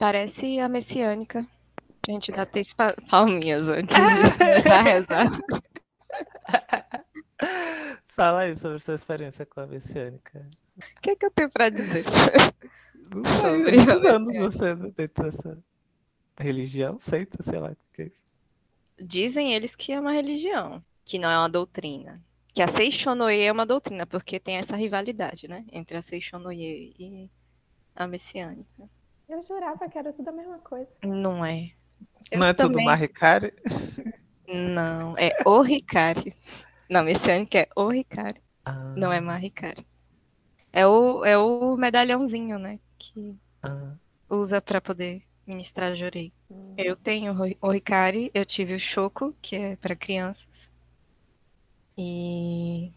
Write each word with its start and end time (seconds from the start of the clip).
Parece 0.00 0.58
a 0.58 0.66
messiânica. 0.66 1.46
A 2.08 2.10
gente 2.10 2.32
dá 2.32 2.46
três 2.46 2.72
pa- 2.72 2.96
palminhas 3.10 3.68
antes 3.68 3.94
de 3.94 4.00
começar 4.38 4.78
a 4.78 4.82
rezar. 4.82 5.26
Fala 8.08 8.40
aí 8.40 8.56
sobre 8.56 8.78
sua 8.78 8.94
experiência 8.94 9.44
com 9.44 9.60
a 9.60 9.66
messiânica. 9.66 10.48
O 10.78 11.00
que, 11.02 11.10
é 11.10 11.16
que 11.16 11.26
eu 11.26 11.30
tenho 11.30 11.50
pra 11.50 11.68
dizer? 11.68 12.04
Não 13.14 13.64
sei, 13.64 13.84
quantos 13.84 14.04
anos 14.06 14.36
você 14.38 14.74
dentro 14.74 15.24
dessa 15.24 15.58
religião, 16.38 16.98
seita, 16.98 17.42
sei 17.42 17.58
lá 17.58 17.70
o 17.72 17.76
que 17.94 18.02
é 18.02 18.06
isso. 18.06 18.22
Dizem 18.98 19.54
eles 19.54 19.76
que 19.76 19.92
é 19.92 20.00
uma 20.00 20.12
religião, 20.12 20.82
que 21.04 21.18
não 21.18 21.30
é 21.30 21.38
uma 21.38 21.48
doutrina. 21.48 22.22
Que 22.54 22.62
a 22.62 22.68
Seishonoye 22.68 23.42
é 23.42 23.52
uma 23.52 23.66
doutrina, 23.66 24.06
porque 24.06 24.40
tem 24.40 24.56
essa 24.56 24.76
rivalidade, 24.76 25.46
né? 25.46 25.64
Entre 25.70 25.96
a 25.96 26.02
Seishonoye 26.02 26.94
e 26.98 27.30
a 27.94 28.06
messiânica. 28.06 28.88
Eu 29.30 29.44
jurava 29.44 29.88
que 29.88 29.96
era 29.96 30.12
tudo 30.12 30.28
a 30.28 30.32
mesma 30.32 30.58
coisa. 30.58 30.88
Não 31.04 31.44
é. 31.44 31.70
Eu 32.32 32.40
Não 32.40 32.46
é 32.48 32.52
tudo 32.52 32.72
também- 32.72 32.84
Maricari? 32.86 33.54
Não, 34.48 35.16
é 35.16 35.30
o 35.46 35.62
Ricari. 35.62 36.34
Não, 36.88 37.04
messiânica 37.04 37.58
é 37.58 37.68
o 37.76 37.88
Ricari, 37.88 38.42
Ah, 38.64 38.94
não 38.96 39.12
é 39.12 39.20
Maricari. 39.20 39.86
É 40.72 40.84
o, 40.84 41.24
é 41.24 41.38
o 41.38 41.76
medalhãozinho, 41.76 42.58
né? 42.58 42.80
Que 42.98 43.36
ah. 43.62 43.94
usa 44.28 44.60
pra 44.60 44.80
poder 44.80 45.22
ministrar 45.46 45.94
jorei. 45.94 46.32
Eu 46.76 46.96
tenho 46.96 47.32
o 47.32 47.68
o 47.68 47.70
Ricari, 47.70 48.32
eu 48.34 48.44
tive 48.44 48.74
o 48.74 48.80
Choco, 48.80 49.32
que 49.40 49.54
é 49.54 49.76
pra 49.76 49.94
crianças. 49.94 50.68
E. 51.96 52.92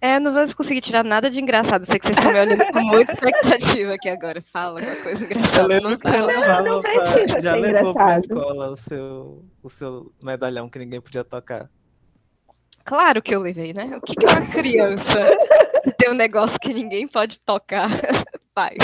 É, 0.00 0.20
não 0.20 0.32
vou 0.32 0.54
conseguir 0.54 0.80
tirar 0.80 1.02
nada 1.02 1.28
de 1.28 1.40
engraçado. 1.40 1.84
Sei 1.84 1.98
que 1.98 2.06
vocês 2.06 2.16
estão 2.16 2.32
me 2.32 2.38
olhando 2.40 2.72
com 2.72 2.82
muita 2.82 3.12
expectativa 3.12 3.94
aqui 3.94 4.08
agora. 4.08 4.40
Fala 4.52 4.78
alguma 4.80 4.96
coisa 5.02 5.20
Eu 5.24 5.26
engraçada. 5.26 5.66
lembro 5.66 5.90
Não 5.90 5.98
que 5.98 6.08
você 6.08 6.20
levava 6.22 6.62
não 6.62 6.80
pra... 6.80 7.40
Já 7.40 7.54
levou 7.56 7.92
pra 7.94 8.02
engraçado. 8.04 8.20
escola 8.20 8.68
o 8.68 8.76
seu, 8.76 9.44
o 9.62 9.68
seu 9.68 10.12
medalhão 10.22 10.68
que 10.70 10.78
ninguém 10.78 11.00
podia 11.00 11.24
tocar. 11.24 11.68
Claro 12.84 13.20
que 13.20 13.34
eu 13.34 13.40
levei, 13.42 13.72
né? 13.74 13.90
O 13.96 14.00
que, 14.00 14.14
que 14.14 14.24
uma 14.24 14.40
criança 14.50 15.36
tem 15.98 16.10
um 16.10 16.14
negócio 16.14 16.58
que 16.60 16.72
ninguém 16.72 17.06
pode 17.08 17.38
tocar 17.40 17.88
faz? 18.54 18.78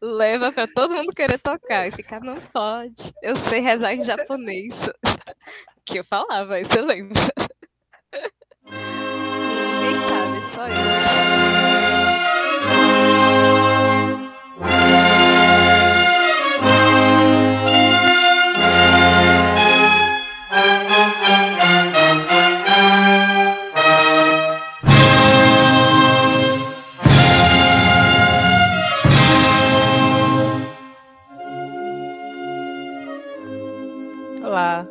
Leva 0.00 0.52
pra 0.52 0.66
todo 0.68 0.94
mundo 0.94 1.12
querer 1.12 1.38
tocar. 1.38 1.86
Esse 1.88 2.02
cara 2.04 2.24
não 2.24 2.36
pode. 2.40 3.12
Eu 3.20 3.34
sei 3.48 3.60
rezar 3.60 3.92
em 3.94 4.04
japonês. 4.04 4.74
Que 5.88 6.00
eu 6.00 6.04
falava, 6.04 6.58
isso 6.58 6.72
eu 6.76 6.84
lembro. 6.84 7.14
Ninguém 8.68 10.00
Olá, 34.42 34.88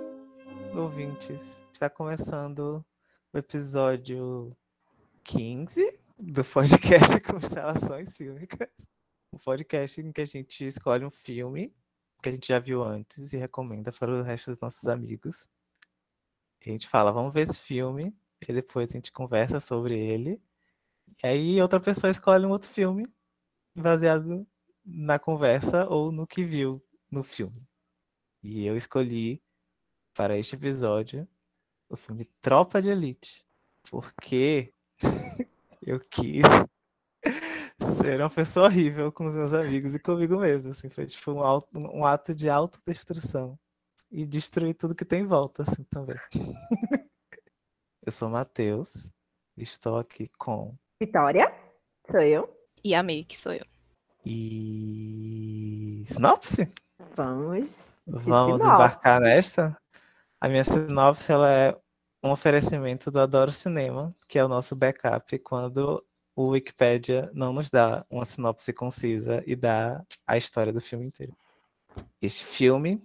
ouvintes. 0.76 1.66
Está 1.74 1.90
começando 1.90 2.86
o 3.34 3.38
episódio 3.40 4.56
15 5.26 6.04
do 6.20 6.46
podcast 6.46 7.20
Constelações 7.26 8.16
Fílmicas. 8.16 8.70
Um 9.34 9.40
podcast 9.40 10.00
em 10.00 10.12
que 10.12 10.22
a 10.22 10.26
gente 10.26 10.68
escolhe 10.68 11.04
um 11.04 11.10
filme 11.10 11.74
que 12.22 12.30
a 12.30 12.32
gente 12.32 12.48
já 12.48 12.60
viu 12.60 12.84
antes 12.84 13.34
e 13.34 13.38
recomenda 13.38 13.92
para 13.92 14.12
o 14.12 14.22
resto 14.22 14.52
dos 14.52 14.60
nossos 14.60 14.88
amigos. 14.88 15.50
A 16.62 16.70
gente 16.70 16.88
fala, 16.88 17.12
vamos 17.12 17.34
ver 17.34 17.42
esse 17.42 17.60
filme, 17.60 18.16
e 18.48 18.54
depois 18.54 18.90
a 18.90 18.94
gente 18.94 19.12
conversa 19.12 19.60
sobre 19.60 20.00
ele. 20.00 20.40
E 21.24 21.28
aí 21.28 21.62
outra 21.62 21.80
pessoa 21.80 22.12
escolhe 22.12 22.46
um 22.46 22.52
outro 22.52 22.70
filme 22.70 23.08
baseado 23.76 24.48
na 24.86 25.18
conversa 25.18 25.88
ou 25.90 26.12
no 26.12 26.28
que 26.28 26.44
viu 26.44 26.84
no 27.10 27.24
filme. 27.24 27.68
E 28.44 28.64
eu 28.64 28.78
escolhi 28.78 29.42
para 30.14 30.38
este 30.38 30.56
episódio 30.56 31.28
o 31.90 31.98
filme 31.98 32.26
Tropa 32.42 32.80
de 32.80 32.90
Elite, 32.90 33.44
porque 33.90 34.75
eu 35.86 36.00
quis 36.00 36.42
ser 38.04 38.20
uma 38.20 38.30
pessoa 38.30 38.66
horrível 38.66 39.12
com 39.12 39.28
os 39.28 39.36
meus 39.36 39.54
amigos 39.54 39.94
e 39.96 40.00
comigo 40.00 40.38
mesmo, 40.38 40.72
assim, 40.72 40.90
foi 40.90 41.06
tipo 41.06 41.32
um, 41.32 41.42
auto- 41.42 41.70
um 41.78 42.04
ato 42.06 42.34
de 42.34 42.50
autodestruição 42.50 43.58
e 44.12 44.26
destruir 44.26 44.74
tudo 44.74 44.96
que 44.96 45.06
tem 45.06 45.22
em 45.22 45.28
volta, 45.28 45.64
assim, 45.64 45.84
também. 45.86 46.18
eu 48.06 48.12
sou 48.12 48.30
Matheus, 48.30 49.12
estou 49.58 49.98
aqui 49.98 50.30
com 50.38 50.76
Vitória, 51.02 51.54
sou 52.10 52.22
eu. 52.22 52.50
E 52.84 52.94
amei 52.96 53.24
que 53.24 53.38
sou 53.38 53.54
eu. 53.54 53.66
e 54.26 56.04
sinopse? 56.06 56.72
Vamos. 57.16 58.02
Vamos 58.08 58.24
sinopse. 58.24 58.64
embarcar 58.66 59.20
nesta. 59.22 59.78
A 60.40 60.48
minha 60.50 60.64
sinopse 60.64 61.32
ela 61.32 61.52
é 61.52 61.78
um 62.26 62.32
oferecimento 62.32 63.12
do 63.12 63.20
Adoro 63.20 63.52
Cinema, 63.52 64.14
que 64.28 64.40
é 64.40 64.44
o 64.44 64.48
nosso 64.48 64.76
backup 64.76 65.38
quando 65.40 66.04
o 66.36 66.48
Wikipedia 66.48 67.30
não 67.34 67.54
nos 67.54 67.70
dá 67.70 68.06
uma 68.10 68.26
sinopse 68.26 68.74
concisa 68.74 69.44
e 69.46 69.56
dá 69.56 70.04
a 70.26 70.36
história 70.36 70.74
do 70.74 70.82
filme 70.82 71.06
inteiro. 71.06 71.36
Este 72.22 72.44
filme, 72.44 73.02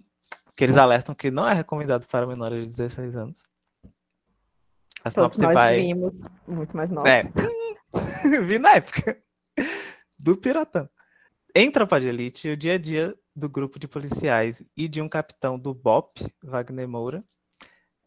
que 0.55 0.63
eles 0.63 0.75
alertam 0.75 1.13
que 1.13 1.29
não 1.29 1.47
é 1.47 1.53
recomendado 1.53 2.07
para 2.07 2.25
menores 2.25 2.71
de 2.71 2.77
16 2.77 3.15
anos. 3.15 3.43
A 5.03 5.09
Todos 5.09 5.13
sinopse 5.13 5.41
nós 5.43 5.53
vai. 5.53 5.79
vimos 5.79 6.25
muito 6.47 6.75
mais 6.75 6.91
novos. 6.91 7.09
É. 7.09 7.23
Vi 8.41 8.59
na 8.59 8.75
época. 8.75 9.21
Do 10.19 10.35
Piratão. 10.35 10.89
Em 11.55 11.69
Tropa 11.71 11.99
de 11.99 12.07
Elite, 12.07 12.49
o 12.49 12.57
dia 12.57 12.73
a 12.73 12.77
dia 12.77 13.15
do 13.35 13.49
grupo 13.49 13.77
de 13.79 13.87
policiais 13.87 14.63
e 14.75 14.87
de 14.87 15.01
um 15.01 15.07
capitão 15.07 15.59
do 15.59 15.73
BOP, 15.73 16.21
Wagner 16.43 16.87
Moura, 16.87 17.23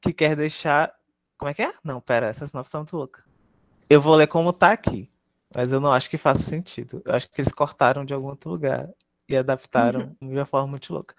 que 0.01 0.13
quer 0.13 0.37
deixar. 0.37 0.95
Como 1.39 1.51
é 1.51 1.55
que 1.55 1.63
é? 1.63 1.73
Não, 1.83 2.01
pera, 2.01 2.27
essa 2.27 2.47
sinopse 2.47 2.73
tá 2.73 2.79
muito 2.79 2.97
louca. 2.97 3.25
Eu 3.89 4.01
vou 4.01 4.15
ler 4.15 4.27
como 4.27 4.53
tá 4.53 4.73
aqui, 4.73 5.11
mas 5.55 5.73
eu 5.73 5.81
não 5.81 5.93
acho 5.93 6.09
que 6.09 6.17
faça 6.17 6.43
sentido. 6.43 7.03
Eu 7.05 7.15
acho 7.15 7.31
que 7.31 7.41
eles 7.41 7.53
cortaram 7.53 8.05
de 8.05 8.15
algum 8.15 8.29
outro 8.29 8.51
lugar 8.51 8.89
e 9.29 9.37
adaptaram 9.37 10.17
de 10.21 10.29
uma 10.29 10.47
forma 10.47 10.69
muito 10.69 10.93
louca. 10.93 11.15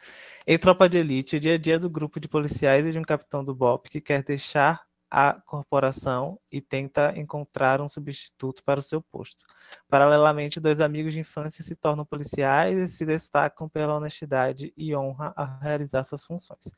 Em 0.46 0.58
Tropa 0.58 0.88
de 0.88 0.98
Elite, 0.98 1.38
o 1.38 1.40
dia 1.40 1.56
a 1.56 1.58
dia 1.58 1.80
do 1.80 1.90
grupo 1.90 2.20
de 2.20 2.28
policiais 2.28 2.86
e 2.86 2.92
de 2.92 3.00
um 3.00 3.04
capitão 3.04 3.44
do 3.44 3.54
BOP 3.54 3.90
que 3.90 4.02
quer 4.02 4.24
deixar 4.24 4.86
a 5.10 5.34
corporação 5.46 6.40
e 6.52 6.60
tenta 6.60 7.18
encontrar 7.18 7.80
um 7.80 7.88
substituto 7.88 8.64
para 8.64 8.80
o 8.80 8.84
seu 8.84 9.02
posto. 9.02 9.46
Paralelamente, 9.88 10.60
dois 10.60 10.82
amigos 10.82 11.14
de 11.14 11.20
infância 11.20 11.64
se 11.64 11.76
tornam 11.76 12.06
policiais 12.06 12.78
e 12.78 12.88
se 12.88 13.06
destacam 13.06 13.70
pela 13.70 13.96
honestidade 13.96 14.74
e 14.76 14.96
honra 14.96 15.34
a 15.36 15.46
realizar 15.60 16.04
suas 16.04 16.26
funções, 16.26 16.74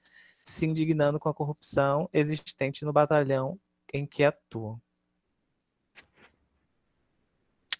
se 0.47 0.65
indignando 0.65 1.19
com 1.19 1.29
a 1.29 1.33
corrupção 1.33 2.09
existente 2.13 2.85
no 2.85 2.93
batalhão 2.93 3.59
em 3.93 4.05
que 4.05 4.23
atuam. 4.23 4.81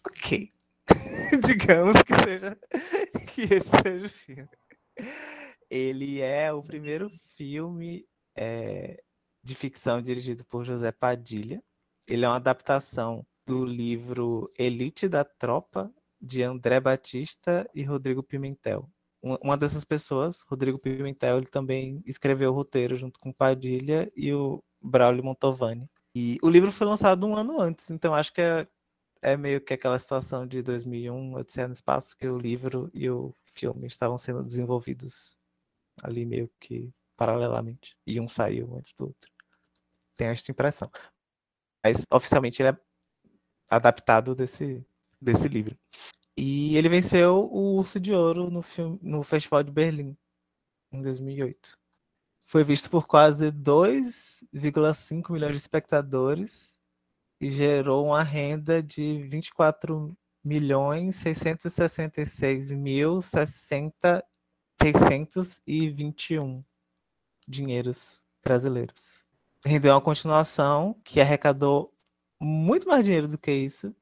Ok. 0.05 0.49
Digamos 1.45 1.93
que 2.03 2.13
seja 2.23 2.59
que 3.27 3.41
esse 3.53 3.69
seja 3.69 4.05
o 4.05 4.09
filme. 4.09 4.49
Ele 5.69 6.21
é 6.21 6.51
o 6.51 6.63
primeiro 6.63 7.11
filme 7.35 8.07
é, 8.35 9.03
de 9.43 9.55
ficção 9.55 10.01
dirigido 10.01 10.45
por 10.45 10.63
José 10.63 10.91
Padilha. 10.91 11.61
Ele 12.07 12.23
é 12.23 12.27
uma 12.27 12.37
adaptação 12.37 13.25
do 13.45 13.65
livro 13.65 14.49
Elite 14.57 15.07
da 15.07 15.23
Tropa, 15.23 15.93
de 16.19 16.41
André 16.41 16.79
Batista 16.79 17.69
e 17.73 17.83
Rodrigo 17.83 18.23
Pimentel. 18.23 18.89
Uma 19.21 19.57
dessas 19.57 19.83
pessoas, 19.83 20.41
Rodrigo 20.43 20.77
Pimentel, 20.77 21.37
ele 21.37 21.47
também 21.47 22.01
escreveu 22.05 22.51
o 22.51 22.53
roteiro 22.53 22.95
junto 22.95 23.19
com 23.19 23.33
Padilha 23.33 24.11
e 24.15 24.33
o 24.33 24.63
Braulio 24.81 25.23
Montovani. 25.23 25.89
E 26.15 26.37
o 26.41 26.49
livro 26.49 26.71
foi 26.71 26.87
lançado 26.87 27.25
um 27.27 27.35
ano 27.35 27.59
antes, 27.59 27.89
então 27.89 28.13
acho 28.13 28.31
que 28.33 28.41
é, 28.41 28.67
é 29.21 29.35
meio 29.37 29.59
que 29.61 29.73
aquela 29.73 29.99
situação 29.99 30.47
de 30.47 30.61
2001, 30.61 31.35
Odisseia 31.35 31.67
no 31.67 31.73
Espaço, 31.73 32.17
que 32.17 32.27
o 32.27 32.37
livro 32.37 32.89
e 32.93 33.09
o 33.09 33.33
filme 33.53 33.87
estavam 33.87 34.17
sendo 34.17 34.43
desenvolvidos 34.43 35.37
ali 36.03 36.25
meio 36.25 36.49
que 36.59 36.91
paralelamente. 37.15 37.97
E 38.05 38.19
um 38.19 38.27
saiu 38.27 38.75
antes 38.77 38.93
do 38.97 39.07
outro. 39.07 39.31
Tenho 40.15 40.31
esta 40.31 40.51
impressão. 40.51 40.89
Mas 41.83 42.05
oficialmente 42.11 42.61
ele 42.61 42.69
é 42.69 42.77
adaptado 43.69 44.35
desse, 44.35 44.85
desse 45.21 45.47
livro. 45.47 45.77
E 46.37 46.77
ele 46.77 46.87
venceu 46.87 47.49
o 47.51 47.77
Urso 47.77 47.99
de 47.99 48.13
Ouro 48.13 48.51
no, 48.51 48.61
filme, 48.61 48.99
no 49.01 49.23
Festival 49.23 49.63
de 49.63 49.71
Berlim, 49.71 50.15
em 50.91 51.01
2008. 51.01 51.75
Foi 52.45 52.63
visto 52.63 52.91
por 52.91 53.07
quase 53.07 53.51
2,5 53.51 55.31
milhões 55.31 55.53
de 55.53 55.57
espectadores 55.57 56.77
e 57.41 57.49
gerou 57.49 58.05
uma 58.05 58.21
renda 58.21 58.83
de 58.83 59.27
24 59.27 60.15
milhões 60.43 61.15
666 61.17 62.71
mil 62.71 63.19
60 63.19 64.23
621 64.81 66.63
dinheiros 67.47 68.21
brasileiros. 68.43 69.25
Rendeu 69.65 69.93
uma 69.93 70.01
continuação 70.01 70.95
que 71.03 71.19
arrecadou 71.19 71.91
muito 72.39 72.87
mais 72.87 73.03
dinheiro 73.03 73.27
do 73.27 73.39
que 73.39 73.51
isso 73.51 73.93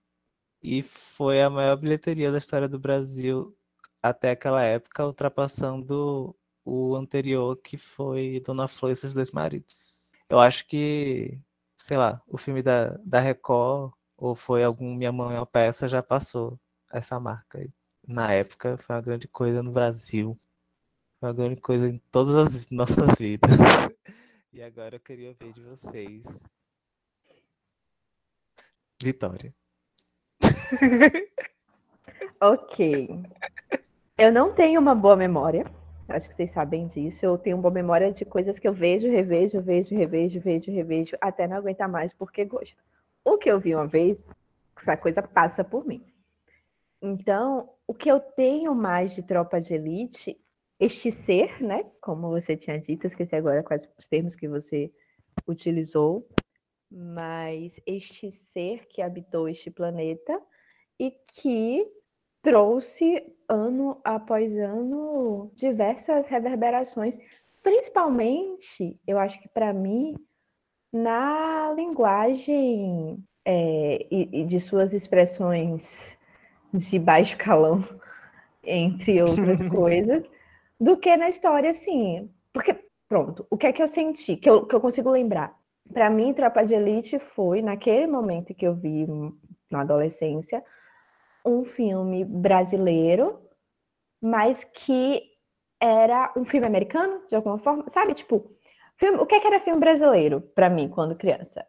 e 0.65 0.81
foi 0.81 1.43
a 1.43 1.49
maior 1.49 1.75
bilheteria 1.77 2.31
da 2.31 2.39
história 2.39 2.67
do 2.67 2.79
Brasil 2.79 3.55
até 4.01 4.31
aquela 4.31 4.63
época, 4.63 5.05
ultrapassando 5.05 6.35
o 6.63 6.95
anterior, 6.95 7.55
que 7.57 7.77
foi 7.77 8.41
Dona 8.43 8.67
Flor 8.67 8.91
e 8.91 8.95
seus 8.95 9.13
dois 9.13 9.31
maridos. 9.31 10.11
Eu 10.27 10.39
acho 10.39 10.65
que, 10.67 11.39
sei 11.75 11.97
lá, 11.97 12.19
o 12.27 12.37
filme 12.37 12.63
da, 12.63 12.97
da 13.05 13.19
Record, 13.19 13.93
ou 14.17 14.35
foi 14.35 14.63
algum 14.63 14.95
Minha 14.95 15.11
Mãe 15.11 15.35
é 15.35 15.39
uma 15.39 15.45
Peça, 15.45 15.87
já 15.87 16.01
passou 16.01 16.59
essa 16.91 17.19
marca. 17.19 17.67
Na 18.07 18.33
época, 18.33 18.77
foi 18.77 18.95
uma 18.95 19.01
grande 19.01 19.27
coisa 19.27 19.61
no 19.61 19.71
Brasil. 19.71 20.39
Foi 21.19 21.29
uma 21.29 21.35
grande 21.35 21.61
coisa 21.61 21.87
em 21.87 21.99
todas 22.11 22.55
as 22.55 22.69
nossas 22.69 23.17
vidas. 23.19 23.49
E 24.53 24.63
agora 24.63 24.95
eu 24.95 25.01
queria 25.01 25.33
ver 25.33 25.51
de 25.51 25.61
vocês. 25.61 26.23
Vitória. 29.03 29.53
Ok. 32.41 33.09
Eu 34.17 34.31
não 34.31 34.53
tenho 34.53 34.79
uma 34.79 34.93
boa 34.93 35.15
memória. 35.15 35.65
Acho 36.07 36.29
que 36.29 36.35
vocês 36.35 36.51
sabem 36.51 36.85
disso. 36.87 37.25
Eu 37.25 37.37
tenho 37.37 37.55
uma 37.55 37.63
boa 37.63 37.73
memória 37.73 38.11
de 38.11 38.25
coisas 38.25 38.59
que 38.59 38.67
eu 38.67 38.73
vejo, 38.73 39.09
revejo, 39.09 39.61
vejo, 39.61 39.95
revejo, 39.95 40.39
vejo, 40.39 40.71
revejo, 40.71 41.17
até 41.21 41.47
não 41.47 41.57
aguentar 41.57 41.89
mais 41.89 42.13
porque 42.13 42.45
gosto. 42.45 42.77
O 43.23 43.37
que 43.37 43.49
eu 43.49 43.59
vi 43.59 43.73
uma 43.73 43.87
vez, 43.87 44.17
essa 44.77 44.95
coisa 44.95 45.23
passa 45.23 45.63
por 45.63 45.85
mim. 45.85 46.05
Então, 47.01 47.69
o 47.87 47.93
que 47.93 48.09
eu 48.09 48.19
tenho 48.19 48.75
mais 48.75 49.15
de 49.15 49.23
tropa 49.23 49.59
de 49.59 49.73
elite, 49.73 50.39
este 50.79 51.11
ser, 51.11 51.61
né? 51.61 51.85
Como 52.01 52.29
você 52.29 52.55
tinha 52.55 52.79
dito, 52.79 53.07
esqueci 53.07 53.35
agora 53.35 53.63
quais 53.63 53.89
os 53.97 54.07
termos 54.07 54.35
que 54.35 54.47
você 54.47 54.91
utilizou, 55.47 56.27
mas 56.91 57.79
este 57.85 58.31
ser 58.31 58.85
que 58.87 59.01
habitou 59.01 59.49
este 59.49 59.71
planeta 59.71 60.39
e 60.99 61.11
que 61.27 61.85
trouxe 62.41 63.33
ano 63.49 63.99
após 64.03 64.55
ano 64.57 65.51
diversas 65.55 66.27
reverberações, 66.27 67.17
principalmente, 67.63 68.99
eu 69.07 69.17
acho 69.17 69.39
que 69.41 69.47
para 69.47 69.73
mim, 69.73 70.15
na 70.93 71.73
linguagem 71.75 73.23
é, 73.43 74.05
e, 74.09 74.41
e 74.41 74.45
de 74.45 74.59
suas 74.59 74.93
expressões 74.93 76.17
de 76.73 76.99
baixo 76.99 77.37
calão, 77.37 77.83
entre 78.63 79.21
outras 79.21 79.61
coisas, 79.69 80.23
do 80.79 80.97
que 80.97 81.15
na 81.15 81.29
história, 81.29 81.69
assim. 81.69 82.29
Porque, 82.51 82.75
pronto, 83.07 83.45
o 83.49 83.57
que 83.57 83.67
é 83.67 83.73
que 83.73 83.81
eu 83.81 83.87
senti, 83.87 84.35
que 84.35 84.49
eu, 84.49 84.65
que 84.65 84.75
eu 84.75 84.81
consigo 84.81 85.09
lembrar? 85.09 85.57
Para 85.93 86.09
mim, 86.09 86.33
Tropa 86.33 86.63
de 86.63 86.73
Elite 86.73 87.19
foi, 87.19 87.61
naquele 87.61 88.07
momento 88.07 88.55
que 88.55 88.65
eu 88.65 88.73
vi 88.73 89.05
na 89.69 89.81
adolescência, 89.81 90.63
um 91.45 91.65
filme 91.65 92.25
brasileiro, 92.25 93.39
mas 94.21 94.63
que 94.63 95.21
era 95.79 96.33
um 96.35 96.45
filme 96.45 96.65
americano, 96.65 97.21
de 97.27 97.35
alguma 97.35 97.59
forma. 97.59 97.85
Sabe, 97.89 98.13
tipo, 98.13 98.51
filme, 98.97 99.19
o 99.19 99.25
que, 99.25 99.35
é 99.35 99.39
que 99.39 99.47
era 99.47 99.59
filme 99.59 99.79
brasileiro 99.79 100.41
para 100.41 100.69
mim 100.69 100.89
quando 100.89 101.15
criança? 101.15 101.65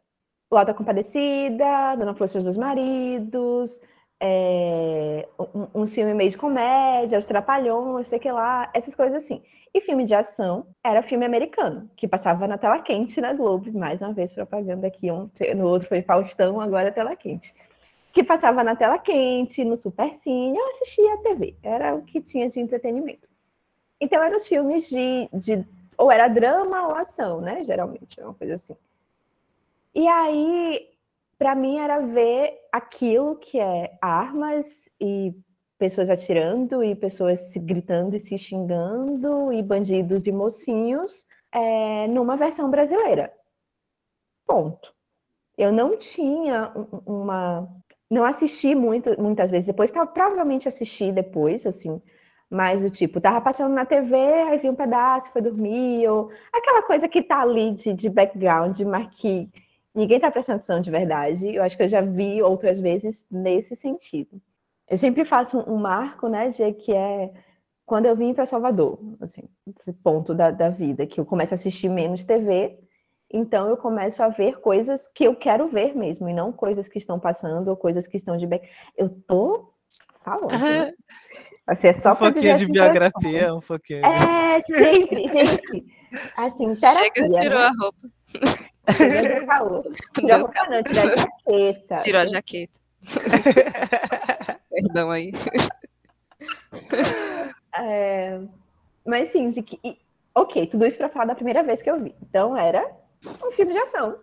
O 0.50 0.56
Alta 0.56 0.72
Compadecida, 0.72 1.96
Dona 1.96 2.14
Flor 2.14 2.28
dos 2.28 2.56
Maridos, 2.56 3.80
é, 4.20 5.28
um, 5.38 5.82
um, 5.82 5.86
filme 5.86 6.14
meio 6.14 6.30
de 6.30 6.38
comédia, 6.38 7.18
Os 7.18 7.26
Trapalhões, 7.26 8.08
sei 8.08 8.18
que 8.18 8.30
lá, 8.30 8.70
essas 8.72 8.94
coisas 8.94 9.22
assim. 9.22 9.42
E 9.74 9.80
filme 9.80 10.04
de 10.06 10.14
ação 10.14 10.68
era 10.82 11.02
filme 11.02 11.26
americano, 11.26 11.90
que 11.96 12.08
passava 12.08 12.46
na 12.46 12.56
tela 12.56 12.80
quente 12.80 13.20
na 13.20 13.34
Globo, 13.34 13.70
mais 13.78 14.00
uma 14.00 14.14
vez 14.14 14.32
propaganda 14.32 14.86
aqui, 14.86 15.10
um, 15.10 15.28
no 15.54 15.66
outro 15.66 15.88
foi 15.88 16.00
Faustão, 16.00 16.60
agora 16.60 16.92
tela 16.92 17.14
quente 17.16 17.52
que 18.16 18.24
passava 18.24 18.64
na 18.64 18.74
tela 18.74 18.98
quente, 18.98 19.62
no 19.62 19.76
Super 19.76 20.14
Cine, 20.14 20.56
eu 20.56 20.68
assistia 20.70 21.12
a 21.12 21.18
TV, 21.18 21.54
era 21.62 21.94
o 21.94 22.00
que 22.00 22.18
tinha 22.18 22.48
de 22.48 22.58
entretenimento. 22.58 23.28
Então 24.00 24.22
eram 24.22 24.38
os 24.38 24.48
filmes 24.48 24.88
de, 24.88 25.28
de 25.34 25.62
ou 25.98 26.10
era 26.10 26.26
drama 26.26 26.88
ou 26.88 26.94
ação, 26.94 27.42
né? 27.42 27.62
Geralmente, 27.62 28.18
uma 28.18 28.32
coisa 28.32 28.54
assim. 28.54 28.74
E 29.94 30.08
aí, 30.08 30.88
para 31.36 31.54
mim 31.54 31.76
era 31.76 32.00
ver 32.00 32.58
aquilo 32.72 33.36
que 33.36 33.60
é 33.60 33.98
armas 34.00 34.88
e 34.98 35.34
pessoas 35.76 36.08
atirando 36.08 36.82
e 36.82 36.94
pessoas 36.94 37.38
se 37.52 37.58
gritando 37.58 38.16
e 38.16 38.18
se 38.18 38.38
xingando 38.38 39.52
e 39.52 39.62
bandidos 39.62 40.26
e 40.26 40.32
mocinhos 40.32 41.26
é, 41.52 42.08
numa 42.08 42.34
versão 42.34 42.70
brasileira. 42.70 43.30
Ponto. 44.46 44.94
Eu 45.58 45.70
não 45.70 45.98
tinha 45.98 46.72
uma 47.04 47.68
não 48.10 48.24
assisti 48.24 48.74
muito, 48.74 49.20
muitas 49.20 49.50
vezes 49.50 49.66
depois, 49.66 49.90
tava, 49.90 50.06
provavelmente 50.06 50.68
assisti 50.68 51.10
depois, 51.12 51.66
assim, 51.66 52.00
mas 52.48 52.82
do 52.82 52.90
tipo, 52.90 53.20
tava 53.20 53.40
passando 53.40 53.74
na 53.74 53.84
TV, 53.84 54.16
aí 54.16 54.58
vi 54.58 54.70
um 54.70 54.74
pedaço, 54.74 55.32
foi 55.32 55.42
dormir, 55.42 56.08
ou 56.08 56.30
aquela 56.52 56.82
coisa 56.82 57.08
que 57.08 57.22
tá 57.22 57.40
ali 57.40 57.72
de, 57.72 57.92
de 57.92 58.08
background, 58.08 58.78
mas 58.80 59.12
que 59.16 59.48
ninguém 59.94 60.20
tá 60.20 60.30
prestando 60.30 60.58
atenção 60.58 60.80
de 60.80 60.90
verdade. 60.90 61.54
Eu 61.54 61.62
acho 61.62 61.76
que 61.76 61.82
eu 61.82 61.88
já 61.88 62.00
vi 62.00 62.42
outras 62.42 62.78
vezes 62.78 63.26
nesse 63.30 63.74
sentido. 63.74 64.40
Eu 64.88 64.98
sempre 64.98 65.24
faço 65.24 65.58
um, 65.58 65.74
um 65.74 65.76
marco, 65.78 66.28
né, 66.28 66.50
de 66.50 66.72
que 66.74 66.94
é 66.94 67.32
quando 67.84 68.06
eu 68.06 68.16
vim 68.16 68.34
para 68.34 68.46
Salvador, 68.46 68.98
assim, 69.20 69.44
esse 69.78 69.92
ponto 69.92 70.34
da, 70.34 70.50
da 70.50 70.68
vida, 70.68 71.06
que 71.06 71.20
eu 71.20 71.24
começo 71.24 71.54
a 71.54 71.56
assistir 71.56 71.88
menos 71.88 72.24
TV, 72.24 72.78
então 73.30 73.68
eu 73.68 73.76
começo 73.76 74.22
a 74.22 74.28
ver 74.28 74.60
coisas 74.60 75.08
que 75.14 75.24
eu 75.24 75.34
quero 75.34 75.68
ver 75.68 75.94
mesmo, 75.94 76.28
e 76.28 76.34
não 76.34 76.52
coisas 76.52 76.86
que 76.88 76.98
estão 76.98 77.18
passando 77.18 77.68
ou 77.68 77.76
coisas 77.76 78.06
que 78.06 78.16
estão 78.16 78.36
de 78.36 78.46
bem. 78.46 78.60
Eu 78.96 79.10
tô 79.26 79.72
falando. 80.24 80.58
Né? 80.58 80.92
Assim, 81.66 81.88
é 81.88 81.92
só 81.94 82.12
um 82.12 82.16
pouquinho 82.16 82.56
de 82.56 82.66
biografia, 82.66 83.52
um 83.52 83.60
pouquinho. 83.60 84.06
É, 84.06 84.60
sempre, 84.60 85.26
gente. 85.28 85.84
Assim, 86.36 86.74
terapia. 86.76 87.10
Chega, 87.12 87.40
tirou 87.40 87.58
né? 87.58 87.66
a 87.66 87.70
roupa. 87.70 88.08
Chega, 88.96 89.46
falou. 89.46 89.82
Tirou 90.14 90.32
a 90.32 90.38
roupa, 90.38 90.68
não, 90.70 90.82
tirou 90.84 91.02
a 91.02 91.16
jaqueta. 91.16 92.02
Tirou 92.02 92.20
a 92.20 92.26
jaqueta. 92.26 92.72
Perdão 94.70 95.10
aí. 95.10 95.32
É, 97.78 98.40
mas 99.04 99.30
sim, 99.30 99.50
de 99.50 99.62
que. 99.62 99.98
Ok, 100.34 100.66
tudo 100.68 100.86
isso 100.86 100.98
para 100.98 101.08
falar 101.08 101.24
da 101.24 101.34
primeira 101.34 101.64
vez 101.64 101.82
que 101.82 101.90
eu 101.90 102.00
vi. 102.00 102.14
Então 102.22 102.56
era 102.56 102.88
um 103.24 103.52
filme 103.52 103.72
de 103.72 103.78
ação. 103.78 104.18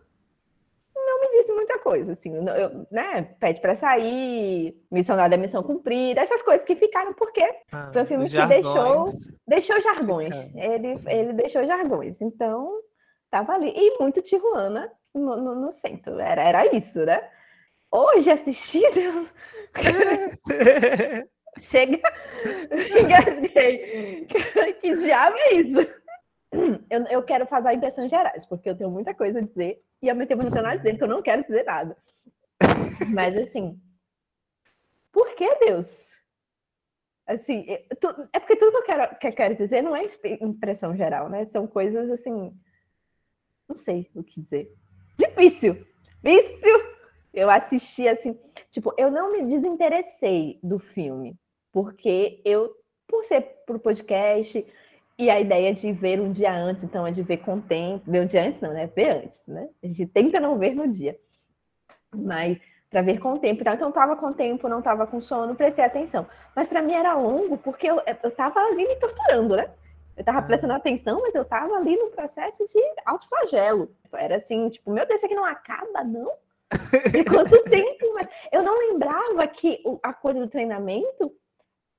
Não 0.95 1.21
me 1.21 1.31
disse 1.31 1.51
muita 1.51 1.79
coisa, 1.79 2.13
assim, 2.13 2.35
eu, 2.35 2.87
né? 2.91 3.23
Pede 3.39 3.59
para 3.59 3.75
sair, 3.75 4.79
missão 4.91 5.17
dada, 5.17 5.35
missão 5.35 5.63
cumprida, 5.63 6.21
essas 6.21 6.41
coisas 6.41 6.63
que 6.63 6.75
ficaram, 6.75 7.13
porque 7.13 7.43
ah, 7.71 7.89
foi 7.91 8.03
um 8.03 8.05
filme 8.05 8.29
que 8.29 8.45
deixou, 8.45 9.03
deixou 9.47 9.81
jargões. 9.81 10.35
Ele, 10.55 10.93
ele 11.07 11.33
deixou 11.33 11.65
jargões. 11.65 12.21
Então, 12.21 12.79
tava 13.29 13.53
ali. 13.53 13.73
E 13.75 13.97
muito 13.99 14.21
Tijuana 14.21 14.91
no, 15.13 15.35
no, 15.35 15.55
no 15.55 15.71
centro. 15.71 16.19
Era, 16.19 16.43
era 16.43 16.75
isso, 16.75 16.99
né? 17.03 17.27
Hoje 17.91 18.29
assistindo. 18.29 19.27
Chega. 21.61 21.99
Engasguei. 22.99 24.27
que 24.81 24.95
diabo 24.95 25.37
é 25.37 25.53
isso? 25.55 26.02
Eu, 26.89 27.05
eu 27.07 27.23
quero 27.23 27.45
fazer 27.47 27.73
impressões 27.73 28.09
gerais, 28.09 28.45
porque 28.45 28.69
eu 28.69 28.77
tenho 28.77 28.89
muita 28.89 29.13
coisa 29.13 29.39
a 29.39 29.41
dizer 29.41 29.83
e 30.01 30.09
ao 30.09 30.15
mesmo 30.15 30.29
tempo 30.29 30.43
não 30.43 30.51
tenho 30.51 30.63
nada 30.63 30.75
a 30.75 30.77
dizer, 30.77 30.91
porque 30.91 31.03
eu 31.03 31.07
não 31.07 31.21
quero 31.21 31.43
dizer 31.43 31.63
nada. 31.63 31.97
Mas 33.13 33.35
assim, 33.37 33.79
por 35.11 35.35
que 35.35 35.55
Deus? 35.65 36.11
Assim, 37.25 37.65
é, 37.69 37.85
é 38.33 38.39
porque 38.39 38.55
tudo 38.55 38.71
que 38.71 38.77
eu, 38.77 38.83
quero, 38.83 39.15
que 39.15 39.27
eu 39.27 39.33
quero 39.33 39.55
dizer 39.55 39.81
não 39.81 39.95
é 39.95 40.05
impressão 40.41 40.95
geral, 40.95 41.29
né? 41.29 41.45
São 41.45 41.65
coisas 41.65 42.09
assim, 42.11 42.53
não 43.67 43.77
sei 43.77 44.09
o 44.13 44.23
que 44.23 44.41
dizer. 44.41 44.73
Difícil, 45.17 45.85
difícil. 46.21 46.93
Eu 47.33 47.49
assisti 47.49 48.07
assim, 48.07 48.37
tipo, 48.69 48.93
eu 48.97 49.09
não 49.09 49.31
me 49.31 49.45
desinteressei 49.45 50.59
do 50.61 50.77
filme, 50.77 51.35
porque 51.71 52.41
eu, 52.45 52.75
por 53.07 53.23
ser 53.23 53.41
pro 53.65 53.79
podcast, 53.79 54.65
e 55.17 55.29
a 55.29 55.39
ideia 55.39 55.73
de 55.73 55.91
ver 55.91 56.19
um 56.19 56.31
dia 56.31 56.53
antes, 56.53 56.83
então, 56.83 57.05
é 57.05 57.11
de 57.11 57.21
ver 57.21 57.37
com 57.37 57.61
tempo. 57.61 58.09
Ver 58.09 58.21
um 58.21 58.25
dia 58.25 58.47
antes, 58.47 58.61
não, 58.61 58.73
né? 58.73 58.87
Ver 58.87 59.23
antes, 59.23 59.45
né? 59.47 59.69
A 59.83 59.87
gente 59.87 60.05
tenta 60.07 60.39
não 60.39 60.57
ver 60.57 60.75
no 60.75 60.87
dia. 60.87 61.17
Mas 62.15 62.57
para 62.89 63.01
ver 63.01 63.19
com 63.19 63.35
tempo. 63.37 63.63
Então, 63.67 63.89
estava 63.89 64.15
com 64.15 64.31
tempo, 64.31 64.69
não 64.69 64.79
estava 64.79 65.07
com 65.07 65.19
sono, 65.19 65.55
prestei 65.55 65.83
atenção. 65.83 66.27
Mas 66.55 66.67
para 66.67 66.81
mim 66.81 66.93
era 66.93 67.15
longo, 67.15 67.57
porque 67.57 67.89
eu 67.89 67.99
estava 68.23 68.59
ali 68.59 68.87
me 68.87 68.95
torturando, 68.97 69.55
né? 69.55 69.69
Eu 70.15 70.21
estava 70.21 70.39
ah. 70.39 70.43
prestando 70.43 70.73
atenção, 70.73 71.19
mas 71.21 71.33
eu 71.33 71.41
estava 71.41 71.75
ali 71.75 71.97
no 71.97 72.11
processo 72.11 72.63
de 72.65 72.79
autoflagelo. 73.03 73.89
Era 74.13 74.35
assim, 74.35 74.69
tipo, 74.69 74.91
meu 74.91 75.07
Deus, 75.07 75.17
isso 75.17 75.25
aqui 75.25 75.35
não 75.35 75.45
acaba, 75.45 76.03
não? 76.03 76.31
De 77.11 77.23
quanto 77.25 77.63
tempo? 77.63 78.13
Mas 78.13 78.27
eu 78.51 78.61
não 78.61 78.77
lembrava 78.77 79.47
que 79.47 79.83
a 80.03 80.13
coisa 80.13 80.39
do 80.39 80.47
treinamento 80.47 81.33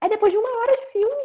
é 0.00 0.09
depois 0.09 0.33
de 0.33 0.38
uma 0.38 0.61
hora 0.61 0.76
de 0.76 0.92
filme. 0.92 1.25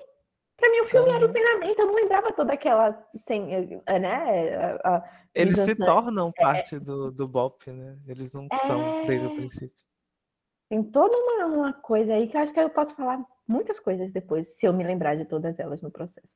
Pra 0.60 0.70
mim, 0.70 0.82
o 0.82 0.86
filme 0.88 1.10
era 1.12 1.26
o 1.26 1.30
treinamento, 1.32 1.82
eu 1.82 1.86
não 1.88 1.96
lembrava 1.96 2.34
toda 2.34 2.54
aquela. 2.54 3.08
Eh, 3.30 4.00
né? 4.00 4.56
a- 4.84 4.96
a- 4.98 5.04
Eles 5.34 5.58
se 5.58 5.76
tornam 5.76 6.32
parte 6.32 6.78
do, 6.80 7.12
do 7.12 7.28
BOP, 7.28 7.68
né? 7.72 7.98
Eles 8.08 8.34
não 8.34 8.48
são 8.66 9.06
desde 9.06 9.28
o 9.28 9.32
É. 9.32 9.34
princípio. 9.34 9.86
Tem 10.70 10.84
toda 10.84 11.16
uma, 11.18 11.46
uma 11.46 11.74
coisa 11.74 12.14
aí 12.14 12.28
que 12.28 12.36
eu 12.38 12.42
acho 12.42 12.54
que 12.54 12.60
eu 12.60 12.70
posso 12.70 12.94
falar 12.96 13.24
muitas 13.48 13.80
coisas 13.80 14.12
depois, 14.12 14.48
se 14.48 14.66
eu 14.66 14.74
me 14.74 14.84
lembrar 14.84 15.16
de 15.16 15.26
todas 15.26 15.58
elas 15.60 15.82
no 15.82 15.90
processo. 15.90 16.28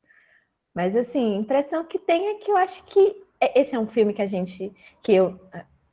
Mas, 0.73 0.95
assim, 0.95 1.35
a 1.35 1.39
impressão 1.39 1.83
que 1.85 1.99
tem 1.99 2.29
é 2.29 2.35
que 2.35 2.49
eu 2.49 2.57
acho 2.57 2.83
que 2.85 3.23
é- 3.39 3.59
esse 3.61 3.75
é 3.75 3.79
um 3.79 3.87
filme 3.87 4.13
que 4.13 4.21
a 4.21 4.25
gente. 4.27 4.73
que 5.03 5.13
eu. 5.13 5.39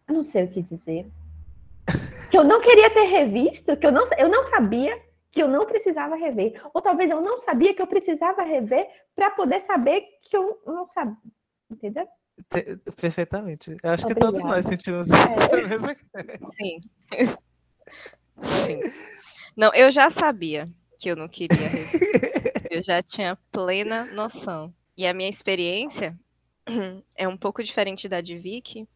Eu 0.08 0.14
não 0.14 0.22
sei 0.22 0.44
o 0.44 0.49
que 0.49 0.62
dizer. 0.62 1.06
Que 2.30 2.38
eu 2.38 2.44
não 2.44 2.60
queria 2.60 2.88
ter 2.90 3.02
revisto, 3.06 3.76
que 3.76 3.84
eu 3.87 3.90
não, 3.90 4.04
eu 4.16 4.28
não 4.28 4.44
sabia 4.44 4.96
que 5.30 5.42
eu 5.42 5.49
não 5.49 5.64
precisava 5.66 6.16
rever. 6.16 6.60
Ou 6.75 6.82
talvez 6.82 7.10
eu 7.10 7.20
não 7.20 7.38
sabia 7.38 7.75
que 7.75 7.80
eu 7.82 7.87
precisava 7.87 8.42
rever 8.42 8.88
para 9.14 9.30
poder 9.30 9.60
saber 9.60 10.02
que 10.22 10.37
eu 10.37 10.60
não 10.66 10.87
sabia. 10.88 11.16
Entendeu? 11.70 12.06
Te- 12.49 12.76
Perfeitamente. 13.00 13.76
Eu 13.82 13.90
acho 13.90 14.06
que 14.06 14.14
todos 14.14 14.42
nós 14.42 14.64
Obrigada. 14.66 15.06
sentimos 15.06 15.06
É. 15.10 15.54
a 15.54 15.68
mesma 15.68 15.96
Sim. 16.56 16.80
Sim. 18.66 18.80
Não, 19.56 19.72
eu 19.75 19.90
já 19.90 20.10
sabia 20.10 20.68
que 20.99 21.10
eu 21.10 21.16
não 21.16 21.28
queria 21.28 21.56
rever. 21.56 22.00
Eu 22.70 22.84
já 22.84 23.02
tinha 23.02 23.37
plena 23.50 24.04
noção. 24.14 24.72
E 24.96 25.04
a 25.04 25.12
minha 25.12 25.28
experiência 25.28 26.16
é 27.16 27.26
um 27.26 27.37
pouco 27.37 27.64
diferente 27.64 28.08
da 28.08 28.20
de 28.20 28.37
Vicky, 28.38 28.87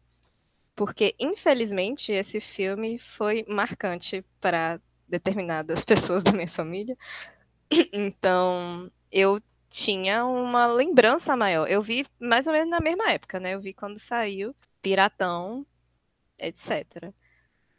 porque 0.73 1.13
infelizmente 1.19 2.13
esse 2.13 2.39
filme 2.39 2.97
foi 2.97 3.43
marcante 3.49 4.23
para 4.39 4.79
determinadas 5.07 5.83
pessoas 5.85 6.23
da 6.23 6.31
minha 6.31 6.49
família. 6.49 6.97
Então, 7.91 8.91
eu 9.11 9.41
tinha 9.69 10.25
uma 10.25 10.67
lembrança 10.67 11.35
maior. 11.35 11.69
Eu 11.69 11.81
vi 11.81 12.05
mais 12.19 12.47
ou 12.47 12.53
menos 12.53 12.69
na 12.69 12.79
mesma 12.79 13.11
época, 13.11 13.39
né? 13.39 13.53
Eu 13.53 13.61
vi 13.61 13.73
quando 13.73 13.99
saiu 13.99 14.55
Piratão, 14.81 15.65
etc. 16.39 17.13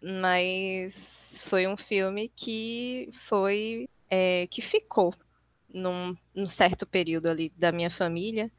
Mas 0.02 1.44
foi 1.48 1.66
um 1.66 1.76
filme 1.76 2.30
que 2.36 3.08
foi 3.12 3.88
é, 4.10 4.46
que 4.48 4.60
ficou 4.60 5.14
num, 5.68 6.16
num 6.34 6.46
certo 6.46 6.86
período 6.86 7.28
ali 7.28 7.52
da 7.56 7.72
minha 7.72 7.90
família, 7.90 8.50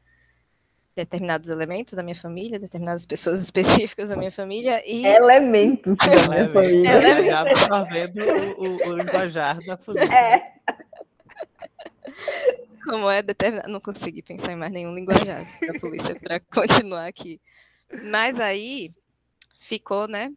determinados 1.04 1.48
elementos 1.48 1.94
da 1.94 2.02
minha 2.02 2.16
família, 2.16 2.58
determinadas 2.58 3.06
pessoas 3.06 3.40
específicas 3.42 4.08
da 4.08 4.16
minha 4.16 4.32
família 4.32 4.82
e 4.86 5.06
Elementos 5.06 5.96
da 5.96 6.28
minha 6.28 6.52
família. 6.52 6.90
Ela 6.90 7.24
Já 7.24 7.40
absorvendo 7.40 8.18
o, 8.58 8.64
o, 8.64 8.88
o 8.88 8.96
linguajar 8.96 9.58
da 9.64 9.76
polícia. 9.76 10.14
É. 10.14 10.52
como 12.88 13.10
é 13.10 13.22
determinado. 13.22 13.68
Não 13.68 13.80
consegui 13.80 14.22
pensar 14.22 14.52
em 14.52 14.56
mais 14.56 14.72
nenhum 14.72 14.94
linguajar 14.94 15.42
da 15.66 15.78
polícia 15.78 16.18
para 16.18 16.40
continuar 16.50 17.06
aqui. 17.06 17.40
Mas 18.04 18.40
aí 18.40 18.90
ficou, 19.60 20.08
né? 20.08 20.32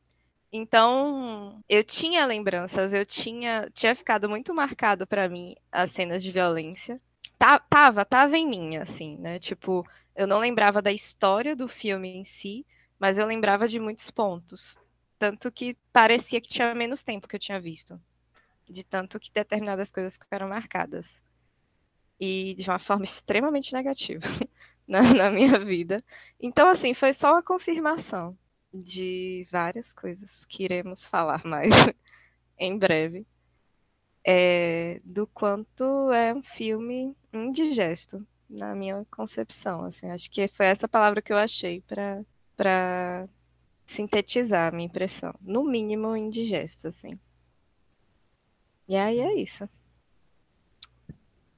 Então, 0.53 1.63
eu 1.69 1.81
tinha 1.81 2.25
lembranças, 2.25 2.93
eu 2.93 3.05
tinha, 3.05 3.69
tinha 3.73 3.95
ficado 3.95 4.27
muito 4.27 4.53
marcado 4.53 5.07
para 5.07 5.29
mim 5.29 5.55
as 5.71 5.91
cenas 5.91 6.21
de 6.21 6.29
violência. 6.29 6.99
Tá, 7.39 7.57
tava, 7.57 8.03
tava 8.03 8.37
em 8.37 8.47
mim, 8.47 8.75
assim, 8.75 9.17
né? 9.17 9.39
Tipo, 9.39 9.87
eu 10.15 10.27
não 10.27 10.39
lembrava 10.39 10.81
da 10.81 10.91
história 10.91 11.55
do 11.55 11.67
filme 11.67 12.09
em 12.09 12.25
si, 12.25 12.65
mas 12.99 13.17
eu 13.17 13.25
lembrava 13.25 13.67
de 13.67 13.79
muitos 13.79 14.11
pontos. 14.11 14.77
Tanto 15.19 15.51
que 15.51 15.75
parecia 15.93 16.41
que 16.41 16.49
tinha 16.49 16.73
menos 16.75 17.03
tempo 17.03 17.27
que 17.27 17.35
eu 17.35 17.39
tinha 17.39 17.59
visto. 17.61 17.99
De 18.69 18.83
tanto 18.83 19.19
que 19.19 19.31
determinadas 19.33 19.91
coisas 19.91 20.17
ficaram 20.17 20.49
marcadas 20.49 21.21
e 22.19 22.55
de 22.55 22.69
uma 22.69 22.79
forma 22.79 23.03
extremamente 23.05 23.73
negativa 23.73 24.21
na, 24.87 25.01
na 25.13 25.31
minha 25.31 25.59
vida. 25.59 26.03
Então, 26.39 26.69
assim, 26.69 26.93
foi 26.93 27.13
só 27.13 27.33
uma 27.33 27.43
confirmação 27.43 28.37
de 28.73 29.47
várias 29.51 29.91
coisas 29.93 30.45
que 30.45 30.63
iremos 30.63 31.05
falar 31.07 31.43
mais 31.45 31.71
em 32.57 32.77
breve. 32.77 33.25
é, 34.25 34.97
do 35.03 35.27
quanto 35.27 36.11
é 36.11 36.33
um 36.33 36.43
filme 36.43 37.15
indigesto, 37.33 38.25
na 38.51 38.75
minha 38.75 39.05
concepção. 39.09 39.85
Assim, 39.85 40.09
acho 40.09 40.29
que 40.29 40.47
foi 40.49 40.67
essa 40.67 40.87
palavra 40.87 41.21
que 41.21 41.31
eu 41.33 41.37
achei 41.37 41.81
para 41.81 42.23
para 42.55 43.27
sintetizar 43.85 44.67
a 44.67 44.71
minha 44.71 44.85
impressão. 44.85 45.33
No 45.41 45.63
mínimo, 45.63 46.15
indigesto, 46.15 46.87
assim. 46.87 47.19
E 48.87 48.95
aí 48.95 49.19
é 49.19 49.33
isso. 49.33 49.67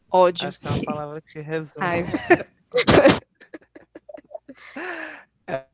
Ódio. 0.10 0.48
Acho 0.48 0.60
que 0.60 0.68
é 0.68 0.70
uma 0.70 0.84
palavra 0.84 1.22
que 1.22 1.40
resume. 1.40 1.86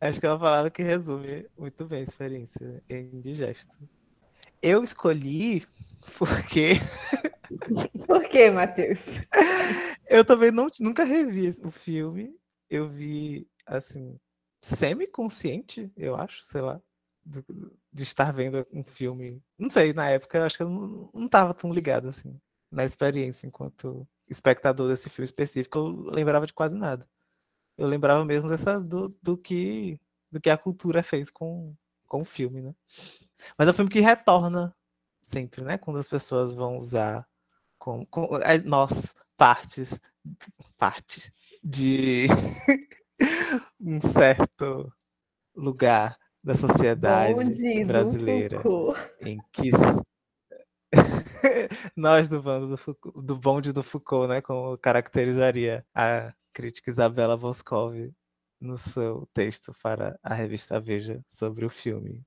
Acho 0.01 0.19
que 0.19 0.25
é 0.25 0.29
uma 0.29 0.39
palavra 0.39 0.71
que 0.71 0.81
resume 0.81 1.45
muito 1.57 1.85
bem 1.85 1.99
a 1.99 2.03
experiência 2.03 2.83
indigesto. 2.89 3.77
Eu 4.61 4.83
escolhi 4.83 5.67
porque 6.17 6.73
Por 8.07 8.27
quê, 8.29 8.49
Matheus? 8.49 9.19
eu 10.09 10.25
também 10.25 10.51
não, 10.51 10.67
nunca 10.79 11.03
revi 11.03 11.51
o 11.63 11.71
filme. 11.71 12.35
Eu 12.69 12.89
vi, 12.89 13.47
assim, 13.65 14.19
semi-consciente, 14.61 15.91
eu 15.97 16.15
acho, 16.15 16.45
sei 16.45 16.61
lá, 16.61 16.81
do- 17.25 17.45
de 17.93 18.03
estar 18.03 18.31
vendo 18.33 18.65
um 18.73 18.83
filme. 18.83 19.41
Não 19.57 19.69
sei, 19.69 19.93
na 19.93 20.09
época 20.09 20.37
eu 20.39 20.43
acho 20.45 20.57
que 20.57 20.63
eu 20.63 20.69
não, 20.69 21.09
não 21.13 21.27
tava 21.29 21.53
tão 21.53 21.71
ligado, 21.73 22.07
assim, 22.09 22.39
na 22.71 22.85
experiência 22.85 23.47
enquanto 23.47 24.07
espectador 24.29 24.87
desse 24.89 25.09
filme 25.09 25.25
específico. 25.25 25.77
Eu 25.79 26.11
lembrava 26.15 26.45
de 26.47 26.53
quase 26.53 26.75
nada. 26.75 27.07
Eu 27.77 27.87
lembrava 27.87 28.25
mesmo 28.25 28.49
dessa, 28.49 28.79
do, 28.79 29.09
do, 29.23 29.37
que, 29.37 29.99
do 30.31 30.41
que 30.41 30.49
a 30.49 30.57
cultura 30.57 31.03
fez 31.03 31.31
com, 31.31 31.75
com 32.07 32.21
o 32.21 32.25
filme, 32.25 32.61
né? 32.61 32.75
Mas 33.57 33.67
é 33.67 33.71
um 33.71 33.73
filme 33.73 33.91
que 33.91 33.99
retorna 33.99 34.75
sempre, 35.21 35.63
né? 35.63 35.77
Quando 35.77 35.99
as 35.99 36.09
pessoas 36.09 36.53
vão 36.53 36.77
usar 36.79 37.27
com, 37.79 38.05
com 38.07 38.37
é, 38.39 38.59
nós, 38.59 39.13
partes, 39.39 40.01
parte 40.77 41.33
de 41.63 42.27
um 43.79 44.01
certo 44.01 44.91
lugar 45.55 46.17
da 46.43 46.55
sociedade 46.55 47.45
do 47.45 47.87
brasileira 47.87 48.61
em 49.21 49.39
que 49.53 49.71
nós 51.95 52.27
do 52.27 52.43
bando 52.43 52.67
do, 52.67 52.77
Foucault, 52.77 53.21
do 53.21 53.37
bonde 53.37 53.71
do 53.71 53.81
Foucault, 53.81 54.27
né, 54.27 54.41
como 54.41 54.77
caracterizaria 54.77 55.85
a 55.95 56.33
crítica 56.51 56.91
Isabela 56.91 57.37
Boscov 57.37 57.95
no 58.59 58.77
seu 58.77 59.25
texto 59.33 59.73
para 59.81 60.19
a 60.21 60.33
revista 60.33 60.81
Veja 60.81 61.23
sobre 61.29 61.65
o 61.65 61.69
filme. 61.69 62.21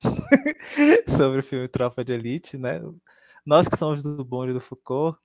sobre 1.18 1.40
o 1.40 1.42
filme 1.42 1.66
Tropa 1.66 2.04
de 2.04 2.12
Elite, 2.12 2.56
né? 2.56 2.80
Nós 3.44 3.66
que 3.66 3.76
somos 3.76 4.02
do 4.02 4.24
bonde 4.24 4.52
do 4.52 4.60
Foucault 4.60 5.18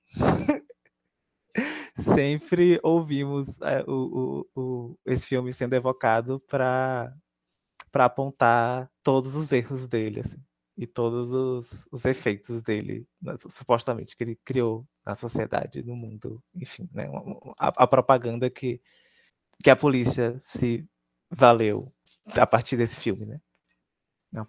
sempre 1.96 2.78
ouvimos 2.82 3.60
é, 3.62 3.82
o, 3.88 4.46
o, 4.54 4.60
o, 4.60 4.98
esse 5.06 5.26
filme 5.26 5.52
sendo 5.52 5.74
evocado 5.74 6.38
para 6.48 7.12
apontar 7.94 8.90
todos 9.02 9.34
os 9.34 9.50
erros 9.52 9.86
dele, 9.86 10.20
assim, 10.20 10.42
e 10.76 10.86
todos 10.86 11.32
os, 11.32 11.88
os 11.90 12.04
efeitos 12.04 12.62
dele, 12.62 13.06
supostamente, 13.50 14.16
que 14.16 14.24
ele 14.24 14.36
criou 14.44 14.86
na 15.04 15.16
sociedade, 15.16 15.84
no 15.84 15.96
mundo, 15.96 16.42
enfim, 16.54 16.88
né, 16.92 17.08
a, 17.58 17.84
a 17.84 17.86
propaganda 17.86 18.50
que, 18.50 18.80
que 19.62 19.70
a 19.70 19.76
polícia 19.76 20.38
se 20.38 20.86
valeu 21.30 21.92
a 22.26 22.46
partir 22.46 22.76
desse 22.76 22.96
filme, 22.96 23.24
né? 23.24 23.40
É 24.34 24.40
uma 24.40 24.48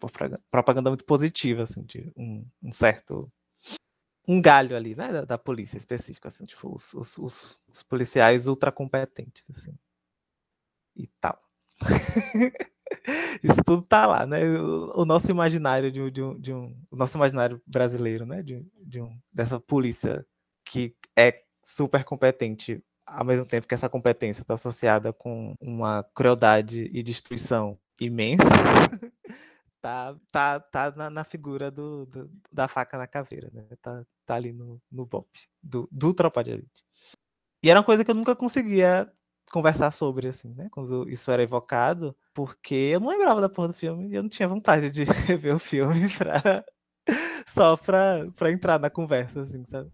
propaganda 0.52 0.90
muito 0.90 1.06
positiva, 1.06 1.64
assim, 1.64 1.84
de 1.84 2.12
um, 2.18 2.46
um 2.62 2.74
certo 2.74 3.32
um 4.28 4.42
galho 4.42 4.76
ali, 4.76 4.96
né, 4.96 5.12
da, 5.12 5.26
da 5.26 5.38
polícia 5.38 5.78
específica, 5.78 6.28
assim, 6.28 6.46
tipo, 6.46 6.74
os, 6.76 6.94
os, 6.94 7.18
os, 7.18 7.60
os 7.68 7.84
policiais 7.84 8.48
ultra 8.48 8.72
competentes, 8.72 9.50
assim, 9.50 9.78
e 10.96 11.08
tal. 11.22 11.40
Isso 13.44 13.64
tudo 13.66 13.82
tá 13.84 14.06
lá, 14.06 14.26
né? 14.26 14.44
O, 14.60 15.02
o 15.02 15.06
nosso 15.06 15.30
imaginário 15.32 15.92
de, 15.92 16.12
de, 16.12 16.22
um, 16.24 16.40
de, 16.40 16.54
um, 16.54 16.76
o 16.90 16.96
nosso 16.96 17.18
imaginário 17.18 17.62
brasileiro, 17.66 18.26
né? 18.26 18.42
De, 18.42 18.66
de 18.82 19.02
um, 19.02 19.18
dessa 19.32 19.60
polícia 19.60 20.26
que 20.66 20.96
é 21.18 21.44
super 21.64 22.04
competente, 22.04 22.84
ao 23.06 23.26
mesmo 23.26 23.46
tempo 23.46 23.68
que 23.68 23.74
essa 23.76 23.90
competência 23.90 24.42
está 24.42 24.56
associada 24.56 25.14
com 25.14 25.56
uma 25.60 26.04
crueldade 26.16 26.90
e 26.94 27.04
destruição 27.04 27.78
imensa, 28.00 28.44
tá, 29.82 30.16
tá, 30.32 30.60
tá 30.60 30.92
na, 30.92 31.10
na 31.10 31.24
figura 31.24 31.72
do, 31.72 32.06
do, 32.06 32.32
da 32.52 32.68
faca 32.68 32.98
na 32.98 33.08
caveira, 33.08 33.50
né? 33.54 33.64
Tá, 33.82 34.06
tá 34.28 34.36
ali 34.36 34.54
no, 34.54 34.82
no 34.92 35.06
bop 35.06 35.28
do, 35.64 35.88
do 35.92 36.14
Tropa 36.14 36.44
de 36.44 36.52
Elite. 36.52 36.86
E 37.64 37.70
era 37.70 37.80
uma 37.80 37.86
coisa 37.86 38.06
que 38.06 38.12
eu 38.12 38.16
nunca 38.16 38.36
conseguia 38.36 39.12
conversar 39.52 39.92
sobre, 39.92 40.28
assim, 40.28 40.54
né? 40.54 40.68
Quando 40.72 41.10
isso 41.10 41.32
era 41.32 41.42
evocado, 41.42 42.16
porque 42.34 42.76
eu 42.76 43.00
não 43.00 43.10
lembrava 43.10 43.42
da 43.42 43.50
porra 43.50 43.70
do 43.70 43.74
filme 43.74 44.10
e 44.10 44.16
eu 44.16 44.22
não 44.22 44.30
tinha 44.30 44.48
vontade 44.48 44.92
de 44.92 45.04
rever 45.26 45.56
o 45.56 45.60
filme 45.60 46.08
pra... 46.18 46.64
só 47.48 47.78
pra, 47.78 48.30
pra 48.36 48.52
entrar 48.52 48.80
na 48.80 48.90
conversa, 48.90 49.42
assim, 49.42 49.64
sabe? 49.66 49.90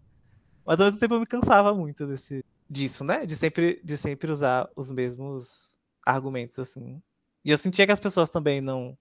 Mas 0.66 0.80
ao 0.80 0.86
mesmo 0.86 1.00
tempo 1.00 1.14
eu 1.14 1.20
me 1.20 1.26
cansava 1.26 1.74
muito 1.74 2.08
desse, 2.08 2.44
disso, 2.70 3.04
né? 3.04 3.26
De 3.26 3.36
sempre, 3.36 3.80
de 3.84 3.98
sempre 3.98 4.32
usar 4.32 4.70
os 4.76 4.90
mesmos 4.90 5.76
argumentos, 6.06 6.58
assim. 6.60 7.02
E 7.46 7.52
eu 7.52 7.58
sentia 7.58 7.86
que 7.86 7.92
as 7.92 8.00
pessoas 8.00 8.30
também 8.30 8.62
não 8.62 8.98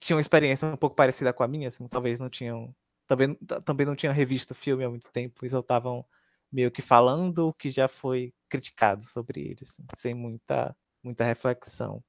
tinham 0.00 0.20
experiência 0.20 0.68
um 0.68 0.76
pouco 0.76 0.96
parecida 0.96 1.32
com 1.32 1.42
a 1.42 1.48
minha, 1.48 1.68
assim, 1.68 1.86
talvez 1.88 2.18
não 2.18 2.28
tinham. 2.28 2.74
Também, 3.06 3.34
também 3.64 3.86
não 3.86 3.96
tinham 3.96 4.14
revisto 4.14 4.52
o 4.52 4.56
filme 4.56 4.84
há 4.84 4.88
muito 4.88 5.10
tempo, 5.12 5.44
e 5.44 5.50
só 5.50 5.60
estavam 5.60 6.04
meio 6.50 6.70
que 6.70 6.80
falando 6.80 7.48
o 7.48 7.52
que 7.52 7.70
já 7.70 7.88
foi 7.88 8.32
criticado 8.48 9.04
sobre 9.04 9.40
ele, 9.40 9.60
assim, 9.64 9.84
sem 9.96 10.14
muita, 10.14 10.76
muita 11.02 11.24
reflexão. 11.24 12.02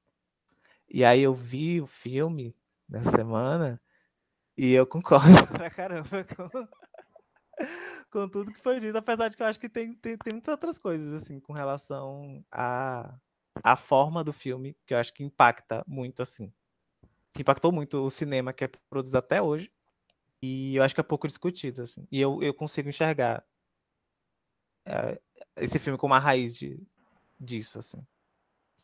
E 0.88 1.04
aí 1.04 1.22
eu 1.22 1.34
vi 1.34 1.82
o 1.82 1.88
filme 1.88 2.56
nessa 2.88 3.12
semana 3.12 3.82
e 4.58 4.72
eu 4.74 4.86
concordo 4.88 5.48
pra 5.48 5.70
caramba 5.70 6.24
com, 6.24 6.50
com 8.12 8.30
tudo 8.30 8.54
que 8.54 8.62
foi 8.62 8.80
dito, 8.80 8.98
apesar 8.98 9.30
de 9.30 9.36
que 9.36 9.44
eu 9.44 9.48
acho 9.48 9.60
que 9.60 9.68
tem, 9.68 9.94
tem, 9.96 10.18
tem 10.18 10.34
muitas 10.34 10.52
outras 10.52 10.78
coisas, 10.78 11.24
assim, 11.24 11.40
com 11.40 11.54
relação 11.54 12.46
à 12.52 13.18
a, 13.64 13.74
a 13.74 13.76
forma 13.76 14.24
do 14.24 14.32
filme, 14.34 14.78
que 14.86 14.94
eu 14.94 14.98
acho 14.98 15.14
que 15.14 15.24
impacta 15.24 15.84
muito, 15.88 16.22
assim. 16.22 16.54
Que 17.34 17.42
impactou 17.42 17.72
muito 17.72 17.98
o 18.04 18.12
cinema 18.12 18.54
que 18.54 18.64
é 18.64 18.70
produzido 18.90 19.18
até 19.18 19.42
hoje. 19.42 19.72
E 20.46 20.76
eu 20.76 20.84
acho 20.84 20.94
que 20.94 21.02
é 21.02 21.04
pouco 21.04 21.28
discutido, 21.28 21.82
assim. 21.82 22.08
E 22.12 22.22
eu, 22.22 22.42
eu 22.44 22.54
consigo 22.54 22.88
enxergar 22.88 23.44
é, 24.86 25.20
esse 25.58 25.80
filme 25.80 25.98
como 25.98 26.14
a 26.14 26.20
raiz 26.20 26.56
de, 26.56 26.80
disso, 27.40 27.80
assim. 27.80 28.06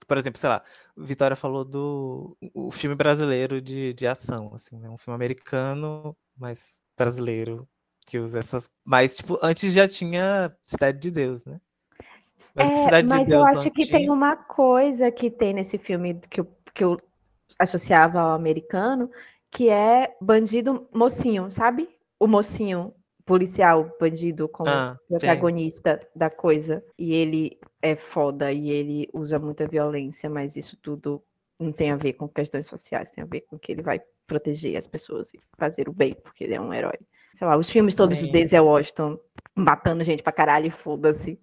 Por 0.08 0.18
exemplo, 0.18 0.40
sei 0.40 0.50
lá, 0.50 0.64
Vitória 0.98 1.36
falou 1.36 1.64
do 1.64 2.36
o 2.54 2.72
filme 2.72 2.96
brasileiro 2.96 3.62
de, 3.62 3.94
de 3.94 4.08
ação, 4.08 4.52
assim, 4.54 4.80
né? 4.80 4.90
Um 4.90 4.98
filme 4.98 5.16
americano, 5.16 6.18
mas 6.36 6.82
brasileiro, 6.98 7.70
que 8.08 8.18
usa 8.18 8.40
essas. 8.40 8.70
Mas, 8.84 9.18
tipo, 9.18 9.38
antes 9.44 9.72
já 9.72 9.88
tinha 9.88 10.52
Cidade 10.66 10.98
de 11.00 11.12
Deus, 11.12 11.46
né? 11.46 11.62
Mas, 12.56 12.70
é, 12.70 13.04
mas 13.04 13.26
de 13.26 13.34
eu 13.34 13.46
acho 13.46 13.70
que 13.72 13.86
tinha... 13.86 14.00
tem 14.00 14.10
uma 14.10 14.36
coisa 14.36 15.12
que 15.12 15.30
tem 15.30 15.54
nesse 15.54 15.78
filme 15.78 16.20
que 16.30 16.42
eu, 16.42 16.48
que 16.74 16.84
eu 16.84 17.00
associava 17.60 18.20
ao 18.20 18.32
americano, 18.32 19.10
que 19.52 19.70
é 19.70 20.16
bandido 20.22 20.88
mocinho, 20.94 21.52
sabe? 21.52 21.90
O 22.20 22.28
mocinho 22.28 22.94
policial, 23.26 23.96
bandido, 24.00 24.48
como 24.48 24.70
ah, 24.70 24.98
protagonista 25.08 26.00
sim. 26.02 26.20
da 26.20 26.30
coisa. 26.30 26.84
E 26.98 27.14
ele 27.14 27.60
é 27.82 27.96
foda 27.96 28.52
e 28.52 28.70
ele 28.70 29.10
usa 29.14 29.38
muita 29.38 29.68
violência, 29.68 30.30
mas 30.30 30.56
isso 30.56 30.78
tudo 30.78 31.22
não 31.60 31.72
tem 31.72 31.92
a 31.92 31.96
ver 31.96 32.14
com 32.14 32.28
questões 32.28 32.68
sociais, 32.68 33.12
tem 33.12 33.24
a 33.24 33.28
ver 33.28 33.42
com 33.42 33.60
que 33.60 33.72
ele 33.72 33.82
vai 33.82 34.02
proteger 34.26 34.78
as 34.78 34.88
pessoas 34.88 35.34
e 35.34 35.40
fazer 35.58 35.88
o 35.88 35.94
bem, 35.94 36.16
porque 36.16 36.44
ele 36.44 36.56
é 36.56 36.62
um 36.62 36.74
herói. 36.74 36.98
Sei 37.34 37.46
lá, 37.46 37.58
os 37.58 37.70
filmes 37.70 37.96
todos 37.96 38.18
sim. 38.18 38.28
do 38.28 38.32
Denzel 38.32 38.66
Washington 38.66 39.20
matando 39.56 40.04
gente 40.04 40.24
pra 40.24 40.32
caralho, 40.32 40.72
foda-se, 40.72 41.40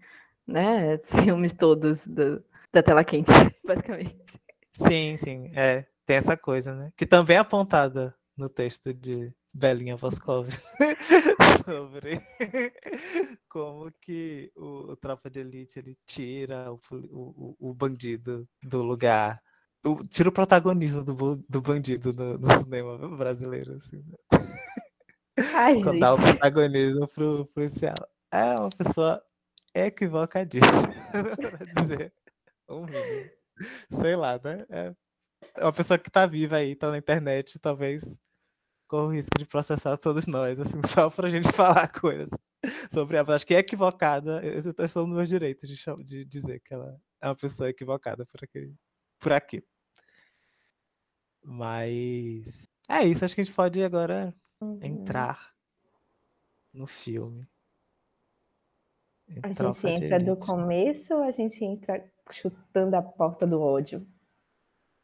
né? 0.46 0.96
Os 0.96 1.20
filmes 1.20 1.52
todos 1.52 2.06
do, 2.06 2.42
da 2.72 2.82
tela 2.82 3.04
quente, 3.04 3.30
basicamente. 3.64 4.16
Sim, 4.74 5.16
sim, 5.16 5.52
é, 5.54 5.84
tem 6.08 6.16
essa 6.16 6.38
coisa, 6.38 6.74
né? 6.74 6.90
Que 6.96 7.04
também 7.04 7.36
é 7.36 7.40
apontada 7.40 8.16
no 8.34 8.48
texto 8.48 8.94
de 8.94 9.30
Belinha 9.54 9.94
Voscov 9.94 10.48
sobre 11.66 12.18
como 13.46 13.92
que 14.00 14.50
o, 14.56 14.92
o, 14.92 14.96
Tropa 14.96 15.28
de 15.28 15.40
Elite 15.40 15.78
ele 15.78 15.98
tira 16.06 16.72
o, 16.72 16.80
o, 16.90 17.56
o 17.60 17.74
bandido 17.74 18.48
do 18.62 18.82
lugar. 18.82 19.38
O, 19.84 20.02
tira 20.02 20.30
o 20.30 20.32
protagonismo 20.32 21.04
do, 21.04 21.36
do 21.46 21.60
bandido 21.60 22.14
no, 22.14 22.38
no 22.38 22.58
cinema 22.58 22.96
brasileiro. 23.14 23.74
Assim, 23.74 23.98
né? 23.98 24.38
Ai, 25.54 25.74
Quando 25.84 26.00
dá 26.00 26.14
o 26.14 26.16
protagonismo 26.16 27.06
pro 27.08 27.44
policial. 27.54 27.96
É 28.32 28.54
uma 28.54 28.70
pessoa 28.70 29.22
equivocadíssima, 29.74 30.72
pra 31.36 31.82
dizer 31.82 32.14
um 32.66 32.86
mínimo. 32.86 33.30
Sei 33.90 34.16
lá, 34.16 34.40
né? 34.42 34.64
É, 34.70 34.94
é 35.54 35.64
uma 35.64 35.72
pessoa 35.72 35.98
que 35.98 36.10
tá 36.10 36.26
viva 36.26 36.56
aí, 36.56 36.74
tá 36.74 36.90
na 36.90 36.98
internet, 36.98 37.58
talvez 37.58 38.18
com 38.88 39.02
o 39.02 39.12
risco 39.12 39.38
de 39.38 39.44
processar 39.44 39.96
todos 39.98 40.26
nós, 40.26 40.58
assim, 40.58 40.80
só 40.86 41.10
pra 41.10 41.28
gente 41.28 41.52
falar 41.52 41.88
coisas 41.88 42.28
sobre 42.90 43.16
ela. 43.16 43.34
Acho 43.34 43.46
que 43.46 43.54
é 43.54 43.58
equivocada, 43.58 44.40
eu 44.42 44.58
estou 44.58 45.06
nos 45.06 45.16
meus 45.16 45.28
direitos 45.28 45.68
de, 45.68 46.04
de 46.04 46.24
dizer 46.24 46.60
que 46.60 46.74
ela 46.74 46.98
é 47.20 47.28
uma 47.28 47.36
pessoa 47.36 47.68
equivocada 47.68 48.24
por, 48.26 48.42
aquele, 48.42 48.74
por 49.20 49.32
aquilo. 49.32 49.66
Mas 51.44 52.64
é 52.88 53.04
isso, 53.04 53.24
acho 53.24 53.34
que 53.34 53.42
a 53.42 53.44
gente 53.44 53.54
pode 53.54 53.82
agora 53.82 54.34
uhum. 54.60 54.80
entrar 54.82 55.38
no 56.72 56.86
filme. 56.86 57.48
A 59.42 59.52
gente 59.52 59.86
entra 59.86 60.18
do 60.18 60.36
começo 60.38 61.14
ou 61.14 61.22
a 61.22 61.30
gente 61.30 61.62
entra 61.62 62.10
chutando 62.30 62.96
a 62.96 63.02
porta 63.02 63.46
do 63.46 63.60
ódio? 63.60 64.06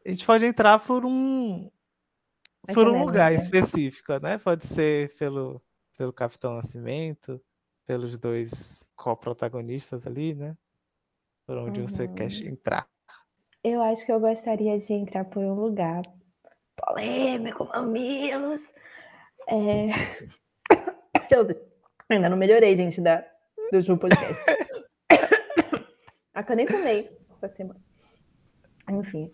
A 0.07 0.11
gente 0.11 0.27
pode 0.27 0.45
entrar 0.45 0.79
por 0.79 1.05
um, 1.07 1.71
por 2.75 2.88
um 2.88 3.05
lugar 3.05 3.31
né? 3.31 3.38
específico, 3.38 4.12
né? 4.19 4.37
Pode 4.37 4.67
ser 4.67 5.14
pelo, 5.17 5.62
pelo 5.97 6.12
Capitão 6.12 6.55
Nascimento, 6.55 7.40
pelos 7.87 8.19
dois 8.19 8.90
co-protagonistas 8.95 10.07
ali, 10.07 10.35
né? 10.35 10.57
Por 11.47 11.57
onde 11.57 11.81
uhum. 11.81 11.88
você 11.88 12.07
quer 12.07 12.31
entrar. 12.47 12.87
Eu 13.62 13.83
acho 13.83 14.05
que 14.05 14.12
eu 14.12 14.21
gostaria 14.21 14.79
de 14.79 14.93
entrar 14.93 15.25
por 15.25 15.43
um 15.43 15.55
lugar 15.55 16.03
polêmico, 16.77 17.64
mamilos. 17.64 18.62
É... 19.49 19.88
Eu 21.31 21.49
ainda 22.11 22.29
não 22.29 22.37
melhorei, 22.37 22.77
gente, 22.77 23.01
da, 23.01 23.25
do 23.73 23.79
último 23.79 23.99
podcast. 23.99 24.45
a 26.35 26.43
que 26.43 26.53
eu 26.53 26.57
nem 26.57 26.67
falei 26.67 27.11
essa 27.31 27.49
semana. 27.49 27.81
Enfim, 28.90 29.33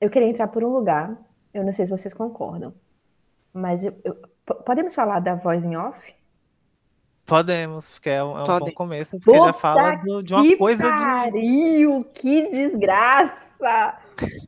eu 0.00 0.10
queria 0.10 0.28
entrar 0.28 0.48
por 0.48 0.64
um 0.64 0.72
lugar 0.72 1.16
eu 1.52 1.64
não 1.64 1.72
sei 1.72 1.86
se 1.86 1.90
vocês 1.90 2.12
concordam, 2.14 2.74
mas 3.52 3.82
eu, 3.84 3.94
eu, 4.04 4.14
podemos 4.64 4.94
falar 4.94 5.20
da 5.20 5.34
voz 5.34 5.64
em 5.64 5.76
off? 5.76 5.98
Podemos, 7.24 7.92
porque 7.92 8.10
é 8.10 8.22
um, 8.22 8.38
é 8.38 8.42
um 8.42 8.58
bom 8.58 8.70
começo, 8.72 9.18
porque 9.18 9.32
Puta 9.32 9.46
já 9.46 9.52
fala 9.52 9.96
do, 9.96 10.22
de 10.22 10.34
uma 10.34 10.56
coisa 10.56 10.88
pariu, 10.88 12.04
de. 12.04 12.10
Que 12.20 12.50
desgraça! 12.50 13.98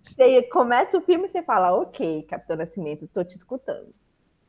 Você 0.07 0.43
começa 0.45 0.97
o 0.97 1.01
filme 1.01 1.27
e 1.27 1.29
você 1.29 1.43
fala, 1.43 1.75
ok, 1.75 2.23
Capitão 2.23 2.57
Nascimento, 2.57 3.09
tô 3.13 3.25
te 3.25 3.37
escutando. 3.37 3.89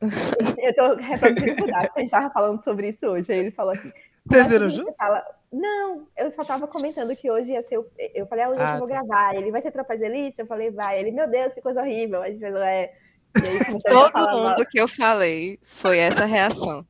eu 0.00 0.74
tô 0.74 0.96
dificuldade, 1.34 1.90
a 1.94 2.00
gente 2.00 2.10
tava 2.10 2.30
falando 2.30 2.62
sobre 2.62 2.88
isso 2.88 3.06
hoje. 3.06 3.32
Aí 3.32 3.38
ele 3.38 3.50
falou 3.50 3.72
assim: 3.72 3.92
vocês 4.24 4.48
viram 4.48 4.68
junto? 4.68 4.94
Fala, 4.94 5.24
não, 5.52 6.06
eu 6.16 6.30
só 6.30 6.44
tava 6.44 6.66
comentando 6.66 7.14
que 7.14 7.30
hoje 7.30 7.52
ia 7.52 7.62
ser. 7.62 7.78
O... 7.78 7.86
Eu 8.14 8.26
falei, 8.26 8.44
ah, 8.44 8.48
hoje 8.50 8.62
ah, 8.62 8.74
eu 8.74 8.78
vou 8.78 8.88
tá. 8.88 8.94
gravar. 8.94 9.34
Ele 9.34 9.50
vai 9.50 9.60
ser 9.60 9.70
Tropa 9.70 9.96
de 9.96 10.04
Elite? 10.04 10.40
Eu 10.40 10.46
falei, 10.46 10.70
vai. 10.70 10.98
Ele, 10.98 11.10
meu 11.10 11.28
Deus, 11.28 11.52
que 11.52 11.60
coisa 11.60 11.82
horrível. 11.82 12.22
A 12.22 12.30
gente 12.30 12.40
falou, 12.40 12.62
é. 12.62 12.92
Aí, 13.34 13.82
Todo 13.82 14.30
mundo 14.30 14.42
mal. 14.42 14.66
que 14.66 14.78
eu 14.78 14.86
falei 14.86 15.58
foi 15.62 15.98
essa 15.98 16.24
reação. 16.24 16.84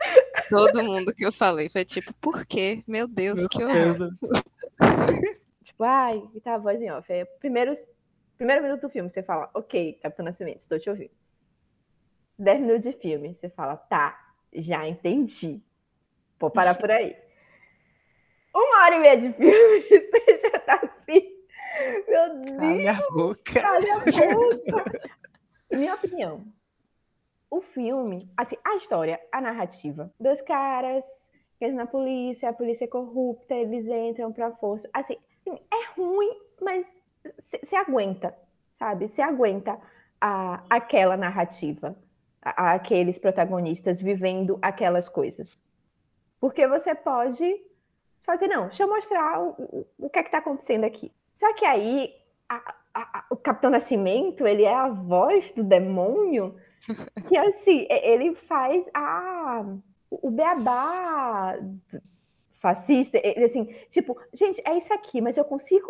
Todo 0.49 0.83
mundo 0.83 1.14
que 1.14 1.25
eu 1.25 1.33
falei 1.33 1.68
foi 1.68 1.85
tipo, 1.85 2.12
por 2.14 2.45
quê? 2.45 2.83
Meu 2.87 3.07
Deus, 3.07 3.38
Meu 3.38 3.49
que 3.49 3.64
horror. 3.64 4.11
tipo, 5.62 5.85
ai, 5.85 6.23
e 6.35 6.40
tá 6.40 6.55
a 6.55 6.59
voz 6.59 6.81
em 6.83 6.90
off. 6.90 7.11
É, 7.12 7.25
primeiro, 7.25 7.73
primeiro 8.37 8.62
minuto 8.62 8.81
do 8.81 8.90
filme, 8.90 9.09
você 9.09 9.23
fala, 9.23 9.49
ok, 9.55 9.95
Capitão 10.03 10.25
Nascimento, 10.25 10.61
estou 10.61 10.81
te 10.81 10.90
ouvindo. 10.90 11.12
Dez 12.37 12.61
minutos 12.61 12.83
de 12.83 12.92
filme, 12.92 13.35
você 13.35 13.49
fala, 13.49 13.77
tá, 13.77 14.18
já 14.53 14.87
entendi. 14.88 15.62
Vou 16.40 16.51
parar 16.51 16.75
por 16.77 16.90
aí. 16.90 17.16
Uma 18.55 18.85
hora 18.85 18.97
e 18.97 18.99
meia 18.99 19.17
de 19.17 19.33
filme, 19.33 19.83
você 19.88 20.38
já 20.38 20.59
tá 20.61 20.75
assim. 20.83 21.43
Meu 22.09 22.41
Deus! 22.41 22.59
Cala 22.59 22.91
a 22.91 23.11
boca! 23.11 23.61
Cala 23.61 23.79
a 23.79 24.35
boca! 24.35 25.11
Minha 25.71 25.95
opinião. 25.95 26.45
O 27.51 27.61
filme, 27.61 28.31
assim, 28.37 28.57
a 28.65 28.77
história, 28.77 29.21
a 29.31 29.41
narrativa. 29.41 30.12
Dois 30.19 30.41
caras 30.43 31.05
que 31.59 31.69
na 31.69 31.87
polícia, 31.87 32.49
a 32.49 32.53
polícia 32.53 32.87
é 32.87 32.88
corrupta, 32.88 33.55
eles 33.55 33.87
entram 33.87 34.33
pra 34.33 34.51
força. 34.51 34.88
Assim, 34.93 35.17
é 35.47 36.01
ruim, 36.01 36.37
mas 36.61 36.85
você 37.62 37.77
aguenta, 37.77 38.37
sabe? 38.79 39.09
Você 39.09 39.23
aguenta 39.23 39.79
a, 40.21 40.65
aquela 40.69 41.17
narrativa, 41.17 41.97
a, 42.43 42.73
aqueles 42.73 43.17
protagonistas 43.17 44.01
vivendo 44.01 44.59
aquelas 44.61 45.09
coisas. 45.09 45.61
Porque 46.41 46.67
você 46.67 46.95
pode 46.95 47.45
só 48.23 48.35
dizer, 48.35 48.49
não, 48.49 48.69
deixa 48.69 48.85
eu 48.85 48.89
mostrar 48.89 49.41
o, 49.43 49.51
o, 49.59 49.87
o 49.99 50.11
que 50.11 50.19
é 50.19 50.23
que 50.23 50.29
está 50.29 50.39
acontecendo 50.39 50.85
aqui. 50.85 51.13
Só 51.35 51.53
que 51.55 51.67
aí 51.67 52.15
a, 52.49 52.75
a, 52.95 53.19
a, 53.19 53.25
o 53.31 53.37
Capitão 53.37 53.69
Nascimento, 53.69 54.47
ele 54.47 54.63
é 54.63 54.75
a 54.75 54.89
voz 54.89 55.51
do 55.53 55.65
demônio, 55.65 56.57
que 57.29 57.37
assim, 57.37 57.87
ele 57.91 58.35
faz 58.37 58.85
a, 58.95 59.65
o 60.09 60.31
beabá 60.31 61.59
fascista, 62.61 63.19
ele 63.23 63.45
assim, 63.45 63.65
tipo, 63.91 64.17
gente, 64.33 64.63
é 64.65 64.79
isso 64.79 64.95
aqui, 64.95 65.21
mas 65.21 65.37
eu 65.37 65.45
consigo 65.45 65.89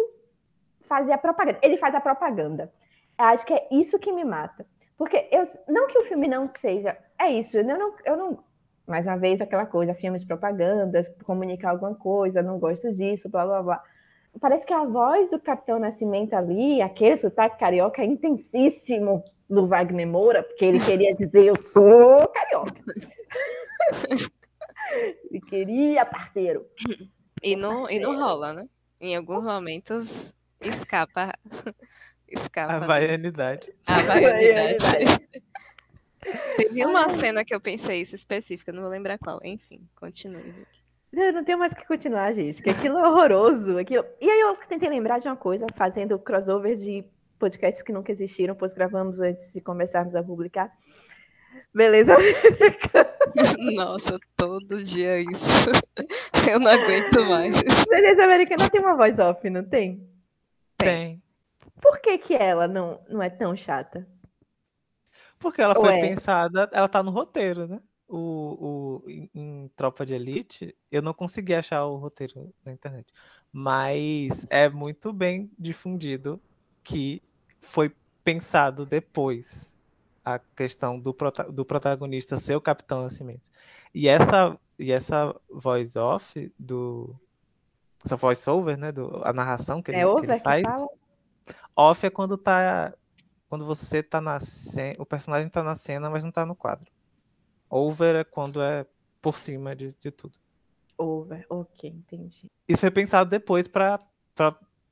fazer 0.81 1.13
a 1.13 1.19
propaganda. 1.19 1.59
Ele 1.63 1.77
faz 1.77 1.95
a 1.95 2.01
propaganda. 2.01 2.73
Eu 3.19 3.27
acho 3.27 3.45
que 3.45 3.53
é 3.53 3.69
isso 3.71 3.99
que 3.99 4.11
me 4.11 4.25
mata. 4.25 4.67
Porque 4.97 5.29
eu, 5.31 5.43
não 5.69 5.87
que 5.87 5.99
o 5.99 6.05
filme 6.07 6.29
não 6.29 6.51
seja, 6.55 6.97
é 7.19 7.31
isso, 7.31 7.59
eu 7.59 7.65
não, 7.65 7.95
eu 8.07 8.17
não 8.17 8.45
Mais 8.87 9.07
uma 9.07 9.17
vez, 9.17 9.41
aquela 9.41 9.67
coisa, 9.67 9.95
filmes 9.95 10.25
propagandas, 10.25 11.09
comunicar 11.25 11.71
alguma 11.71 11.95
coisa, 11.95 12.43
não 12.43 12.59
gosto 12.59 12.93
disso, 12.93 13.29
blá 13.29 13.47
blá 13.47 13.63
blá. 13.63 13.83
Parece 14.41 14.67
que 14.67 14.73
a 14.73 14.85
voz 14.85 15.29
do 15.31 15.39
Capitão 15.39 15.79
Nascimento 15.79 16.35
ali, 16.35 16.81
aquele 16.81 17.17
sotaque 17.17 17.59
carioca 17.59 18.03
é 18.03 18.07
intensíssimo 18.07 19.23
do 19.49 19.67
Wagner 19.67 20.07
Moura, 20.07 20.43
porque 20.43 20.65
ele 20.65 20.81
queria 20.81 21.15
dizer 21.15 21.45
eu 21.45 21.57
sou 21.57 22.27
carioca. 22.29 22.81
ele 25.31 25.41
queria, 25.41 26.07
parceiro. 26.07 26.67
E 27.43 27.55
não, 27.55 27.91
e 27.91 28.01
não 28.01 28.19
rola, 28.19 28.53
né? 28.55 28.67
Em 29.01 29.17
alguns 29.17 29.45
momentos 29.45 30.33
escapa. 30.61 31.33
escapa. 32.29 32.75
A 32.75 32.79
vaianidade. 32.81 33.73
A 33.87 34.01
vaianidade. 34.01 34.79
Teve 36.57 36.85
uma 36.85 37.09
cena 37.11 37.45
que 37.45 37.55
eu 37.55 37.61
pensei 37.61 38.01
isso 38.01 38.15
específica, 38.15 38.73
não 38.73 38.83
vou 38.83 38.91
lembrar 38.91 39.19
qual. 39.19 39.41
Enfim, 39.43 39.81
continue. 39.97 40.55
Eu 41.13 41.33
não 41.33 41.45
tenho 41.45 41.59
mais 41.59 41.75
que 41.75 41.87
continuar, 41.87 42.33
gente, 42.33 42.63
que 42.63 42.71
aquilo 42.71 42.99
é 42.99 43.09
horroroso. 43.09 43.79
Aquilo... 43.79 44.05
E 44.21 44.31
aí 44.31 44.41
eu 44.41 44.57
tentei 44.69 44.89
lembrar 44.89 45.19
de 45.19 45.29
uma 45.29 45.37
coisa, 45.37 45.67
fazendo 45.75 46.19
crossover 46.19 46.77
de 46.77 47.05
podcasts 47.39 47.83
que 47.83 47.93
nunca 47.93 48.13
existiram, 48.13 48.55
pois 48.55 48.73
gravamos 48.73 49.21
antes 49.21 49.53
de 49.53 49.61
começarmos 49.61 50.15
a 50.15 50.23
publicar. 50.23 50.73
Beleza? 51.75 52.17
Nossa, 53.75 54.19
todo 54.37 54.83
dia 54.83 55.21
isso. 55.21 55.71
Eu 56.51 56.61
não 56.61 56.71
aguento 56.71 57.25
mais. 57.27 57.53
Beleza 57.89 58.25
Americana 58.25 58.69
tem 58.69 58.81
uma 58.81 58.97
voz 58.97 59.19
off, 59.19 59.49
não 59.49 59.65
tem? 59.65 60.07
Tem. 60.77 61.23
Por 61.81 62.01
que, 62.01 62.19
que 62.19 62.35
ela 62.35 62.69
não, 62.69 63.01
não 63.09 63.23
é 63.23 63.31
tão 63.31 63.57
chata? 63.57 64.07
Porque 65.43 65.61
ela 65.61 65.75
foi 65.75 65.91
Ué. 65.91 66.01
pensada, 66.01 66.71
ela 66.73 66.89
tá 66.89 67.03
no 67.03 67.11
roteiro, 67.11 67.67
né? 67.67 67.81
O, 68.09 69.03
o, 69.07 69.11
em, 69.11 69.31
em 69.35 69.69
Tropa 69.75 70.05
de 70.07 70.15
Elite, 70.15 70.77
eu 70.91 71.03
não 71.03 71.13
consegui 71.15 71.55
achar 71.55 71.85
o 71.87 71.97
roteiro 71.97 72.55
na 72.65 72.73
internet. 72.73 73.13
Mas 73.51 74.47
é 74.49 74.69
muito 74.69 75.13
bem 75.13 75.51
difundido 75.59 76.41
que 76.85 77.23
foi 77.61 77.95
pensado 78.23 78.87
depois 78.87 79.79
a 80.25 80.39
questão 80.39 80.99
do, 81.01 81.13
prota- 81.13 81.51
do 81.51 81.65
protagonista 81.65 82.37
ser 82.37 82.55
o 82.55 82.61
Capitão 82.61 83.03
Nascimento. 83.03 83.51
E 83.95 84.09
essa, 84.09 84.59
e 84.79 84.93
essa 84.93 85.35
voice 85.51 85.99
off 85.99 86.53
do. 86.59 87.15
Essa 88.05 88.17
voice 88.17 88.49
over, 88.49 88.77
né? 88.77 88.93
Do, 88.93 89.23
a 89.25 89.33
narração 89.33 89.83
que 89.83 89.91
ele, 89.91 90.01
É 90.01 90.05
que 90.05 90.27
ele 90.27 90.37
que 90.37 90.41
faz. 90.45 90.63
fala? 90.63 90.89
Off 91.75 92.07
é 92.07 92.11
quando 92.11 92.37
tá. 92.37 92.95
Quando 93.53 93.67
você 93.67 94.03
tá 94.03 94.19
na 94.19 94.41
cena. 94.41 94.95
O 94.99 95.05
personagem 95.05 95.47
tá 95.51 95.63
na 95.63 95.75
cena, 95.75 96.09
mas 96.09 96.25
não 96.25 96.33
tá 96.33 96.47
no 96.47 96.57
quadro. 96.57 96.91
Over 97.69 98.17
é 98.17 98.25
quando 98.25 98.63
é 98.63 98.87
por 99.21 99.37
cima 99.37 99.77
de, 99.77 99.93
de 99.93 100.11
tudo. 100.11 100.39
Over, 100.97 101.45
ok, 101.51 101.91
entendi. 101.91 102.51
Isso 102.67 102.81
foi 102.81 102.91
pensado 102.91 103.29
depois 103.29 103.69
pra 103.69 103.99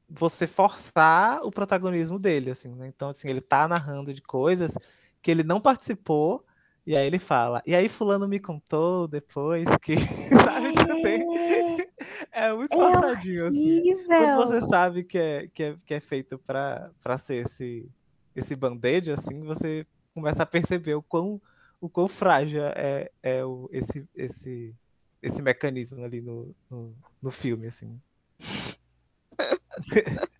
você 0.06 0.46
forçar 0.46 1.40
o 1.42 1.50
protagonismo 1.50 2.18
dele, 2.18 2.50
assim, 2.50 2.74
né? 2.74 2.86
Então, 2.86 3.08
assim, 3.08 3.30
ele 3.30 3.40
tá 3.40 3.66
narrando 3.66 4.12
de 4.12 4.20
coisas 4.20 4.76
que 5.22 5.30
ele 5.30 5.42
não 5.42 5.58
participou, 5.58 6.44
e 6.86 6.94
aí 6.94 7.06
ele 7.06 7.18
fala. 7.18 7.62
E 7.64 7.74
aí 7.74 7.88
fulano 7.88 8.28
me 8.28 8.38
contou 8.38 9.08
depois 9.08 9.64
que. 9.80 9.94
Sabe, 10.44 11.02
tem- 11.02 11.24
É 12.30 12.52
muito 12.52 12.74
É 12.74 12.76
forçadinho, 12.76 13.46
assim. 13.46 13.82
Quando 14.06 14.36
você 14.36 14.60
sabe 14.60 15.02
que 15.02 15.16
é, 15.16 15.48
que 15.48 15.62
é, 15.62 15.76
que 15.86 15.94
é 15.94 16.00
feito 16.00 16.38
pra 16.38 17.16
ser 17.16 17.46
esse, 17.46 17.90
esse 18.34 18.56
band-aid, 18.56 19.12
assim, 19.12 19.42
você 19.42 19.86
começa 20.14 20.42
a 20.42 20.46
perceber 20.46 20.94
o 20.94 21.02
quão, 21.02 21.40
o 21.80 21.88
quão 21.88 22.08
frágil 22.08 22.62
é, 22.62 23.10
é 23.22 23.44
o, 23.44 23.68
esse, 23.72 24.08
esse, 24.14 24.74
esse 25.22 25.42
mecanismo 25.42 26.04
ali 26.04 26.20
no, 26.20 26.54
no, 26.70 26.94
no 27.22 27.30
filme, 27.30 27.66
assim. 27.66 28.00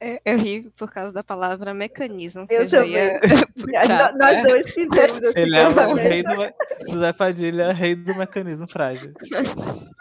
Eu, 0.00 0.18
eu 0.24 0.38
ri 0.38 0.70
por 0.78 0.90
causa 0.90 1.12
da 1.12 1.22
palavra 1.22 1.74
mecanismo, 1.74 2.48
que 2.48 2.54
Eu 2.54 2.62
eu, 2.62 2.66
já 2.66 2.86
ia 2.86 3.20
Nós- 4.16 4.16
né? 4.16 4.42
dois 4.42 4.70
fizemos 4.72 5.22
assim. 5.22 5.32
Ele 5.36 5.56
é 5.56 5.68
o 5.68 5.94
rei 5.94 6.22
do, 6.22 6.90
José 6.90 7.12
Padilha 7.12 7.62
é 7.64 7.72
rei 7.72 7.94
do 7.94 8.14
mecanismo 8.16 8.66
frágil. 8.66 9.12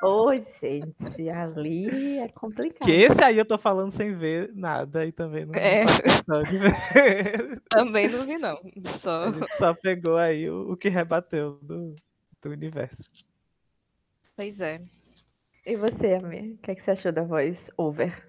Ô, 0.02 0.34
gente, 0.34 1.30
ali 1.30 2.18
é 2.20 2.30
complicado. 2.30 2.88
Que 2.88 2.92
esse 2.94 3.22
aí 3.22 3.38
eu 3.38 3.44
tô 3.44 3.58
falando 3.58 3.92
sem 3.92 4.16
ver 4.16 4.52
nada 4.56 5.06
e 5.06 5.12
também 5.12 5.46
não 5.46 5.54
É. 5.54 5.84
Também 7.70 8.08
não 8.08 8.26
vi, 8.26 8.38
não. 8.38 8.58
Só... 9.00 9.26
Só 9.58 9.74
pegou 9.74 10.16
aí 10.16 10.50
o, 10.50 10.72
o 10.72 10.78
que 10.78 10.88
rebateu 10.88 11.60
do, 11.62 11.94
do 12.42 12.52
universo. 12.52 13.12
Pois 14.36 14.58
é. 14.62 14.82
E 15.66 15.76
você, 15.76 16.14
Amir? 16.14 16.54
O 16.54 16.58
que, 16.60 16.72
é 16.72 16.76
que 16.76 16.84
você 16.84 16.92
achou 16.92 17.12
da 17.12 17.24
voz 17.24 17.70
over? 17.78 18.26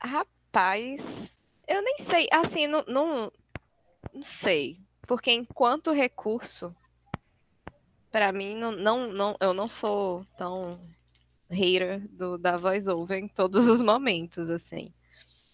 Rapaz, 0.00 0.37
eu 1.68 1.82
nem 1.82 1.98
sei. 1.98 2.26
Assim, 2.32 2.66
não, 2.66 2.84
não, 2.88 3.32
não 4.12 4.22
sei. 4.22 4.80
Porque 5.06 5.30
enquanto 5.30 5.92
recurso, 5.92 6.74
pra 8.10 8.32
mim, 8.32 8.56
não, 8.56 8.72
não, 8.72 9.12
não, 9.12 9.36
eu 9.40 9.54
não 9.54 9.68
sou 9.68 10.24
tão 10.36 10.80
hater 11.48 12.06
do, 12.10 12.36
da 12.36 12.56
voice-over 12.56 13.18
em 13.18 13.28
todos 13.28 13.68
os 13.68 13.80
momentos, 13.80 14.50
assim. 14.50 14.92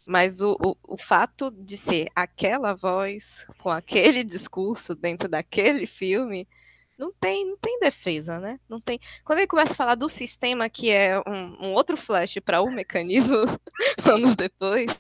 Mas 0.07 0.41
o, 0.41 0.57
o, 0.63 0.77
o 0.95 0.97
fato 0.97 1.51
de 1.51 1.77
ser 1.77 2.09
aquela 2.15 2.75
voz, 2.75 3.47
com 3.59 3.71
aquele 3.71 4.23
discurso 4.25 4.95
dentro 4.95 5.29
daquele 5.29 5.87
filme, 5.87 6.49
não 6.97 7.13
tem, 7.13 7.45
não 7.45 7.57
tem 7.57 7.79
defesa, 7.81 8.39
né? 8.39 8.61
Não 8.69 8.81
tem. 8.81 9.01
Quando 9.25 9.41
ele 9.41 9.49
começa 9.49 9.73
a 9.73 9.77
falar 9.77 9.95
do 9.97 10.09
sistema, 10.09 10.69
que 10.69 10.91
é 10.91 11.19
um, 11.21 11.69
um 11.69 11.73
outro 11.75 11.97
flash 11.97 12.39
para 12.45 12.63
o 12.63 12.71
mecanismo, 12.71 13.37
anos 14.09 14.37
depois, 14.37 14.91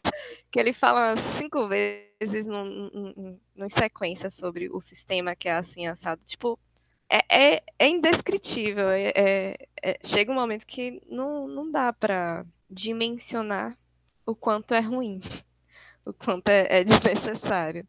que 0.51 0.59
ele 0.59 0.73
fala 0.73 1.15
cinco 1.39 1.69
vezes 1.69 2.47
num, 2.47 3.39
num, 3.55 3.69
sequência 3.71 4.29
sobre 4.31 4.69
o 4.71 4.81
sistema 4.81 5.37
que 5.37 5.49
é 5.49 5.53
assim 5.53 5.87
assado. 5.87 6.21
Tipo, 6.27 6.59
é, 7.09 7.55
é, 7.55 7.63
é 7.79 7.89
indescritível. 7.89 8.91
É, 8.91 9.13
é, 9.15 9.69
é, 9.83 9.99
chega 10.05 10.33
um 10.33 10.35
momento 10.35 10.67
que 10.67 11.01
não, 11.09 11.47
não 11.47 11.71
dá 11.71 11.93
para 11.93 12.45
dimensionar 12.69 13.79
o 14.27 14.35
quanto 14.35 14.75
é 14.75 14.81
ruim, 14.81 15.21
o 16.05 16.13
quanto 16.13 16.49
é, 16.49 16.81
é 16.81 16.85
desnecessário. 16.85 17.87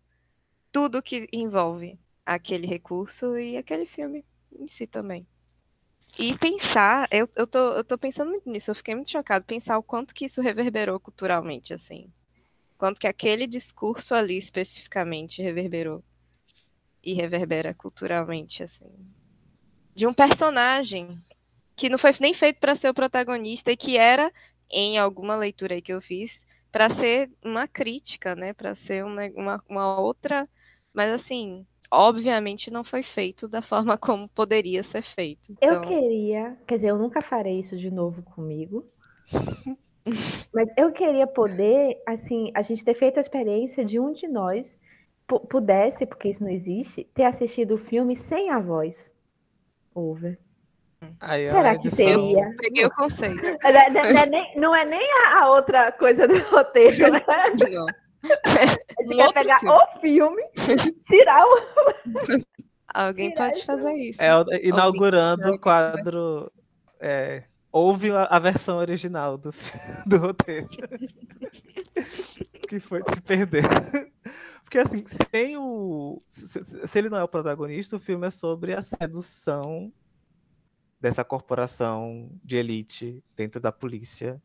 Tudo 0.71 1.01
que 1.01 1.27
envolve 1.31 1.97
aquele 2.25 2.65
recurso 2.65 3.37
e 3.37 3.57
aquele 3.57 3.85
filme 3.85 4.25
em 4.51 4.67
si 4.67 4.87
também. 4.87 5.27
E 6.17 6.37
pensar, 6.37 7.07
eu, 7.11 7.29
eu, 7.35 7.45
tô, 7.45 7.73
eu 7.73 7.83
tô 7.83 7.97
pensando 7.97 8.31
muito 8.31 8.49
nisso, 8.49 8.71
eu 8.71 8.75
fiquei 8.75 8.95
muito 8.95 9.11
chocado 9.11 9.43
pensar 9.43 9.77
o 9.77 9.83
quanto 9.83 10.15
que 10.15 10.25
isso 10.25 10.41
reverberou 10.41 10.99
culturalmente, 10.99 11.73
assim. 11.73 12.09
Quanto 12.77 12.99
que 12.99 13.07
aquele 13.07 13.45
discurso 13.45 14.15
ali 14.15 14.37
especificamente 14.37 15.41
reverberou. 15.41 16.03
E 17.03 17.13
reverbera 17.13 17.73
culturalmente, 17.73 18.63
assim. 18.63 18.89
De 19.93 20.07
um 20.07 20.13
personagem 20.13 21.21
que 21.75 21.89
não 21.89 21.97
foi 21.97 22.11
nem 22.21 22.33
feito 22.33 22.59
para 22.59 22.75
ser 22.75 22.89
o 22.89 22.93
protagonista 22.93 23.71
e 23.71 23.77
que 23.77 23.97
era, 23.97 24.31
em 24.69 24.97
alguma 24.97 25.35
leitura 25.35 25.75
aí 25.75 25.81
que 25.81 25.93
eu 25.93 26.01
fiz, 26.01 26.45
para 26.71 26.89
ser 26.89 27.29
uma 27.43 27.67
crítica, 27.67 28.35
né? 28.35 28.53
Para 28.53 28.73
ser 28.73 29.03
uma, 29.03 29.27
uma, 29.35 29.63
uma 29.67 29.99
outra. 29.99 30.49
Mas 30.93 31.11
assim, 31.11 31.65
obviamente 31.91 32.71
não 32.71 32.83
foi 32.83 33.03
feito 33.03 33.47
da 33.47 33.61
forma 33.63 33.97
como 33.97 34.27
poderia 34.29 34.83
ser 34.83 35.03
feito. 35.03 35.51
Então... 35.51 35.75
Eu 35.75 35.81
queria, 35.81 36.57
quer 36.67 36.75
dizer, 36.75 36.89
eu 36.89 36.97
nunca 36.97 37.21
farei 37.21 37.59
isso 37.59 37.77
de 37.77 37.91
novo 37.91 38.21
comigo. 38.21 38.85
mas 40.53 40.69
eu 40.77 40.91
queria 40.91 41.25
poder, 41.25 42.01
assim, 42.05 42.51
a 42.53 42.61
gente 42.61 42.83
ter 42.83 42.93
feito 42.93 43.17
a 43.17 43.21
experiência 43.21 43.83
de 43.83 43.99
um 43.99 44.11
de 44.11 44.27
nós 44.27 44.77
pudesse, 45.49 46.05
porque 46.05 46.29
isso 46.29 46.43
não 46.43 46.51
existe, 46.51 47.03
ter 47.13 47.23
assistido 47.23 47.75
o 47.75 47.79
filme 47.79 48.15
sem 48.15 48.51
a 48.51 48.59
voz 48.59 49.11
over. 49.93 50.37
Aí, 51.19 51.49
Será 51.49 51.77
que 51.77 51.89
seria? 51.89 52.45
Eu 52.45 52.57
peguei 52.57 52.85
o 52.85 52.91
conceito. 52.91 53.41
Não 53.63 53.69
é, 53.69 53.89
não 53.89 54.19
é 54.19 54.25
nem, 54.25 54.55
não 54.55 54.75
é 54.75 54.85
nem 54.85 55.07
a 55.33 55.49
outra 55.49 55.91
coisa 55.91 56.27
do 56.27 56.37
roteiro, 56.49 57.11
né? 57.11 57.23
Não. 57.71 57.85
Gente 58.99 59.15
quer 59.15 59.33
pegar 59.33 59.59
filme. 59.59 59.75
o 59.75 59.99
filme, 59.99 60.43
tirar 61.03 61.45
o. 61.45 61.57
Alguém 62.93 63.31
tirar 63.31 63.51
pode 63.51 63.65
fazer 63.65 63.93
isso. 63.93 64.21
É, 64.21 64.31
inaugurando 64.65 65.51
o 65.51 65.59
quadro. 65.59 66.51
É, 66.99 67.43
houve 67.71 68.09
a, 68.11 68.39
versão 68.39 68.77
original 68.77 69.37
do, 69.37 69.51
do 70.07 70.17
roteiro. 70.17 70.69
que 72.67 72.79
foi 72.79 73.01
se 73.13 73.21
perder. 73.21 73.63
Porque 74.63 74.79
assim, 74.79 75.03
sem 75.31 75.57
o. 75.57 76.17
Se, 76.29 76.63
se, 76.63 76.97
ele 76.97 77.09
não 77.09 77.17
é 77.17 77.23
o 77.23 77.27
protagonista, 77.27 77.97
o 77.97 77.99
filme 77.99 78.27
é 78.27 78.31
sobre 78.31 78.73
a 78.73 78.81
sedução 78.81 79.91
dessa 80.99 81.23
corporação 81.23 82.31
de 82.43 82.57
elite 82.57 83.23
dentro 83.35 83.59
da 83.59 83.71
polícia 83.71 84.41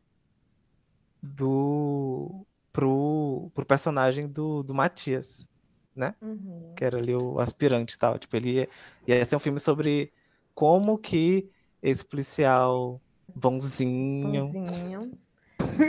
do 1.23 2.45
pro, 2.71 3.51
pro 3.53 3.65
personagem 3.65 4.27
do, 4.27 4.63
do 4.63 4.73
Matias. 4.73 5.47
né? 5.95 6.15
Uhum. 6.21 6.73
Que 6.75 6.85
era 6.85 6.97
ali 6.97 7.15
o 7.15 7.39
aspirante 7.39 7.95
e 7.95 7.97
tal. 7.97 8.17
Tipo, 8.17 8.35
ele 8.37 8.51
ia, 8.51 8.69
ia 9.07 9.25
ser 9.25 9.35
um 9.35 9.39
filme 9.39 9.59
sobre 9.59 10.11
como 10.53 10.97
que 10.97 11.49
esse 11.81 12.03
policial 12.05 13.01
bonzinho, 13.35 14.47
Bonzinho. 14.49 15.11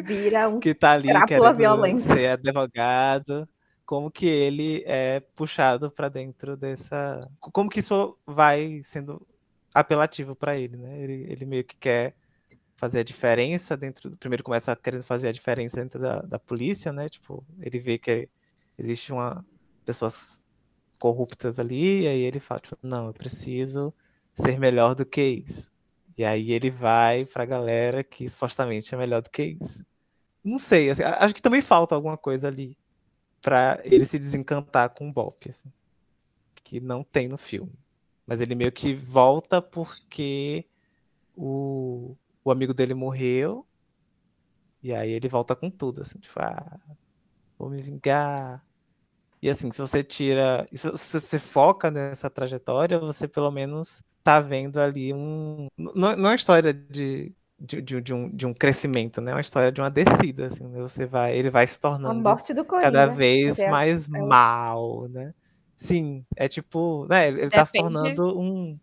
Vira 0.05 0.49
um 0.51 0.61
que 0.61 0.75
tá 0.75 0.93
ali 0.93 1.09
querendo 1.27 1.57
violenta. 1.57 2.15
ser 2.15 2.27
advogado, 2.31 3.49
como 3.85 4.11
que 4.11 4.27
ele 4.27 4.83
é 4.87 5.21
puxado 5.35 5.91
pra 5.91 6.09
dentro 6.09 6.57
dessa. 6.57 7.29
Como 7.41 7.69
que 7.69 7.81
isso 7.81 8.17
vai 8.27 8.81
sendo 8.83 9.27
apelativo 9.75 10.35
pra 10.35 10.57
ele, 10.57 10.77
né? 10.77 11.03
Ele, 11.03 11.27
ele 11.29 11.45
meio 11.45 11.65
que 11.65 11.77
quer 11.77 12.15
fazer 12.83 13.01
a 13.01 13.05
diferença 13.05 13.77
dentro. 13.79 14.11
do- 14.11 14.19
Primeiro 14.19 14.45
começa 14.45 14.75
querendo 14.77 15.05
fazer 15.05 15.29
a 15.29 15.33
diferença 15.33 15.79
dentro 15.81 16.01
da, 16.01 16.23
da 16.23 16.41
polícia, 16.41 16.93
né? 16.93 17.09
Tipo, 17.09 17.47
ele 17.61 17.79
vê 17.81 17.99
que 17.99 18.29
existe 18.79 19.13
uma 19.13 19.47
pessoas 19.87 20.43
corruptas 20.99 21.59
ali, 21.61 22.03
e 22.03 22.09
aí 22.09 22.21
ele 22.23 22.41
fala, 22.41 22.61
tipo, 22.61 22.79
não, 22.83 23.09
eu 23.09 23.15
preciso 23.15 23.95
ser 24.37 24.59
melhor 24.59 24.95
do 24.95 25.07
que 25.07 25.23
isso. 25.23 25.71
E 26.19 26.25
aí 26.25 26.53
ele 26.53 26.71
vai 26.71 27.25
pra 27.27 27.45
galera 27.47 28.05
que 28.05 28.29
supostamente 28.29 28.95
é 28.95 28.99
melhor 28.99 29.23
do 29.23 29.31
que 29.31 29.45
isso. 29.61 29.85
Não 30.45 30.59
sei, 30.59 30.91
assim, 30.91 31.03
acho 31.05 31.35
que 31.35 31.43
também 31.43 31.63
falta 31.63 31.95
alguma 31.95 32.19
coisa 32.19 32.49
ali 32.49 32.79
pra 33.43 33.81
ele 33.85 34.05
se 34.07 34.19
desencantar 34.19 34.91
com 34.91 35.09
o 35.09 35.13
Bop, 35.13 35.49
assim, 35.51 35.73
que 36.65 36.81
não 36.81 37.03
tem 37.05 37.29
no 37.29 37.39
filme. 37.39 37.73
Mas 38.27 38.41
ele 38.41 38.55
meio 38.55 38.73
que 38.73 38.95
volta 38.95 39.61
porque 39.61 40.67
o, 41.37 42.17
o 42.45 42.51
amigo 42.51 42.75
dele 42.75 42.95
morreu, 42.95 43.67
e 44.83 44.93
aí 44.95 45.11
ele 45.13 45.29
volta 45.29 45.55
com 45.55 45.71
tudo, 45.71 46.03
assim, 46.03 46.19
tipo, 46.19 46.41
ah, 46.41 46.79
vou 47.59 47.71
me 47.71 47.83
vingar. 47.83 48.65
E 49.43 49.51
assim, 49.51 49.71
se 49.73 49.81
você 49.81 50.03
tira. 50.05 50.69
Se 50.75 50.91
você 50.91 51.39
foca 51.41 51.91
nessa 51.91 52.31
trajetória, 52.31 52.99
você 52.99 53.29
pelo 53.29 53.51
menos 53.51 54.03
tá 54.25 54.41
vendo 54.41 54.81
ali 54.81 55.13
um. 55.15 55.69
Não, 55.79 55.95
não 55.97 56.11
é 56.11 56.17
uma 56.33 56.35
história 56.37 56.75
de, 56.75 57.35
de, 57.61 57.83
de, 57.83 58.01
de 58.03 58.15
um, 58.15 58.31
de 58.31 58.47
um 58.47 58.55
crescimento, 58.55 59.21
né? 59.21 59.33
É 59.33 59.35
uma 59.37 59.41
história 59.43 59.73
de 59.73 59.81
uma 59.81 59.91
descida, 59.91 60.49
assim, 60.49 60.65
né? 60.69 60.81
Você 60.81 61.07
vai, 61.07 61.37
ele 61.37 61.51
vai 61.51 61.67
se 61.67 61.81
tornando 61.81 62.23
morte 62.23 62.55
do 62.55 62.65
Coringa. 62.65 62.91
cada 62.93 63.07
vez 63.09 63.57
Porque 63.57 63.63
é- 63.63 63.71
mais 63.71 64.09
é 64.15 64.19
mal, 64.21 65.09
né? 65.09 65.35
Sim, 65.77 66.25
é 66.37 66.49
tipo, 66.49 67.07
né? 67.09 67.29
Ele, 67.29 67.43
ele 67.43 67.51
tá 67.51 67.67
se 67.67 67.75
tornando 67.77 68.39
um. 68.41 68.79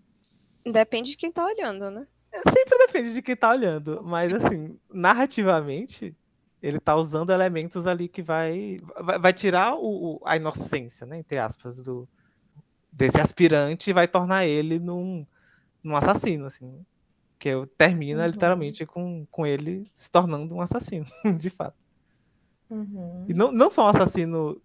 Depende 0.65 1.11
de 1.11 1.17
quem 1.17 1.31
tá 1.33 1.43
olhando, 1.45 1.91
né? 1.91 2.07
Sempre 2.33 2.77
depende 2.85 3.13
de 3.13 3.21
quem 3.21 3.35
tá 3.35 3.49
olhando, 3.51 4.01
mas 4.03 4.31
assim, 4.33 4.79
narrativamente, 4.93 6.15
ele 6.61 6.79
tá 6.79 6.95
usando 6.95 7.31
elementos 7.31 7.87
ali 7.87 8.07
que 8.07 8.21
vai 8.21 8.77
vai, 9.01 9.19
vai 9.19 9.33
tirar 9.33 9.75
o, 9.75 10.17
o- 10.17 10.21
a 10.25 10.35
inocência, 10.37 11.05
né, 11.07 11.17
entre 11.19 11.37
aspas, 11.39 11.81
do 11.81 12.07
desse 12.91 13.19
aspirante 13.21 13.89
e 13.89 13.93
vai 13.93 14.07
tornar 14.07 14.45
ele 14.45 14.79
num, 14.79 15.25
num 15.83 15.95
assassino, 15.95 16.45
assim, 16.47 16.85
que 17.39 17.51
termina 17.77 18.25
Uhum. 18.25 18.31
literalmente 18.31 18.85
com, 18.85 19.25
com 19.31 19.45
ele 19.45 19.83
se 19.95 20.11
tornando 20.11 20.55
um 20.55 20.61
assassino, 20.61 21.05
de 21.39 21.49
fato. 21.49 21.77
Uhum. 22.69 23.25
E 23.27 23.33
não, 23.33 23.51
não 23.51 23.69
só 23.69 23.85
um 23.85 23.87
assassino, 23.87 24.61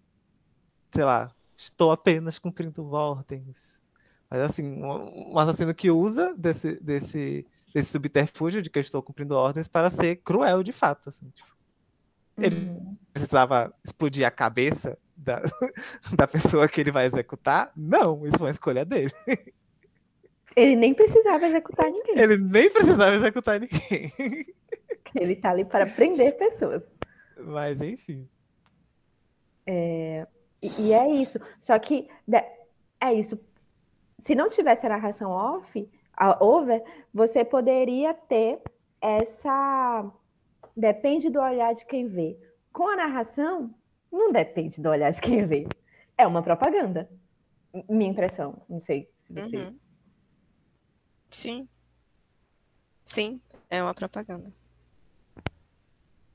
sei 0.93 1.03
lá, 1.03 1.33
estou 1.55 1.91
apenas 1.91 2.39
cumprindo 2.39 2.85
ordens. 2.91 3.81
Mas 4.29 4.39
assim, 4.41 4.65
um, 4.83 5.33
um 5.33 5.39
assassino 5.39 5.73
que 5.73 5.91
usa 5.91 6.33
desse, 6.37 6.79
desse, 6.81 7.45
desse 7.75 7.91
subterfúgio 7.91 8.61
de 8.61 8.69
que 8.69 8.79
eu 8.79 8.81
estou 8.81 9.03
cumprindo 9.03 9.35
ordens 9.35 9.67
para 9.67 9.89
ser 9.89 10.15
cruel 10.23 10.63
de 10.63 10.71
fato. 10.71 11.09
Assim, 11.09 11.29
tipo, 11.31 11.49
ele- 12.37 12.69
Uhum. 12.69 12.97
precisava 13.11 13.73
explodir 13.83 14.25
a 14.25 14.31
cabeça 14.31 14.97
da, 15.15 15.41
da 16.17 16.25
pessoa 16.25 16.69
que 16.69 16.79
ele 16.79 16.89
vai 16.91 17.05
executar? 17.05 17.73
Não, 17.75 18.25
isso 18.25 18.37
foi 18.37 18.47
uma 18.47 18.51
escolha 18.51 18.85
dele. 18.85 19.11
Ele 20.55 20.75
nem 20.77 20.93
precisava 20.93 21.45
executar 21.45 21.91
ninguém. 21.91 22.17
Ele 22.17 22.37
nem 22.37 22.69
precisava 22.71 23.13
executar 23.13 23.59
ninguém. 23.59 24.13
Ele 25.13 25.35
tá 25.35 25.49
ali 25.51 25.65
para 25.65 25.85
prender 25.85 26.37
pessoas. 26.37 26.81
Mas 27.37 27.81
enfim. 27.81 28.25
E, 29.67 30.25
e 30.61 30.93
é 30.93 31.09
isso. 31.11 31.39
Só 31.59 31.77
que 31.77 32.07
é 33.01 33.13
isso. 33.13 33.37
Se 34.19 34.33
não 34.33 34.47
tivesse 34.49 34.85
a 34.85 34.89
narração 34.89 35.29
off, 35.29 35.89
a 36.17 36.43
over, 36.43 36.83
você 37.13 37.43
poderia 37.43 38.13
ter 38.13 38.61
essa. 39.01 40.11
Depende 40.75 41.29
do 41.29 41.39
olhar 41.39 41.73
de 41.73 41.85
quem 41.85 42.07
vê. 42.07 42.37
Com 42.73 42.87
a 42.89 42.95
narração, 42.97 43.73
não 44.11 44.31
depende 44.31 44.81
do 44.81 44.89
olhar 44.89 45.11
de 45.11 45.21
quem 45.21 45.45
vê. 45.45 45.67
É 46.17 46.25
uma 46.27 46.41
propaganda. 46.43 47.09
Minha 47.89 48.11
impressão. 48.11 48.61
Não 48.69 48.79
sei 48.79 49.09
se 49.23 49.33
vocês. 49.33 49.53
Uhum. 49.67 49.77
Sim. 51.29 51.67
Sim, 53.03 53.39
é 53.69 53.81
uma 53.83 53.93
propaganda. 53.93 54.51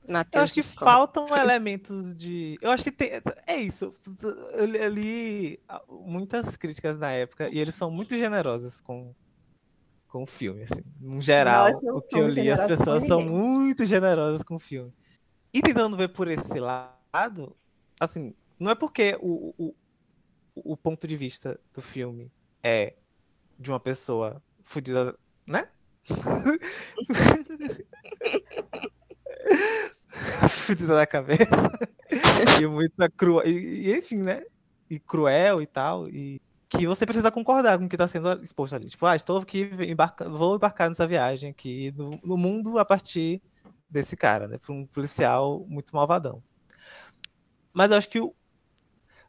Eu 0.07 0.13
Matheus 0.13 0.43
acho 0.45 0.53
que 0.53 0.61
discorda. 0.61 0.91
faltam 0.91 1.37
elementos 1.37 2.15
de. 2.15 2.57
Eu 2.61 2.71
acho 2.71 2.83
que 2.83 2.91
tem. 2.91 3.11
É 3.45 3.57
isso. 3.57 3.93
Eu 4.53 4.65
li- 4.65 4.77
eu 4.79 4.89
li 4.89 5.59
muitas 5.89 6.55
críticas 6.57 6.97
na 6.97 7.11
época 7.11 7.49
e 7.49 7.59
eles 7.59 7.75
são 7.75 7.91
muito 7.91 8.15
generosos 8.17 8.81
com, 8.81 9.13
com 10.11 10.23
o 10.23 10.27
filme. 10.27 10.63
Assim. 10.63 10.81
No 10.99 11.21
geral, 11.21 11.71
o 11.81 12.01
que 12.01 12.17
eu 12.17 12.27
li, 12.27 12.51
as 12.51 12.65
pessoas 12.65 13.07
são 13.07 13.23
muito 13.23 13.85
generosas 13.85 14.43
com 14.43 14.55
o 14.55 14.59
filme. 14.59 14.91
E 15.53 15.61
tentando 15.61 15.95
ver 15.97 16.09
por 16.09 16.27
esse 16.27 16.59
lado, 16.59 17.55
assim, 17.99 18.35
não 18.59 18.69
é 18.69 18.75
porque 18.75 19.17
o, 19.21 19.55
o, 19.57 19.73
o 20.53 20.77
ponto 20.77 21.07
de 21.07 21.17
vista 21.17 21.59
do 21.73 21.81
filme 21.81 22.31
é 22.61 22.93
de 23.57 23.71
uma 23.71 23.79
pessoa 23.79 24.43
fodida, 24.63 25.17
né? 25.47 25.67
fudida 30.49 30.95
da 30.95 31.07
cabeça. 31.07 31.71
e 32.61 32.67
muita 32.67 33.09
cruel. 33.09 33.47
E, 33.47 33.87
e, 33.87 33.97
enfim, 33.97 34.17
né? 34.17 34.43
E 34.89 34.99
cruel 34.99 35.61
e 35.61 35.65
tal. 35.65 36.09
E 36.09 36.41
que 36.77 36.87
você 36.87 37.05
precisa 37.05 37.29
concordar 37.29 37.77
com 37.77 37.85
o 37.85 37.89
que 37.89 37.95
está 37.95 38.07
sendo 38.07 38.41
exposto 38.41 38.75
ali. 38.75 38.89
Tipo, 38.89 39.05
ah, 39.05 39.15
estou 39.15 39.37
aqui, 39.39 39.69
embarca... 39.87 40.27
vou 40.29 40.55
embarcar 40.55 40.89
nessa 40.89 41.05
viagem 41.05 41.49
aqui 41.49 41.93
no, 41.95 42.19
no 42.23 42.37
mundo 42.37 42.79
a 42.79 42.85
partir 42.85 43.41
desse 43.89 44.15
cara, 44.15 44.47
né? 44.47 44.57
Para 44.57 44.73
um 44.73 44.85
policial 44.85 45.65
muito 45.67 45.95
malvadão. 45.95 46.41
Mas 47.73 47.91
eu 47.91 47.97
acho 47.97 48.09
que 48.09 48.19
o. 48.19 48.33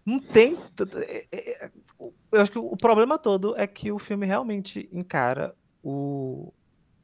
Não 0.05 0.19
tem. 0.21 0.59
é, 0.97 1.27
é, 1.33 1.71
Eu 2.33 2.41
acho 2.41 2.51
que 2.51 2.59
o 2.59 2.77
problema 2.77 3.19
todo 3.19 3.57
é 3.57 3.67
que 3.67 3.93
o 3.93 3.99
filme 3.99 4.27
realmente 4.27 4.89
encara 4.93 5.55
o, 5.83 6.53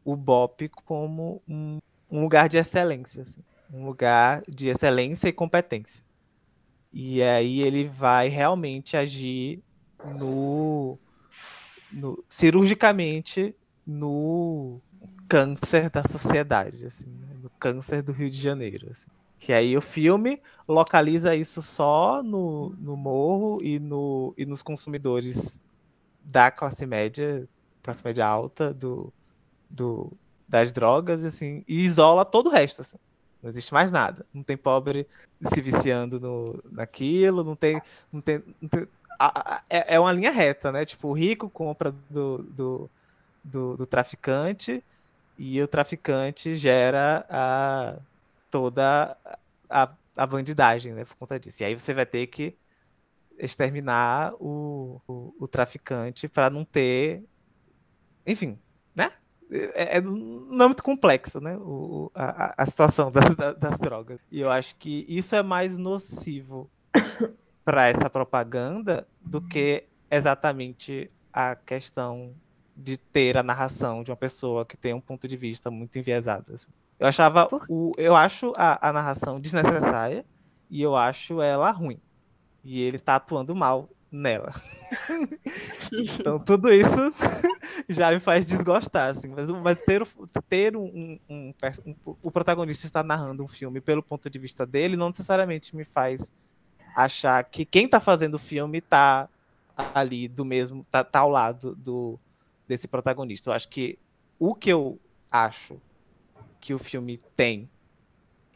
o 0.05 0.16
BOP 0.16 0.68
como 0.85 1.42
um, 1.48 1.79
um 2.11 2.22
lugar 2.22 2.48
de 2.48 2.59
excelência. 2.59 3.22
Assim 3.22 3.42
um 3.72 3.85
lugar 3.85 4.42
de 4.48 4.68
excelência 4.68 5.29
e 5.29 5.33
competência. 5.33 6.05
E 6.92 7.22
aí 7.22 7.61
ele 7.61 7.85
vai 7.87 8.29
realmente 8.29 8.96
agir 8.96 9.62
no, 10.05 10.99
no 11.93 12.25
cirurgicamente 12.29 13.55
no 13.87 14.81
câncer 15.29 15.91
da 15.91 16.03
sociedade, 16.05 16.87
assim, 16.87 17.07
né? 17.07 17.29
no 17.43 17.51
câncer 17.51 18.03
do 18.03 18.13
Rio 18.13 18.31
de 18.31 18.41
Janeiro. 18.41 18.89
Assim. 18.91 19.09
Que 19.39 19.53
aí 19.53 19.77
o 19.77 19.81
filme 19.81 20.41
localiza 20.67 21.35
isso 21.35 21.63
só 21.63 22.23
no, 22.23 22.71
no 22.79 22.97
morro 22.97 23.61
e, 23.63 23.79
no, 23.79 24.35
e 24.37 24.45
nos 24.45 24.63
consumidores 24.63 25.61
da 26.23 26.51
classe 26.51 26.85
média, 26.85 27.49
classe 27.83 28.05
média 28.05 28.27
alta, 28.27 28.75
do, 28.75 29.13
do, 29.71 30.13
das 30.49 30.73
drogas, 30.73 31.25
assim, 31.25 31.65
e 31.69 31.81
isola 31.81 32.25
todo 32.25 32.49
o 32.49 32.53
resto. 32.53 32.83
Assim. 32.83 32.99
Não 33.43 33.49
existe 33.49 33.73
mais 33.73 33.93
nada. 33.93 34.27
Não 34.35 34.43
tem 34.43 34.57
pobre 34.57 35.07
se 35.53 35.61
viciando 35.61 36.19
no, 36.19 36.63
naquilo, 36.71 37.45
não 37.45 37.55
tem. 37.55 37.81
Não 38.13 38.21
tem, 38.21 38.43
não 38.61 38.69
tem 38.69 38.89
é, 39.69 39.95
é 39.95 40.01
uma 40.01 40.13
linha 40.13 40.31
reta, 40.31 40.71
né? 40.73 40.85
Tipo, 40.85 41.09
o 41.09 41.13
rico 41.13 41.49
compra 41.51 41.93
do, 42.11 42.39
do, 42.43 42.91
do, 43.45 43.77
do 43.77 43.87
traficante 43.87 44.83
e 45.37 45.61
o 45.63 45.69
traficante 45.69 46.55
gera 46.55 47.27
a, 47.29 47.97
toda 48.51 49.17
a, 49.69 49.91
a 50.17 50.27
bandidagem, 50.27 50.93
né? 50.93 51.05
Por 51.05 51.17
conta 51.17 51.39
disso. 51.39 51.63
E 51.63 51.67
aí 51.67 51.75
você 51.75 51.93
vai 51.95 52.07
ter 52.07 52.27
que 52.29 52.57
exterminar 53.39 54.35
o, 54.35 55.01
o, 55.07 55.35
o 55.41 55.49
traficante 55.49 56.29
para 56.29 56.51
não 56.51 56.65
ter. 56.65 57.25
Enfim, 58.27 58.59
né? 58.95 59.13
é, 59.51 59.97
é, 59.97 60.01
não 60.01 60.65
é 60.65 60.69
muito 60.69 60.83
complexo, 60.83 61.41
né? 61.41 61.57
O, 61.57 62.11
a, 62.15 62.63
a 62.63 62.67
situação 62.67 63.11
das, 63.13 63.35
das, 63.57 63.79
drogas. 63.79 64.21
E 64.31 64.41
eu 64.41 64.51
acho 64.51 64.77
que 64.77 65.05
isso 65.09 65.35
é 65.35 65.43
mais 65.43 65.79
nocivo 65.79 66.71
para 67.69 67.87
essa 67.87 68.09
propaganda 68.09 69.07
do 69.21 69.43
que 69.43 69.85
exatamente 70.11 71.11
a 71.31 71.55
questão 71.55 72.35
de 72.75 72.97
ter 72.97 73.37
a 73.37 73.43
narração 73.43 74.03
de 74.03 74.11
uma 74.11 74.17
pessoa 74.17 74.65
que 74.65 74.75
tem 74.75 74.95
um 74.95 75.01
ponto 75.03 75.29
de 75.29 75.37
vista 75.37 75.71
muito 75.71 75.99
enviesado. 75.99 76.55
Assim. 76.55 76.71
Eu 76.99 77.07
achava 77.07 77.47
o, 77.69 77.93
eu 77.99 78.17
acho 78.17 78.55
a, 78.57 78.89
a 78.89 78.91
narração 78.91 79.39
desnecessária 79.39 80.25
e 80.71 80.81
eu 80.81 80.97
acho 80.97 81.43
ela 81.43 81.71
ruim. 81.71 82.01
E 82.65 82.81
ele 82.81 82.99
tá 82.99 83.17
atuando 83.17 83.55
mal 83.55 83.91
nela. 84.11 84.51
então 85.93 86.39
tudo 86.39 86.73
isso 86.73 87.13
já 87.87 88.11
me 88.11 88.19
faz 88.19 88.47
desgostar, 88.47 89.11
assim. 89.11 89.29
Mas, 89.29 89.51
mas 89.51 89.79
ter, 89.83 90.03
ter 90.49 90.75
um, 90.75 90.85
um, 90.85 91.21
um, 91.29 91.55
um, 91.85 91.95
O 92.23 92.31
protagonista 92.31 92.87
está 92.87 93.03
narrando 93.03 93.45
um 93.45 93.49
filme 93.49 93.79
pelo 93.79 94.03
ponto 94.03 94.31
de 94.31 94.39
vista 94.39 94.65
dele 94.65 94.97
não 94.97 95.11
necessariamente 95.11 95.77
me 95.77 95.85
faz 95.85 96.33
achar 97.05 97.45
que 97.45 97.65
quem 97.65 97.85
está 97.85 98.01
fazendo 98.01 98.35
o 98.35 98.39
filme 98.41 98.79
está 98.79 99.29
ali 99.95 100.27
do 100.27 100.45
mesmo. 100.45 100.85
tá, 100.91 101.05
tá 101.05 101.21
ao 101.21 101.31
lado 101.31 101.77
do, 101.77 102.19
desse 102.67 102.89
protagonista. 102.89 103.51
Eu 103.51 103.55
acho 103.55 103.69
que 103.69 103.97
o 104.39 104.53
que 104.53 104.71
eu 104.71 104.99
acho 105.31 105.81
que 106.61 106.75
o 106.75 106.79
filme 106.79 107.19
tem 107.37 107.71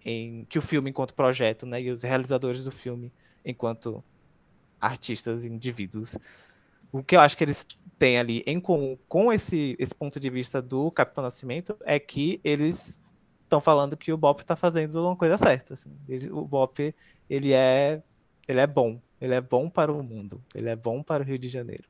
em 0.04 0.44
que 0.46 0.58
o 0.58 0.62
filme 0.62 0.90
enquanto 0.90 1.14
projeto, 1.14 1.64
né, 1.64 1.80
e 1.80 1.90
os 1.90 2.02
realizadores 2.02 2.64
do 2.64 2.72
filme 2.72 3.12
enquanto 3.44 4.02
artistas, 4.80 5.44
indivíduos. 5.44 6.18
O 6.90 7.04
que 7.04 7.14
eu 7.14 7.20
acho 7.20 7.36
que 7.36 7.44
eles 7.44 7.64
têm 7.96 8.18
ali 8.18 8.42
em 8.44 8.58
comum 8.58 8.98
com 9.08 9.32
esse, 9.32 9.76
esse 9.78 9.94
ponto 9.94 10.18
de 10.18 10.28
vista 10.28 10.60
do 10.60 10.90
Capitão 10.90 11.22
Nascimento 11.22 11.76
é 11.84 12.00
que 12.00 12.40
eles 12.42 13.00
estão 13.44 13.60
falando 13.60 13.96
que 13.96 14.12
o 14.12 14.16
Bop 14.16 14.40
está 14.40 14.56
fazendo 14.56 15.00
uma 15.00 15.14
coisa 15.14 15.38
certa. 15.38 15.74
Assim. 15.74 15.96
Ele, 16.08 16.28
o 16.32 16.44
Bop 16.44 16.92
ele 17.30 17.52
é, 17.52 18.02
ele 18.46 18.60
é 18.60 18.66
bom. 18.66 19.00
Ele 19.20 19.34
é 19.34 19.40
bom 19.40 19.70
para 19.70 19.92
o 19.92 20.02
mundo. 20.02 20.42
Ele 20.54 20.68
é 20.68 20.76
bom 20.76 21.02
para 21.02 21.22
o 21.22 21.26
Rio 21.26 21.38
de 21.38 21.48
Janeiro. 21.48 21.84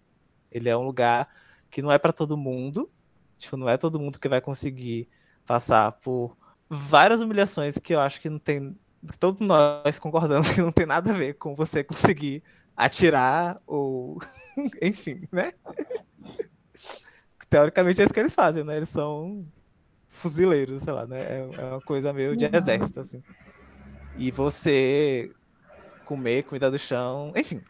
Ele 0.51 0.69
é 0.69 0.77
um 0.77 0.83
lugar 0.83 1.29
que 1.71 1.81
não 1.81 1.91
é 1.91 1.99
para 1.99 2.13
todo 2.13 2.37
mundo. 2.37 2.91
Tipo, 3.39 3.57
não 3.57 3.69
é 3.69 3.77
todo 3.77 3.99
mundo 3.99 4.21
que 4.21 4.29
vai 4.29 4.41
conseguir 4.41 5.09
passar 5.47 5.93
por 5.93 6.37
várias 6.69 7.21
humilhações 7.21 7.79
que 7.79 7.95
eu 7.95 8.01
acho 8.01 8.21
que 8.21 8.29
não 8.29 8.39
tem. 8.39 8.77
Todos 9.19 9.41
nós 9.41 9.99
concordamos 9.99 10.51
que 10.51 10.61
não 10.61 10.71
tem 10.71 10.87
nada 10.87 11.11
a 11.11 11.15
ver 11.15 11.35
com 11.35 11.55
você 11.55 11.83
conseguir 11.83 12.43
atirar 12.77 13.61
ou. 13.67 14.19
Enfim, 14.83 15.27
né? 15.33 15.53
Teoricamente 17.49 18.01
é 18.01 18.05
isso 18.05 18.15
que 18.15 18.21
eles 18.21 18.35
fazem, 18.35 18.65
né? 18.65 18.77
Eles 18.77 18.89
são 18.89 19.47
fuzileiros, 20.09 20.83
sei 20.83 20.93
lá, 20.93 21.07
né? 21.07 21.21
É, 21.21 21.49
é 21.59 21.65
uma 21.65 21.81
coisa 21.81 22.13
meio 22.13 22.37
de 22.37 22.45
uhum. 22.45 22.51
exército, 22.55 23.01
assim. 23.01 23.23
E 24.17 24.31
você 24.31 25.33
comer 26.13 26.43
comida 26.45 26.71
do 26.71 26.79
chão, 26.79 27.33
enfim. 27.35 27.63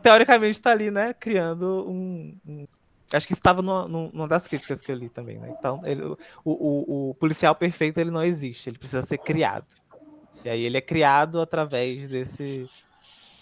Teoricamente 0.00 0.52
está 0.52 0.70
ali, 0.70 0.90
né? 0.92 1.12
Criando 1.12 1.84
um. 1.88 2.36
um... 2.46 2.66
Acho 3.12 3.26
que 3.26 3.32
estava 3.32 3.62
numa, 3.62 3.86
numa, 3.88 4.28
das 4.28 4.46
críticas 4.46 4.80
que 4.80 4.90
eu 4.90 4.96
li 4.96 5.08
também, 5.08 5.38
né? 5.38 5.54
Então, 5.58 5.80
ele, 5.84 6.02
o, 6.04 6.16
o, 6.44 7.10
o 7.10 7.14
policial 7.14 7.54
perfeito 7.54 7.98
ele 7.98 8.10
não 8.10 8.22
existe, 8.22 8.70
ele 8.70 8.78
precisa 8.78 9.02
ser 9.02 9.18
criado. 9.18 9.66
E 10.44 10.48
aí 10.48 10.62
ele 10.62 10.76
é 10.76 10.80
criado 10.80 11.40
através 11.40 12.08
desse 12.08 12.68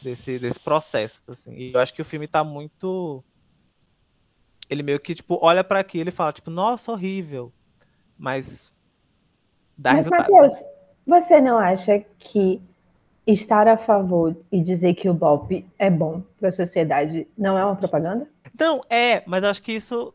desse, 0.03 0.39
desse 0.39 0.59
processo, 0.59 1.23
assim. 1.29 1.55
E 1.55 1.73
eu 1.73 1.81
acho 1.81 1.95
que 1.95 2.03
o 2.03 2.05
filme 2.05 2.27
tá 2.27 2.43
muito 2.43 3.23
ele 4.69 4.83
meio 4.83 4.99
que 4.99 5.15
tipo 5.15 5.39
olha 5.43 5.63
para 5.63 5.81
aquilo 5.81 6.09
e 6.09 6.13
fala 6.13 6.33
tipo, 6.33 6.51
nossa, 6.51 6.91
horrível. 6.91 7.53
Mas 8.19 8.73
dá 9.77 9.93
Mas, 9.93 10.07
resultado. 10.07 10.31
Mateus, 10.31 10.65
você 11.07 11.41
não 11.41 11.59
acha 11.59 11.99
que 12.19 12.63
estar 13.27 13.69
a 13.69 13.77
favor 13.77 14.37
e 14.51 14.61
dizer 14.61 14.95
que 14.95 15.09
o 15.09 15.15
golpe 15.15 15.67
é 15.79 15.89
bom 15.89 16.23
para 16.39 16.49
a 16.49 16.53
sociedade 16.53 17.27
não 17.39 17.57
é 17.57 17.65
uma 17.65 17.77
propaganda? 17.77 18.27
Não, 18.59 18.81
é, 18.91 19.23
mas 19.27 19.45
acho 19.45 19.63
que 19.63 19.73
isso 19.73 20.13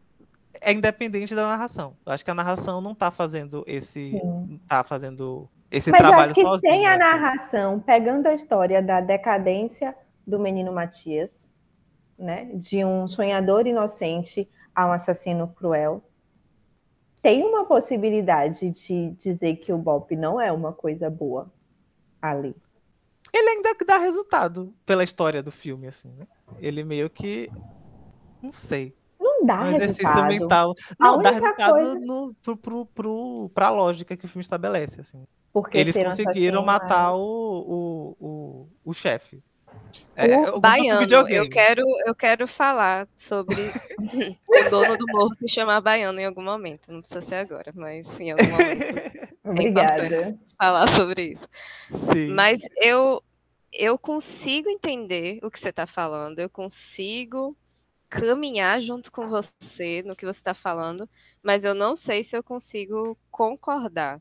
é 0.61 0.73
independente 0.73 1.33
da 1.33 1.47
narração. 1.47 1.95
Eu 2.05 2.11
acho 2.11 2.23
que 2.23 2.31
a 2.31 2.35
narração 2.35 2.81
não 2.81 2.93
tá 2.93 3.11
fazendo 3.11 3.63
esse. 3.65 4.11
Sim. 4.11 4.59
tá 4.67 4.83
fazendo 4.83 5.47
esse 5.71 5.91
Mas 5.91 5.99
trabalho 5.99 6.31
acho 6.31 6.33
que 6.33 6.41
sozinho. 6.41 6.73
Sem 6.73 6.85
a 6.85 6.91
assim. 6.91 6.99
narração, 6.99 7.79
pegando 7.79 8.27
a 8.27 8.33
história 8.33 8.81
da 8.81 9.01
decadência 9.01 9.95
do 10.25 10.39
menino 10.39 10.73
Matias, 10.73 11.51
né, 12.17 12.49
de 12.53 12.83
um 12.83 13.07
sonhador 13.07 13.67
inocente 13.67 14.49
a 14.75 14.87
um 14.87 14.91
assassino 14.91 15.47
cruel, 15.47 16.03
tem 17.21 17.43
uma 17.43 17.65
possibilidade 17.65 18.69
de 18.71 19.11
dizer 19.19 19.57
que 19.57 19.71
o 19.73 19.77
Bob 19.77 20.15
não 20.15 20.39
é 20.39 20.51
uma 20.51 20.71
coisa 20.71 21.09
boa 21.09 21.51
ali. 22.21 22.55
Ele 23.33 23.49
ainda 23.49 23.75
dá 23.85 23.97
resultado 23.97 24.73
pela 24.85 25.03
história 25.03 25.43
do 25.43 25.51
filme, 25.51 25.87
assim, 25.87 26.09
né? 26.13 26.27
Ele 26.59 26.83
meio 26.83 27.09
que. 27.09 27.49
Não 28.41 28.51
sei. 28.51 28.95
Não 29.19 29.45
dá 29.45 29.63
um 29.63 29.75
exercício 29.75 30.25
mental. 30.25 30.73
Não, 30.99 31.19
dá 31.19 31.31
resultado 31.31 31.71
coisa... 31.73 31.99
no, 31.99 32.33
pro, 32.41 32.57
pro, 32.57 32.85
pro, 32.85 33.51
pra 33.53 33.69
lógica 33.69 34.15
que 34.15 34.25
o 34.25 34.29
filme 34.29 34.41
estabelece, 34.41 35.01
assim. 35.01 35.25
Porque 35.51 35.77
Eles 35.77 35.95
conseguiram 35.95 36.63
matar 36.63 37.13
o, 37.13 37.19
o, 37.19 38.17
o, 38.19 38.69
o 38.85 38.93
chefe. 38.93 39.43
É, 40.15 40.49
o 40.49 40.59
Baiano, 40.59 41.05
eu 41.29 41.47
quero, 41.49 41.83
eu 42.05 42.15
quero 42.15 42.47
falar 42.47 43.07
sobre 43.15 43.55
o 44.47 44.69
dono 44.69 44.97
do 44.97 45.05
morro 45.07 45.33
se 45.35 45.47
chamar 45.47 45.79
Baiano 45.79 46.19
em 46.19 46.25
algum 46.25 46.43
momento. 46.43 46.91
Não 46.91 47.01
precisa 47.01 47.21
ser 47.21 47.35
agora, 47.35 47.71
mas 47.75 48.07
sim, 48.07 48.25
em 48.25 48.31
algum 48.31 48.49
momento. 48.49 49.37
Obrigada. 49.45 50.03
É 50.03 50.47
falar 50.57 50.87
sobre 50.95 51.33
isso. 51.33 51.47
Sim. 52.11 52.29
Mas 52.33 52.61
eu, 52.81 53.23
eu 53.71 53.97
consigo 53.97 54.69
entender 54.69 55.39
o 55.43 55.51
que 55.51 55.59
você 55.59 55.69
está 55.69 55.85
falando, 55.85 56.39
eu 56.39 56.49
consigo 56.49 57.55
caminhar 58.09 58.81
junto 58.81 59.11
com 59.11 59.27
você 59.27 60.01
no 60.03 60.15
que 60.15 60.25
você 60.25 60.39
está 60.39 60.53
falando, 60.53 61.07
mas 61.43 61.63
eu 61.63 61.75
não 61.75 61.95
sei 61.95 62.23
se 62.23 62.35
eu 62.35 62.43
consigo 62.43 63.17
concordar 63.29 64.19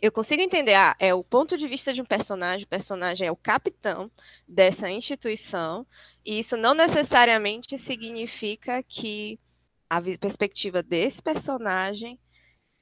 eu 0.00 0.12
consigo 0.12 0.42
entender, 0.42 0.74
ah, 0.74 0.96
é 0.98 1.12
o 1.12 1.24
ponto 1.24 1.56
de 1.56 1.66
vista 1.66 1.92
de 1.92 2.00
um 2.00 2.04
personagem, 2.04 2.64
o 2.64 2.68
personagem 2.68 3.26
é 3.26 3.32
o 3.32 3.36
capitão 3.36 4.10
dessa 4.46 4.88
instituição, 4.88 5.86
e 6.24 6.38
isso 6.38 6.56
não 6.56 6.74
necessariamente 6.74 7.76
significa 7.76 8.82
que 8.82 9.38
a 9.90 10.00
perspectiva 10.00 10.82
desse 10.82 11.22
personagem 11.22 12.18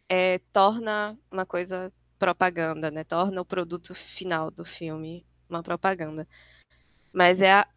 é, 0.08 0.38
torna 0.52 1.18
uma 1.30 1.46
coisa 1.46 1.92
propaganda, 2.18 2.90
né? 2.90 3.04
Torna 3.04 3.40
o 3.40 3.44
produto 3.44 3.94
final 3.94 4.50
do 4.50 4.64
filme 4.64 5.24
uma 5.48 5.62
propaganda. 5.62 6.26
Mas 7.12 7.40
é 7.40 7.52
a, 7.52 7.68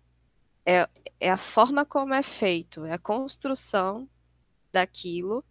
é, 0.66 0.90
é 1.20 1.32
a 1.32 1.38
forma 1.38 1.86
como 1.86 2.14
é 2.14 2.24
feito, 2.24 2.86
é 2.86 2.94
a 2.94 3.00
construção 3.00 4.10
daquilo 4.72 5.44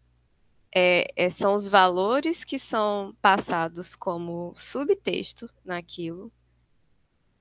é, 0.75 1.11
é, 1.17 1.31
são 1.31 1.55
os 1.55 1.67
valores 1.67 2.45
que 2.45 2.59
são 2.59 3.15
passados 3.23 3.95
como 3.95 4.53
subtexto 4.57 5.49
naquilo 5.65 6.31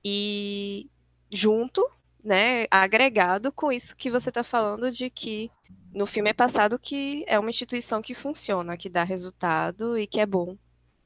e 0.04 0.88
junto, 1.30 1.88
né, 2.22 2.66
agregado 2.70 3.52
com 3.52 3.70
isso 3.70 3.96
que 3.96 4.10
você 4.10 4.30
está 4.30 4.42
falando 4.42 4.90
de 4.90 5.10
que 5.10 5.50
no 5.92 6.06
filme 6.06 6.30
é 6.30 6.34
passado 6.34 6.78
que 6.78 7.24
é 7.26 7.38
uma 7.38 7.50
instituição 7.50 8.00
que 8.00 8.14
funciona, 8.14 8.76
que 8.76 8.88
dá 8.88 9.04
resultado 9.04 9.98
e 9.98 10.06
que 10.06 10.20
é 10.20 10.26
bom 10.26 10.56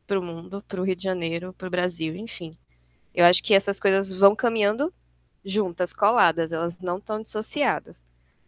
para 0.07 0.19
o 0.19 0.23
mundo, 0.23 0.63
para 0.69 0.81
o 0.81 0.85
Rio 0.85 0.97
de 0.97 1.03
Janeiro, 1.03 1.53
para 1.53 1.69
o 1.69 1.71
Brasil, 1.71 2.15
enfim. 2.15 2.57
Eu 3.15 3.25
acho 3.25 3.43
que 3.43 3.55
essas 3.55 3.81
coisas 3.81 4.13
vão 4.13 4.35
caminhando 4.35 4.93
juntas, 5.45 5.93
coladas, 5.93 6.53
elas 6.53 6.79
não 6.81 6.99
estão 6.99 7.23
dissociadas. 7.23 8.05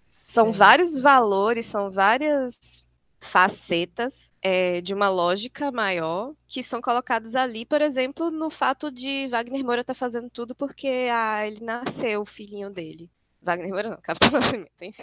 São 0.08 0.52
vários 0.52 1.00
valores, 1.00 1.66
são 1.66 1.90
várias 1.90 2.83
facetas 3.24 4.30
é, 4.42 4.80
de 4.80 4.92
uma 4.92 5.08
lógica 5.08 5.72
maior 5.72 6.34
que 6.46 6.62
são 6.62 6.80
colocadas 6.80 7.34
ali, 7.34 7.64
por 7.64 7.80
exemplo, 7.80 8.30
no 8.30 8.50
fato 8.50 8.90
de 8.90 9.26
Wagner 9.28 9.64
Moura 9.64 9.80
estar 9.80 9.94
tá 9.94 9.98
fazendo 9.98 10.30
tudo 10.30 10.54
porque 10.54 11.08
ah, 11.10 11.46
ele 11.46 11.64
nasceu, 11.64 12.22
o 12.22 12.26
filhinho 12.26 12.70
dele. 12.70 13.10
Wagner 13.42 13.70
Moura 13.70 13.90
não, 13.90 14.00
Capitão 14.00 14.30
Nascimento, 14.38 14.70
enfim. 14.82 15.02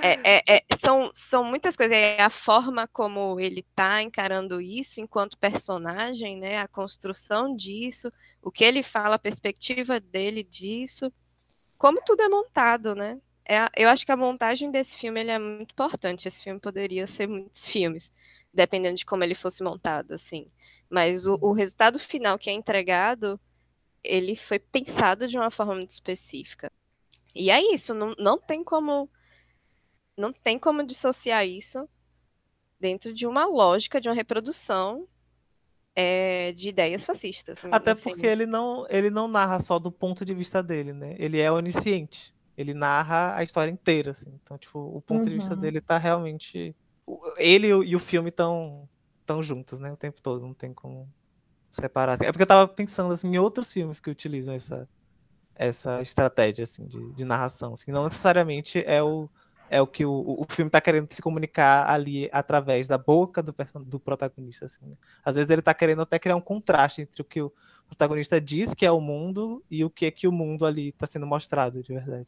É, 0.00 0.38
é, 0.38 0.56
é, 0.56 0.64
são, 0.82 1.10
são 1.14 1.44
muitas 1.44 1.76
coisas. 1.76 1.96
É 1.96 2.22
a 2.22 2.30
forma 2.30 2.88
como 2.88 3.38
ele 3.38 3.60
está 3.60 4.02
encarando 4.02 4.60
isso 4.60 5.00
enquanto 5.00 5.36
personagem, 5.38 6.38
né? 6.38 6.58
A 6.58 6.68
construção 6.68 7.54
disso, 7.54 8.10
o 8.42 8.50
que 8.50 8.64
ele 8.64 8.82
fala, 8.82 9.16
a 9.16 9.18
perspectiva 9.18 10.00
dele 10.00 10.42
disso, 10.42 11.12
como 11.76 12.00
tudo 12.04 12.22
é 12.22 12.28
montado, 12.28 12.94
né? 12.94 13.18
É, 13.48 13.68
eu 13.76 13.88
acho 13.88 14.04
que 14.04 14.10
a 14.10 14.16
montagem 14.16 14.70
desse 14.72 14.98
filme 14.98 15.24
é 15.24 15.38
muito 15.38 15.70
importante. 15.70 16.26
Esse 16.26 16.42
filme 16.42 16.58
poderia 16.58 17.06
ser 17.06 17.28
muitos 17.28 17.68
filmes, 17.68 18.12
dependendo 18.52 18.96
de 18.96 19.06
como 19.06 19.22
ele 19.22 19.36
fosse 19.36 19.62
montado, 19.62 20.12
assim. 20.12 20.50
Mas 20.90 21.26
o, 21.26 21.38
o, 21.40 21.52
resultado 21.52 21.98
final 21.98 22.38
que 22.38 22.50
é 22.50 22.52
entregado, 22.52 23.38
ele 24.02 24.34
foi 24.34 24.58
pensado 24.58 25.28
de 25.28 25.36
uma 25.36 25.50
forma 25.50 25.76
muito 25.76 25.90
específica. 25.90 26.72
E 27.34 27.50
é 27.50 27.60
isso, 27.72 27.94
não, 27.94 28.14
não 28.18 28.38
tem 28.38 28.64
como 28.64 29.08
não 30.16 30.32
tem 30.32 30.58
como 30.58 30.82
dissociar 30.82 31.46
isso 31.46 31.86
dentro 32.80 33.12
de 33.12 33.26
uma 33.26 33.44
lógica 33.44 34.00
de 34.00 34.08
uma 34.08 34.14
reprodução 34.14 35.06
é, 35.94 36.52
de 36.52 36.70
ideias 36.70 37.04
fascistas. 37.04 37.62
Até 37.70 37.90
assim. 37.90 38.10
porque 38.10 38.26
ele 38.26 38.46
não, 38.46 38.86
ele 38.88 39.10
não 39.10 39.28
narra 39.28 39.60
só 39.60 39.78
do 39.78 39.92
ponto 39.92 40.24
de 40.24 40.32
vista 40.32 40.62
dele, 40.62 40.94
né? 40.94 41.14
Ele 41.18 41.38
é 41.38 41.52
onisciente 41.52 42.34
ele 42.56 42.72
narra 42.72 43.36
a 43.36 43.42
história 43.42 43.70
inteira, 43.70 44.12
assim. 44.12 44.32
Então, 44.42 44.56
tipo, 44.56 44.78
o 44.78 45.00
ponto 45.00 45.24
uhum. 45.24 45.28
de 45.28 45.34
vista 45.34 45.54
uhum. 45.54 45.60
dele 45.60 45.80
tá 45.80 45.98
realmente. 45.98 46.74
Ele 47.36 47.68
e 47.68 47.94
o 47.94 48.00
filme 48.00 48.30
estão 48.30 48.88
tão 49.24 49.42
juntos, 49.42 49.78
né? 49.78 49.92
O 49.92 49.96
tempo 49.96 50.20
todo, 50.22 50.46
não 50.46 50.54
tem 50.54 50.72
como 50.72 51.08
separar. 51.70 52.14
assim. 52.14 52.24
É 52.24 52.32
porque 52.32 52.42
eu 52.42 52.46
tava 52.46 52.66
pensando 52.66 53.12
assim, 53.12 53.28
em 53.28 53.38
outros 53.38 53.72
filmes 53.72 54.00
que 54.00 54.10
utilizam 54.10 54.54
essa, 54.54 54.88
essa 55.54 56.00
estratégia 56.00 56.64
assim, 56.64 56.86
de, 56.86 57.12
de 57.12 57.24
narração. 57.24 57.74
Assim, 57.74 57.90
não 57.90 58.04
necessariamente 58.04 58.82
é 58.86 59.02
o, 59.02 59.28
é 59.68 59.80
o 59.80 59.86
que 59.86 60.06
o, 60.06 60.12
o 60.38 60.46
filme 60.48 60.70
tá 60.70 60.80
querendo 60.80 61.12
se 61.12 61.20
comunicar 61.20 61.88
ali 61.90 62.28
através 62.32 62.88
da 62.88 62.96
boca 62.96 63.42
do, 63.42 63.54
do 63.84 64.00
protagonista. 64.00 64.66
Assim, 64.66 64.86
né? 64.86 64.96
Às 65.24 65.34
vezes 65.34 65.50
ele 65.50 65.62
tá 65.62 65.74
querendo 65.74 66.02
até 66.02 66.18
criar 66.18 66.36
um 66.36 66.40
contraste 66.40 67.02
entre 67.02 67.20
o 67.20 67.24
que 67.24 67.42
o 67.42 67.52
protagonista 67.88 68.40
diz 68.40 68.74
que 68.74 68.86
é 68.86 68.90
o 68.90 69.00
mundo 69.00 69.62
e 69.70 69.84
o 69.84 69.90
que 69.90 70.06
é 70.06 70.10
que 70.10 70.26
o 70.26 70.32
mundo 70.32 70.64
ali 70.64 70.92
tá 70.92 71.06
sendo 71.06 71.26
mostrado 71.26 71.82
de 71.82 71.92
verdade. 71.92 72.26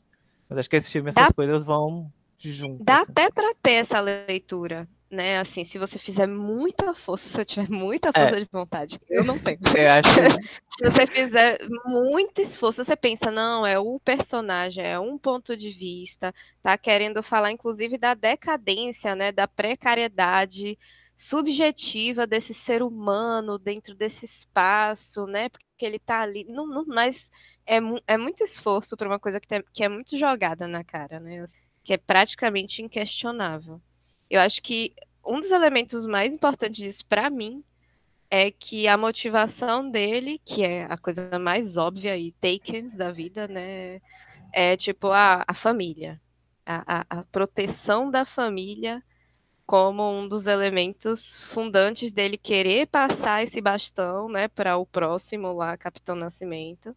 Mas 0.48 0.58
acho 0.58 0.70
que 0.70 0.76
esse 0.76 0.92
filme, 0.92 1.08
essas 1.10 1.28
Dá- 1.28 1.34
coisas 1.34 1.64
vão 1.64 2.10
juntas. 2.38 2.84
Dá 2.86 3.00
assim. 3.00 3.10
até 3.12 3.30
pra 3.30 3.52
ter 3.62 3.72
essa 3.72 4.00
leitura, 4.00 4.88
né? 5.10 5.38
Assim, 5.38 5.64
se 5.64 5.78
você 5.78 5.98
fizer 5.98 6.26
muita 6.26 6.94
força, 6.94 7.28
se 7.28 7.34
você 7.34 7.44
tiver 7.44 7.68
muita 7.68 8.08
É. 8.10 8.12
força 8.12 8.36
de 8.40 8.48
vontade, 8.52 9.00
eu 9.10 9.24
não 9.24 9.38
tenho. 9.38 9.58
Eu 9.76 9.90
acho 9.90 10.08
Se 10.78 10.90
você 10.90 11.06
fizer 11.08 11.58
muito 11.84 12.40
esforço, 12.40 12.84
você 12.84 12.94
pensa, 12.94 13.30
não, 13.32 13.66
é 13.66 13.78
o 13.80 13.98
personagem, 13.98 14.84
é 14.84 14.98
um 14.98 15.18
ponto 15.18 15.56
de 15.56 15.70
vista, 15.70 16.32
tá 16.62 16.78
querendo 16.78 17.20
falar, 17.22 17.50
inclusive, 17.50 17.98
da 17.98 18.14
decadência, 18.14 19.16
né? 19.16 19.32
Da 19.32 19.48
precariedade 19.48 20.78
subjetiva 21.18 22.26
desse 22.26 22.54
ser 22.54 22.82
humano 22.82 23.58
dentro 23.58 23.94
desse 23.96 24.24
espaço, 24.26 25.26
né? 25.26 25.50
Porque 25.50 25.84
ele 25.86 26.00
tá 26.00 26.20
ali. 26.22 26.44
Não, 26.46 26.66
não, 26.68 26.86
mas 26.86 27.30
é, 27.66 27.78
é 28.08 28.18
muito 28.18 28.44
esforço 28.44 28.96
para 28.96 29.08
uma 29.08 29.20
coisa 29.20 29.40
que, 29.40 29.48
tem- 29.48 29.64
que 29.74 29.84
é 29.84 29.90
muito 29.90 30.16
jogada 30.18 30.68
na 30.68 30.84
cara, 30.84 31.20
né? 31.20 31.44
Que 31.84 31.94
é 31.94 31.98
praticamente 31.98 32.82
inquestionável. 32.82 33.82
Eu 34.30 34.40
acho 34.40 34.62
que 34.62 34.94
um 35.26 35.40
dos 35.40 35.52
elementos 35.52 36.06
mais 36.06 36.34
importantes 36.34 36.78
disso 36.82 37.06
para 37.06 37.30
mim 37.30 37.64
é 38.30 38.50
que 38.50 38.86
a 38.88 38.96
motivação 38.96 39.90
dele, 39.90 40.40
que 40.44 40.62
é 40.64 40.84
a 40.84 40.98
coisa 40.98 41.38
mais 41.38 41.76
óbvia 41.76 42.16
e 42.18 42.32
takens 42.32 42.94
da 42.96 43.10
vida, 43.12 43.48
né? 43.48 44.00
É 44.52 44.76
tipo 44.76 45.08
a, 45.12 45.44
a 45.48 45.54
família. 45.54 46.20
A, 46.66 47.00
a, 47.00 47.20
a 47.20 47.24
proteção 47.24 48.10
da 48.10 48.24
família 48.26 49.02
como 49.68 50.10
um 50.10 50.26
dos 50.26 50.46
elementos 50.46 51.44
fundantes 51.44 52.10
dele 52.10 52.38
querer 52.38 52.86
passar 52.86 53.42
esse 53.42 53.60
bastão, 53.60 54.26
né, 54.26 54.48
para 54.48 54.78
o 54.78 54.86
próximo 54.86 55.52
lá, 55.52 55.76
Capitão 55.76 56.16
Nascimento, 56.16 56.96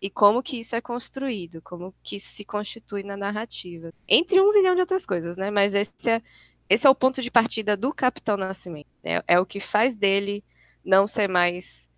e 0.00 0.08
como 0.08 0.40
que 0.40 0.60
isso 0.60 0.76
é 0.76 0.80
construído, 0.80 1.60
como 1.60 1.92
que 2.04 2.14
isso 2.14 2.28
se 2.28 2.44
constitui 2.44 3.02
na 3.02 3.16
narrativa. 3.16 3.92
Entre 4.06 4.40
um 4.40 4.48
zilhão 4.52 4.76
de 4.76 4.80
outras 4.80 5.04
coisas, 5.04 5.36
né? 5.36 5.50
Mas 5.50 5.74
esse 5.74 6.08
é, 6.08 6.22
esse 6.70 6.86
é 6.86 6.90
o 6.90 6.94
ponto 6.94 7.20
de 7.20 7.32
partida 7.32 7.76
do 7.76 7.92
Capitão 7.92 8.36
Nascimento. 8.36 8.86
É, 9.02 9.20
é 9.26 9.40
o 9.40 9.44
que 9.44 9.58
faz 9.58 9.96
dele 9.96 10.44
não 10.84 11.08
ser 11.08 11.28
mais 11.28 11.88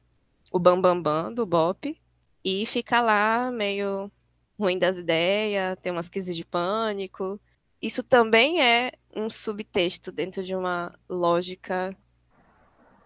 o 0.51 0.59
bambambam 0.59 1.03
bam, 1.03 1.25
bam 1.25 1.35
do 1.35 1.45
Bop 1.45 1.95
e 2.43 2.65
ficar 2.65 3.03
lá 3.03 3.51
meio 3.51 4.11
ruim 4.59 4.79
das 4.79 4.97
ideias, 4.97 5.79
ter 5.83 5.91
umas 5.91 6.09
crises 6.09 6.35
de 6.35 6.45
pânico. 6.45 7.39
Isso 7.81 8.03
também 8.03 8.63
é 8.63 8.93
um 9.15 9.31
subtexto 9.31 10.11
dentro 10.11 10.45
de 10.45 10.55
uma 10.55 10.95
lógica 11.09 11.97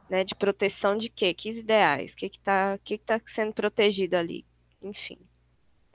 né, 0.09 0.25
de 0.25 0.35
proteção 0.35 0.97
de 0.97 1.09
quê? 1.09 1.33
Que 1.33 1.51
ideais? 1.51 2.13
O 2.13 2.17
que 2.17 2.27
está 2.27 2.79
que 2.85 2.99
que 2.99 3.05
tá 3.05 3.21
sendo 3.27 3.53
protegido 3.53 4.17
ali? 4.17 4.45
Enfim. 4.83 5.19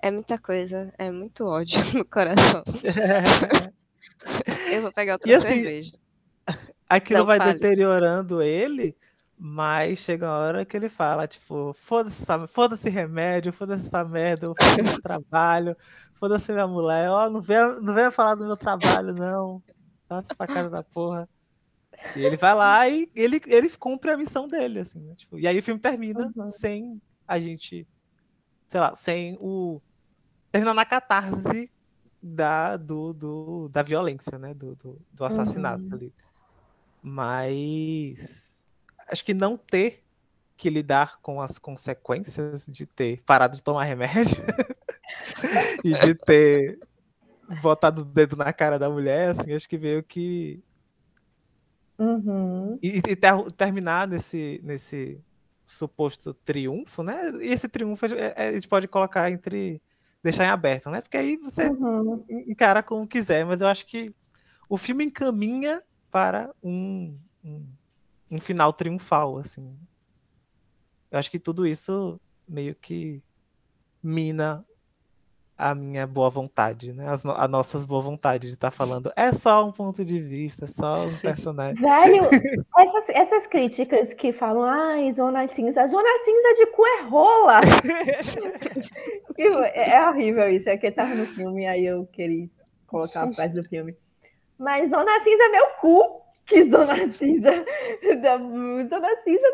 É 0.02 0.12
muita 0.12 0.38
coisa, 0.38 0.94
é 0.98 1.12
muito 1.12 1.46
ódio 1.46 1.80
no 1.94 2.06
coração. 2.06 2.64
Eu 4.72 4.82
vou 4.82 4.92
pegar 4.92 5.14
outra 5.14 5.30
E 5.30 5.34
assim, 5.34 5.48
cerveja. 5.48 5.92
aquilo 6.88 7.20
Não 7.20 7.26
vai 7.26 7.38
fale. 7.38 7.54
deteriorando 7.54 8.42
ele, 8.42 8.96
mas 9.38 10.00
chega 10.00 10.28
a 10.28 10.38
hora 10.40 10.66
que 10.66 10.78
ele 10.78 10.90
fala, 10.90 11.28
tipo, 11.28 11.74
foda-se 11.74 12.22
essa- 12.22 12.48
foda-se 12.48 12.90
remédio, 12.90 13.52
foda-se 13.54 13.88
essa 13.88 14.04
merda, 14.06 14.54
faço 14.56 14.84
meu 14.84 15.02
trabalho, 15.02 15.76
foda-se 16.16 16.52
minha 16.54 16.68
mulher, 16.68 17.10
ó, 17.10 17.30
não 17.30 17.42
venha, 17.42 17.80
não 17.82 17.94
venha 17.94 18.12
falar 18.12 18.36
do 18.36 18.46
meu 18.46 18.56
trabalho, 18.58 19.14
não. 19.14 19.62
Tá 20.08 20.24
pra 20.38 20.48
cara 20.48 20.70
da 20.70 20.84
porra. 20.84 21.28
E 22.16 22.24
ele 22.24 22.38
vai 22.38 22.54
lá 22.56 22.88
e 22.88 23.10
ele, 23.16 23.42
ele 23.48 23.70
cumpre 23.72 24.12
a 24.12 24.18
missão 24.18 24.48
dele, 24.48 24.80
assim, 24.80 25.00
né? 25.02 25.16
Tipo, 25.16 25.38
e 25.40 25.48
aí 25.48 25.58
o 25.60 25.64
filme 25.64 25.80
termina 25.82 26.32
Uhum. 26.36 26.50
sem 26.52 27.02
a 27.28 27.40
gente, 27.40 27.86
sei 28.68 28.80
lá, 28.80 28.96
sem 28.96 29.38
o. 29.42 29.82
Termina 30.52 30.74
na 30.74 30.86
catarse 30.86 31.70
da, 32.22 32.78
do, 32.78 33.14
do, 33.14 33.70
da 33.70 33.84
violência, 33.84 34.38
né? 34.40 34.54
Do, 34.54 34.76
do, 34.76 35.02
do 35.12 35.26
assassinato 35.26 35.84
Uhum. 35.84 35.94
ali. 35.94 36.14
Mas 37.04 38.55
acho 39.08 39.24
que 39.26 39.34
não 39.34 39.58
ter 39.58 40.04
que 40.58 40.70
lidar 40.70 41.20
com 41.22 41.42
as 41.42 41.58
consequências 41.58 42.66
de 42.68 42.86
ter 42.86 43.22
parado 43.26 43.58
de 43.58 43.64
tomar 43.64 43.84
remédio 43.84 44.38
e 45.84 45.94
de 45.94 46.16
ter 46.16 46.80
botado 47.62 48.02
o 48.02 48.06
dedo 48.06 48.36
na 48.36 48.52
cara 48.54 48.80
da 48.80 48.90
mulher, 48.90 49.30
assim, 49.30 49.54
acho 49.54 49.68
que 49.68 49.78
meio 49.78 50.02
que 50.04 50.64
Uhum. 51.98 52.78
e, 52.82 52.98
e 52.98 53.16
ter- 53.16 53.52
terminar 53.56 54.08
nesse, 54.08 54.60
nesse 54.64 55.22
suposto 55.66 56.34
triunfo, 56.34 57.02
né? 57.04 57.32
E 57.42 57.48
esse 57.52 57.70
triunfo 57.70 58.06
é- 58.08 58.34
é- 58.36 58.48
a 58.50 58.54
gente 58.54 58.68
pode 58.68 58.88
colocar 58.88 59.32
entre. 59.32 59.82
deixar 60.22 60.44
em 60.46 60.50
aberto, 60.50 60.90
né? 60.90 61.02
Porque 61.02 61.18
aí 61.18 61.38
você 61.38 61.70
Uhum. 61.70 62.26
en- 62.28 62.52
encara 62.52 62.82
como 62.82 63.08
quiser, 63.08 63.46
mas 63.46 63.62
eu 63.62 63.68
acho 63.68 63.86
que 63.86 64.12
o 64.68 64.76
filme 64.76 65.06
encaminha 65.06 65.84
para 66.10 66.52
um, 66.64 67.16
um, 67.44 67.64
um 68.30 68.38
final 68.38 68.74
triunfal, 68.74 69.38
assim. 69.38 69.78
Eu 71.12 71.20
acho 71.20 71.30
que 71.32 71.40
tudo 71.40 71.66
isso 71.66 72.20
meio 72.48 72.76
que 72.76 73.22
mina 74.04 74.66
a 75.58 75.74
minha 75.74 76.06
boa 76.06 76.30
vontade, 76.30 76.92
né? 76.92 77.08
As 77.08 77.24
no- 77.24 77.32
a 77.32 77.48
nossas 77.48 77.86
boa 77.86 78.02
vontade 78.02 78.48
de 78.48 78.56
estar 78.56 78.72
falando. 78.72 79.10
É 79.16 79.32
só 79.32 79.66
um 79.66 79.72
ponto 79.72 80.04
de 80.04 80.20
vista, 80.22 80.66
é 80.66 80.68
só 80.68 81.06
um 81.06 81.16
personagem. 81.20 81.82
Velho, 81.82 82.24
essas, 82.78 83.10
essas 83.10 83.48
críticas 83.48 84.14
que 84.14 84.34
falam, 84.34 84.64
ai, 84.64 85.14
zona 85.14 85.48
cinza, 85.48 85.88
zona 85.88 86.10
cinza 86.26 86.54
de 86.56 86.66
cu 86.68 86.86
é 86.86 87.02
rola. 87.04 87.60
É, 89.38 89.92
é 89.98 90.10
horrível 90.10 90.50
isso, 90.50 90.70
é 90.70 90.78
que 90.78 90.90
tava 90.90 91.14
no 91.14 91.26
filme, 91.26 91.68
aí 91.68 91.86
eu 91.86 92.06
queria 92.08 92.50
colocar 92.88 93.24
a 93.28 93.34
frase 93.34 93.54
do 93.54 93.68
filme. 93.68 93.94
Mas 94.58 94.90
zona 94.90 95.12
cinza 95.22 95.44
é 95.44 95.50
meu 95.50 95.68
cu. 95.82 96.22
Que 96.48 96.70
zona 96.70 97.14
cinza? 97.14 97.52
Da, 98.22 98.38
zona 98.38 99.22
cinza, 99.24 99.48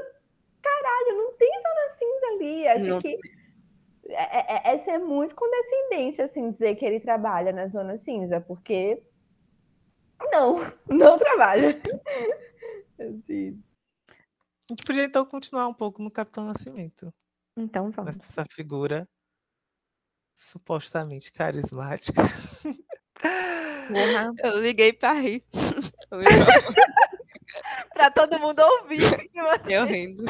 caralho, 0.62 1.18
não 1.18 1.34
tem 1.34 1.50
zona 1.62 1.98
cinza 1.98 2.26
ali. 2.34 2.68
Acho 2.68 2.86
Não 2.86 3.00
que 3.00 3.20
é, 4.10 4.70
é, 4.72 4.76
essa 4.76 4.92
é 4.92 4.98
muito 4.98 5.36
condescendente, 5.36 6.22
assim, 6.22 6.52
dizer 6.52 6.76
que 6.76 6.86
ele 6.86 7.00
trabalha 7.00 7.52
na 7.52 7.68
zona 7.68 7.98
cinza, 7.98 8.42
porque 8.42 9.02
não, 10.32 10.58
não 10.90 11.18
trabalha. 11.18 11.80
Assim, 13.00 13.60
A 14.70 14.74
gente 14.74 14.84
podia 14.86 15.04
então 15.06 15.26
continuar 15.26 15.68
um 15.68 15.74
pouco 15.74 16.04
no 16.04 16.12
Capitão 16.12 16.46
Nascimento. 16.46 17.12
então 17.58 17.90
vamos. 17.90 18.16
Nessa 18.16 18.46
figura 18.46 19.10
supostamente 20.36 21.32
carismática. 21.34 22.22
Porra. 23.88 24.32
Eu 24.44 24.62
liguei 24.62 24.94
pra 24.94 25.14
rir. 25.14 25.44
Pra 27.94 28.10
todo 28.10 28.40
mundo 28.40 28.62
ouvir. 28.62 29.30
Eu 29.68 29.86
rindo. 29.86 30.24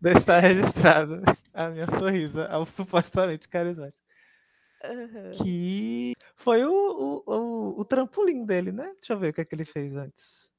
Deixar 0.00 0.40
registrado 0.40 1.22
a 1.52 1.68
minha 1.68 1.86
sorrisa 1.88 2.48
ao 2.48 2.64
supostamente 2.64 3.48
carismático. 3.48 4.04
Que 5.42 6.12
foi 6.34 6.64
o, 6.64 6.72
o, 6.72 7.22
o, 7.26 7.80
o 7.80 7.84
trampolim 7.84 8.44
dele, 8.44 8.72
né? 8.72 8.92
Deixa 8.94 9.12
eu 9.12 9.18
ver 9.18 9.28
o 9.28 9.32
que, 9.32 9.40
é 9.40 9.44
que 9.44 9.54
ele 9.54 9.64
fez 9.64 9.94
antes. 9.96 10.50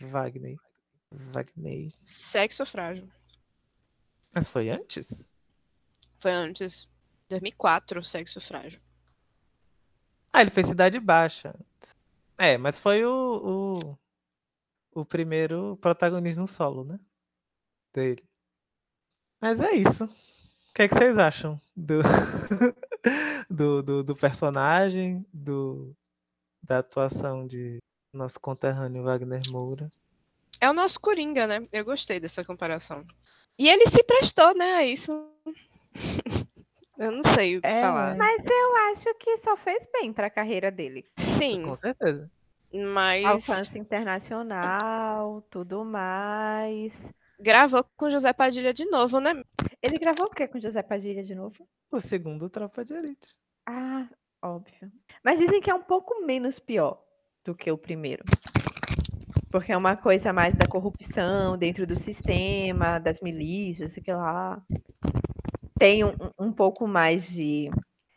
Wagner. 0.00 0.56
Wagner. 1.10 1.92
Sexo 2.04 2.64
frágil. 2.66 3.08
Mas 4.32 4.48
foi 4.48 4.70
antes? 4.70 5.32
Foi 6.18 6.32
antes. 6.32 6.88
2004, 7.28 8.04
sexo 8.04 8.40
frágil. 8.40 8.80
Ah, 10.32 10.40
ele 10.40 10.50
fez 10.50 10.66
Cidade 10.66 10.98
Baixa. 10.98 11.54
É, 12.38 12.58
mas 12.58 12.78
foi 12.78 13.04
o, 13.04 13.98
o, 14.94 15.00
o 15.00 15.04
primeiro 15.04 15.76
protagonismo 15.80 16.48
solo, 16.48 16.84
né? 16.84 16.98
Dele. 17.92 18.24
Mas 19.40 19.60
é 19.60 19.72
isso. 19.72 20.04
O 20.04 20.74
que, 20.74 20.82
é 20.82 20.88
que 20.88 20.94
vocês 20.94 21.16
acham 21.16 21.60
do, 21.76 22.00
do, 23.48 23.82
do, 23.82 24.02
do 24.02 24.16
personagem, 24.16 25.24
do, 25.32 25.94
da 26.62 26.78
atuação 26.78 27.46
de 27.46 27.78
nosso 28.12 28.40
conterrâneo 28.40 29.04
Wagner 29.04 29.42
Moura? 29.50 29.90
É 30.60 30.68
o 30.68 30.72
nosso 30.72 30.98
Coringa, 30.98 31.46
né? 31.46 31.68
Eu 31.72 31.84
gostei 31.84 32.18
dessa 32.18 32.44
comparação. 32.44 33.06
E 33.58 33.68
ele 33.68 33.88
se 33.88 34.02
prestou, 34.02 34.56
né, 34.56 34.74
a 34.74 34.86
isso. 34.86 35.12
Eu 36.98 37.10
não 37.10 37.22
sei 37.34 37.56
o 37.56 37.60
que 37.60 37.66
É, 37.66 37.80
falar. 37.80 38.16
Mas 38.16 38.44
eu 38.46 38.76
acho 38.90 39.14
que 39.18 39.36
só 39.38 39.56
fez 39.56 39.86
bem 39.92 40.12
pra 40.12 40.30
carreira 40.30 40.70
dele. 40.70 41.04
Sim, 41.18 41.62
Com 41.62 41.74
certeza. 41.74 42.30
mas 42.72 43.24
Alcance 43.24 43.78
internacional, 43.78 45.42
tudo 45.50 45.84
mais. 45.84 46.94
Gravou 47.40 47.84
com 47.96 48.10
José 48.10 48.32
Padilha 48.32 48.72
de 48.72 48.84
novo, 48.86 49.18
né? 49.20 49.42
Ele 49.82 49.98
gravou 49.98 50.26
o 50.26 50.30
que 50.30 50.46
com 50.46 50.60
José 50.60 50.82
Padilha 50.82 51.22
de 51.22 51.34
novo? 51.34 51.66
O 51.90 52.00
segundo 52.00 52.48
Tropa 52.48 52.84
de 52.84 52.94
Elite. 52.94 53.36
Ah, 53.66 54.06
óbvio. 54.42 54.90
Mas 55.22 55.40
dizem 55.40 55.60
que 55.60 55.70
é 55.70 55.74
um 55.74 55.82
pouco 55.82 56.24
menos 56.24 56.58
pior 56.58 57.02
do 57.44 57.54
que 57.54 57.70
o 57.70 57.78
primeiro. 57.78 58.24
Porque 59.50 59.72
é 59.72 59.76
uma 59.76 59.96
coisa 59.96 60.32
mais 60.32 60.54
da 60.54 60.66
corrupção 60.66 61.56
dentro 61.56 61.86
do 61.86 61.94
sistema, 61.94 62.98
das 62.98 63.20
milícias, 63.20 63.92
sei 63.92 64.02
lá. 64.08 64.60
Tem 65.84 66.02
um, 66.02 66.14
um 66.38 66.50
pouco 66.50 66.88
mais 66.88 67.28
de. 67.28 67.68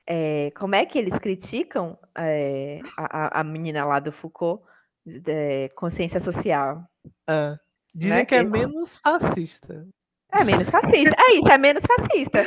É, 0.07 0.51
como 0.57 0.74
é 0.74 0.86
que 0.86 0.97
eles 0.97 1.20
criticam 1.20 1.99
é, 2.18 2.80
a, 2.95 3.41
a 3.41 3.43
menina 3.43 3.84
lá 3.84 3.99
do 3.99 4.09
Foucault? 4.09 4.63
De, 5.05 5.68
consciência 5.76 6.22
social. 6.22 6.82
Ah, 7.28 7.57
dizem 7.93 8.20
Né, 8.20 8.26
que 8.26 8.36
é 8.36 8.43
menos 8.43 8.99
fascista. 8.99 9.86
É 10.32 10.45
menos 10.45 10.70
fascista. 10.70 11.13
É 11.20 11.34
isso, 11.36 11.47
é 11.49 11.57
menos 11.57 11.84
fascista. 11.86 12.41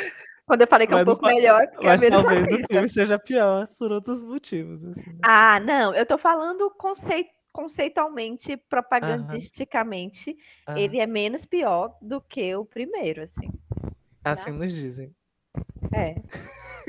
Quando 0.46 0.62
eu 0.62 0.66
falei 0.66 0.86
que 0.86 0.94
é 0.94 0.96
um 0.96 1.00
Mas 1.00 1.04
pouco 1.04 1.20
fa- 1.20 1.34
melhor, 1.34 1.66
que 1.66 1.76
é 1.76 1.82
Mas 1.82 2.00
menos 2.00 2.22
talvez 2.22 2.42
fascista. 2.44 2.64
o 2.64 2.68
filme 2.72 2.88
seja 2.88 3.18
pior 3.18 3.68
por 3.78 3.92
outros 3.92 4.24
motivos. 4.24 4.82
assim, 4.86 5.10
né? 5.10 5.18
Ah, 5.22 5.60
não, 5.60 5.94
eu 5.94 6.06
tô 6.06 6.16
falando 6.16 6.70
concei- 6.78 7.28
conceitualmente, 7.52 8.56
propagandisticamente, 8.56 10.34
Ah, 10.66 10.80
ele 10.80 10.98
é 10.98 11.06
menos 11.06 11.44
pior 11.44 11.94
do 12.00 12.22
que 12.22 12.56
o 12.56 12.64
primeiro, 12.64 13.20
assim. 13.22 13.50
Assim 14.24 14.52
nos 14.52 14.72
dizem. 14.72 15.14
É. 15.92 16.16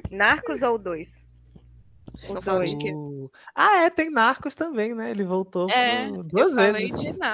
Narcos 0.10 0.62
ou 0.62 0.78
dois? 0.78 1.26
O- 2.30 3.32
Ah, 3.56 3.84
é, 3.84 3.90
tem 3.90 4.10
Narcos 4.12 4.54
também, 4.54 4.94
né? 4.94 5.10
Ele 5.12 5.24
voltou 5.24 5.70
É, 5.70 6.12
duas 6.24 6.56
vezes. 6.56 6.92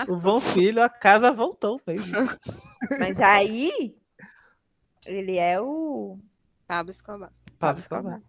O 0.08 0.16
Bom 0.16 0.40
Filho, 0.40 0.82
a 0.82 0.90
casa 0.90 1.32
voltou 1.32 1.82
mesmo. 1.86 2.06
Mas 3.00 3.20
aí 3.20 3.96
ele 5.06 5.38
é 5.38 5.60
o 5.60 6.18
Pablo 6.68 6.92
Escobar. 6.92 7.32
Pablo 7.60 7.80
Escobar. 7.80 8.22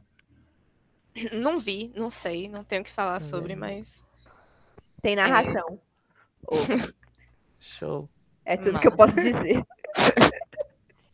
Não 1.32 1.58
vi, 1.58 1.92
não 1.94 2.10
sei, 2.10 2.48
não 2.48 2.64
tenho 2.64 2.82
o 2.82 2.84
que 2.84 2.92
falar 2.92 3.18
Também 3.18 3.28
sobre, 3.28 3.56
mas 3.56 4.02
tem 5.02 5.16
narração. 5.16 5.80
Show. 7.60 8.08
É 8.44 8.56
tudo 8.56 8.78
que 8.80 8.86
eu 8.86 8.96
posso 8.96 9.14
dizer. 9.16 9.64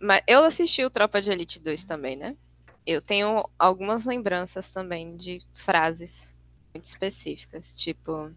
Mas 0.05 0.23
eu 0.29 0.45
assisti 0.45 0.85
o 0.85 0.91
Tropa 0.91 1.21
de 1.23 1.31
Elite 1.31 1.59
2 1.61 1.85
também, 1.85 2.17
né? 2.17 2.37
Eu 2.87 3.01
tenho 3.03 3.49
algumas 3.59 4.05
lembranças 4.05 4.71
também 4.71 5.17
de 5.17 5.41
frases 5.55 6.37
muito 6.75 6.87
específicas, 6.87 7.75
tipo 7.77 8.33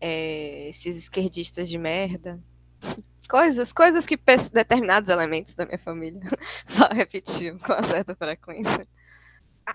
é, 0.00 0.68
esses 0.68 0.96
esquerdistas 0.96 1.68
de 1.68 1.78
merda. 1.78 2.42
Coisas, 3.28 3.72
coisas 3.72 4.04
que 4.04 4.16
determinados 4.50 5.08
elementos 5.08 5.54
da 5.54 5.64
minha 5.64 5.78
família 5.78 6.20
só 6.68 6.88
repetiam 6.88 7.58
com 7.58 7.72
uma 7.72 7.82
certa 7.84 8.14
frequência. 8.16 8.86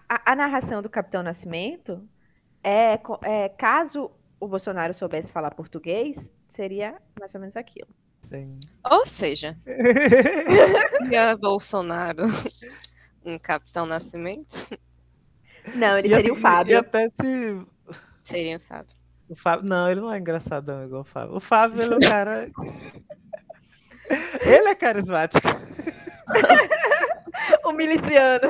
A, 0.10 0.32
a- 0.32 0.36
narração 0.36 0.82
do 0.82 0.90
Capitão 0.90 1.24
Nascimento 1.24 2.08
é, 2.64 3.00
é 3.24 3.50
caso 3.50 4.12
o 4.40 4.48
Bolsonaro 4.48 4.94
soubesse 4.94 5.32
falar 5.34 5.52
português, 5.56 6.32
seria 6.48 7.02
mais 7.20 7.34
ou 7.36 7.42
menos 7.42 7.58
aquilo. 7.58 7.90
Sim. 8.30 8.60
Ou 8.90 9.06
seja, 9.06 9.58
seria 9.66 11.38
Bolsonaro 11.38 12.24
um 13.24 13.38
Capitão 13.40 13.86
Nascimento? 13.86 14.56
Não, 15.76 15.98
ele 15.98 16.08
E 16.08 16.12
seria 16.12 16.32
assim, 16.32 16.32
o 16.32 16.42
Fábio. 16.42 16.72
E 16.72 16.76
até 16.76 17.10
se. 17.10 17.66
Seria, 18.24 18.60
sabe? 18.60 18.90
O 19.30 19.36
Fábio... 19.36 19.68
Não, 19.68 19.90
ele 19.90 20.00
não 20.00 20.12
é 20.12 20.18
engraçadão 20.18 20.84
igual 20.86 21.02
o 21.02 21.06
Fábio. 21.06 21.36
O 21.36 21.40
Fábio, 21.40 21.82
ele 21.82 21.94
é 21.94 21.98
um 21.98 22.00
cara. 22.00 22.50
ele 24.42 24.70
é 24.70 24.76
carismático. 24.76 25.48
O 27.64 27.72
miliciano. 27.72 28.48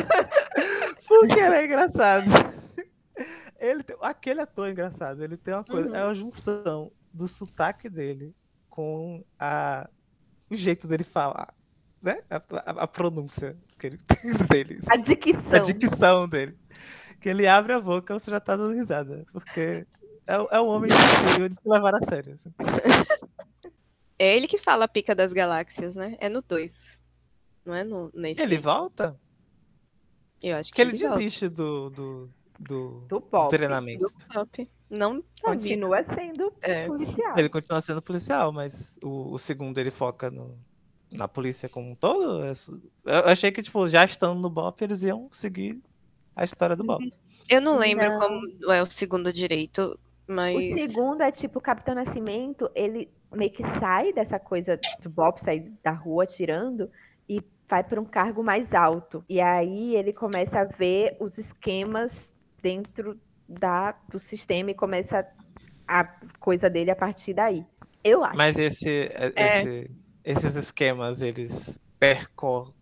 Porque 1.08 1.40
ele 1.40 1.56
é 1.56 1.66
engraçado. 1.66 2.30
Ele 3.60 3.84
tem- 3.84 3.98
Aquele 4.02 4.42
ator 4.42 4.68
é 4.68 4.72
engraçado. 4.72 5.24
Ele 5.24 5.38
tem 5.38 5.54
uma 5.54 5.64
coisa. 5.64 5.90
Uhum. 5.90 5.96
É 5.96 6.04
uma 6.04 6.16
junção 6.16 6.92
do 7.14 7.28
sotaque 7.28 7.90
dele 7.90 8.34
com 8.78 9.24
a... 9.40 9.90
o 10.52 10.56
jeito 10.56 10.88
dele 10.88 11.04
falar. 11.04 11.52
Né? 12.00 12.22
A, 12.30 12.36
a- 12.36 12.84
a 12.84 12.88
pronúncia 12.88 13.58
que 13.80 13.88
ele... 13.88 13.98
dele. 14.52 14.80
A 14.88 14.96
dicção. 14.96 15.52
A 15.52 15.58
dicção 15.58 16.30
dele. 16.30 16.56
Que 17.20 17.30
ele 17.30 17.48
abre 17.48 17.74
a 17.74 17.80
boca 17.82 18.14
você 18.14 18.30
já 18.30 18.40
tá 18.40 18.56
dando 18.56 18.76
risada. 18.76 19.26
Porque 19.34 19.84
é, 20.28 20.38
o- 20.40 20.48
é 20.52 20.62
um 20.62 20.68
homem 20.68 20.92
impossível 20.92 21.50
de 21.50 21.56
se 21.56 21.68
levar 21.68 21.96
a 21.96 22.02
sério. 22.02 22.34
assim. 22.34 22.54
É 24.20 24.36
ele 24.36 24.48
que 24.48 24.58
fala 24.58 24.86
a 24.86 24.88
pica 24.88 25.14
das 25.14 25.32
galáxias, 25.32 25.96
né? 25.96 26.18
É 26.20 26.28
no 26.28 26.42
2. 26.42 27.00
Não 27.64 27.76
é 27.76 27.84
no, 27.84 28.10
nesse. 28.16 28.42
Ele 28.42 28.58
volta? 28.58 29.16
Eu 30.42 30.56
acho 30.58 30.70
que, 30.72 30.76
Que 30.76 30.82
ele 30.82 30.98
volta. 30.98 31.18
desiste 31.18 31.48
do, 31.48 31.90
do, 31.92 32.30
do, 32.60 33.00
Do 33.02 33.06
do 33.08 33.22
pop. 33.22 33.50
treinamento. 33.56 34.04
do 34.06 34.26
pop. 34.34 34.72
Não 34.90 35.22
tá. 35.22 35.52
Continua 35.52 36.04
sendo 36.04 36.54
É. 36.62 36.88
policial. 36.88 37.38
Ele 37.38 37.50
continua 37.50 37.82
sendo 37.82 38.02
policial, 38.02 38.52
mas 38.52 38.98
o, 39.04 39.34
o 39.34 39.40
segundo 39.40 39.78
ele 39.78 39.92
foca 39.92 40.32
no, 40.32 40.58
na 41.12 41.28
polícia 41.28 41.68
como 41.68 41.92
um 41.92 41.96
todo. 41.96 42.44
Eu 43.06 43.14
achei 43.26 43.52
que, 43.52 43.62
tipo, 43.62 43.88
já 43.88 44.06
estando 44.06 44.40
no 44.40 44.50
BOP, 44.50 44.82
eles 44.82 45.04
iam 45.04 45.30
seguir 45.32 45.82
a 46.36 46.44
história 46.44 46.76
do 46.76 46.84
BOP. 46.84 47.12
Eu 47.50 47.62
não 47.62 47.78
lembro 47.78 48.10
Não. 48.10 48.20
como 48.20 48.72
é 48.72 48.82
o 48.82 48.86
segundo 48.86 49.32
direito, 49.32 49.98
mas. 50.28 50.56
O 50.56 50.78
segundo 50.78 51.22
é 51.22 51.32
tipo, 51.32 51.60
o 51.60 51.62
Capitão 51.62 51.96
Nascimento, 51.96 52.70
ele 52.76 53.10
meio 53.34 53.52
que 53.52 53.64
sai 53.80 54.14
dessa 54.14 54.40
coisa 54.40 54.80
do 55.02 55.10
Bob 55.10 55.40
sair 55.40 55.72
da 55.84 55.92
rua 55.92 56.26
tirando 56.26 56.90
e 57.28 57.42
vai 57.70 57.84
para 57.84 58.00
um 58.00 58.06
cargo 58.06 58.44
mais 58.44 58.74
alto. 58.74 59.24
E 59.28 59.42
aí 59.42 59.96
ele 59.96 60.14
começa 60.14 60.60
a 60.62 60.64
ver 60.66 61.16
os 61.20 61.38
esquemas 61.38 62.34
dentro 62.62 63.20
da, 63.48 63.94
do 64.10 64.20
sistema 64.20 64.72
e 64.72 64.76
começa 64.76 65.26
a 65.88 66.04
coisa 66.40 66.70
dele 66.70 66.92
a 66.92 66.96
partir 66.96 67.34
daí. 67.34 67.66
Eu 68.04 68.24
acho. 68.24 68.38
Mas 68.38 68.58
esse, 68.58 69.10
É. 69.36 69.60
esse- 69.62 69.92
esses 70.24 70.56
esquemas, 70.56 71.22
eles 71.22 71.80
perco, 72.00 72.74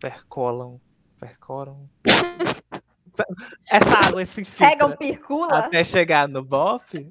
percolam. 0.00 0.80
Percoram. 1.18 1.88
Essa 3.70 3.94
água 4.08 4.24
se 4.26 4.42
Pega 4.44 4.84
um 4.86 4.90
infiltra 4.90 4.96
pircula. 4.98 5.58
até 5.58 5.82
chegar 5.82 6.28
no 6.28 6.44
BOP? 6.44 7.10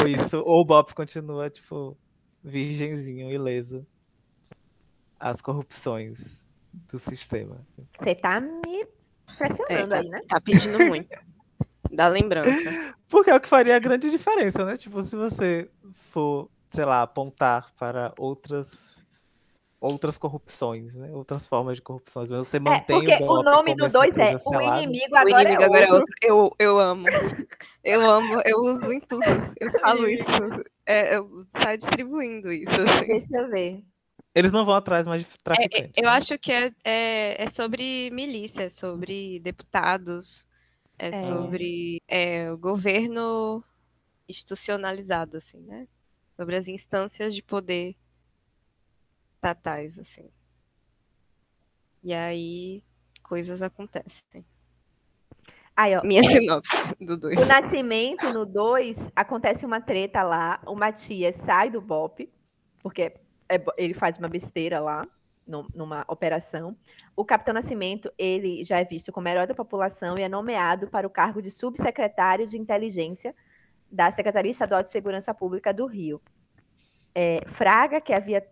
Ou 0.00 0.08
isso, 0.08 0.38
ou 0.40 0.62
o 0.62 0.64
BOP 0.64 0.94
continua, 0.94 1.50
tipo, 1.50 1.96
virgenzinho, 2.42 3.30
ileso. 3.30 3.86
As 5.18 5.42
corrupções 5.42 6.46
do 6.90 6.98
sistema. 6.98 7.66
Você 7.98 8.14
tá 8.14 8.40
me 8.40 8.86
pressionando 9.36 9.94
É, 9.94 9.98
aí, 9.98 10.08
né? 10.08 10.20
Tá 10.28 10.40
pedindo 10.40 10.78
muito. 10.86 11.08
Dá 11.90 12.08
lembrança. 12.08 12.94
Porque 13.08 13.30
é 13.30 13.34
o 13.36 13.40
que 13.40 13.48
faria 13.48 13.76
a 13.76 13.80
grande 13.80 14.10
diferença, 14.10 14.64
né? 14.64 14.76
Tipo, 14.76 15.02
se 15.02 15.16
você 15.16 15.68
for, 16.10 16.48
sei 16.70 16.84
lá, 16.84 17.02
apontar 17.02 17.72
para 17.78 18.12
outras 18.18 18.98
outras 19.80 20.18
corrupções, 20.18 20.94
né? 20.94 21.10
Outras 21.12 21.46
formas 21.46 21.76
de 21.76 21.82
corrupções, 21.82 22.30
mas 22.30 22.46
você 22.46 22.58
É, 22.58 22.60
mantém 22.60 22.96
porque 22.98 23.24
o, 23.24 23.26
o 23.40 23.42
nome 23.42 23.74
do 23.74 23.88
dois 23.88 24.16
é 24.18 24.34
O 24.34 24.38
selada. 24.38 24.82
Inimigo 24.82 25.14
O 25.14 25.18
Agora 25.18 25.42
inimigo 25.42 25.62
é 25.62 25.64
agora 25.64 25.86
é 25.86 25.92
Outro. 25.92 26.14
Eu, 26.22 26.54
eu 26.58 26.78
amo. 26.78 27.06
Eu 27.82 28.02
amo, 28.08 28.40
eu 28.44 28.58
uso 28.58 28.92
em 28.92 29.00
tudo. 29.00 29.24
Eu 29.58 29.70
falo 29.80 30.06
isso. 30.06 30.24
É, 30.86 31.16
eu 31.16 31.46
saio 31.62 31.78
distribuindo 31.78 32.52
isso. 32.52 32.70
assim. 32.82 33.06
Deixa 33.06 33.36
eu 33.38 33.48
ver. 33.50 33.82
Eles 34.34 34.52
não 34.52 34.64
vão 34.66 34.74
atrás 34.74 35.06
mais 35.06 35.22
de 35.22 35.28
É, 35.58 35.64
é, 35.64 35.88
traficantes. 35.88 35.92
eu 35.96 36.04
né? 36.04 36.08
acho 36.10 36.38
que 36.38 36.52
é, 36.52 36.72
é, 36.84 37.42
é 37.44 37.48
sobre 37.48 38.10
milícia, 38.10 38.64
é 38.64 38.70
sobre 38.70 39.40
deputados, 39.40 40.46
é, 41.00 41.08
É. 41.08 41.24
sobre 41.24 42.02
é, 42.06 42.52
o 42.52 42.58
governo 42.58 43.64
institucionalizado, 44.28 45.38
assim, 45.38 45.60
né? 45.62 45.88
Sobre 46.36 46.56
as 46.56 46.68
instâncias 46.68 47.34
de 47.34 47.42
poder 47.42 47.96
estatais, 49.34 49.98
assim. 49.98 50.30
E 52.02 52.12
aí 52.12 52.82
coisas 53.22 53.62
acontecem. 53.62 54.44
Aí, 55.74 55.96
ó. 55.96 56.02
Minha 56.04 56.22
sinopse 56.22 56.76
do 57.00 57.16
2. 57.16 57.40
O 57.40 57.46
Nascimento, 57.46 58.30
no 58.32 58.44
2, 58.44 59.10
acontece 59.16 59.64
uma 59.64 59.80
treta 59.80 60.22
lá. 60.22 60.60
O 60.66 60.74
Matias 60.74 61.36
sai 61.36 61.70
do 61.70 61.80
BOP, 61.80 62.28
porque 62.80 63.14
é 63.48 63.64
ele 63.78 63.94
faz 63.94 64.18
uma 64.18 64.28
besteira 64.28 64.80
lá, 64.80 65.08
num- 65.46 65.68
numa 65.74 66.04
operação. 66.08 66.76
O 67.16 67.24
Capitão 67.24 67.54
Nascimento, 67.54 68.12
ele 68.16 68.64
já 68.64 68.78
é 68.80 68.84
visto 68.84 69.12
como 69.12 69.28
herói 69.28 69.46
da 69.46 69.54
população 69.54 70.18
e 70.18 70.22
é 70.22 70.28
nomeado 70.28 70.88
para 70.88 71.06
o 71.06 71.10
cargo 71.10 71.42
de 71.42 71.50
subsecretário 71.50 72.46
de 72.46 72.58
inteligência 72.58 73.34
da 73.90 74.10
Secretaria 74.10 74.50
Estadual 74.50 74.82
de 74.82 74.90
Segurança 74.90 75.34
Pública 75.34 75.74
do 75.74 75.86
Rio. 75.86 76.20
É, 77.14 77.40
Fraga, 77.48 78.00
que 78.00 78.12
havia, 78.12 78.44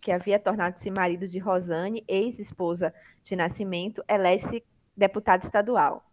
que 0.00 0.12
havia 0.12 0.38
tornado-se 0.38 0.90
marido 0.90 1.26
de 1.26 1.38
Rosane, 1.38 2.04
ex-esposa 2.06 2.94
de 3.22 3.34
Nascimento, 3.34 4.04
elege-se 4.08 4.64
deputado 4.96 5.42
estadual. 5.42 6.04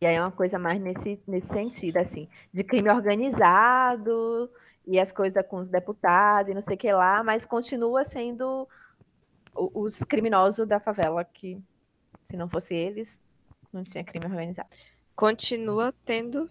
E 0.00 0.06
aí 0.06 0.14
é 0.14 0.20
uma 0.20 0.30
coisa 0.30 0.58
mais 0.58 0.80
nesse, 0.80 1.20
nesse 1.26 1.48
sentido, 1.48 1.96
assim, 1.96 2.28
de 2.54 2.62
crime 2.62 2.88
organizado 2.88 4.50
e 4.86 4.98
as 4.98 5.10
coisas 5.12 5.44
com 5.46 5.58
os 5.58 5.68
deputados 5.68 6.50
e 6.50 6.54
não 6.54 6.62
sei 6.62 6.76
o 6.76 6.78
que 6.78 6.92
lá, 6.92 7.22
mas 7.22 7.44
continua 7.44 8.04
sendo 8.04 8.66
os 9.54 10.02
criminosos 10.04 10.66
da 10.66 10.78
favela, 10.80 11.24
que 11.24 11.60
se 12.24 12.36
não 12.36 12.48
fosse 12.48 12.74
eles, 12.74 13.20
não 13.72 13.82
tinha 13.84 14.04
crime 14.04 14.26
organizado. 14.26 14.68
Continua 15.16 15.92
tendo 16.04 16.48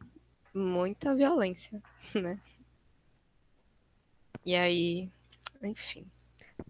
muita 0.54 1.14
violência, 1.16 1.82
né? 2.16 2.40
E 4.46 4.56
aí, 4.56 5.10
enfim. 5.62 6.06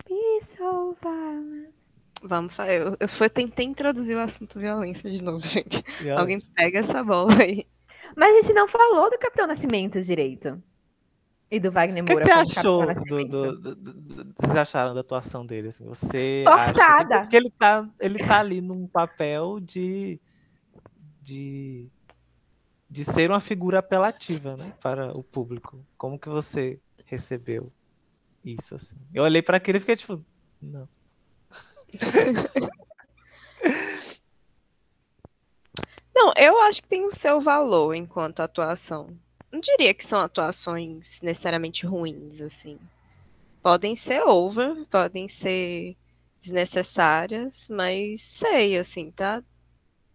Violence. 0.07 1.73
Vamos 2.23 2.53
falar. 2.55 2.73
Eu, 2.73 2.97
eu 2.99 3.07
fui- 3.07 3.29
tentei 3.29 3.65
introduzir 3.65 4.15
o 4.15 4.19
assunto 4.19 4.59
violência 4.59 5.09
de 5.09 5.21
novo, 5.21 5.39
gente. 5.45 5.83
Ela- 6.03 6.21
Alguém 6.21 6.39
pega 6.55 6.79
essa 6.79 7.03
bola 7.03 7.31
aí. 7.41 7.65
Mas 8.15 8.35
a 8.35 8.41
gente 8.41 8.53
não 8.53 8.67
falou 8.67 9.09
do 9.11 9.19
Capitão 9.19 9.45
Nascimento 9.47 10.01
direito. 10.01 10.61
E 11.49 11.59
do 11.61 11.71
Wagner 11.71 12.03
O 12.03 12.05
que, 12.05 12.13
que 12.13 12.19
Moura 12.19 12.45
você 12.45 12.59
achou 12.59 12.85
do, 12.93 13.03
do, 13.25 13.25
do- 13.61 13.75
do- 13.75 13.75
do- 14.03 14.33
Vocês 14.37 14.57
acharam 14.57 14.93
da 14.93 14.99
atuação 14.99 15.45
dele? 15.45 15.69
Assim? 15.69 15.85
Você 15.85 16.43
acha 16.47 16.73
que, 16.73 16.79
Forçada. 16.79 17.19
porque 17.21 17.37
ele 17.37 17.49
tá, 17.51 17.89
ele 18.01 18.19
tá 18.19 18.39
ali 18.39 18.59
num 18.59 18.85
papel 18.85 19.59
de, 19.61 20.19
de, 21.21 21.87
de 22.89 23.05
ser 23.05 23.29
uma 23.31 23.39
figura 23.39 23.79
apelativa, 23.79 24.57
né? 24.57 24.73
Para 24.81 25.17
o 25.17 25.23
público. 25.23 25.79
Como 25.97 26.19
que 26.19 26.27
você 26.27 26.81
recebeu 27.05 27.71
isso, 28.43 28.75
assim? 28.75 28.97
Eu 29.13 29.23
olhei 29.23 29.41
para 29.41 29.55
aquilo 29.55 29.77
e 29.77 29.79
fiquei 29.79 29.95
tipo, 29.95 30.21
não. 30.61 30.87
Não, 36.13 36.33
eu 36.35 36.59
acho 36.61 36.81
que 36.81 36.87
tem 36.87 37.05
o 37.05 37.11
seu 37.11 37.39
valor 37.39 37.93
enquanto 37.93 38.39
atuação. 38.39 39.15
Não 39.51 39.59
diria 39.59 39.93
que 39.93 40.05
são 40.05 40.21
atuações 40.21 41.21
necessariamente 41.21 41.85
ruins, 41.85 42.39
assim. 42.41 42.79
Podem 43.61 43.95
ser 43.95 44.21
over, 44.23 44.85
podem 44.87 45.27
ser 45.27 45.97
desnecessárias, 46.41 47.67
mas 47.69 48.21
sei, 48.23 48.77
assim, 48.77 49.11
tá, 49.11 49.43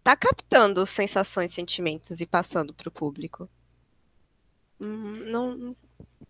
tá 0.03 0.15
captando 0.17 0.85
sensações, 0.85 1.53
sentimentos 1.53 2.21
e 2.21 2.27
passando 2.27 2.73
pro 2.73 2.91
público. 2.91 3.49
Hum, 4.79 5.31
Não, 5.31 5.75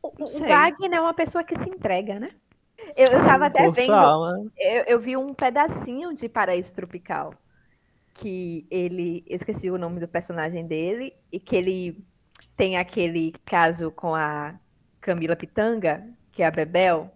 O, 0.02 0.26
o 0.26 0.28
sei. 0.28 0.48
Wagner 0.48 0.94
é 0.94 1.00
uma 1.02 1.14
pessoa 1.14 1.44
que 1.44 1.58
se 1.60 1.70
entrega, 1.70 2.20
né? 2.20 2.32
Eu, 2.98 3.08
eu 3.14 3.26
tava 3.26 3.48
até 3.48 3.68
Por 3.68 3.72
vendo, 3.72 4.16
eu, 4.58 4.84
eu 4.88 5.00
vi 5.00 5.18
um 5.18 5.34
pedacinho 5.34 6.14
de 6.14 6.30
Paraíso 6.30 6.74
Tropical. 6.76 7.34
Que 8.14 8.68
ele. 8.72 9.24
eu 9.28 9.36
Esqueci 9.38 9.72
o 9.72 9.78
nome 9.78 10.00
do 10.00 10.08
personagem 10.08 10.68
dele. 10.68 11.16
E 11.32 11.40
que 11.40 11.56
ele 11.56 12.06
tem 12.58 12.78
aquele 12.78 13.34
caso 13.46 13.92
com 13.92 14.14
a 14.16 14.54
Camila 15.02 15.36
Pitanga, 15.36 16.04
que 16.32 16.42
é 16.44 16.48
a 16.48 16.52
Bebel. 16.52 17.12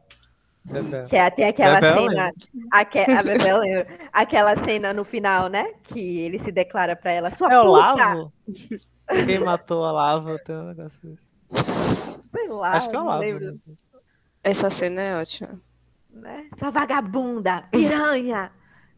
Bebel. 0.65 1.05
Que 1.05 1.15
é, 1.15 1.29
tem 1.29 1.45
aquela 1.45 1.79
Bebel, 1.79 2.09
cena. 2.09 2.33
aque- 2.71 3.09
a 3.11 3.23
Bebel, 3.23 3.57
lembra? 3.59 3.88
aquela 4.11 4.55
cena 4.63 4.93
no 4.93 5.05
final, 5.05 5.47
né? 5.47 5.73
Que 5.83 6.19
ele 6.19 6.38
se 6.39 6.51
declara 6.51 6.95
pra 6.95 7.11
ela, 7.11 7.31
sua 7.31 7.51
É 7.53 7.59
o 7.59 7.63
puta! 7.65 7.77
Lavo? 7.79 8.33
Quem 9.25 9.39
matou 9.39 9.85
a 9.85 9.91
Lava 9.91 10.38
tem 10.39 10.55
um 10.55 10.63
negócio 10.67 10.99
desse. 11.01 11.21
Sei 12.35 12.47
lá, 12.49 12.71
Acho 12.71 12.89
que 12.89 12.95
é 12.95 12.99
o 12.99 13.05
Lavo. 13.05 13.21
lembro, 13.21 13.45
né? 13.53 13.57
essa 14.43 14.69
cena 14.69 15.01
é 15.01 15.21
ótima. 15.21 15.61
né? 16.11 16.47
Sua 16.57 16.69
vagabunda, 16.71 17.63
piranha, 17.71 18.51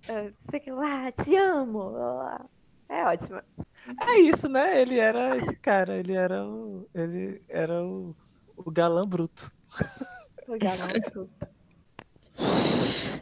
eh, 0.07 0.31
sei 0.49 0.59
que 0.59 0.71
lá, 0.71 1.11
te 1.11 1.35
amo. 1.35 1.93
É 2.89 3.05
ótimo. 3.05 3.39
É 4.01 4.19
isso, 4.19 4.49
né? 4.49 4.81
Ele 4.81 4.99
era 4.99 5.37
esse 5.37 5.55
cara, 5.55 5.95
ele 5.95 6.13
era 6.13 6.43
o. 6.43 6.89
Ele 6.93 7.41
era 7.47 7.83
o, 7.83 8.15
o 8.57 8.71
galã 8.71 9.07
bruto. 9.07 9.51
Legal, 10.47 10.75
não, 10.77 11.11
tudo. 11.11 11.29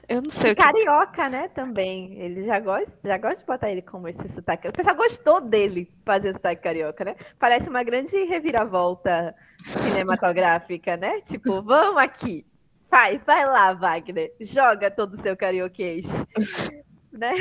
Eu 0.07 0.21
não 0.21 0.29
sei 0.29 0.53
o 0.53 0.55
que. 0.55 0.63
Carioca, 0.63 1.29
né, 1.29 1.49
também. 1.49 2.17
Ele 2.17 2.43
já 2.43 2.59
gosta, 2.59 2.93
já 3.03 3.17
gosta 3.17 3.39
de 3.39 3.45
botar 3.45 3.69
ele 3.69 3.81
como 3.81 4.07
esse 4.07 4.29
sotaque. 4.29 4.69
O 4.69 4.73
pessoal 4.73 4.95
gostou 4.95 5.41
dele 5.41 5.91
fazer 6.05 6.31
sotaque 6.31 6.63
carioca, 6.63 7.03
né? 7.03 7.15
Parece 7.37 7.69
uma 7.69 7.83
grande 7.83 8.15
reviravolta 8.23 9.35
cinematográfica, 9.83 10.95
né? 10.95 11.19
Tipo, 11.21 11.61
vamos 11.61 12.01
aqui. 12.01 12.45
Vai, 12.89 13.17
vai 13.17 13.45
lá, 13.45 13.73
Wagner. 13.73 14.33
Joga 14.39 14.89
todo 14.89 15.15
o 15.15 15.21
seu 15.21 15.35
carioquês. 15.35 16.05
né? 17.11 17.33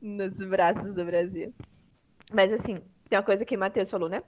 Nos 0.00 0.36
braços 0.38 0.94
do 0.94 1.04
Brasil. 1.04 1.52
Mas 2.32 2.52
assim, 2.52 2.80
tem 3.08 3.18
uma 3.18 3.24
coisa 3.24 3.44
que 3.44 3.56
o 3.56 3.58
Matheus 3.58 3.90
falou, 3.90 4.08
né? 4.08 4.22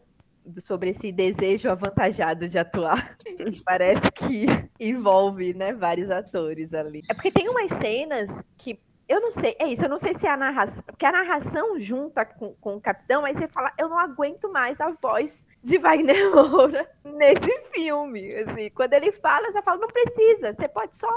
Sobre 0.58 0.90
esse 0.90 1.12
desejo 1.12 1.68
avantajado 1.68 2.48
de 2.48 2.58
atuar. 2.58 3.16
Parece 3.64 4.10
que 4.12 4.46
envolve, 4.80 5.52
né, 5.52 5.72
vários 5.72 6.10
atores 6.10 6.72
ali. 6.72 7.02
É 7.08 7.14
porque 7.14 7.30
tem 7.30 7.48
umas 7.48 7.70
cenas 7.72 8.42
que 8.56 8.80
eu 9.08 9.22
não 9.22 9.32
sei, 9.32 9.56
é 9.58 9.66
isso, 9.68 9.82
eu 9.84 9.88
não 9.88 9.98
sei 9.98 10.12
se 10.12 10.26
é 10.26 10.30
a 10.30 10.36
narração, 10.36 10.82
porque 10.84 11.06
a 11.06 11.12
narração 11.12 11.80
junta 11.80 12.26
com, 12.26 12.54
com 12.56 12.76
o 12.76 12.80
capitão, 12.80 13.24
aí 13.24 13.32
você 13.32 13.48
fala, 13.48 13.72
eu 13.78 13.88
não 13.88 13.98
aguento 13.98 14.52
mais 14.52 14.78
a 14.82 14.90
voz 15.00 15.46
de 15.62 15.78
Wagner 15.78 16.28
Moura 16.30 16.86
nesse 17.02 17.58
filme, 17.72 18.34
assim, 18.34 18.68
quando 18.68 18.92
ele 18.92 19.10
fala, 19.12 19.46
eu 19.46 19.52
já 19.52 19.62
falo, 19.62 19.80
não 19.80 19.88
precisa, 19.88 20.52
você 20.52 20.68
pode 20.68 20.94
só 20.94 21.08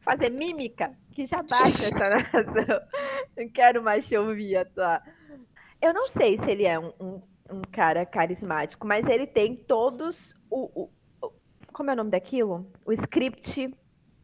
fazer 0.00 0.30
mímica, 0.30 0.92
que 1.12 1.26
já 1.26 1.42
basta 1.42 1.84
essa 1.84 1.94
narração, 2.10 2.80
não 3.36 3.48
quero 3.50 3.82
mais 3.82 4.06
te 4.06 4.16
ouvir 4.16 4.56
atuar. 4.56 5.02
Eu 5.80 5.94
não 5.94 6.08
sei 6.08 6.36
se 6.38 6.50
ele 6.50 6.64
é 6.64 6.78
um, 6.78 6.92
um, 7.00 7.22
um 7.50 7.62
cara 7.72 8.04
carismático, 8.04 8.86
mas 8.86 9.06
ele 9.06 9.26
tem 9.26 9.54
todos 9.56 10.34
o, 10.50 10.82
o- 10.84 10.90
o- 11.22 11.32
como 11.72 11.90
é 11.90 11.92
o 11.92 11.96
nome 11.96 12.10
daquilo? 12.10 12.70
O 12.84 12.92
script, 12.92 13.74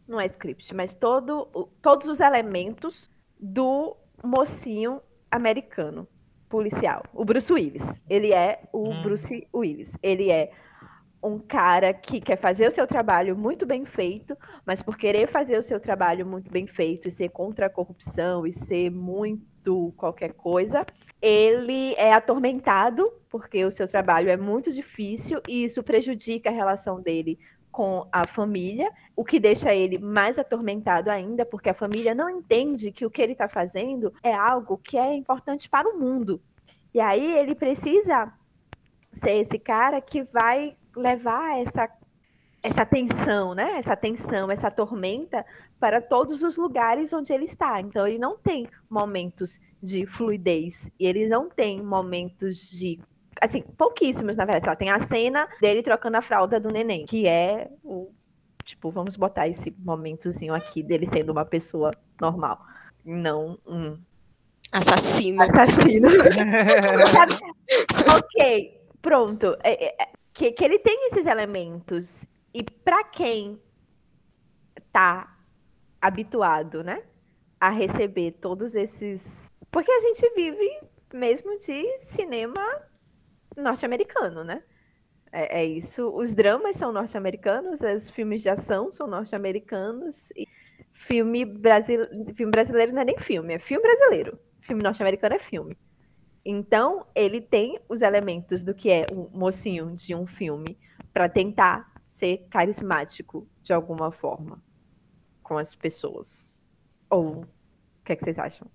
não 0.06 0.20
é 0.20 0.26
script, 0.26 0.74
mas 0.74 0.94
todo, 0.94 1.48
o- 1.54 1.64
todos 1.82 2.08
os 2.08 2.20
elementos 2.20 3.10
do 3.38 3.96
mocinho 4.22 5.00
americano, 5.30 6.06
policial, 6.48 7.02
o 7.12 7.24
Bruce 7.24 7.52
Willis. 7.52 8.00
Ele 8.08 8.32
é 8.32 8.62
o 8.72 8.90
Hum. 8.90 9.02
Bruce 9.02 9.48
Willis. 9.54 9.96
Ele 10.02 10.30
é 10.30 10.52
um 11.26 11.38
cara 11.38 11.92
que 11.92 12.20
quer 12.20 12.36
fazer 12.36 12.68
o 12.68 12.70
seu 12.70 12.86
trabalho 12.86 13.36
muito 13.36 13.66
bem 13.66 13.84
feito, 13.84 14.36
mas 14.64 14.80
por 14.80 14.96
querer 14.96 15.28
fazer 15.28 15.58
o 15.58 15.62
seu 15.62 15.80
trabalho 15.80 16.24
muito 16.24 16.50
bem 16.50 16.66
feito 16.66 17.08
e 17.08 17.10
ser 17.10 17.30
contra 17.30 17.66
a 17.66 17.70
corrupção 17.70 18.46
e 18.46 18.52
ser 18.52 18.90
muito 18.90 19.92
qualquer 19.96 20.32
coisa, 20.32 20.86
ele 21.20 21.94
é 21.94 22.12
atormentado 22.12 23.12
porque 23.28 23.64
o 23.64 23.70
seu 23.70 23.88
trabalho 23.88 24.30
é 24.30 24.36
muito 24.36 24.72
difícil 24.72 25.40
e 25.48 25.64
isso 25.64 25.82
prejudica 25.82 26.48
a 26.48 26.52
relação 26.52 27.00
dele 27.00 27.38
com 27.72 28.08
a 28.10 28.26
família, 28.26 28.90
o 29.14 29.22
que 29.22 29.38
deixa 29.38 29.74
ele 29.74 29.98
mais 29.98 30.38
atormentado 30.38 31.10
ainda, 31.10 31.44
porque 31.44 31.68
a 31.68 31.74
família 31.74 32.14
não 32.14 32.30
entende 32.30 32.90
que 32.90 33.04
o 33.04 33.10
que 33.10 33.20
ele 33.20 33.32
está 33.32 33.48
fazendo 33.48 34.14
é 34.22 34.32
algo 34.32 34.78
que 34.78 34.96
é 34.96 35.14
importante 35.14 35.68
para 35.68 35.86
o 35.86 35.98
mundo. 35.98 36.40
E 36.94 37.00
aí 37.00 37.36
ele 37.36 37.54
precisa 37.54 38.32
ser 39.12 39.36
esse 39.36 39.58
cara 39.58 40.00
que 40.00 40.22
vai 40.22 40.74
levar 40.96 41.60
essa 41.60 41.88
essa 42.62 42.84
tensão, 42.84 43.54
né? 43.54 43.78
Essa 43.78 43.94
tensão, 43.94 44.50
essa 44.50 44.70
tormenta 44.70 45.46
para 45.78 46.00
todos 46.00 46.42
os 46.42 46.56
lugares 46.56 47.12
onde 47.12 47.32
ele 47.32 47.44
está. 47.44 47.80
Então 47.80 48.06
ele 48.06 48.18
não 48.18 48.36
tem 48.36 48.66
momentos 48.90 49.60
de 49.80 50.04
fluidez 50.04 50.90
e 50.98 51.06
ele 51.06 51.28
não 51.28 51.48
tem 51.48 51.80
momentos 51.80 52.68
de 52.70 52.98
assim, 53.40 53.62
pouquíssimos 53.62 54.36
na 54.36 54.44
verdade. 54.44 54.66
Ela 54.66 54.76
tem 54.76 54.90
a 54.90 54.98
cena 55.00 55.48
dele 55.60 55.82
trocando 55.82 56.16
a 56.16 56.22
fralda 56.22 56.58
do 56.58 56.70
neném, 56.70 57.06
que 57.06 57.28
é 57.28 57.70
o 57.84 58.10
tipo, 58.64 58.90
vamos 58.90 59.14
botar 59.14 59.46
esse 59.46 59.72
momentozinho 59.78 60.52
aqui 60.52 60.82
dele 60.82 61.06
sendo 61.06 61.30
uma 61.30 61.44
pessoa 61.44 61.92
normal, 62.20 62.60
não 63.04 63.56
um 63.64 63.96
Assassino. 64.72 65.42
assassino. 65.42 66.08
Ok, 68.16 68.80
pronto. 69.00 69.56
É, 69.62 69.86
é, 69.86 70.08
que, 70.36 70.52
que 70.52 70.64
ele 70.64 70.78
tem 70.78 71.06
esses 71.06 71.26
elementos. 71.26 72.26
E 72.52 72.62
para 72.62 73.02
quem 73.04 73.60
tá 74.92 75.34
habituado, 76.00 76.84
né? 76.84 77.02
A 77.58 77.70
receber 77.70 78.32
todos 78.32 78.74
esses. 78.74 79.50
Porque 79.70 79.90
a 79.90 80.00
gente 80.00 80.30
vive 80.34 80.80
mesmo 81.12 81.58
de 81.58 81.98
cinema 81.98 82.62
norte-americano, 83.56 84.44
né? 84.44 84.62
É, 85.32 85.62
é 85.62 85.64
isso. 85.64 86.08
Os 86.10 86.34
dramas 86.34 86.76
são 86.76 86.92
norte-americanos, 86.92 87.80
os 87.80 88.10
filmes 88.10 88.42
de 88.42 88.50
ação 88.50 88.92
são 88.92 89.06
norte-americanos. 89.06 90.30
E 90.36 90.46
filme, 90.92 91.44
brasile... 91.46 92.04
filme 92.34 92.50
brasileiro 92.50 92.92
não 92.92 93.02
é 93.02 93.04
nem 93.06 93.18
filme, 93.18 93.54
é 93.54 93.58
filme 93.58 93.82
brasileiro. 93.82 94.38
Filme 94.60 94.82
norte-americano 94.82 95.34
é 95.34 95.38
filme. 95.38 95.76
Então, 96.48 97.04
ele 97.12 97.40
tem 97.40 97.76
os 97.88 98.02
elementos 98.02 98.62
do 98.62 98.72
que 98.72 98.88
é 98.88 99.04
um 99.10 99.28
mocinho 99.36 99.96
de 99.96 100.14
um 100.14 100.28
filme 100.28 100.78
para 101.12 101.28
tentar 101.28 101.92
ser 102.04 102.46
carismático 102.48 103.48
de 103.64 103.72
alguma 103.72 104.12
forma 104.12 104.62
com 105.42 105.58
as 105.58 105.74
pessoas. 105.74 106.72
Ou 107.10 107.40
o 107.40 107.46
que, 108.04 108.12
é 108.12 108.16
que 108.16 108.22
vocês 108.22 108.38
acham? 108.38 108.68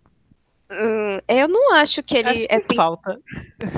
Hum, 0.69 1.19
eu 1.29 1.47
não 1.47 1.73
acho 1.73 2.03
que 2.03 2.17
ele 2.17 2.29
Acho 2.29 2.45
é 2.49 2.59
que 2.59 2.75
falta. 2.75 3.17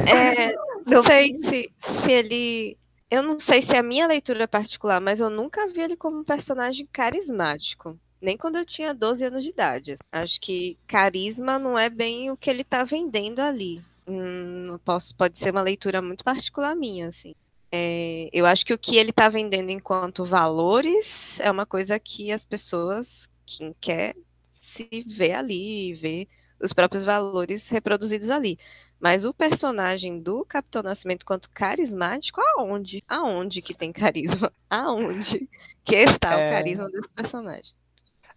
É, 0.07 0.55
não 0.89 1.03
sei 1.03 1.35
se, 1.35 1.71
se 2.01 2.11
ele. 2.11 2.77
eu 3.11 3.21
não 3.21 3.39
sei 3.39 3.61
se 3.61 3.75
é 3.75 3.79
a 3.79 3.83
minha 3.83 4.07
leitura 4.07 4.47
particular, 4.47 4.99
mas 4.99 5.19
eu 5.19 5.29
nunca 5.29 5.67
vi 5.67 5.81
ele 5.81 5.95
como 5.95 6.17
um 6.19 6.23
personagem 6.23 6.87
carismático. 6.91 7.99
Nem 8.23 8.37
quando 8.37 8.57
eu 8.57 8.65
tinha 8.65 8.93
12 8.93 9.25
anos 9.25 9.43
de 9.43 9.49
idade. 9.49 9.97
Acho 10.09 10.39
que 10.39 10.77
carisma 10.87 11.59
não 11.59 11.77
é 11.77 11.89
bem 11.89 12.31
o 12.31 12.37
que 12.37 12.49
ele 12.49 12.63
tá 12.63 12.85
vendendo 12.85 13.41
ali. 13.41 13.83
Hum, 14.07 14.79
posso, 14.85 15.13
pode 15.13 15.37
ser 15.37 15.51
uma 15.51 15.61
leitura 15.61 16.01
muito 16.01 16.23
particular 16.23 16.73
minha, 16.73 17.09
assim. 17.09 17.35
É, 17.69 18.29
eu 18.31 18.45
acho 18.45 18.65
que 18.65 18.73
o 18.73 18.77
que 18.77 18.95
ele 18.95 19.09
está 19.09 19.27
vendendo 19.27 19.71
enquanto 19.71 20.23
valores 20.23 21.37
é 21.41 21.51
uma 21.51 21.65
coisa 21.65 21.99
que 21.99 22.31
as 22.31 22.45
pessoas, 22.45 23.27
quem 23.45 23.75
quer, 23.81 24.15
se 24.53 24.87
vê 25.05 25.33
ali, 25.33 25.93
vê 25.93 26.25
os 26.61 26.71
próprios 26.71 27.03
valores 27.03 27.67
reproduzidos 27.67 28.29
ali. 28.29 28.57
Mas 29.01 29.25
o 29.25 29.33
personagem 29.33 30.21
do 30.21 30.45
Capitão 30.45 30.81
Nascimento 30.81 31.25
quanto 31.25 31.49
carismático, 31.49 32.39
aonde? 32.55 33.03
Aonde 33.05 33.61
que 33.61 33.73
tem 33.73 33.91
carisma? 33.91 34.49
Aonde 34.69 35.49
que 35.83 35.95
está 35.95 36.39
é... 36.39 36.47
o 36.47 36.51
carisma 36.53 36.89
desse 36.89 37.09
personagem? 37.09 37.73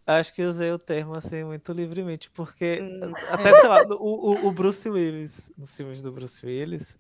Acho 0.07 0.33
que 0.33 0.43
usei 0.43 0.71
o 0.71 0.79
termo 0.79 1.17
assim 1.17 1.43
muito 1.43 1.73
livremente, 1.73 2.31
porque 2.31 2.81
hum. 2.81 3.13
até, 3.29 3.59
sei 3.59 3.69
lá, 3.69 3.83
o, 3.83 4.31
o, 4.31 4.47
o, 4.47 4.53
Bruce 4.53 4.89
Willis, 4.89 5.53
nos 5.59 5.77
filmes 5.77 6.01
do 6.01 6.13
Bruce 6.13 6.47
Willis, 6.47 6.97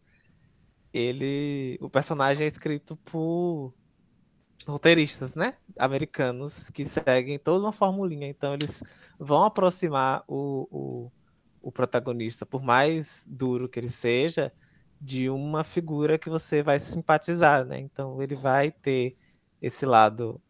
ele. 0.92 1.78
O 1.80 1.88
personagem 1.88 2.44
é 2.44 2.48
escrito 2.48 2.96
por 2.96 3.72
roteiristas, 4.66 5.36
né? 5.36 5.54
Americanos 5.78 6.68
que 6.70 6.84
seguem 6.84 7.38
toda 7.38 7.64
uma 7.64 7.72
formulinha. 7.72 8.28
Então 8.28 8.54
eles 8.54 8.82
vão 9.18 9.44
aproximar 9.44 10.24
o, 10.26 10.66
o, 10.70 11.12
o 11.62 11.70
protagonista, 11.70 12.44
por 12.44 12.62
mais 12.62 13.24
duro 13.28 13.68
que 13.68 13.78
ele 13.78 13.90
seja, 13.90 14.52
de 15.00 15.30
uma 15.30 15.62
figura 15.62 16.18
que 16.18 16.28
você 16.28 16.62
vai 16.62 16.80
simpatizar, 16.80 17.64
né? 17.64 17.78
Então 17.78 18.20
ele 18.20 18.34
vai 18.34 18.72
ter 18.72 19.16
esse 19.62 19.86
lado 19.86 20.40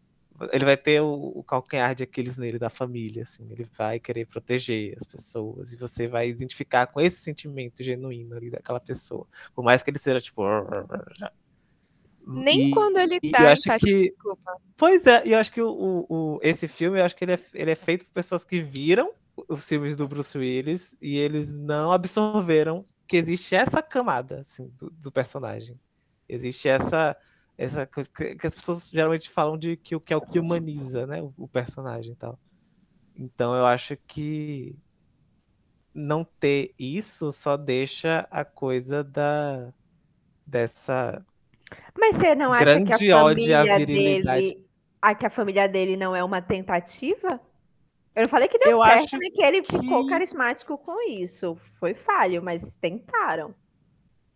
ele 0.52 0.64
vai 0.64 0.76
ter 0.76 1.00
o, 1.00 1.32
o, 1.34 1.42
calcanhar 1.42 1.94
de 1.94 2.02
Aquiles 2.02 2.36
nele 2.36 2.58
da 2.58 2.70
família, 2.70 3.22
assim, 3.22 3.46
ele 3.50 3.66
vai 3.76 3.98
querer 3.98 4.26
proteger 4.26 4.96
as 4.98 5.06
pessoas 5.06 5.72
e 5.72 5.76
você 5.76 6.06
vai 6.06 6.28
identificar 6.28 6.86
com 6.86 7.00
esse 7.00 7.16
sentimento 7.16 7.82
genuíno 7.82 8.36
ali 8.36 8.50
daquela 8.50 8.80
pessoa, 8.80 9.26
por 9.54 9.64
mais 9.64 9.82
que 9.82 9.90
ele 9.90 9.98
seja 9.98 10.20
tipo 10.20 10.42
nem 12.26 12.68
e, 12.68 12.70
quando 12.72 12.98
ele 12.98 13.20
tá 13.20 13.42
eu 13.42 13.48
acho 13.48 13.78
que 13.78 14.10
desculpa. 14.10 14.60
pois 14.76 15.06
é, 15.06 15.22
e 15.24 15.32
eu 15.32 15.38
acho 15.38 15.52
que 15.52 15.62
o, 15.62 15.70
o, 15.70 16.06
o, 16.08 16.38
esse 16.42 16.66
filme 16.66 16.98
eu 16.98 17.04
acho 17.04 17.14
que 17.14 17.24
ele 17.24 17.34
é, 17.34 17.40
ele 17.54 17.70
é 17.70 17.76
feito 17.76 18.04
por 18.04 18.12
pessoas 18.12 18.44
que 18.44 18.60
viram 18.60 19.12
os 19.48 19.66
filmes 19.66 19.94
do 19.94 20.08
Bruce 20.08 20.36
Willis 20.36 20.96
e 21.00 21.16
eles 21.16 21.52
não 21.52 21.92
absorveram 21.92 22.84
que 23.06 23.16
existe 23.16 23.54
essa 23.54 23.80
camada 23.80 24.40
assim 24.40 24.72
do, 24.76 24.90
do 24.90 25.12
personagem. 25.12 25.78
Existe 26.28 26.68
essa 26.68 27.16
essa 27.58 27.86
coisa 27.86 28.10
que, 28.10 28.34
que, 28.34 28.46
as 28.46 28.54
pessoas 28.54 28.88
geralmente 28.88 29.30
falam 29.30 29.56
de 29.56 29.76
que, 29.76 29.98
que 29.98 30.12
é 30.12 30.16
o 30.16 30.20
que 30.20 30.38
humaniza, 30.38 31.06
né, 31.06 31.22
o, 31.22 31.32
o, 31.38 31.48
personagem 31.48 32.12
e 32.12 32.16
tal. 32.16 32.38
Então 33.18 33.54
eu 33.54 33.64
acho 33.64 33.96
que 34.06 34.76
não 35.94 36.22
ter 36.24 36.74
isso 36.78 37.32
só 37.32 37.56
deixa 37.56 38.26
a 38.30 38.44
coisa 38.44 39.02
da 39.02 39.72
dessa 40.46 41.24
Mas 41.98 42.16
você 42.16 42.34
não 42.34 42.52
acha 42.52 42.84
que 42.84 43.10
a 43.10 43.20
família 43.20 43.86
dele, 43.86 44.66
a 45.00 45.14
que 45.14 45.26
a 45.26 45.30
família 45.30 45.66
dele 45.66 45.96
não 45.96 46.14
é 46.14 46.22
uma 46.22 46.42
tentativa? 46.42 47.40
Eu 48.14 48.22
não 48.22 48.28
falei 48.28 48.48
que 48.48 48.58
deu 48.58 48.72
eu 48.72 48.82
certo, 48.82 49.18
nem 49.18 49.30
que 49.30 49.42
ele 49.42 49.62
que... 49.62 49.78
ficou 49.78 50.06
carismático 50.06 50.78
com 50.78 51.06
isso. 51.10 51.58
Foi 51.78 51.94
falho, 51.94 52.42
mas 52.42 52.74
tentaram. 52.80 53.54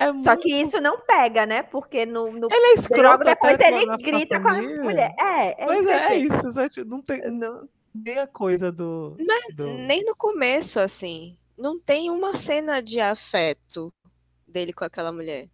É 0.00 0.06
Só 0.20 0.30
muito... 0.30 0.40
que 0.40 0.54
isso 0.54 0.80
não 0.80 0.98
pega, 1.00 1.44
né? 1.44 1.62
Porque 1.62 2.06
no, 2.06 2.32
no 2.32 2.48
ele 2.50 2.70
é 2.70 2.72
escroto 2.72 3.22
depois 3.22 3.60
ele 3.60 3.96
grita 3.98 4.40
com 4.40 4.48
a 4.48 4.54
mulher. 4.54 5.14
É, 5.18 5.62
é 5.62 5.66
Mas 5.66 5.80
isso. 5.80 5.90
É, 5.90 6.08
é 6.08 6.16
isso, 6.16 6.52
né? 6.54 6.68
Tipo, 6.70 6.90
não 6.90 7.02
tem 7.02 7.30
não... 7.30 7.68
nem 7.94 8.18
a 8.18 8.26
coisa 8.26 8.72
do, 8.72 9.14
Mas, 9.20 9.54
do, 9.54 9.68
Nem 9.68 10.02
no 10.02 10.14
começo, 10.16 10.80
assim. 10.80 11.36
Não 11.58 11.78
tem 11.78 12.08
uma 12.08 12.34
cena 12.34 12.80
de 12.82 12.98
afeto 12.98 13.92
dele 14.48 14.72
com 14.72 14.84
aquela 14.84 15.12
mulher. 15.12 15.48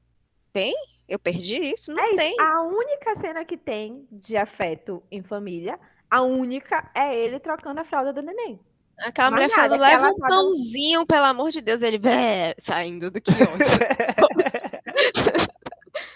Tem? 0.53 0.77
Eu 1.09 1.19
perdi 1.19 1.57
isso? 1.57 1.93
Não 1.93 2.05
é 2.05 2.15
tem. 2.15 2.31
Isso. 2.31 2.41
A 2.41 2.63
única 2.63 3.17
cena 3.17 3.45
que 3.45 3.57
tem 3.57 4.07
de 4.13 4.37
afeto 4.37 5.03
em 5.11 5.25
família, 5.25 5.77
a 6.09 6.23
única 6.23 6.89
é 6.95 7.19
ele 7.19 7.41
trocando 7.41 7.81
a 7.81 7.85
fralda 7.85 8.13
do 8.13 8.23
neném. 8.23 8.61
Aquela 8.99 9.31
mulher 9.31 9.51
falando, 9.51 9.81
leva 9.81 10.09
um 10.09 10.17
pãozinho, 10.17 11.07
pelo 11.07 11.27
amor 11.27 11.51
de 11.51 11.61
Deus, 11.61 11.83
ele 11.83 11.99
Bé! 11.99 12.55
saindo 12.63 13.11
do 13.11 13.21
quiosque. 13.21 13.47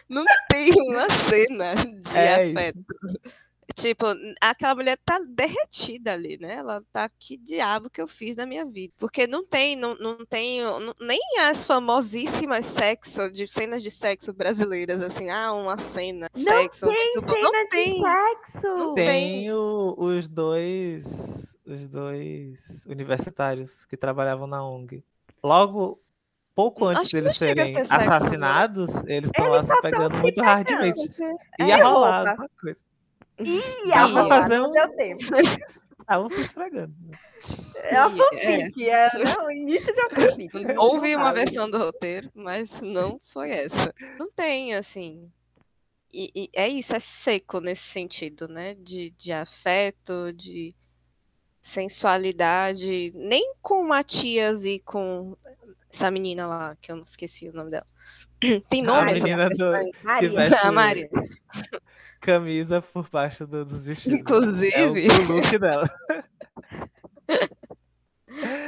Não 0.09 0.25
tem 0.49 0.73
uma 0.73 1.07
cena 1.29 1.75
de 1.75 2.17
é 2.17 2.51
afeto. 2.51 2.79
Isso. 2.79 3.41
Tipo, 3.77 4.07
aquela 4.41 4.75
mulher 4.75 4.99
tá 5.05 5.21
derretida 5.27 6.13
ali, 6.13 6.37
né? 6.39 6.57
Ela 6.57 6.83
tá, 6.93 7.09
que 7.09 7.37
diabo 7.37 7.89
que 7.89 8.03
eu 8.03 8.09
fiz 8.09 8.37
na 8.37 8.45
minha 8.45 8.67
vida? 8.67 8.93
Porque 8.99 9.27
não 9.27 9.47
tem, 9.47 9.77
não, 9.77 9.95
não 9.95 10.27
tem, 10.27 10.61
não, 10.61 10.95
nem 11.01 11.21
as 11.41 11.65
famosíssimas 11.65 12.67
sexo, 12.67 13.31
de 13.31 13.47
cenas 13.47 13.83
de 13.83 13.91
sexo 13.91 14.35
brasileiras, 14.35 15.01
assim, 15.01 15.31
ah, 15.31 15.53
uma 15.53 15.79
cena, 15.79 16.29
não 16.35 16.45
sexo. 16.45 16.87
Tem 16.87 16.95
muito, 16.95 17.21
cena 17.21 17.41
não 17.41 17.67
tem 17.69 18.03
sexo. 18.03 18.67
Não 18.67 18.95
tem 18.95 19.53
o, 19.53 19.95
os 19.97 20.29
dois 20.29 21.50
os 21.71 21.89
dois 21.89 22.85
universitários 22.87 23.85
que 23.85 23.97
trabalhavam 23.97 24.47
na 24.47 24.65
ONG. 24.67 25.05
Logo, 25.43 26.01
pouco 26.55 26.87
antes 26.87 27.07
Acho 27.07 27.17
deles 27.17 27.37
serem 27.37 27.75
sexo, 27.75 27.93
assassinados, 27.93 28.95
né? 29.05 29.17
eles 29.17 29.31
estão 29.31 29.49
lá 29.49 29.63
se 29.63 29.81
pegando 29.81 30.17
muito 30.19 30.35
pegando. 30.37 30.49
hardmente. 30.49 31.13
É 31.59 31.65
Ia 31.65 31.85
rolar 31.85 32.29
alguma 32.29 32.51
coisa. 32.61 32.81
Ia 33.39 34.05
rolar, 34.05 34.43
fazer 34.43 34.61
um... 34.61 34.73
deu 34.73 34.97
tempo. 34.97 35.25
Estavam 36.01 36.29
se 36.29 36.41
esfregando. 36.41 36.95
Né? 37.07 37.19
É 37.85 37.97
a 37.97 38.11
fanfic, 38.11 38.89
é, 38.89 39.07
é 39.07 39.19
né? 39.25 39.35
o 39.47 39.51
início 39.51 39.95
de 39.95 40.01
uma 40.01 40.11
fanfic. 40.11 40.77
Houve 40.77 41.17
uma 41.17 41.33
versão 41.33 41.71
do 41.71 41.79
roteiro, 41.79 42.31
mas 42.35 42.69
não 42.81 43.21
foi 43.33 43.51
essa. 43.51 43.95
Não 44.19 44.31
tem, 44.33 44.75
assim. 44.75 45.31
E, 46.13 46.31
e, 46.35 46.51
é 46.53 46.69
isso, 46.69 46.95
é 46.95 46.99
seco 46.99 47.61
nesse 47.61 47.85
sentido, 47.85 48.49
né? 48.49 48.75
De, 48.75 49.11
de 49.13 49.33
afeto, 49.33 50.33
de 50.33 50.75
sensualidade, 51.61 53.13
nem 53.15 53.55
com 53.61 53.85
Matias 53.85 54.65
e 54.65 54.81
com 54.81 55.37
essa 55.93 56.11
menina 56.11 56.47
lá, 56.47 56.77
que 56.81 56.91
eu 56.91 56.97
não 56.97 57.05
esqueci 57.05 57.49
o 57.49 57.53
nome 57.53 57.71
dela. 57.71 57.87
Tem 58.71 58.83
nome 58.83 59.11
a 59.11 59.15
menina 59.15 59.49
do, 59.49 59.73
que 60.19 60.29
veste 60.29 60.55
a 60.67 60.73
Maria. 60.73 61.09
camisa 62.21 62.83
por 62.83 63.09
baixo 63.09 63.47
do, 63.47 63.65
dos 63.65 63.87
vestidos. 63.87 64.19
Inclusive. 64.19 64.75
É 64.75 64.87
o, 64.87 64.93
o 64.93 65.37
look 65.37 65.59
dela. 65.59 65.89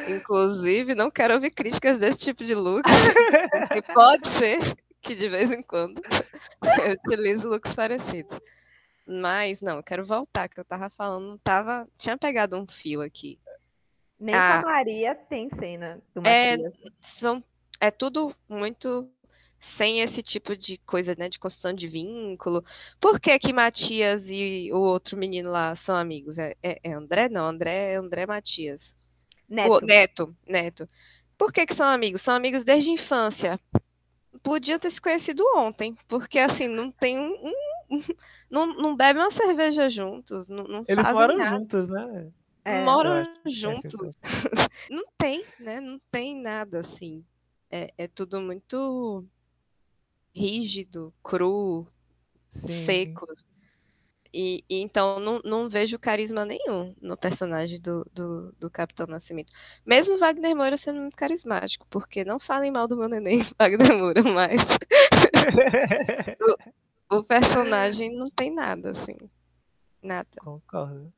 Inclusive, 0.09 0.95
não 0.95 1.11
quero 1.11 1.34
ouvir 1.34 1.51
críticas 1.51 1.99
desse 1.99 2.20
tipo 2.20 2.45
de 2.45 2.55
look. 2.55 2.84
que 3.72 3.82
pode 3.95 4.28
ser 4.38 4.76
que 5.01 5.14
de 5.14 5.28
vez 5.28 5.51
em 5.51 5.62
quando 5.62 6.01
eu 6.62 6.93
utilize 6.93 7.45
looks 7.45 7.74
parecidos. 7.74 8.38
Mas, 9.07 9.61
não, 9.61 9.76
eu 9.76 9.82
quero 9.82 10.05
voltar, 10.05 10.48
que 10.48 10.61
eu 10.61 10.64
tava 10.64 10.88
falando, 10.88 11.38
tava, 11.38 11.88
tinha 11.98 12.16
pegado 12.16 12.57
um 12.57 12.66
fio 12.66 13.00
aqui. 13.03 13.38
Nem 14.18 14.34
ah, 14.34 14.61
com 14.62 14.68
a 14.68 14.72
Maria 14.72 15.14
tem 15.14 15.50
cena 15.50 16.00
do 16.14 16.24
é, 16.24 16.57
são, 17.00 17.42
é 17.80 17.90
tudo 17.90 18.34
muito 18.48 19.11
sem 19.59 20.00
esse 20.00 20.22
tipo 20.22 20.57
de 20.57 20.76
coisa, 20.78 21.14
né, 21.18 21.28
de 21.28 21.38
construção 21.38 21.72
de 21.72 21.88
vínculo. 21.88 22.64
Por 23.00 23.20
que 23.20 23.38
que 23.38 23.53
Matias 23.53 24.28
e 24.30 24.70
o 24.72 24.78
outro 24.78 25.16
menino 25.16 25.50
lá 25.50 25.74
são 25.74 25.96
amigos? 25.96 26.38
É, 26.38 26.55
é, 26.62 26.80
é 26.82 26.92
André? 26.92 27.28
Não, 27.28 27.46
André 27.46 27.92
é 27.92 27.96
André 27.96 28.26
Matias. 28.26 28.96
Neto. 29.48 29.72
O, 29.72 29.80
Neto, 29.80 30.36
Neto. 30.46 30.88
Por 31.38 31.53
que 31.53 31.66
que 31.66 31.74
são 31.74 31.86
amigos? 31.86 32.22
São 32.22 32.34
amigos 32.34 32.64
desde 32.64 32.90
a 32.90 32.94
infância. 32.94 33.61
Podiam 34.42 34.78
ter 34.78 34.90
se 34.90 35.00
conhecido 35.00 35.44
ontem, 35.57 35.96
porque 36.09 36.38
assim, 36.38 36.66
não 36.66 36.90
tem 36.90 37.18
um, 37.18 37.32
um 37.32 37.53
não, 38.51 38.66
não 38.66 38.97
bebe 38.97 39.18
uma 39.18 39.30
cerveja 39.30 39.88
juntos, 39.88 40.49
não, 40.49 40.64
não 40.64 40.84
Eles 40.88 41.11
moram 41.11 41.36
nada. 41.36 41.59
juntos, 41.59 41.88
né? 41.88 42.32
É, 42.64 42.84
moram 42.84 43.24
juntos. 43.47 44.16
não 44.90 45.05
tem, 45.18 45.45
né? 45.59 45.80
Não 45.80 46.01
tem 46.11 46.40
nada 46.40 46.80
assim. 46.80 47.24
É, 47.70 47.93
é 47.99 48.07
tudo 48.07 48.40
muito 48.40 49.24
rígido, 50.34 51.12
cru, 51.22 51.86
Sim. 52.49 52.84
seco. 52.84 53.26
E, 54.34 54.64
e, 54.68 54.80
então 54.80 55.20
não, 55.20 55.40
não 55.45 55.68
vejo 55.68 55.99
carisma 55.99 56.43
nenhum 56.47 56.95
no 57.03 57.18
personagem 57.18 57.78
do, 57.78 58.09
do, 58.14 58.53
do, 58.53 58.70
Capitão 58.70 59.07
Nascimento. 59.07 59.53
Mesmo 59.84 60.16
Wagner 60.16 60.57
Moura 60.57 60.76
sendo 60.78 61.01
muito 61.01 61.16
carismático, 61.16 61.86
porque 61.90 62.24
não 62.24 62.40
falem 62.40 62.70
mal 62.70 62.88
do 62.88 62.97
meu 62.97 63.09
neném, 63.11 63.45
Wagner 63.61 63.99
Moura, 63.99 64.22
mas 64.22 64.62
o, 67.18 67.24
personagem 67.24 68.14
não 68.14 68.30
tem 68.30 68.52
nada, 68.54 68.90
assim. 68.90 69.16
Nada. 70.02 70.28
Concordo. 70.38 71.12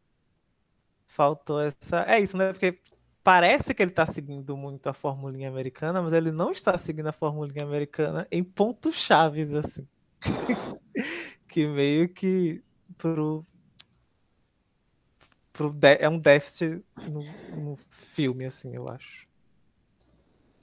Faltou 1.06 1.60
essa. 1.60 2.04
É 2.08 2.20
isso, 2.20 2.36
né? 2.36 2.52
Porque 2.52 2.80
parece 3.22 3.74
que 3.74 3.82
ele 3.82 3.90
está 3.90 4.06
seguindo 4.06 4.56
muito 4.56 4.88
a 4.88 4.92
formulinha 4.92 5.48
americana, 5.48 6.02
mas 6.02 6.12
ele 6.12 6.30
não 6.30 6.50
está 6.50 6.76
seguindo 6.76 7.06
a 7.08 7.12
formulinha 7.12 7.64
americana 7.64 8.26
em 8.30 8.42
pontos 8.42 8.96
chaves, 8.96 9.54
assim. 9.54 9.86
que 11.48 11.66
meio 11.66 12.08
que 12.08 12.62
pro, 12.98 13.46
pro 15.52 15.70
de- 15.70 15.98
é 16.00 16.08
um 16.08 16.18
déficit 16.18 16.84
no, 16.96 17.22
no 17.56 17.76
filme, 18.12 18.44
assim, 18.44 18.74
eu 18.74 18.88
acho. 18.88 19.23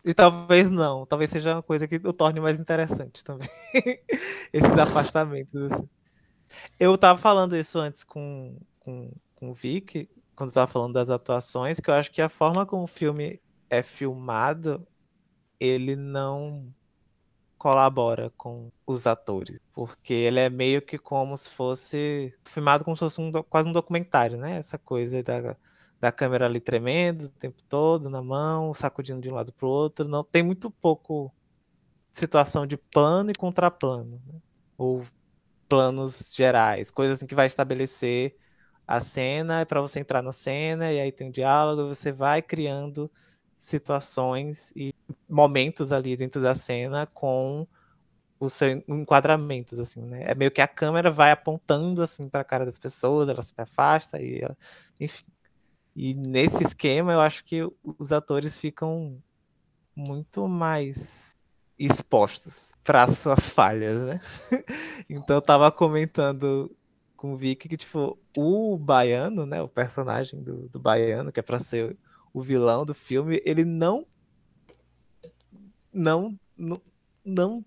E 0.03 0.13
talvez 0.13 0.69
não, 0.69 1.05
talvez 1.05 1.29
seja 1.29 1.53
uma 1.53 1.63
coisa 1.63 1.87
que 1.87 1.95
o 1.95 2.13
torne 2.13 2.39
mais 2.39 2.59
interessante 2.59 3.23
também. 3.23 3.49
Esses 4.51 4.77
afastamentos. 4.77 5.71
assim. 5.71 5.89
Eu 6.79 6.97
tava 6.97 7.19
falando 7.19 7.55
isso 7.55 7.79
antes 7.79 8.03
com, 8.03 8.57
com, 8.79 9.11
com 9.35 9.51
o 9.51 9.53
Vic, 9.53 10.09
quando 10.35 10.49
eu 10.49 10.53
tava 10.53 10.71
falando 10.71 10.93
das 10.93 11.09
atuações, 11.09 11.79
que 11.79 11.89
eu 11.89 11.93
acho 11.93 12.11
que 12.11 12.21
a 12.21 12.29
forma 12.29 12.65
como 12.65 12.83
o 12.83 12.87
filme 12.87 13.39
é 13.69 13.83
filmado, 13.83 14.85
ele 15.59 15.95
não 15.95 16.73
colabora 17.57 18.31
com 18.35 18.71
os 18.87 19.05
atores, 19.05 19.59
porque 19.71 20.13
ele 20.13 20.39
é 20.39 20.49
meio 20.49 20.81
que 20.81 20.97
como 20.97 21.37
se 21.37 21.51
fosse 21.51 22.33
filmado 22.43 22.83
como 22.83 22.97
se 22.97 23.01
fosse 23.01 23.21
um, 23.21 23.31
quase 23.43 23.69
um 23.69 23.71
documentário, 23.71 24.35
né? 24.35 24.57
Essa 24.57 24.79
coisa 24.79 25.21
da, 25.21 25.55
da 26.01 26.11
câmera 26.13 26.47
ali 26.47 26.61
tremendo 26.61 27.25
o 27.25 27.29
tempo 27.31 27.63
todo 27.69 28.09
na 28.09 28.23
mão, 28.23 28.73
sacudindo 28.75 29.21
de 29.21 29.29
um 29.31 29.35
lado 29.35 29.53
pro 29.53 29.69
outro, 29.69 30.07
não 30.09 30.23
tem 30.25 30.43
muito 30.43 30.71
pouco 30.71 31.33
situação 32.11 32.65
de 32.67 32.77
plano 32.77 33.31
e 33.31 33.35
contraplano, 33.35 34.21
né? 34.25 34.39
ou 34.77 35.05
planos 35.69 36.33
gerais, 36.35 36.91
coisas 36.91 37.17
assim 37.19 37.27
que 37.27 37.35
vai 37.35 37.47
estabelecer 37.47 38.35
a 38.87 38.99
cena 39.01 39.65
para 39.65 39.81
você 39.81 39.99
entrar 40.01 40.21
na 40.21 40.31
cena 40.33 40.91
e 40.93 40.99
aí 40.99 41.11
tem 41.11 41.27
um 41.27 41.31
diálogo, 41.31 41.87
você 41.87 42.11
vai 42.11 42.41
criando 42.41 43.11
situações 43.57 44.71
e 44.75 44.93
momentos 45.29 45.91
ali 45.91 46.17
dentro 46.17 46.41
da 46.41 46.55
cena 46.55 47.07
com 47.07 47.67
os 48.39 48.53
seus 48.53 48.81
enquadramentos 48.87 49.79
assim, 49.79 50.01
né? 50.03 50.23
É 50.25 50.35
meio 50.35 50.51
que 50.51 50.61
a 50.61 50.67
câmera 50.67 51.11
vai 51.11 51.31
apontando 51.31 52.01
assim 52.01 52.27
para 52.29 52.41
a 52.41 52.43
cara 52.45 52.65
das 52.65 52.77
pessoas, 52.79 53.29
ela 53.29 53.41
se 53.41 53.53
afasta 53.57 54.21
e 54.21 54.39
ela- 54.41 54.57
enfim. 54.99 55.25
E 55.95 56.13
nesse 56.13 56.63
esquema 56.63 57.13
eu 57.13 57.19
acho 57.19 57.43
que 57.43 57.61
os 57.83 58.11
atores 58.11 58.57
ficam 58.57 59.21
muito 59.95 60.47
mais 60.47 61.35
expostos 61.77 62.73
para 62.83 63.03
as 63.03 63.17
suas 63.17 63.49
falhas, 63.49 64.01
né? 64.03 64.21
Então 65.09 65.35
eu 65.35 65.41
tava 65.41 65.71
comentando 65.71 66.73
com 67.17 67.33
o 67.33 67.37
Vicky 67.37 67.67
que, 67.67 67.77
tipo, 67.77 68.17
o 68.35 68.77
baiano, 68.77 69.45
né? 69.45 69.61
O 69.61 69.67
personagem 69.67 70.41
do, 70.41 70.69
do 70.69 70.79
baiano, 70.79 71.31
que 71.31 71.39
é 71.39 71.43
pra 71.43 71.59
ser 71.59 71.97
o 72.33 72.41
vilão 72.41 72.85
do 72.85 72.93
filme, 72.93 73.41
ele 73.45 73.65
não. 73.65 74.05
Não. 75.91 76.39
Não. 76.57 76.81
não 77.25 77.65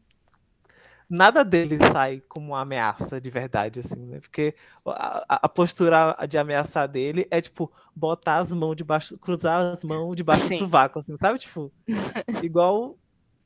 nada 1.09 1.45
dele 1.45 1.79
sai 1.93 2.21
como 2.29 2.49
uma 2.53 2.61
ameaça 2.61 3.21
de 3.21 3.31
verdade, 3.31 3.81
assim, 3.81 4.05
né? 4.07 4.21
Porque 4.21 4.55
a, 4.87 5.47
a- 5.47 5.49
postura 5.49 6.17
de 6.29 6.39
ameaçar 6.39 6.89
dele 6.89 7.27
é, 7.31 7.41
tipo, 7.41 7.73
botar 7.95 8.39
as 8.39 8.53
mãos 8.53 8.75
debaixo, 8.77 9.19
cruzar 9.19 9.61
as 9.61 9.85
mãos 9.85 10.17
debaixo 10.17 10.49
do 10.49 10.57
Sim. 10.57 10.59
sovaco, 10.59 10.99
assim, 10.99 11.17
sabe? 11.17 11.39
Tipo, 11.39 11.73
igual 12.43 12.99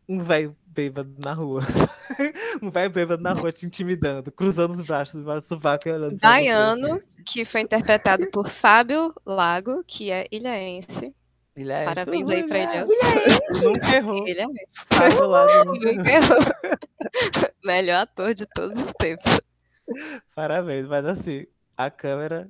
um 0.09 0.21
velho 0.23 0.57
bêbado 0.67 1.15
na 1.19 1.33
rua. 1.35 1.63
um 2.63 2.71
velho 2.71 2.91
bêbado 2.93 3.23
na 3.23 3.33
rua 3.35 3.53
te 3.53 3.67
intimidando, 3.67 4.33
cruzando 4.33 4.73
os 4.75 4.83
braços 4.83 5.21
debaixo 5.21 5.43
do 5.43 5.49
sovaco 5.49 5.89
e 5.89 5.93
olhando 5.93 6.19
pra 6.19 6.33
você, 6.33 6.63
assim. 6.63 7.01
que 7.27 7.45
foi 7.45 7.61
interpretado 7.63 8.27
por 8.27 8.49
Fábio 8.49 9.15
Lago, 9.27 9.85
que 9.87 10.11
é 10.11 10.27
ilhaense. 10.31 11.15
Ele 11.59 11.73
é 11.73 11.85
Parabéns 11.85 12.23
isso, 12.29 12.33
aí 12.33 12.47
pra 12.47 12.59
ele. 12.59 12.85
Nunca 13.65 13.97
errou. 13.97 14.29
Ele 14.29 14.41
é 14.41 14.47
Lago 14.47 15.75
nunca 15.75 15.89
errou. 15.89 15.97
nunca 15.97 16.11
errou. 16.11 16.39
Melhor 17.65 18.03
ator 18.03 18.35
de 18.35 18.47
todos 18.47 18.81
os 18.81 18.93
tempos. 18.99 19.41
Parabéns, 20.35 20.87
mas 20.87 21.05
assim, 21.05 21.47
a 21.77 21.91
câmera 21.91 22.49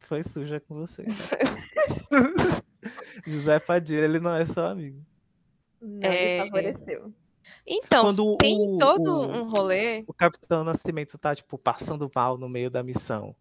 foi 0.00 0.22
suja 0.22 0.60
com 0.60 0.74
você. 0.76 1.04
José 3.26 3.58
Padilha, 3.58 4.04
ele 4.04 4.20
não 4.20 4.34
é 4.34 4.46
só 4.46 4.68
amigo. 4.68 5.00
Não 5.80 6.00
É. 6.02 6.44
me 6.44 6.50
favoreceu. 6.50 7.12
Então, 7.66 8.04
Quando 8.04 8.36
tem 8.36 8.56
o, 8.56 8.76
todo 8.78 9.12
o, 9.14 9.26
um 9.26 9.48
rolê. 9.48 10.04
o 10.06 10.14
Capitão 10.14 10.62
Nascimento 10.64 11.18
tá, 11.18 11.34
tipo, 11.34 11.58
passando 11.58 12.10
mal 12.14 12.38
no 12.38 12.48
meio 12.48 12.70
da 12.70 12.82
missão, 12.82 13.34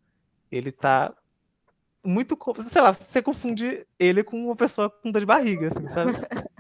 ele 0.52 0.72
tá 0.72 1.14
muito. 2.08 2.38
Sei 2.70 2.82
lá, 2.82 2.94
você 2.94 3.22
confunde 3.22 3.86
ele 4.00 4.24
com 4.24 4.46
uma 4.46 4.56
pessoa 4.56 4.90
com 4.90 5.12
dor 5.12 5.20
de 5.20 5.26
barriga, 5.26 5.68
assim, 5.68 5.88
sabe? 5.90 6.12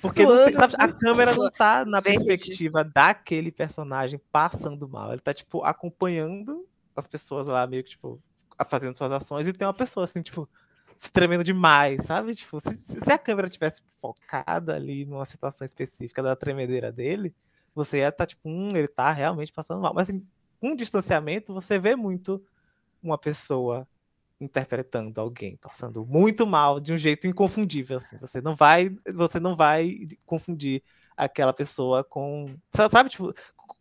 Porque 0.00 0.24
tem- 0.26 0.56
sabe, 0.56 0.74
a 0.78 0.92
câmera 0.92 1.34
não 1.34 1.50
tá 1.50 1.84
na 1.84 2.00
Verde. 2.00 2.24
perspectiva 2.24 2.84
daquele 2.84 3.50
personagem 3.50 4.20
passando 4.30 4.88
mal. 4.88 5.12
Ele 5.12 5.20
tá, 5.20 5.34
tipo, 5.34 5.64
acompanhando 5.64 6.66
as 6.94 7.06
pessoas 7.06 7.46
lá, 7.48 7.66
meio 7.66 7.82
que, 7.82 7.90
tipo, 7.90 8.20
fazendo 8.68 8.96
suas 8.96 9.12
ações, 9.12 9.46
e 9.46 9.52
tem 9.52 9.66
uma 9.66 9.74
pessoa, 9.74 10.04
assim, 10.04 10.22
tipo, 10.22 10.48
se 10.96 11.12
tremendo 11.12 11.44
demais, 11.44 12.04
sabe? 12.04 12.34
Tipo, 12.34 12.60
se, 12.60 12.76
se 12.76 13.12
a 13.12 13.18
câmera 13.18 13.48
tivesse 13.48 13.82
focada 14.00 14.74
ali 14.74 15.04
numa 15.04 15.24
situação 15.24 15.64
específica 15.64 16.22
da 16.22 16.34
tremedeira 16.36 16.90
dele, 16.92 17.34
você 17.74 17.98
ia 17.98 18.08
estar, 18.08 18.26
tipo, 18.26 18.48
hum, 18.48 18.68
ele 18.74 18.88
tá 18.88 19.10
realmente 19.12 19.52
passando 19.52 19.80
mal. 19.80 19.94
Mas, 19.94 20.08
assim, 20.08 20.24
com 20.60 20.74
distanciamento, 20.74 21.54
você 21.54 21.78
vê 21.78 21.94
muito 21.94 22.44
uma 23.02 23.16
pessoa 23.16 23.86
interpretando 24.40 25.18
alguém 25.20 25.56
passando 25.56 26.06
muito 26.06 26.46
mal 26.46 26.78
de 26.80 26.92
um 26.92 26.96
jeito 26.96 27.26
inconfundível 27.26 27.98
assim. 27.98 28.18
Você 28.18 28.40
não 28.40 28.54
vai, 28.54 28.90
você 29.14 29.40
não 29.40 29.56
vai 29.56 30.06
confundir 30.24 30.82
aquela 31.16 31.52
pessoa 31.52 32.04
com, 32.04 32.46
sa- 32.74 32.88
sabe, 32.90 33.10
tipo, 33.10 33.32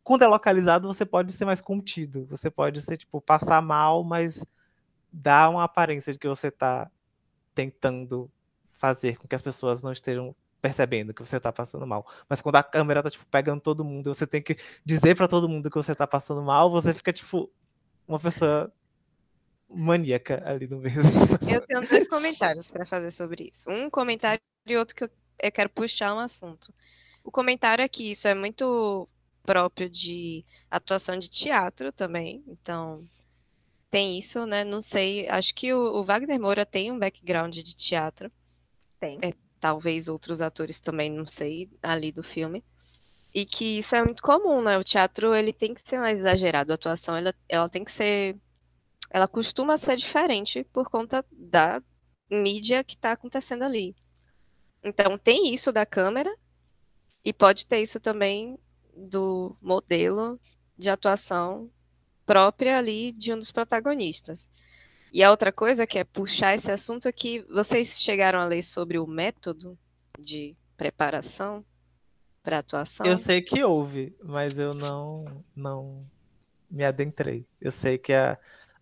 quando 0.04 0.24
é 0.24 0.28
localizado, 0.28 0.88
você 0.88 1.06
pode 1.06 1.32
ser 1.34 1.46
mais 1.46 1.62
contido. 1.62 2.26
Você 2.28 2.50
pode 2.50 2.82
ser 2.82 2.98
tipo 2.98 3.22
passar 3.22 3.62
mal, 3.62 4.04
mas 4.04 4.44
dar 5.12 5.50
uma 5.50 5.64
aparência 5.64 6.14
de 6.14 6.20
que 6.20 6.28
você 6.28 6.52
tá 6.52 6.90
tentando 7.54 8.30
fazer 8.74 9.18
com 9.18 9.28
que 9.28 9.36
as 9.36 9.42
pessoas 9.42 9.82
não 9.82 9.92
estejam 9.92 10.36
percebendo 10.62 11.14
que 11.14 11.22
você 11.22 11.40
tá 11.40 11.52
passando 11.52 11.86
mal. 11.88 12.06
Mas 12.30 12.42
quando 12.42 12.56
a 12.58 12.64
câmera 12.64 13.04
tá 13.04 13.10
tipo 13.10 13.26
pegando 13.28 13.62
todo 13.62 13.86
mundo, 13.86 14.14
você 14.14 14.28
tem 14.28 14.42
que 14.42 14.58
dizer 14.86 15.16
para 15.16 15.28
todo 15.28 15.50
mundo 15.50 15.70
que 15.70 15.78
você 15.78 15.96
tá 15.96 16.08
passando 16.08 16.42
mal, 16.44 16.70
você 16.72 16.94
fica 16.94 17.14
tipo 17.14 17.52
uma 18.08 18.20
pessoa 18.20 18.72
maníaca 19.70 20.42
ali 20.46 20.68
no 20.68 20.78
meio. 20.78 21.02
Eu 21.50 21.62
tenho 21.62 21.88
dois 21.88 22.08
comentários 22.08 22.72
para 22.72 22.86
fazer 22.86 23.12
sobre 23.12 23.50
isso. 23.52 23.70
Um 23.70 23.90
comentário 23.90 24.42
e 24.66 24.78
outro 24.78 24.96
que 24.96 25.04
eu, 25.04 25.10
eu 25.42 25.52
quero 25.52 25.70
puxar 25.70 26.14
um 26.14 26.20
assunto. 26.20 26.74
O 27.24 27.32
comentário 27.32 27.84
é 27.84 27.88
que 27.88 28.12
isso 28.12 28.28
é 28.28 28.34
muito 28.34 29.08
próprio 29.44 29.90
de 29.90 30.46
atuação 30.70 31.18
de 31.18 31.30
teatro 31.30 31.92
também. 31.92 32.44
Então, 32.48 33.08
tem 33.90 34.18
isso, 34.18 34.46
né? 34.46 34.64
Não 34.64 34.82
sei. 34.82 35.28
Acho 35.30 35.54
que 35.54 35.74
o, 35.74 35.80
o 35.80 36.04
Wagner 36.04 36.40
Moura 36.40 36.66
tem 36.66 36.92
um 36.92 37.00
background 37.00 37.54
de 37.54 37.76
teatro. 37.76 38.32
Tem. 39.00 39.20
É. 39.22 39.34
Talvez 39.60 40.08
outros 40.08 40.40
atores 40.40 40.80
também, 40.80 41.12
não 41.12 41.26
sei, 41.26 41.68
ali 41.82 42.12
do 42.12 42.22
filme. 42.22 42.64
E 43.34 43.46
que 43.46 43.80
isso 43.80 43.96
é 43.96 44.04
muito 44.04 44.22
comum, 44.22 44.62
né? 44.62 44.78
O 44.78 44.84
teatro, 44.84 45.34
ele 45.34 45.52
tem 45.52 45.74
que 45.74 45.82
ser 45.82 46.00
mais 46.00 46.20
exagerado. 46.20 46.72
A 46.72 46.76
atuação, 46.76 47.16
ela, 47.16 47.34
ela 47.50 47.68
tem 47.68 47.84
que 47.84 47.92
ser 47.92 48.36
ela 49.10 49.28
costuma 49.28 49.78
ser 49.78 49.98
diferente 49.98 50.64
por 50.72 50.90
conta 50.90 51.26
da 51.32 51.82
mídia 52.30 52.84
que 52.84 52.96
está 52.96 53.14
acontecendo 53.14 53.64
ali. 53.64 53.96
Então, 54.84 55.18
tem 55.18 55.54
isso 55.54 55.72
da 55.72 55.86
câmera 55.86 56.34
e 57.24 57.34
pode 57.34 57.66
ter 57.66 57.82
isso 57.82 58.00
também 58.00 58.58
do 58.96 59.56
modelo 59.62 60.40
de 60.78 60.90
atuação 60.90 61.70
própria 62.26 62.78
ali 62.78 63.12
de 63.12 63.34
um 63.34 63.38
dos 63.38 63.52
protagonistas. 63.52 64.50
E 65.12 65.24
a 65.24 65.32
outra 65.32 65.52
coisa 65.52 65.88
que 65.88 65.98
é 65.98 66.04
puxar 66.04 66.54
esse 66.56 66.70
assunto 66.70 67.08
é 67.08 67.12
que 67.12 67.42
vocês 67.50 68.00
chegaram 68.00 68.40
a 68.40 68.46
ler 68.46 68.62
sobre 68.62 69.00
o 69.00 69.08
método 69.08 69.78
de 70.20 70.56
preparação 70.76 71.66
para 72.44 72.60
atuação. 72.60 73.06
Eu 73.06 73.18
sei 73.18 73.42
que 73.42 73.64
houve, 73.64 74.16
mas 74.24 74.60
eu 74.60 74.74
não 74.74 75.44
não 75.56 76.06
me 76.70 76.84
adentrei. 76.84 77.46
Eu 77.60 77.72
sei 77.72 77.98
que 77.98 78.14
a, 78.14 78.38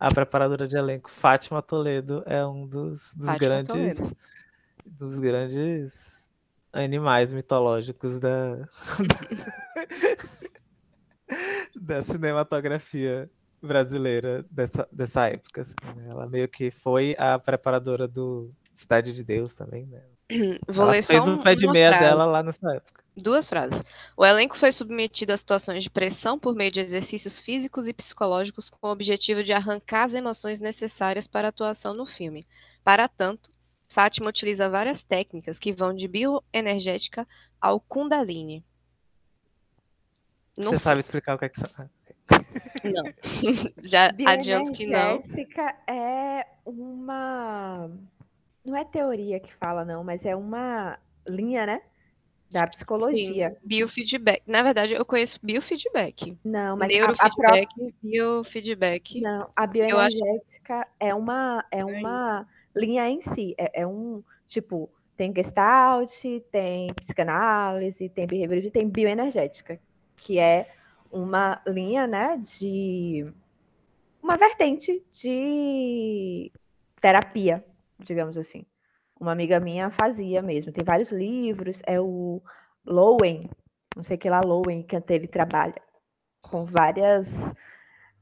a 0.05 0.13
preparadora 0.13 0.67
de 0.67 0.77
elenco, 0.77 1.09
Fátima 1.09 1.63
Toledo, 1.63 2.21
é 2.27 2.45
um 2.45 2.67
dos, 2.67 3.11
dos 3.15 3.35
grandes 3.37 3.97
Toledo. 3.97 4.17
dos 4.85 5.17
grandes 5.17 6.29
animais 6.71 7.33
mitológicos 7.33 8.19
da 8.19 8.69
da 11.81 12.03
cinematografia 12.03 13.27
brasileira 13.59 14.45
dessa, 14.51 14.87
dessa 14.91 15.27
época. 15.27 15.61
assim, 15.61 15.73
né? 15.95 16.05
Ela 16.07 16.27
meio 16.27 16.47
que 16.47 16.69
foi 16.69 17.15
a 17.17 17.39
preparadora 17.39 18.07
do 18.07 18.53
Cidade 18.75 19.11
de 19.11 19.23
Deus 19.23 19.55
também, 19.55 19.87
né? 19.87 20.03
Vou 20.67 20.83
Ela 20.83 20.91
ler 20.93 21.03
fez 21.03 21.23
só 21.23 21.33
o 21.33 21.39
pé 21.39 21.55
de 21.55 21.67
meia 21.67 21.89
frase. 21.89 22.03
dela 22.05 22.25
lá 22.25 22.43
nessa 22.43 22.75
época. 22.75 23.03
Duas 23.17 23.47
frases. 23.47 23.81
O 24.17 24.25
elenco 24.25 24.57
foi 24.57 24.71
submetido 24.71 25.31
a 25.31 25.37
situações 25.37 25.83
de 25.83 25.89
pressão 25.89 26.37
por 26.37 26.53
meio 26.53 26.71
de 26.71 26.81
exercícios 26.81 27.39
físicos 27.39 27.87
e 27.87 27.93
psicológicos 27.93 28.69
com 28.69 28.87
o 28.87 28.91
objetivo 28.91 29.41
de 29.43 29.53
arrancar 29.53 30.03
as 30.03 30.13
emoções 30.13 30.59
necessárias 30.59 31.25
para 31.27 31.47
a 31.47 31.49
atuação 31.49 31.93
no 31.93 32.05
filme. 32.05 32.45
Para 32.83 33.07
tanto, 33.07 33.51
Fátima 33.87 34.29
utiliza 34.29 34.69
várias 34.69 35.01
técnicas 35.01 35.57
que 35.57 35.71
vão 35.71 35.93
de 35.93 36.07
bioenergética 36.07 37.25
ao 37.61 37.79
Kundalini. 37.79 38.65
Não 40.57 40.63
Você 40.65 40.77
sei, 40.77 40.79
sabe 40.79 40.99
explicar 40.99 41.35
o 41.35 41.37
que 41.39 41.45
é 41.45 41.49
que 41.49 41.59
são? 41.59 41.69
Não. 42.83 43.03
Já 43.83 44.11
adianto 44.25 44.73
que 44.73 44.87
não. 44.87 45.19
Bioenergética 45.19 45.75
é 45.87 46.45
uma. 46.65 47.89
Não 48.65 48.75
é 48.75 48.83
teoria 48.83 49.39
que 49.39 49.53
fala, 49.53 49.85
não, 49.85 50.03
mas 50.03 50.25
é 50.25 50.35
uma 50.35 50.97
linha, 51.29 51.65
né? 51.65 51.81
Da 52.51 52.65
psicologia. 52.67 53.49
Sim, 53.61 53.67
biofeedback. 53.67 54.43
Na 54.47 54.63
verdade, 54.63 54.93
eu 54.93 55.05
conheço 55.05 55.39
biofeedback. 55.43 56.37
Não, 56.43 56.77
mas 56.77 56.91
a, 56.91 56.95
a 56.95 57.29
própria. 57.29 57.67
Neurofeedback, 57.67 57.93
biofeedback. 58.01 59.21
Não, 59.21 59.49
a 59.55 59.63
acho- 59.63 59.71
bioenergética 59.71 60.87
é 60.99 61.13
uma, 61.13 61.65
é 61.71 61.83
uma 61.83 62.47
linha 62.75 63.09
em 63.09 63.21
si. 63.21 63.53
É, 63.57 63.81
é 63.81 63.87
um, 63.87 64.23
tipo, 64.47 64.89
tem 65.17 65.33
Gestalt, 65.33 66.11
tem 66.51 66.93
psicanálise, 66.93 68.09
tem 68.09 68.27
behaviorismo, 68.27 68.71
tem 68.71 68.87
bioenergética, 68.87 69.79
que 70.17 70.39
é 70.39 70.69
uma 71.11 71.61
linha, 71.67 72.07
né, 72.07 72.37
de 72.37 73.25
uma 74.21 74.37
vertente 74.37 75.03
de 75.11 76.51
terapia, 77.01 77.63
digamos 77.99 78.37
assim. 78.37 78.65
Uma 79.19 79.31
amiga 79.31 79.59
minha 79.59 79.89
fazia 79.91 80.41
mesmo. 80.41 80.71
Tem 80.71 80.83
vários 80.83 81.11
livros, 81.11 81.81
é 81.85 81.99
o 81.99 82.41
Lowen, 82.85 83.49
não 83.95 84.03
sei 84.03 84.17
que 84.17 84.29
lá 84.29 84.41
Lowen, 84.41 84.83
que 84.83 84.95
ele 85.09 85.27
trabalha 85.27 85.81
com 86.41 86.65
várias 86.65 87.53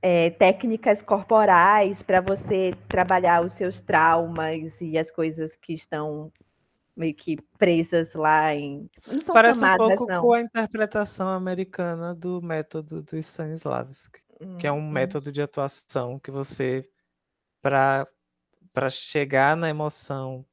é, 0.01 0.29
técnicas 0.31 1.01
corporais 1.01 2.03
para 2.03 2.21
você 2.21 2.73
trabalhar 2.89 3.43
os 3.43 3.53
seus 3.53 3.81
traumas 3.81 4.81
e 4.81 4.97
as 4.97 5.09
coisas 5.09 5.55
que 5.55 5.73
estão 5.73 6.31
meio 6.95 7.15
que 7.15 7.37
presas 7.57 8.13
lá 8.13 8.53
em. 8.53 8.89
Parece 9.33 9.65
um 9.65 9.77
pouco 9.77 10.05
não. 10.07 10.21
com 10.21 10.33
a 10.33 10.41
interpretação 10.41 11.27
americana 11.27 12.13
do 12.13 12.41
método 12.41 13.01
do 13.01 13.17
Stanislavski, 13.17 14.21
que 14.59 14.67
é 14.67 14.71
um 14.71 14.81
Hum, 14.81 14.91
método 14.91 15.31
de 15.31 15.41
atuação 15.41 16.19
que 16.19 16.29
você, 16.29 16.87
para 17.61 18.07
para 18.73 18.89
chegar 18.89 19.55
na 19.57 19.69
emoção 19.69 20.45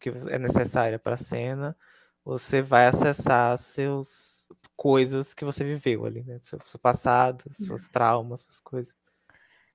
que 0.00 0.10
é 0.30 0.38
necessária 0.38 0.98
para 0.98 1.14
a 1.14 1.18
cena, 1.18 1.76
você 2.24 2.62
vai 2.62 2.86
acessar 2.86 3.56
seus 3.58 4.46
coisas 4.76 5.34
que 5.34 5.44
você 5.44 5.64
viveu 5.64 6.06
ali, 6.06 6.22
né? 6.24 6.38
Seu, 6.42 6.58
seu 6.66 6.80
passado, 6.80 7.44
seus 7.50 7.88
traumas, 7.88 8.42
essas 8.42 8.60
coisas. 8.60 8.94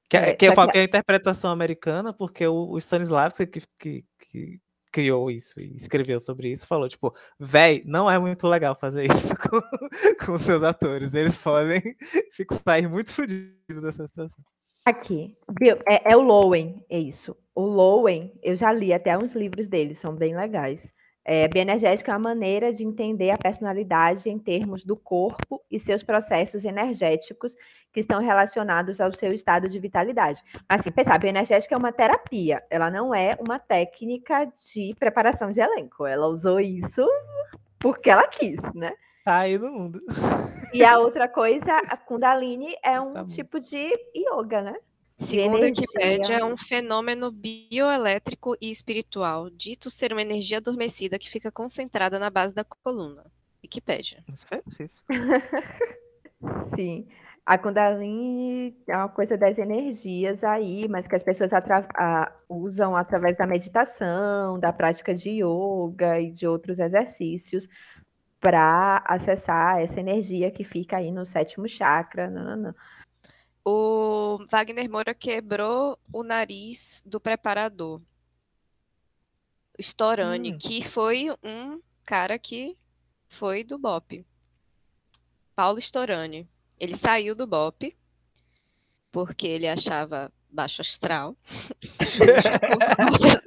Que, 0.10 0.18
É, 0.18 0.34
que 0.34 0.46
eu 0.48 0.54
falo 0.54 0.72
que- 0.72 0.78
é 0.78 0.82
a 0.82 0.86
interpretação 0.86 1.52
americana, 1.52 2.14
porque 2.14 2.46
o, 2.48 2.70
o 2.72 2.78
Stanislavski 2.78 3.48
que, 3.48 3.62
que, 3.80 4.06
que 4.20 4.62
criou 4.92 5.30
isso 5.32 5.60
e 5.60 5.76
escreveu 5.76 6.20
sobre 6.20 6.52
isso, 6.52 6.68
falou, 6.68 6.88
tipo, 6.88 7.14
véi, 7.40 7.84
não 7.86 8.10
é 8.10 8.18
muito 8.20 8.48
legal 8.48 8.76
fazer 8.80 9.06
isso 9.12 9.36
com, 9.38 10.26
com 10.26 10.38
seus 10.40 10.64
atores. 10.64 11.14
Eles 11.14 11.38
podem 11.38 11.82
ficar 12.32 12.82
muito 12.90 13.12
fodidos 13.14 13.82
dessa 13.82 14.08
situação. 14.08 14.44
Aqui, 14.86 15.36
é, 15.88 16.12
é 16.12 16.16
o 16.16 16.22
Lowen, 16.22 16.86
é 16.88 17.00
isso. 17.00 17.36
O 17.56 17.62
Lowen, 17.62 18.32
eu 18.44 18.56
já 18.56 18.72
li 18.72 18.94
até 18.94 19.18
uns 19.18 19.34
livros 19.34 19.68
dele, 19.68 19.96
são 19.96 20.14
bem 20.14 20.36
legais. 20.36 20.94
É, 21.28 21.48
bioenergética 21.48 22.12
é 22.12 22.14
uma 22.14 22.30
maneira 22.30 22.72
de 22.72 22.84
entender 22.84 23.32
a 23.32 23.38
personalidade 23.38 24.30
em 24.30 24.38
termos 24.38 24.84
do 24.84 24.96
corpo 24.96 25.60
e 25.72 25.80
seus 25.80 26.04
processos 26.04 26.66
energéticos 26.66 27.56
que 27.92 28.00
estão 28.00 28.22
relacionados 28.22 29.02
ao 29.02 29.12
seu 29.12 29.34
estado 29.34 29.68
de 29.68 29.80
vitalidade. 29.80 30.44
Assim, 30.70 30.92
pensar, 30.92 31.18
bioenergética 31.18 31.74
é 31.74 31.78
uma 31.80 31.92
terapia, 31.92 32.64
ela 32.70 32.92
não 32.92 33.12
é 33.12 33.36
uma 33.40 33.58
técnica 33.58 34.46
de 34.72 34.94
preparação 35.00 35.52
de 35.52 35.62
elenco. 35.62 36.06
Ela 36.06 36.28
usou 36.28 36.60
isso 36.60 37.04
porque 37.80 38.12
ela 38.12 38.28
quis, 38.28 38.62
né? 38.76 38.94
Tá 39.26 39.40
aí 39.40 39.58
no 39.58 39.72
mundo. 39.72 40.00
E 40.72 40.86
a 40.86 41.00
outra 41.00 41.28
coisa, 41.28 41.76
a 41.90 41.98
Kundalini 41.98 42.76
é 42.84 43.02
um 43.02 43.12
Tá 43.14 43.26
tipo 43.26 43.60
de 43.60 43.90
yoga, 44.16 44.62
né? 44.62 44.76
Segundo 45.18 45.64
a. 45.64 45.66
Wikipédia, 45.66 46.36
é 46.36 46.46
um 46.46 46.56
fenômeno 46.56 47.32
bioelétrico 47.32 48.56
e 48.62 48.70
espiritual, 48.70 49.50
dito 49.50 49.90
ser 49.90 50.12
uma 50.12 50.22
energia 50.22 50.58
adormecida 50.60 51.18
que 51.18 51.28
fica 51.30 51.52
concentrada 51.52 52.20
na 52.20 52.30
base 52.30 52.54
da 52.54 52.64
coluna. 52.64 53.26
Wikipédia. 53.64 54.24
Específico. 54.32 54.94
Sim. 56.76 57.08
A 57.46 57.58
Kundalini 57.58 58.76
é 58.88 58.96
uma 58.98 59.10
coisa 59.10 59.38
das 59.38 59.58
energias 59.58 60.44
aí, 60.44 60.88
mas 60.88 61.08
que 61.08 61.16
as 61.16 61.24
pessoas 61.24 61.54
atra- 61.54 61.88
a- 61.96 62.32
usam 62.50 62.96
através 62.96 63.38
da 63.38 63.48
meditação, 63.48 64.60
da 64.60 64.74
prática 64.74 65.14
de 65.16 65.30
yoga 65.44 66.20
e 66.20 66.32
de 66.32 66.48
outros 66.48 66.80
exercícios 66.80 67.68
para 68.46 69.02
acessar 69.08 69.82
essa 69.82 70.00
energia 70.00 70.52
que 70.52 70.64
fica 70.64 70.98
aí 70.98 71.10
no 71.10 71.26
sétimo 71.26 71.68
chakra. 71.68 72.30
nananã. 72.30 72.76
O 73.66 74.38
Wagner 74.52 74.88
Moura 74.88 75.16
quebrou 75.16 75.98
o 76.14 76.22
nariz 76.22 77.02
do 77.04 77.20
preparador. 77.20 78.00
Storani, 79.80 80.54
Hum. 80.54 80.60
que 80.60 80.84
foi 80.84 81.36
um 81.44 81.82
cara 82.06 82.38
que 82.38 82.78
foi 83.28 83.64
do 83.64 83.80
BOP. 83.80 84.24
Paulo 85.56 85.80
Storani. 85.80 86.48
Ele 86.80 86.96
saiu 86.96 87.34
do 87.34 87.48
BOP 87.48 87.98
porque 89.12 89.48
ele 89.48 89.68
achava 89.68 90.32
baixo 90.52 90.84
astral. 90.84 91.36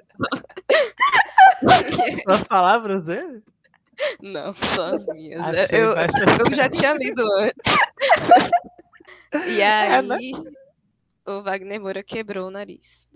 As 2.26 2.46
palavras 2.48 3.04
dele? 3.04 3.44
Não, 4.22 4.54
são 4.54 4.94
as 4.96 5.06
minhas. 5.06 5.40
Achei 5.44 5.80
Eu, 5.80 5.92
eu 5.94 6.54
já 6.54 6.68
tinha 6.68 6.92
lido 6.94 7.22
antes. 7.38 7.56
E 9.48 9.60
É, 9.60 10.00
né? 10.00 10.14
aí, 10.16 10.32
o 11.26 11.42
Wagner 11.42 11.78
Moura 11.80 12.02
quebrou 12.02 12.48
o 12.48 12.50
nariz. 12.50 13.06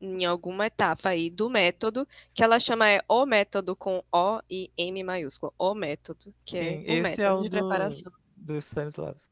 Em 0.00 0.24
alguma 0.24 0.66
etapa 0.66 1.10
aí 1.10 1.28
do 1.28 1.50
método, 1.50 2.08
que 2.34 2.42
ela 2.42 2.58
chama 2.58 2.88
é 2.88 3.02
o 3.06 3.26
método 3.26 3.76
com 3.76 4.02
O 4.10 4.40
e 4.50 4.70
M 4.78 5.02
maiúsculo. 5.04 5.52
O 5.58 5.74
método, 5.74 6.32
que 6.44 6.56
Sim, 6.56 6.84
é 6.86 6.90
o 6.90 6.92
esse 6.92 7.02
método 7.02 7.22
é 7.22 7.32
o 7.32 7.42
de 7.42 7.48
do- 7.50 7.58
preparação. 7.58 8.12
Do 8.36 8.56
Stanislavski. 8.56 9.30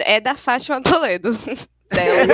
É 0.00 0.20
da 0.20 0.34
Fátima 0.34 0.82
Toledo. 0.82 1.30
Dela. 1.88 2.26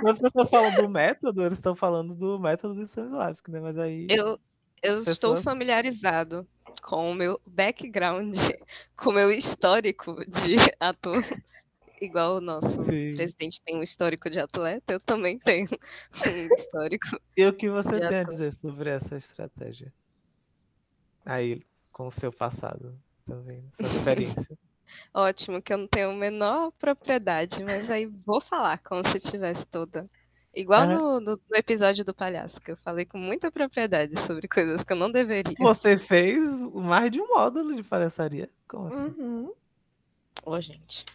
Quando 0.00 0.10
as 0.12 0.18
pessoas 0.18 0.48
falam 0.48 0.74
do 0.76 0.88
método, 0.88 1.42
eles 1.42 1.58
estão 1.58 1.74
falando 1.76 2.14
do 2.14 2.38
método 2.38 2.74
do 2.76 2.82
Stanislavski, 2.84 3.50
né? 3.50 3.60
Mas 3.60 3.76
aí. 3.76 4.06
Eu, 4.08 4.38
eu 4.82 4.94
As 4.94 4.98
estou 5.00 5.34
pessoas- 5.34 5.44
familiarizado 5.44 6.46
com 6.82 7.10
o 7.10 7.14
meu 7.14 7.40
background, 7.46 8.34
com 8.96 9.10
o 9.10 9.12
meu 9.12 9.30
histórico 9.30 10.16
de 10.28 10.56
ator. 10.80 11.24
Igual 12.00 12.36
o 12.36 12.40
nosso 12.40 12.82
Sim. 12.84 13.14
presidente 13.14 13.60
tem 13.62 13.76
um 13.76 13.82
histórico 13.82 14.28
de 14.28 14.40
atleta, 14.40 14.92
eu 14.92 15.00
também 15.00 15.38
tenho 15.38 15.68
um 16.26 16.54
histórico. 16.54 17.06
E 17.36 17.46
o 17.46 17.52
que 17.52 17.70
você 17.70 18.00
tem 18.00 18.18
a 18.18 18.24
dizer 18.24 18.52
sobre 18.52 18.90
essa 18.90 19.16
estratégia? 19.16 19.92
Aí, 21.24 21.62
com 21.92 22.08
o 22.08 22.10
seu 22.10 22.32
passado 22.32 22.98
também, 23.24 23.68
sua 23.72 23.86
experiência. 23.86 24.58
Ótimo, 25.14 25.62
que 25.62 25.72
eu 25.72 25.78
não 25.78 25.86
tenho 25.86 26.10
a 26.10 26.14
menor 26.14 26.72
propriedade, 26.72 27.62
mas 27.64 27.88
aí 27.88 28.06
vou 28.06 28.40
falar 28.40 28.78
como 28.78 29.06
se 29.08 29.20
tivesse 29.20 29.64
toda. 29.66 30.10
Igual 30.54 30.86
no, 30.86 31.20
no- 31.20 31.40
no 31.50 31.56
episódio 31.56 32.04
do 32.04 32.12
palhaço, 32.12 32.60
que 32.60 32.70
eu 32.72 32.76
falei 32.76 33.06
com 33.06 33.16
muita 33.16 33.50
propriedade 33.50 34.12
sobre 34.26 34.46
coisas 34.46 34.84
que 34.84 34.92
eu 34.92 34.96
não 34.96 35.10
deveria. 35.10 35.54
Você 35.58 35.96
fez 35.96 36.38
mais 36.74 37.10
de 37.10 37.20
um 37.20 37.26
módulo 37.28 37.74
de 37.74 37.82
palhaçaria? 37.82 38.48
Como 38.68 38.86
assim? 38.88 39.08
Uhum. 39.18 39.52
Ô, 40.44 40.60
gente. 40.60 41.06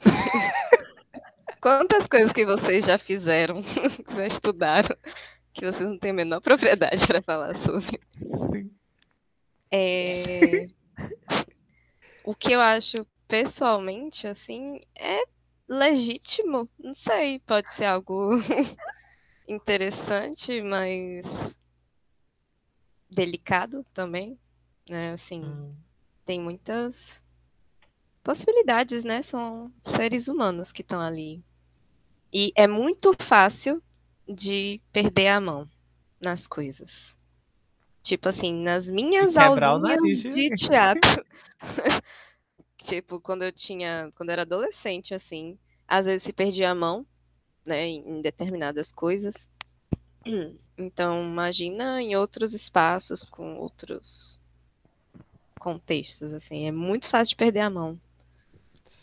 Quantas 1.60 2.06
coisas 2.06 2.32
que 2.32 2.44
vocês 2.44 2.84
já 2.84 2.98
fizeram, 2.98 3.62
já 4.14 4.26
estudaram, 4.26 4.94
que 5.54 5.64
vocês 5.64 5.88
não 5.88 5.98
têm 5.98 6.10
a 6.10 6.14
menor 6.14 6.40
propriedade 6.40 7.06
para 7.06 7.22
falar 7.22 7.56
sobre. 7.56 7.98
Sim. 8.12 8.70
É, 9.70 10.66
O 12.22 12.34
que 12.34 12.52
eu 12.52 12.60
acho 12.60 12.96
pessoalmente, 13.26 14.26
assim, 14.26 14.80
é 14.94 15.22
legítimo. 15.68 16.68
Não 16.78 16.94
sei, 16.94 17.38
pode 17.40 17.72
ser 17.72 17.84
algo 17.86 18.30
interessante, 19.48 20.62
mas 20.62 21.56
delicado 23.10 23.84
também, 23.94 24.38
né? 24.88 25.12
Assim, 25.12 25.42
Hum. 25.42 25.74
tem 26.26 26.40
muitas 26.40 27.22
possibilidades, 28.22 29.04
né? 29.04 29.22
São 29.22 29.72
seres 29.84 30.28
humanos 30.28 30.72
que 30.72 30.82
estão 30.82 31.00
ali. 31.00 31.42
E 32.32 32.52
é 32.56 32.66
muito 32.66 33.12
fácil 33.20 33.82
de 34.28 34.80
perder 34.92 35.28
a 35.28 35.40
mão 35.40 35.68
nas 36.20 36.46
coisas. 36.48 37.16
Tipo 38.02 38.28
assim, 38.30 38.54
nas 38.54 38.90
minhas 38.90 39.36
aulinhas 39.36 39.80
nariz 39.82 40.22
de 40.22 40.50
teatro. 40.52 41.24
Tipo, 42.84 43.20
quando 43.20 43.42
eu 43.44 43.52
tinha, 43.52 44.12
quando 44.16 44.28
eu 44.30 44.34
era 44.34 44.42
adolescente, 44.42 45.14
assim, 45.14 45.58
às 45.88 46.06
vezes 46.06 46.22
se 46.24 46.32
perdia 46.32 46.70
a 46.70 46.74
mão, 46.74 47.06
né, 47.66 47.86
em 47.88 48.22
determinadas 48.22 48.92
coisas. 48.92 49.48
Então, 50.78 51.22
imagina 51.24 52.02
em 52.02 52.16
outros 52.16 52.54
espaços, 52.54 53.24
com 53.24 53.56
outros 53.58 54.40
contextos, 55.58 56.32
assim, 56.32 56.66
é 56.66 56.70
muito 56.72 57.08
fácil 57.08 57.30
de 57.30 57.36
perder 57.36 57.60
a 57.60 57.70
mão. 57.70 58.00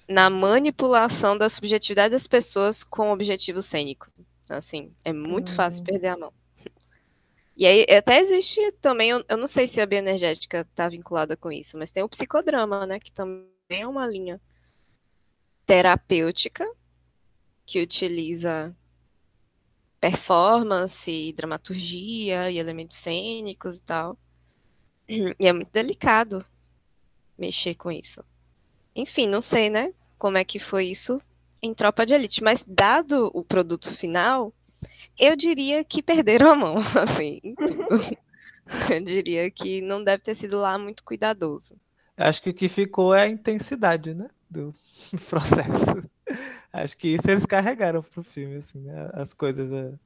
na 0.07 0.29
manipulação 0.29 1.35
da 1.37 1.49
subjetividade 1.49 2.11
das 2.11 2.27
pessoas 2.27 2.83
com 2.83 3.11
objetivo 3.11 3.61
cênico. 3.63 4.11
Assim, 4.49 4.93
é 5.03 5.11
muito 5.13 5.53
fácil 5.53 5.81
Hum. 5.81 5.85
perder 5.85 6.07
a 6.09 6.17
mão. 6.17 6.33
E 7.55 7.65
aí, 7.65 7.85
até 7.95 8.19
existe 8.21 8.59
também, 8.81 9.09
eu, 9.11 9.23
eu 9.29 9.37
não 9.37 9.47
sei 9.47 9.67
se 9.67 9.79
a 9.81 9.85
bioenergética 9.85 10.61
está 10.61 10.87
vinculada 10.89 11.35
com 11.37 11.51
isso, 11.51 11.77
mas 11.77 11.91
tem 11.91 12.03
o 12.03 12.09
psicodrama, 12.09 12.85
né? 12.87 12.99
Que 12.99 13.11
também 13.11 13.47
é 13.73 13.87
uma 13.87 14.07
linha 14.07 14.39
terapêutica 15.65 16.69
que 17.65 17.81
utiliza 17.81 18.75
performance, 19.99 21.33
dramaturgia 21.33 22.49
e 22.51 22.57
elementos 22.57 22.97
cênicos 22.97 23.77
e 23.77 23.81
tal. 23.81 24.17
E 25.07 25.47
é 25.47 25.53
muito 25.53 25.71
delicado 25.71 26.45
mexer 27.37 27.75
com 27.75 27.91
isso. 27.91 28.23
Enfim, 28.95 29.27
não 29.27 29.41
sei, 29.41 29.69
né? 29.69 29.93
Como 30.17 30.37
é 30.37 30.43
que 30.43 30.59
foi 30.59 30.87
isso 30.87 31.21
em 31.61 31.73
Tropa 31.73 32.05
de 32.05 32.13
Elite, 32.13 32.43
mas 32.43 32.63
dado 32.67 33.29
o 33.33 33.43
produto 33.43 33.93
final, 33.93 34.53
eu 35.17 35.35
diria 35.35 35.83
que 35.83 36.01
perderam 36.01 36.51
a 36.51 36.55
mão, 36.55 36.77
assim, 36.97 37.39
em 37.43 37.55
tudo. 37.55 37.87
Eu 38.89 39.03
diria 39.03 39.51
que 39.51 39.81
não 39.81 40.01
deve 40.01 40.23
ter 40.23 40.33
sido 40.33 40.59
lá 40.59 40.77
muito 40.77 41.03
cuidadoso. 41.03 41.75
Acho 42.17 42.41
que 42.43 42.49
o 42.49 42.53
que 42.53 42.69
ficou 42.69 43.13
é 43.15 43.23
a 43.23 43.27
intensidade, 43.27 44.13
né? 44.13 44.27
Do 44.49 44.73
processo. 45.29 46.09
Acho 46.73 46.97
que 46.97 47.09
isso 47.09 47.29
eles 47.29 47.45
carregaram 47.45 48.01
pro 48.03 48.23
filme, 48.23 48.57
assim, 48.57 48.81
né? 48.81 49.09
As 49.13 49.33
coisas. 49.33 49.71
eh, 49.71 49.97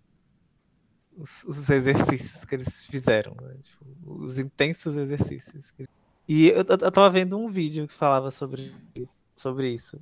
Os, 1.17 1.43
os 1.45 1.69
exercícios 1.69 2.43
que 2.43 2.55
eles 2.55 2.85
fizeram, 2.87 3.35
né? 3.41 3.55
Tipo, 3.61 3.85
os 4.23 4.37
intensos 4.37 4.95
exercícios. 4.95 5.73
E 6.27 6.47
eu 6.49 6.57
eu 6.57 6.91
tava 6.91 7.09
vendo 7.09 7.37
um 7.37 7.49
vídeo 7.49 7.87
que 7.87 7.93
falava 7.93 8.31
sobre, 8.31 8.73
sobre 9.35 9.69
isso. 9.73 10.01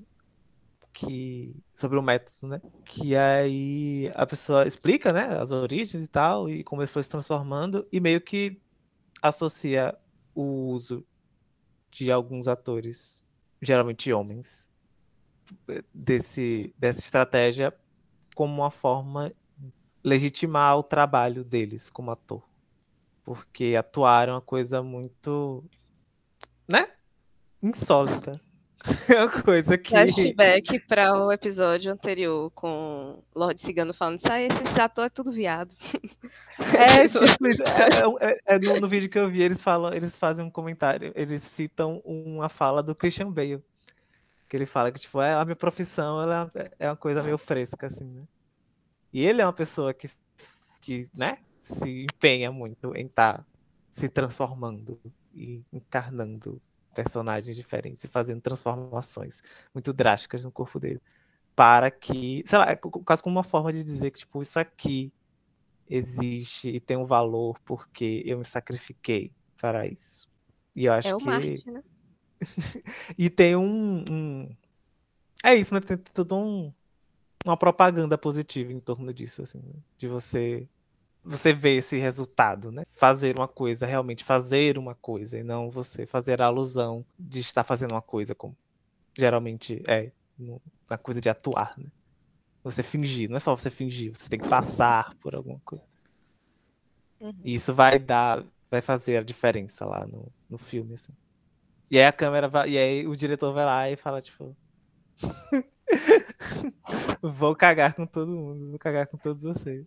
Que, 0.93 1.55
sobre 1.75 1.97
o 1.99 2.03
método, 2.03 2.47
né? 2.47 2.61
Que 2.85 3.15
aí 3.15 4.11
a 4.15 4.25
pessoa 4.27 4.67
explica, 4.67 5.13
né? 5.13 5.37
As 5.39 5.51
origens 5.51 6.03
e 6.03 6.07
tal, 6.07 6.49
e 6.49 6.63
como 6.63 6.81
ele 6.83 6.87
foi 6.89 7.03
se 7.03 7.09
transformando, 7.09 7.87
e 7.91 7.99
meio 7.99 8.21
que 8.21 8.61
associa 9.21 9.97
o 10.35 10.43
uso 10.71 11.05
de 11.93 12.11
alguns 12.11 12.47
atores, 12.47 13.23
geralmente 13.61 14.11
homens, 14.11 14.71
desse, 15.93 16.73
dessa 16.77 16.99
estratégia 16.99 17.73
como 18.35 18.61
uma 18.61 18.71
forma 18.71 19.31
legitimar 20.03 20.77
o 20.77 20.83
trabalho 20.83 21.43
deles 21.43 21.89
como 21.89 22.09
ator. 22.09 22.43
Porque 23.23 23.75
atuar 23.77 24.27
é 24.27 24.31
uma 24.31 24.41
coisa 24.41 24.81
muito, 24.81 25.63
né? 26.67 26.91
Insólita. 27.61 28.41
É 29.09 29.23
uma 29.23 29.41
coisa 29.41 29.77
que. 29.77 29.91
Flashback 29.91 30.79
para 30.87 31.17
o 31.17 31.31
episódio 31.31 31.91
anterior 31.91 32.51
com 32.51 33.23
Lorde 33.33 33.61
Cigano 33.61 33.93
falando, 33.93 34.19
sai, 34.21 34.47
esse 34.47 34.79
ator 34.79 35.05
é 35.05 35.09
tudo 35.09 35.31
viado. 35.31 35.71
É, 36.77 37.07
tipo, 37.09 37.47
isso, 37.47 37.63
é, 37.63 38.29
é- 38.29 38.39
é 38.45 38.59
no, 38.59 38.79
no 38.81 38.87
vídeo 38.87 39.09
que 39.09 39.17
eu 39.17 39.27
vi, 39.27 39.41
eles 39.41 39.61
falam, 39.63 39.91
eles 39.91 40.19
fazem 40.19 40.45
um 40.45 40.51
comentário, 40.51 41.11
eles 41.15 41.41
citam 41.41 41.99
uma 42.05 42.47
fala 42.47 42.83
do 42.83 42.93
Christian 42.93 43.31
Bale. 43.31 43.63
Que 44.47 44.57
ele 44.57 44.67
fala 44.67 44.91
que, 44.91 44.99
tipo, 44.99 45.19
é, 45.19 45.33
a 45.33 45.43
minha 45.43 45.55
profissão 45.55 46.21
ela 46.21 46.51
é 46.77 46.87
uma 46.87 46.95
coisa 46.95 47.23
meio 47.23 47.39
fresca, 47.39 47.87
assim, 47.87 48.05
né? 48.05 48.21
E 49.11 49.25
ele 49.25 49.41
é 49.41 49.45
uma 49.45 49.51
pessoa 49.51 49.95
que, 49.95 50.07
que 50.79 51.09
né, 51.11 51.39
se 51.59 52.03
empenha 52.03 52.51
muito 52.51 52.95
em 52.95 53.07
estar 53.07 53.43
se 53.89 54.07
transformando 54.07 54.99
e 55.33 55.63
encarnando 55.73 56.61
personagens 56.93 57.55
diferentes 57.55 58.03
e 58.03 58.07
fazendo 58.07 58.41
transformações 58.41 59.41
muito 59.73 59.91
drásticas 59.93 60.43
no 60.43 60.51
corpo 60.51 60.79
dele. 60.79 61.01
Para 61.55 61.91
que, 61.91 62.43
sei 62.45 62.57
lá, 62.57 62.71
é 62.71 62.75
quase 62.75 63.21
como 63.21 63.35
uma 63.35 63.43
forma 63.43 63.71
de 63.71 63.83
dizer 63.83 64.11
que, 64.11 64.19
tipo, 64.19 64.41
isso 64.41 64.59
aqui 64.59 65.11
existe 65.87 66.69
e 66.69 66.79
tem 66.79 66.97
um 66.97 67.05
valor 67.05 67.59
porque 67.65 68.23
eu 68.25 68.39
me 68.39 68.45
sacrifiquei 68.45 69.31
para 69.57 69.85
isso. 69.85 70.27
E 70.75 70.85
eu 70.85 70.93
acho 70.93 71.09
É 71.09 71.15
o 71.15 71.19
que. 71.19 71.25
Marte, 71.25 71.71
né? 71.71 71.83
E 73.17 73.29
tem 73.29 73.55
um, 73.55 74.03
um- 74.09 74.55
É 75.43 75.55
isso, 75.55 75.73
né? 75.73 75.79
Tem 75.79 75.97
tudo 75.97 76.35
um... 76.35 76.73
uma 77.45 77.55
propaganda 77.57 78.17
positiva 78.17 78.73
em 78.73 78.79
torno 78.79 79.13
disso, 79.13 79.43
assim, 79.43 79.59
né? 79.59 79.75
de 79.97 80.07
você 80.07 80.67
você 81.23 81.53
ver 81.53 81.77
esse 81.77 81.97
resultado, 81.97 82.71
né? 82.71 82.83
Fazer 82.93 83.37
uma 83.37 83.47
coisa, 83.47 83.85
realmente 83.85 84.23
fazer 84.23 84.77
uma 84.77 84.93
coisa, 84.93 85.39
e 85.39 85.43
não 85.43 85.69
você 85.69 86.05
fazer 86.05 86.41
a 86.41 86.47
alusão 86.47 87.05
de 87.17 87.39
estar 87.39 87.63
fazendo 87.63 87.93
uma 87.93 88.01
coisa, 88.01 88.35
como 88.35 88.55
geralmente 89.17 89.81
é 89.87 90.11
na 90.89 90.97
coisa 90.97 91.21
de 91.21 91.29
atuar, 91.29 91.73
né? 91.77 91.89
Você 92.63 92.81
fingir, 92.81 93.29
não 93.29 93.37
é 93.37 93.39
só 93.39 93.55
você 93.55 93.69
fingir, 93.69 94.13
você 94.15 94.29
tem 94.29 94.39
que 94.39 94.47
passar 94.47 95.13
por 95.15 95.35
alguma 95.35 95.59
coisa. 95.65 95.83
Uhum. 97.19 97.33
E 97.43 97.55
isso 97.55 97.73
vai 97.73 97.99
dar, 97.99 98.43
vai 98.69 98.81
fazer 98.81 99.17
a 99.17 99.23
diferença 99.23 99.85
lá 99.85 100.07
no, 100.07 100.31
no 100.49 100.57
filme, 100.57 100.93
assim. 100.93 101.13
E 101.91 101.97
aí 101.97 102.05
a 102.05 102.11
câmera 102.11 102.47
vai, 102.47 102.71
e 102.71 102.77
aí 102.77 103.07
o 103.07 103.15
diretor 103.15 103.53
vai 103.53 103.65
lá 103.65 103.89
e 103.89 103.95
fala, 103.95 104.21
tipo. 104.21 104.55
vou 107.21 107.55
cagar 107.55 107.93
com 107.93 108.05
todo 108.05 108.31
mundo, 108.31 108.71
vou 108.71 108.79
cagar 108.79 109.07
com 109.07 109.17
todos 109.17 109.43
vocês. 109.43 109.85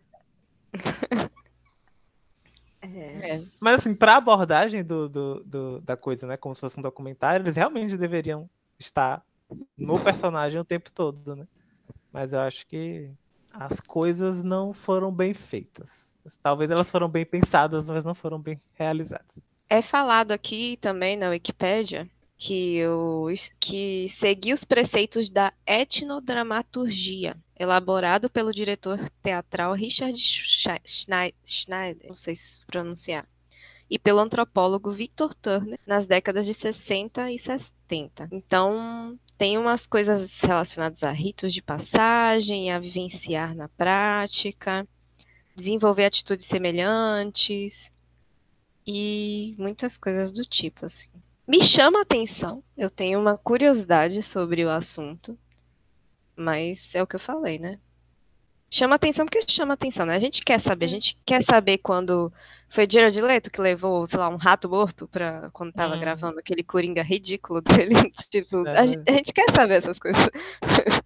É. 2.83 3.31
É. 3.37 3.43
Mas 3.59 3.81
assim, 3.81 3.95
pra 3.95 4.17
abordagem 4.17 4.85
do, 4.85 5.09
do, 5.09 5.43
do- 5.45 5.81
da 5.81 5.97
coisa, 5.97 6.27
né? 6.27 6.37
Como 6.37 6.55
se 6.55 6.61
fosse 6.61 6.79
um 6.79 6.83
documentário, 6.83 7.43
eles 7.43 7.57
realmente 7.57 7.97
deveriam 7.97 8.49
estar 8.79 9.23
no 9.77 9.99
personagem 10.03 10.61
o 10.61 10.65
tempo 10.65 10.91
todo, 10.93 11.35
né? 11.37 11.47
Mas 12.13 12.33
eu 12.33 12.41
acho 12.41 12.67
que 12.67 13.11
as 13.53 13.81
coisas 13.81 14.43
não 14.43 14.73
foram 14.73 15.11
bem 15.13 15.35
feitas. 15.35 16.13
Talvez 16.43 16.71
elas 16.71 16.91
foram 16.91 17.09
bem 17.09 17.25
pensadas, 17.25 17.89
mas 17.89 18.05
não 18.05 18.15
foram 18.15 18.39
bem 18.41 18.61
realizadas. 18.75 19.39
É 19.69 19.83
falado 19.83 20.33
aqui 20.33 20.77
também 20.81 21.17
na 21.17 21.29
Wikipédia 21.31 22.09
que, 22.37 22.87
o, 22.87 23.29
que 23.59 24.09
seguir 24.09 24.53
os 24.53 24.65
preceitos 24.65 25.31
da 25.31 25.53
etnodramaturgia, 25.67 27.37
elaborado 27.59 28.29
pelo 28.29 28.53
diretor 28.53 28.99
teatral 29.23 29.73
Richard 29.73 30.19
Schneider, 30.85 32.09
não 32.09 32.15
sei 32.15 32.37
se 32.37 32.61
pronunciar, 32.67 33.27
e 33.89 33.99
pelo 33.99 34.21
antropólogo 34.21 34.93
Victor 34.93 35.33
Turner 35.35 35.79
nas 35.87 36.07
décadas 36.07 36.45
de 36.45 36.53
60 36.53 37.31
e 37.31 37.39
70. 37.39 38.29
Então, 38.33 39.19
tem 39.39 39.57
umas 39.57 39.87
coisas 39.87 40.41
relacionadas 40.41 41.03
a 41.03 41.13
ritos 41.13 41.55
de 41.55 41.63
passagem, 41.63 42.73
a 42.73 42.79
vivenciar 42.79 43.55
na 43.55 43.69
prática, 43.69 44.87
desenvolver 45.55 46.05
atitudes 46.05 46.47
semelhantes 46.47 47.91
e 48.87 49.55
muitas 49.57 49.97
coisas 49.97 50.31
do 50.31 50.45
tipo, 50.45 50.85
assim. 50.85 51.09
Me 51.47 51.61
chama 51.63 52.01
a 52.01 52.03
atenção, 52.03 52.63
eu 52.77 52.91
tenho 52.91 53.21
uma 53.21 53.39
curiosidade 53.39 54.21
sobre 54.23 54.65
o 54.65 54.71
assunto, 54.71 55.39
mas 56.35 56.95
é 56.95 57.03
o 57.03 57.07
que 57.07 57.15
eu 57.17 57.21
falei, 57.21 57.59
né? 57.59 57.79
Chama 58.69 58.97
atenção 58.97 59.25
porque 59.25 59.45
chama 59.49 59.75
atenção, 59.75 60.05
né? 60.05 60.17
A 60.17 60.19
gente 60.19 60.43
quer 60.43 60.59
saber, 60.59 60.87
a 60.87 60.89
gente 60.89 61.17
quer 61.25 61.41
saber 61.43 61.79
quando 61.79 62.33
foi 62.69 62.85
Jared 62.91 63.21
Leto 63.21 63.49
que 63.51 63.61
levou, 63.61 64.09
sei 64.09 64.19
lá, 64.19 64.29
um 64.29 64.37
rato 64.37 64.69
morto 64.69 65.07
pra 65.07 65.49
quando 65.53 65.73
tava 65.73 65.95
Hum. 65.95 66.01
gravando 66.01 66.41
aquele 66.41 66.65
coringa 66.65 67.01
ridículo 67.03 67.61
dele, 67.63 67.95
tipo, 68.29 68.67
É. 68.67 68.79
a 68.79 68.87
gente, 68.87 69.03
a 69.09 69.13
gente 69.13 69.33
quer 69.33 69.51
saber 69.53 69.75
essas 69.75 69.99
coisas. 70.01 70.21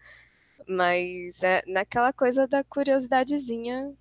Mas 0.67 1.43
é 1.43 1.63
naquela 1.67 2.13
coisa 2.15 2.47
da 2.49 2.65
curiosidadezinha 2.65 3.93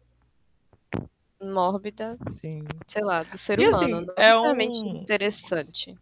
mórbida 1.42 2.16
Sim. 2.30 2.64
sei 2.88 3.04
lá, 3.04 3.24
do 3.24 3.38
ser 3.38 3.60
E, 3.60 3.68
humano. 3.68 3.98
assim, 3.98 4.06
é 4.16 4.38
um- 4.38 5.02
interessante. 5.02 5.98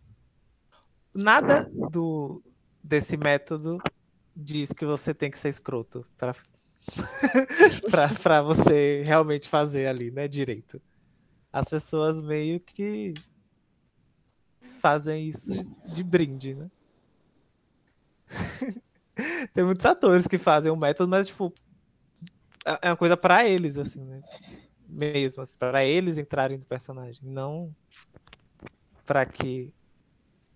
Nada 1.17 1.67
do 1.91 2.43
desse 2.83 3.17
método 3.17 3.79
diz 4.35 4.71
que 4.71 4.85
você 4.85 5.15
tem 5.15 5.31
que 5.31 5.39
ser 5.39 5.49
escroto 5.49 6.05
pra, 7.89 8.07
pra 8.21 8.41
você 8.43 9.01
realmente 9.03 9.49
fazer 9.49 9.87
ali, 9.87 10.11
né, 10.11 10.27
direito. 10.27 10.79
As 11.51 11.67
pessoas 11.69 12.21
meio 12.21 12.59
que 12.59 13.15
fazem 14.79 15.27
isso 15.27 15.51
de 15.91 16.03
brinde, 16.03 16.53
né? 16.53 16.69
Tem 19.55 19.63
muitos 19.63 19.85
atores 19.87 20.27
que 20.27 20.37
fazem 20.37 20.71
o 20.71 20.77
método, 20.77 21.09
mas, 21.09 21.27
tipo, 21.27 21.51
é 22.63 22.77
é 22.83 22.89
uma 22.91 22.97
coisa 22.97 23.17
pra 23.17 23.43
eles, 23.43 23.75
assim, 23.75 24.03
né? 24.03 24.21
Mesmo, 24.87 25.41
assim, 25.41 25.57
pra 25.57 25.83
eles 25.83 26.19
entrarem 26.19 26.59
no 26.59 26.65
personagem, 26.65 27.21
não 27.23 27.75
pra 29.03 29.25
que 29.25 29.73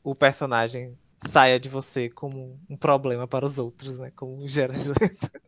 o 0.04 0.16
personagem 0.16 0.98
saia 1.28 1.60
de 1.60 1.70
você 1.70 2.10
como 2.10 2.60
um 2.70 2.76
problema 2.76 3.28
para 3.28 3.46
os 3.46 3.58
outros, 3.58 4.00
né? 4.00 4.12
Como 4.16 4.38
o 4.38 4.48
Gerard 4.48 4.88
Leto. 4.88 5.42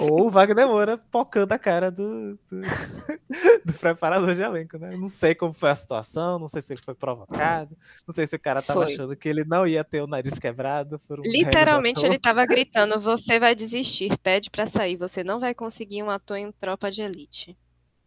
Ou 0.00 0.26
o 0.26 0.30
Wagner 0.30 0.66
Moura 0.66 0.98
pocando 0.98 1.52
a 1.52 1.58
cara 1.58 1.90
do, 1.90 2.38
do, 2.50 2.60
do 3.64 3.72
preparador 3.74 4.34
de 4.34 4.42
elenco, 4.42 4.78
né? 4.78 4.96
Não 4.96 5.08
sei 5.08 5.34
como 5.34 5.52
foi 5.52 5.70
a 5.70 5.76
situação, 5.76 6.38
não 6.38 6.48
sei 6.48 6.60
se 6.62 6.72
ele 6.72 6.82
foi 6.82 6.94
provocado, 6.94 7.76
não 8.06 8.14
sei 8.14 8.26
se 8.26 8.34
o 8.34 8.40
cara 8.40 8.62
tava 8.62 8.84
Foi. 8.84 8.92
achando 8.92 9.16
que 9.16 9.28
ele 9.28 9.44
não 9.44 9.66
ia 9.66 9.84
ter 9.84 10.02
o 10.02 10.06
nariz 10.06 10.38
quebrado. 10.38 11.00
Um 11.08 11.22
Literalmente 11.22 12.04
ele 12.04 12.18
tava 12.18 12.44
gritando: 12.46 13.00
você 13.00 13.38
vai 13.38 13.54
desistir, 13.54 14.16
pede 14.18 14.50
pra 14.50 14.66
sair, 14.66 14.96
você 14.96 15.22
não 15.22 15.38
vai 15.38 15.54
conseguir 15.54 16.02
um 16.02 16.10
ator 16.10 16.36
em 16.36 16.50
tropa 16.52 16.90
de 16.90 17.02
elite. 17.02 17.56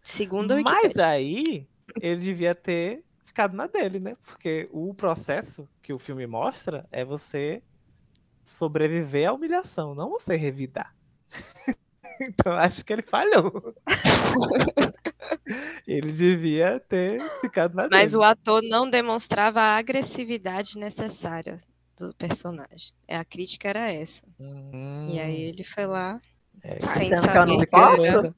Segundo 0.03 0.53
o 0.55 0.63
Mas 0.63 0.97
aí 0.97 1.67
ele 2.01 2.21
devia 2.21 2.55
ter 2.55 3.03
ficado 3.27 3.55
na 3.55 3.67
dele, 3.67 3.99
né? 3.99 4.15
Porque 4.25 4.67
o 4.71 4.93
processo 4.93 5.67
que 5.81 5.93
o 5.93 5.99
filme 5.99 6.25
mostra 6.25 6.87
é 6.91 7.03
você 7.05 7.61
sobreviver 8.45 9.29
à 9.29 9.33
humilhação, 9.33 9.93
não 9.93 10.09
você 10.09 10.35
revidar. 10.35 10.95
então 12.21 12.53
acho 12.53 12.83
que 12.85 12.93
ele 12.93 13.01
falhou. 13.01 13.73
ele 15.85 16.11
devia 16.11 16.79
ter 16.79 17.21
ficado 17.41 17.75
na 17.75 17.87
Mas 17.89 18.11
dele. 18.11 18.21
o 18.21 18.23
ator 18.23 18.61
não 18.63 18.89
demonstrava 18.89 19.59
a 19.59 19.77
agressividade 19.77 20.77
necessária 20.77 21.59
do 21.97 22.13
personagem. 22.13 22.93
É, 23.07 23.17
A 23.17 23.25
crítica 23.25 23.69
era 23.69 23.91
essa. 23.91 24.23
Hum, 24.39 25.09
E 25.11 25.19
aí 25.19 25.41
ele 25.41 25.63
foi 25.63 25.85
lá. 25.85 26.21
é, 26.63 26.79
Achando 26.85 27.67
que 27.67 27.75
não. 27.75 28.35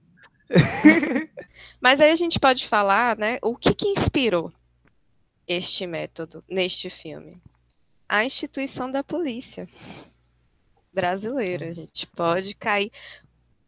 Mas 1.80 2.02
aí 2.02 2.12
a 2.12 2.16
gente 2.16 2.40
pode 2.40 2.68
falar, 2.68 3.18
né? 3.18 3.38
O 3.44 3.56
que 3.56 3.74
que 3.74 3.88
inspirou 3.88 4.52
este 5.50 5.88
método 5.88 6.44
neste 6.48 6.90
filme? 6.92 7.42
A 8.08 8.24
instituição 8.24 8.90
da 8.92 9.04
polícia 9.04 9.68
brasileira. 10.94 11.70
A 11.70 11.74
gente 11.74 12.06
pode 12.08 12.54
cair 12.54 12.92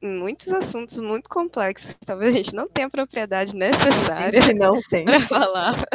em 0.02 0.14
muitos 0.20 0.50
assuntos 0.50 1.00
muito 1.00 1.30
complexos. 1.30 1.96
Talvez 2.06 2.34
a 2.34 2.38
gente 2.38 2.56
não 2.56 2.68
tenha 2.70 2.88
a 2.88 2.90
propriedade 2.92 3.56
necessária 3.56 4.40
para 5.04 5.20
falar. 5.22 5.86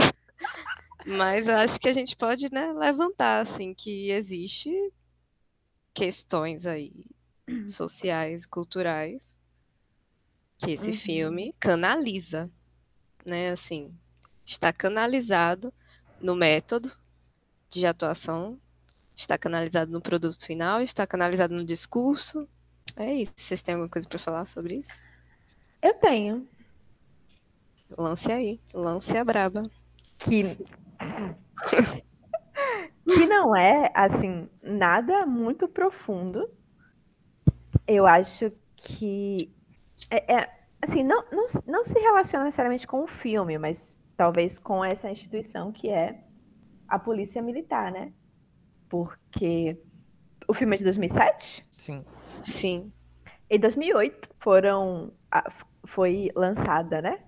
Mas 1.06 1.46
eu 1.46 1.54
acho 1.54 1.78
que 1.78 1.88
a 1.88 1.92
gente 1.92 2.16
pode, 2.16 2.52
né, 2.52 2.72
levantar 2.72 3.40
assim 3.40 3.72
que 3.72 4.10
existe 4.10 4.70
questões 5.94 6.66
aí 6.66 7.06
sociais, 7.68 8.44
culturais 8.44 9.22
que 10.58 10.72
esse 10.72 10.90
Uhum. 10.90 10.96
filme 10.96 11.54
canaliza, 11.60 12.50
né, 13.24 13.50
assim, 13.50 13.94
está 14.46 14.72
canalizado 14.72 15.72
no 16.20 16.34
método 16.36 16.90
de 17.68 17.84
atuação, 17.84 18.58
está 19.16 19.36
canalizado 19.36 19.90
no 19.90 20.00
produto 20.00 20.46
final, 20.46 20.80
está 20.80 21.06
canalizado 21.06 21.54
no 21.54 21.64
discurso. 21.64 22.48
É 22.94 23.12
isso. 23.12 23.34
Vocês 23.36 23.60
têm 23.60 23.74
alguma 23.74 23.90
coisa 23.90 24.08
para 24.08 24.18
falar 24.18 24.44
sobre 24.46 24.76
isso? 24.76 25.02
Eu 25.82 25.94
tenho. 25.94 26.48
Lance 27.96 28.30
aí, 28.30 28.60
lance 28.72 29.16
a 29.16 29.24
braba. 29.24 29.70
Que. 30.18 30.56
que 33.04 33.26
não 33.26 33.54
é, 33.54 33.90
assim, 33.94 34.48
nada 34.62 35.26
muito 35.26 35.68
profundo. 35.68 36.48
Eu 37.86 38.06
acho 38.06 38.52
que. 38.76 39.52
É, 40.10 40.34
é, 40.34 40.50
assim, 40.80 41.02
não, 41.02 41.24
não, 41.30 41.46
não 41.66 41.84
se 41.84 41.98
relaciona 41.98 42.44
necessariamente 42.44 42.86
com 42.86 43.02
o 43.02 43.06
filme, 43.06 43.58
mas 43.58 43.95
talvez 44.16 44.58
com 44.58 44.84
essa 44.84 45.10
instituição 45.10 45.72
que 45.72 45.88
é 45.88 46.20
a 46.88 46.98
Polícia 46.98 47.42
Militar, 47.42 47.92
né? 47.92 48.12
Porque 48.88 49.76
o 50.48 50.54
filme 50.54 50.74
é 50.74 50.78
de 50.78 50.84
2007? 50.84 51.66
Sim. 51.70 52.04
Sim. 52.46 52.92
Em 53.50 53.58
2008 53.58 54.30
foram 54.38 55.12
foi 55.86 56.30
lançada, 56.34 57.02
né? 57.02 57.20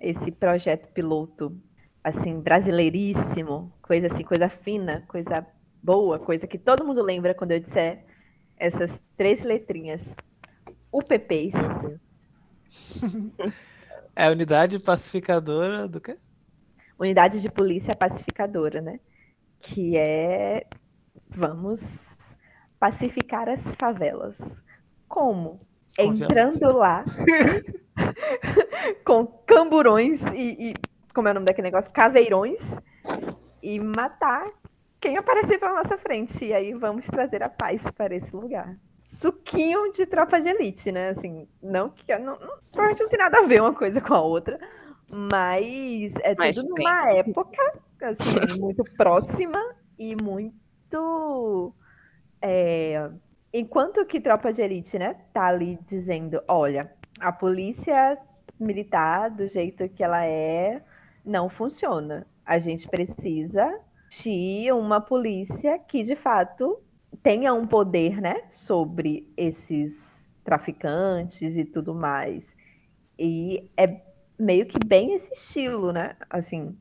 Esse 0.00 0.30
projeto 0.30 0.92
piloto 0.92 1.56
assim 2.02 2.40
brasileiríssimo, 2.40 3.72
coisa 3.80 4.08
assim, 4.08 4.22
coisa 4.22 4.48
fina, 4.48 5.04
coisa 5.08 5.46
boa, 5.82 6.18
coisa 6.18 6.46
que 6.46 6.58
todo 6.58 6.84
mundo 6.84 7.02
lembra 7.02 7.34
quando 7.34 7.52
eu 7.52 7.60
disser 7.60 8.04
essas 8.56 9.00
três 9.16 9.42
letrinhas. 9.42 10.14
UPPs. 10.92 11.54
É 14.16 14.26
a 14.26 14.30
unidade 14.30 14.78
pacificadora 14.78 15.88
do 15.88 16.00
quê? 16.00 16.16
Unidade 16.98 17.40
de 17.40 17.50
Polícia 17.50 17.96
Pacificadora, 17.96 18.80
né? 18.80 19.00
Que 19.60 19.96
é 19.96 20.66
vamos 21.28 22.36
pacificar 22.78 23.48
as 23.48 23.72
favelas. 23.72 24.62
Como? 25.08 25.60
Com 25.96 26.02
Entrando 26.02 26.76
lá 26.76 27.04
com 29.04 29.26
camburões 29.46 30.22
e, 30.32 30.70
e- 30.70 30.74
como 31.14 31.28
é 31.28 31.30
o 31.30 31.34
nome 31.34 31.46
daquele 31.46 31.68
negócio? 31.68 31.92
Caveirões 31.92 32.60
e 33.62 33.78
matar 33.78 34.50
quem 35.00 35.16
aparecer 35.16 35.58
pela 35.58 35.82
nossa 35.82 35.96
frente. 35.96 36.44
E 36.44 36.52
aí 36.52 36.74
vamos 36.74 37.06
trazer 37.06 37.42
a 37.42 37.48
paz 37.48 37.88
para 37.92 38.14
esse 38.14 38.34
lugar. 38.34 38.76
Suquinho 39.04 39.92
de 39.92 40.06
tropa 40.06 40.40
de 40.40 40.48
elite, 40.48 40.90
né? 40.90 41.10
Assim, 41.10 41.46
não 41.62 41.90
que 41.90 42.16
não, 42.18 42.38
não- 42.38 42.58
provavelmente 42.72 43.02
não 43.02 43.08
tem 43.10 43.18
nada 43.18 43.38
a 43.38 43.46
ver 43.46 43.60
uma 43.60 43.74
coisa 43.74 44.00
com 44.00 44.14
a 44.14 44.20
outra, 44.22 44.58
mas 45.08 46.14
é 46.20 46.34
Mas 46.36 46.56
tudo 46.56 46.74
tem. 46.74 46.84
numa 46.84 47.10
época 47.12 47.82
assim, 48.00 48.58
muito 48.58 48.84
próxima 48.96 49.58
e 49.98 50.16
muito 50.16 51.74
é, 52.42 53.10
enquanto 53.52 54.04
que 54.06 54.20
tropa 54.20 54.52
de 54.52 54.62
elite, 54.62 54.98
né, 54.98 55.14
tá 55.32 55.46
ali 55.46 55.78
dizendo, 55.86 56.42
olha, 56.48 56.92
a 57.20 57.32
polícia 57.32 58.18
militar 58.58 59.30
do 59.30 59.46
jeito 59.46 59.88
que 59.88 60.02
ela 60.02 60.24
é 60.26 60.82
não 61.24 61.48
funciona. 61.48 62.26
A 62.44 62.58
gente 62.58 62.88
precisa 62.88 63.80
de 64.22 64.70
uma 64.72 65.00
polícia 65.00 65.78
que 65.78 66.02
de 66.02 66.14
fato 66.16 66.78
tenha 67.22 67.52
um 67.54 67.66
poder, 67.66 68.20
né, 68.20 68.42
sobre 68.48 69.32
esses 69.36 70.32
traficantes 70.42 71.56
e 71.56 71.64
tudo 71.64 71.94
mais. 71.94 72.56
E 73.18 73.70
é 73.76 74.00
meio 74.38 74.66
que 74.66 74.78
bem 74.84 75.14
esse 75.14 75.32
estilo, 75.32 75.92
né? 75.92 76.16
Assim, 76.28 76.76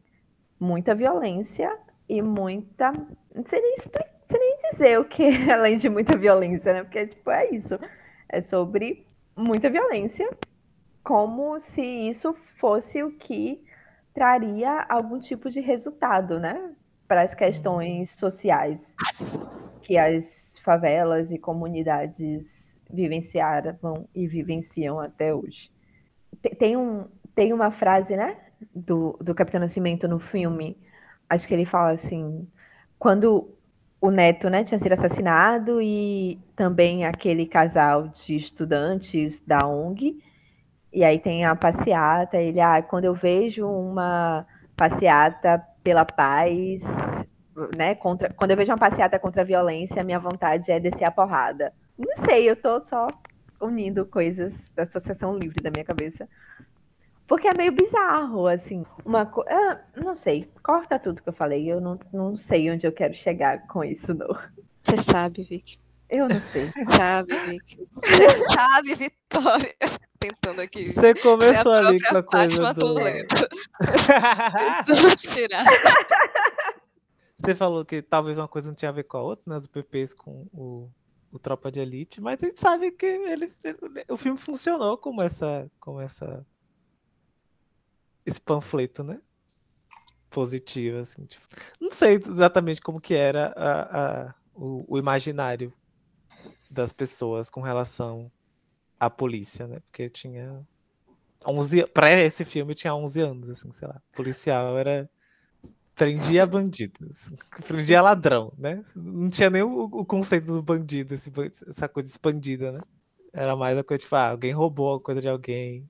muita 0.59 0.95
violência 0.95 1.77
e 2.09 2.21
muita. 2.21 2.91
Não 3.33 3.43
sei 3.47 3.61
nem, 3.61 3.75
expli- 3.75 4.05
não 4.05 4.27
sei 4.27 4.39
nem 4.39 4.57
dizer 4.71 4.99
o 4.99 5.05
que 5.05 5.23
é 5.23 5.51
além 5.53 5.77
de 5.77 5.89
muita 5.89 6.17
violência, 6.17 6.73
né? 6.73 6.83
Porque, 6.83 7.07
tipo, 7.07 7.29
é 7.29 7.49
isso. 7.51 7.77
É 8.27 8.41
sobre 8.41 9.05
muita 9.35 9.69
violência, 9.69 10.29
como 11.03 11.59
se 11.59 11.81
isso 11.81 12.35
fosse 12.59 13.03
o 13.03 13.11
que 13.11 13.63
traria 14.13 14.85
algum 14.89 15.19
tipo 15.19 15.49
de 15.49 15.59
resultado, 15.59 16.39
né? 16.39 16.73
Para 17.07 17.21
as 17.21 17.33
questões 17.35 18.11
sociais 18.11 18.95
que 19.83 19.97
as 19.97 20.57
favelas 20.63 21.31
e 21.31 21.37
comunidades 21.37 22.79
vivenciaram 22.91 23.77
e 24.15 24.27
vivenciam 24.27 24.99
até 24.99 25.33
hoje. 25.33 25.71
Te- 26.41 26.55
Tem, 26.55 26.77
um, 26.77 27.05
tem 27.35 27.53
uma 27.53 27.71
frase, 27.71 28.15
né, 28.15 28.37
do, 28.75 29.17
do 29.21 29.35
Capitão 29.35 29.59
Nascimento 29.61 30.07
no 30.07 30.19
filme, 30.19 30.77
acho 31.29 31.47
que 31.47 31.53
ele 31.53 31.65
fala 31.65 31.91
assim, 31.91 32.47
quando 32.99 33.49
o 34.01 34.11
neto, 34.11 34.49
né, 34.49 34.63
tinha 34.63 34.79
sido 34.79 34.93
assassinado 34.93 35.81
e 35.81 36.39
também 36.55 37.05
aquele 37.05 37.45
casal 37.45 38.07
de 38.09 38.35
estudantes 38.35 39.41
da 39.41 39.65
ONG, 39.67 40.21
e 40.93 41.03
aí 41.03 41.19
tem 41.19 41.45
a 41.45 41.55
passeata, 41.55 42.37
ele, 42.37 42.59
ah, 42.61 42.81
quando 42.81 43.05
eu 43.05 43.13
vejo 43.15 43.67
uma 43.67 44.45
passeata 44.77 45.59
pela 45.83 46.05
paz, 46.05 46.81
né, 47.75 47.95
contra, 47.95 48.33
quando 48.33 48.51
eu 48.51 48.57
vejo 48.57 48.71
uma 48.71 48.77
passeata 48.77 49.19
contra 49.19 49.41
a 49.41 49.45
violência, 49.45 50.01
a 50.01 50.05
minha 50.05 50.19
vontade 50.19 50.71
é 50.71 50.79
descer 50.79 51.05
a 51.05 51.11
porrada. 51.11 51.73
Não 51.97 52.15
sei, 52.25 52.49
eu 52.49 52.55
tô 52.55 52.83
só 52.85 53.07
unindo 53.61 54.05
coisas 54.05 54.71
da 54.71 54.83
Associação 54.83 55.37
Livre 55.37 55.61
da 55.61 55.71
minha 55.71 55.85
cabeça. 55.85 56.27
Porque 57.27 57.47
é 57.47 57.53
meio 57.53 57.71
bizarro, 57.71 58.47
assim. 58.47 58.85
Uma 59.05 59.25
co... 59.25 59.43
ah, 59.47 59.79
não 59.95 60.15
sei, 60.15 60.49
corta 60.61 60.99
tudo 60.99 61.21
que 61.21 61.29
eu 61.29 61.33
falei. 61.33 61.71
Eu 61.71 61.79
não, 61.79 61.99
não 62.11 62.35
sei 62.35 62.69
onde 62.69 62.85
eu 62.85 62.91
quero 62.91 63.13
chegar 63.13 63.65
com 63.67 63.83
isso, 63.83 64.13
não. 64.13 64.35
Você 64.83 64.97
sabe, 65.03 65.43
Vic. 65.43 65.79
Eu 66.09 66.27
não 66.27 66.39
sei. 66.39 66.67
Sabe, 66.95 67.33
Vic. 67.47 67.87
Você 67.95 68.27
sabe, 68.53 68.95
Vitória. 68.95 69.73
Tentando 70.19 70.61
aqui. 70.61 70.93
Você 70.93 71.15
começou 71.15 71.73
ali 71.73 71.99
com 71.99 72.17
a 72.17 72.23
coisa 72.23 72.61
Fátima 72.61 72.73
do. 72.73 72.95
Tentando 74.85 75.15
tirar. 75.17 75.65
Você 77.43 77.55
falou 77.55 77.83
que 77.85 78.01
talvez 78.01 78.37
uma 78.37 78.47
coisa 78.47 78.67
não 78.69 78.75
tinha 78.75 78.89
a 78.89 78.93
ver 78.93 79.03
com 79.03 79.17
a 79.17 79.21
outra, 79.21 79.43
né? 79.51 79.57
Os 79.57 79.67
PPs 79.67 80.13
com 80.13 80.47
o, 80.53 80.89
o 81.31 81.39
Tropa 81.39 81.71
de 81.71 81.79
Elite, 81.79 82.21
mas 82.21 82.41
a 82.41 82.47
gente 82.47 82.59
sabe 82.59 82.91
que 82.91 83.05
ele, 83.05 83.53
ele- 83.63 84.05
o 84.09 84.17
filme 84.17 84.37
funcionou 84.37 84.97
como 84.97 85.21
essa, 85.21 85.69
como 85.79 85.99
essa 85.99 86.45
esse 88.25 88.39
panfleto, 88.39 89.03
né? 89.03 89.21
Positivo, 90.29 90.97
assim. 90.97 91.25
tipo. 91.25 91.45
Não 91.79 91.91
sei 91.91 92.15
exatamente 92.15 92.81
como 92.81 92.99
que 92.99 93.13
era 93.13 93.53
a, 93.55 94.27
a- 94.29 94.35
o, 94.55 94.95
o 94.95 94.97
imaginário 94.97 95.71
das 96.69 96.93
pessoas 96.93 97.49
com 97.49 97.61
relação 97.61 98.31
a 98.99 99.09
polícia, 99.09 99.67
né? 99.67 99.79
Porque 99.81 100.03
eu 100.03 100.09
tinha 100.09 100.67
11, 101.47 101.85
para 101.87 102.11
esse 102.11 102.45
filme 102.45 102.73
eu 102.73 102.75
tinha 102.77 102.95
11 102.95 103.21
anos, 103.21 103.49
assim, 103.49 103.71
sei 103.71 103.87
lá. 103.87 104.01
Policial 104.13 104.77
era 104.77 105.09
prendia 105.95 106.45
bandidos, 106.45 107.31
prendia 107.67 108.01
ladrão, 108.01 108.51
né? 108.57 108.83
Não 108.95 109.29
tinha 109.29 109.49
nem 109.49 109.61
o, 109.61 109.83
o 109.83 110.05
conceito 110.05 110.47
do 110.47 110.61
bandido, 110.61 111.13
esse, 111.13 111.31
essa 111.67 111.87
coisa 111.87 112.09
expandida, 112.09 112.71
né? 112.71 112.81
Era 113.31 113.55
mais 113.55 113.77
a 113.77 113.83
coisa 113.83 114.03
tipo, 114.03 114.15
ah, 114.15 114.29
alguém 114.29 114.51
roubou 114.51 114.95
a 114.95 114.99
coisa 114.99 115.21
de 115.21 115.29
alguém, 115.29 115.89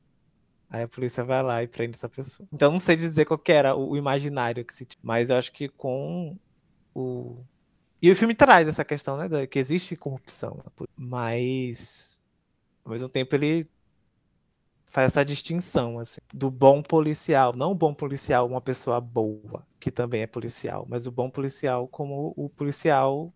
aí 0.70 0.84
a 0.84 0.88
polícia 0.88 1.24
vai 1.24 1.44
lá 1.44 1.64
e 1.64 1.68
prende 1.68 1.96
essa 1.98 2.10
pessoa. 2.10 2.48
Então 2.54 2.72
não 2.72 2.80
sei 2.80 2.96
dizer 2.96 3.26
qual 3.26 3.38
que 3.38 3.52
era 3.52 3.76
o, 3.76 3.92
o 3.92 3.98
imaginário 3.98 4.66
que 4.66 4.74
se 4.74 4.86
tinha, 4.86 5.00
mas 5.02 5.30
eu 5.30 5.38
acho 5.38 5.52
que 5.52 5.68
com 5.70 6.38
o 6.94 7.38
e 8.04 8.12
o 8.12 8.16
filme 8.18 8.36
traz 8.36 8.68
essa 8.68 8.84
questão, 8.84 9.16
né, 9.16 9.48
que 9.48 9.58
existe 9.58 9.96
corrupção, 9.96 10.62
mas 10.98 12.18
ao 12.84 12.92
mesmo 12.92 13.08
tempo 13.08 13.34
ele 13.34 13.66
faz 14.94 15.12
essa 15.12 15.26
distinção 15.26 16.00
assim, 16.00 16.22
do 16.32 16.52
bom 16.52 16.84
policial, 16.84 17.54
não 17.56 17.72
o 17.72 17.76
bom 17.76 17.94
policial, 17.96 18.46
uma 18.48 18.62
pessoa 18.62 19.02
boa, 19.02 19.66
que 19.80 19.92
também 19.92 20.22
é 20.22 20.28
policial, 20.28 20.86
mas 20.88 21.08
o 21.08 21.12
bom 21.12 21.32
policial 21.32 21.88
como 21.88 22.32
o 22.38 22.48
policial 22.48 23.34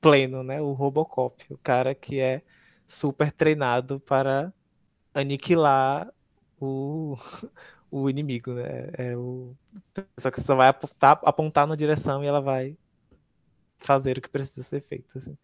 pleno, 0.00 0.44
né? 0.44 0.60
O 0.62 0.72
Robocop, 0.72 1.44
o 1.52 1.58
cara 1.58 1.94
que 1.94 2.20
é 2.20 2.42
super 2.86 3.32
treinado 3.32 4.00
para 4.00 4.52
aniquilar 5.12 6.12
o, 6.60 7.16
o 7.90 8.08
inimigo, 8.08 8.52
né? 8.54 8.90
É 8.96 9.16
o 9.16 9.56
só 10.18 10.30
que 10.30 10.40
você 10.40 10.54
vai 10.54 10.68
apontar, 10.68 11.20
apontar 11.24 11.66
na 11.66 11.76
direção 11.76 12.22
e 12.22 12.28
ela 12.28 12.40
vai 12.40 12.78
fazer 13.78 14.18
o 14.18 14.22
que 14.22 14.28
precisa 14.28 14.62
ser 14.62 14.82
feito, 14.82 15.18
assim. 15.18 15.36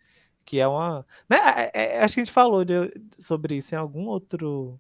Que 0.45 0.61
é 0.61 0.69
uma, 0.69 1.07
né? 1.29 1.39
É, 1.75 1.97
é, 1.97 2.05
acho 2.05 2.15
que 2.15 2.21
a 2.21 2.25
gente 2.25 2.33
falou 2.33 2.65
de, 2.65 2.75
sobre 3.19 3.57
isso 3.57 3.75
em 3.75 3.79
algum 3.79 4.07
outro 4.07 4.79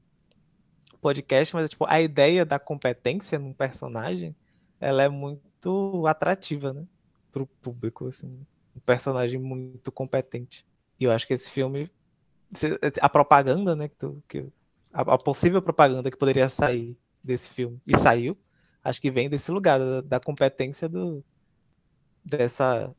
podcast, 1.06 1.54
mas 1.54 1.70
tipo, 1.70 1.86
a 1.88 2.00
ideia 2.00 2.44
da 2.44 2.58
competência 2.58 3.38
num 3.38 3.52
personagem, 3.52 4.34
ela 4.80 5.04
é 5.04 5.08
muito 5.08 6.04
atrativa, 6.04 6.72
né? 6.72 6.84
Pro 7.30 7.46
público, 7.46 8.08
assim. 8.08 8.44
Um 8.74 8.80
personagem 8.80 9.38
muito 9.38 9.92
competente. 9.92 10.66
E 10.98 11.04
eu 11.04 11.12
acho 11.12 11.24
que 11.24 11.34
esse 11.34 11.48
filme, 11.48 11.88
a 13.00 13.08
propaganda, 13.08 13.76
né? 13.76 13.86
Que, 13.86 13.94
tu, 13.94 14.20
que 14.26 14.48
a, 14.92 15.02
a, 15.02 15.18
possível 15.18 15.62
propaganda 15.62 16.10
que 16.10 16.16
poderia 16.16 16.48
sair 16.48 16.98
desse 17.22 17.50
filme 17.50 17.80
e 17.86 17.96
saiu, 17.96 18.36
acho 18.82 19.00
que 19.00 19.10
vem 19.10 19.30
desse 19.30 19.52
lugar 19.52 19.78
da, 19.78 20.00
da 20.00 20.20
competência 20.20 20.88
do 20.88 21.24
dessa 22.24 22.92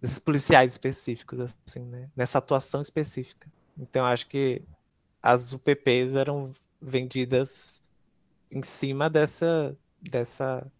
desses 0.00 0.18
policiais 0.18 0.72
específicos, 0.72 1.54
assim, 1.64 1.84
né? 1.84 2.10
Nessa 2.16 2.38
atuação 2.38 2.82
específica. 2.82 3.48
Então 3.78 4.04
acho 4.04 4.26
que 4.26 4.62
as 5.22 5.52
UPPs 5.52 6.16
eram 6.16 6.52
vendidas 6.82 7.80
em 8.50 8.62
cima 8.62 9.08
dessa 9.08 9.76
dessa 10.00 10.70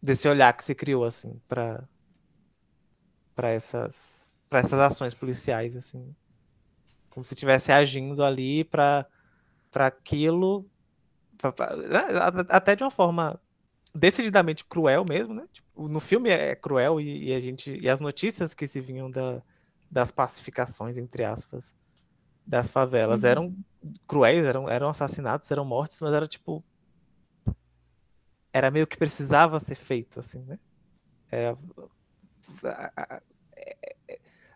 desse 0.00 0.28
olhar 0.28 0.52
que 0.52 0.62
se 0.62 0.74
criou 0.74 1.04
assim 1.04 1.40
para 1.48 1.86
para 3.34 3.50
essas 3.50 4.32
para 4.48 4.60
essas 4.60 4.78
ações 4.78 5.14
policiais 5.14 5.76
assim. 5.76 6.14
Como 7.10 7.24
se 7.24 7.34
estivesse 7.34 7.72
agindo 7.72 8.22
ali 8.22 8.64
para 8.64 9.06
para 9.70 9.86
aquilo 9.88 10.64
pra, 11.36 11.52
pra, 11.52 11.76
né, 11.76 12.00
até 12.48 12.76
de 12.76 12.84
uma 12.84 12.90
forma 12.90 13.40
decididamente 13.94 14.64
cruel 14.64 15.04
mesmo 15.04 15.34
né? 15.34 15.46
Tipo, 15.52 15.88
no 15.88 16.00
filme 16.00 16.30
é 16.30 16.54
cruel 16.54 17.00
e, 17.00 17.30
e, 17.30 17.34
a 17.34 17.40
gente 17.40 17.78
e 17.78 17.88
as 17.88 18.00
notícias 18.00 18.54
que 18.54 18.66
se 18.66 18.80
vinham 18.80 19.10
da, 19.10 19.42
das 19.90 20.10
pacificações 20.10 20.96
entre 20.96 21.24
aspas 21.24 21.74
das 22.46 22.68
favelas 22.68 23.22
uhum. 23.22 23.28
eram 23.28 23.56
cruéis, 24.06 24.44
eram, 24.44 24.68
eram 24.68 24.88
assassinatos, 24.88 25.50
eram 25.50 25.64
mortes, 25.64 25.98
mas 26.00 26.12
era 26.12 26.26
tipo. 26.26 26.62
Era 28.52 28.70
meio 28.70 28.86
que 28.86 28.98
precisava 28.98 29.58
ser 29.58 29.76
feito, 29.76 30.20
assim, 30.20 30.42
né? 30.42 30.58
É, 31.30 31.56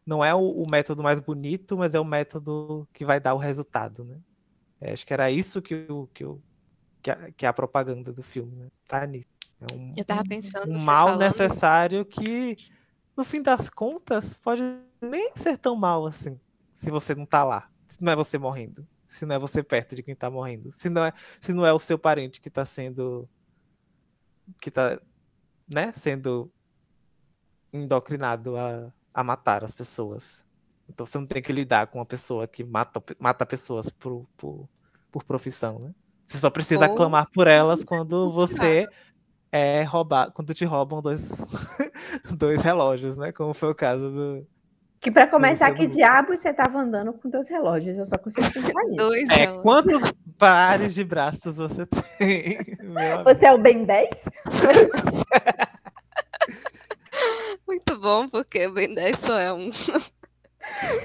não 0.05 0.25
é 0.25 0.35
o, 0.35 0.63
o, 0.63 0.67
método 0.71 1.03
mais 1.03 1.19
bonito, 1.19 1.77
mas 1.77 1.95
é 1.95 2.01
o 2.01 2.05
método 2.05 2.87
que 2.93 3.05
vai 3.05 3.19
dar 3.19 3.35
o 3.35 3.39
resultado, 3.39 4.05
né? 4.05 4.19
É, 4.81 4.93
acho 4.93 5.07
que 5.07 5.13
era 5.13 5.31
isso 5.31 5.63
que, 5.63 5.87
o, 5.89 6.07
que, 6.13 6.25
o, 6.25 6.41
que, 7.03 7.11
a, 7.11 7.33
que 7.33 7.47
a 7.47 7.53
propaganda 7.53 8.13
do 8.13 8.23
filme 8.23 8.57
né? 8.57 8.69
tá 8.87 9.07
nisso. 9.07 9.29
É 9.61 9.75
um, 9.75 9.93
Eu 9.97 10.05
tava 10.05 10.23
pensando. 10.23 10.71
Um 10.71 10.83
mal 10.83 11.07
falando... 11.07 11.21
necessário 11.21 12.05
que, 12.05 12.57
no 13.17 13.25
fim 13.25 13.43
das 13.43 13.71
contas, 13.71 14.37
pode 14.37 14.63
nem 15.01 15.33
ser 15.35 15.57
tão 15.57 15.75
mal 15.75 16.07
assim, 16.07 16.39
se 16.75 16.91
você 16.91 17.15
não 17.15 17.25
tá 17.25 17.43
lá. 17.43 17.69
Se 17.89 18.03
não 18.03 18.13
é 18.13 18.17
você 18.17 18.39
morrendo 18.39 18.87
se 19.07 19.25
não 19.25 19.37
é 19.37 19.39
você 19.39 19.63
perto 19.63 19.95
de 19.95 20.03
quem 20.03 20.15
tá 20.15 20.31
morrendo. 20.31 20.71
Se 20.73 20.89
não 20.89 21.05
é, 21.05 21.13
se 21.41 21.53
não 21.53 21.67
é 21.67 21.73
o 21.73 21.79
seu 21.79 21.99
parente 21.99 22.41
que 22.41 22.51
tá 22.51 22.65
sendo. 22.65 23.29
que 24.61 24.71
tá, 24.71 25.01
né, 25.73 25.93
sendo 25.93 26.51
endocrinado 27.73 28.57
a, 28.57 28.93
a 29.13 29.25
matar 29.25 29.65
as 29.65 29.75
pessoas. 29.75 30.45
Então 30.89 31.05
você 31.05 31.19
não 31.19 31.27
tem 31.27 31.43
que 31.43 31.53
lidar 31.53 31.89
com 31.89 31.99
uma 31.99 32.07
pessoa 32.07 32.47
que 32.47 32.63
mata, 32.63 33.03
mata 33.19 33.45
pessoas 33.45 33.91
por, 33.91 34.27
por, 34.37 34.69
por 35.11 35.25
profissão, 35.25 35.79
né? 35.79 35.95
Você 36.25 36.39
só 36.39 36.51
precisa 36.51 36.89
Ou... 36.89 36.97
clamar 36.97 37.29
por 37.33 37.47
elas 37.47 37.85
quando 37.85 38.31
você 38.33 38.87
é 39.51 39.83
roubar, 39.83 40.31
quando 40.33 40.55
te 40.55 40.65
roubam 40.65 41.03
dois, 41.03 41.29
dois 42.37 42.63
relógios, 42.63 43.17
né? 43.17 43.33
Como 43.33 43.53
foi 43.53 43.71
o 43.71 43.75
caso 43.75 44.11
do, 44.11 44.47
que 45.07 45.11
para 45.13 45.29
começar, 45.29 45.73
que 45.73 45.87
diabo 45.87 46.37
você 46.37 46.53
tava 46.53 46.81
andando 46.81 47.13
com 47.13 47.31
dois 47.31 47.49
relógios? 47.49 47.97
Eu 47.97 48.07
só 48.07 48.19
consigo 48.19 48.53
pensar 48.53 48.73
nisso. 48.91 48.97
Dois 48.97 49.29
é, 49.31 49.47
quantos 49.63 50.03
pares 50.37 50.97
de 50.97 51.05
braços 51.05 51.59
você 51.59 51.87
tem? 52.19 52.59
Você 53.23 53.47
é 53.47 53.53
o 53.53 53.59
Ben 53.59 53.85
10? 53.85 54.09
Muito 57.69 58.01
bom, 58.01 58.29
porque 58.29 58.67
o 58.67 58.73
Ben 58.73 58.93
10 58.93 59.19
só 59.21 59.39
é 59.39 59.53
um. 59.53 59.71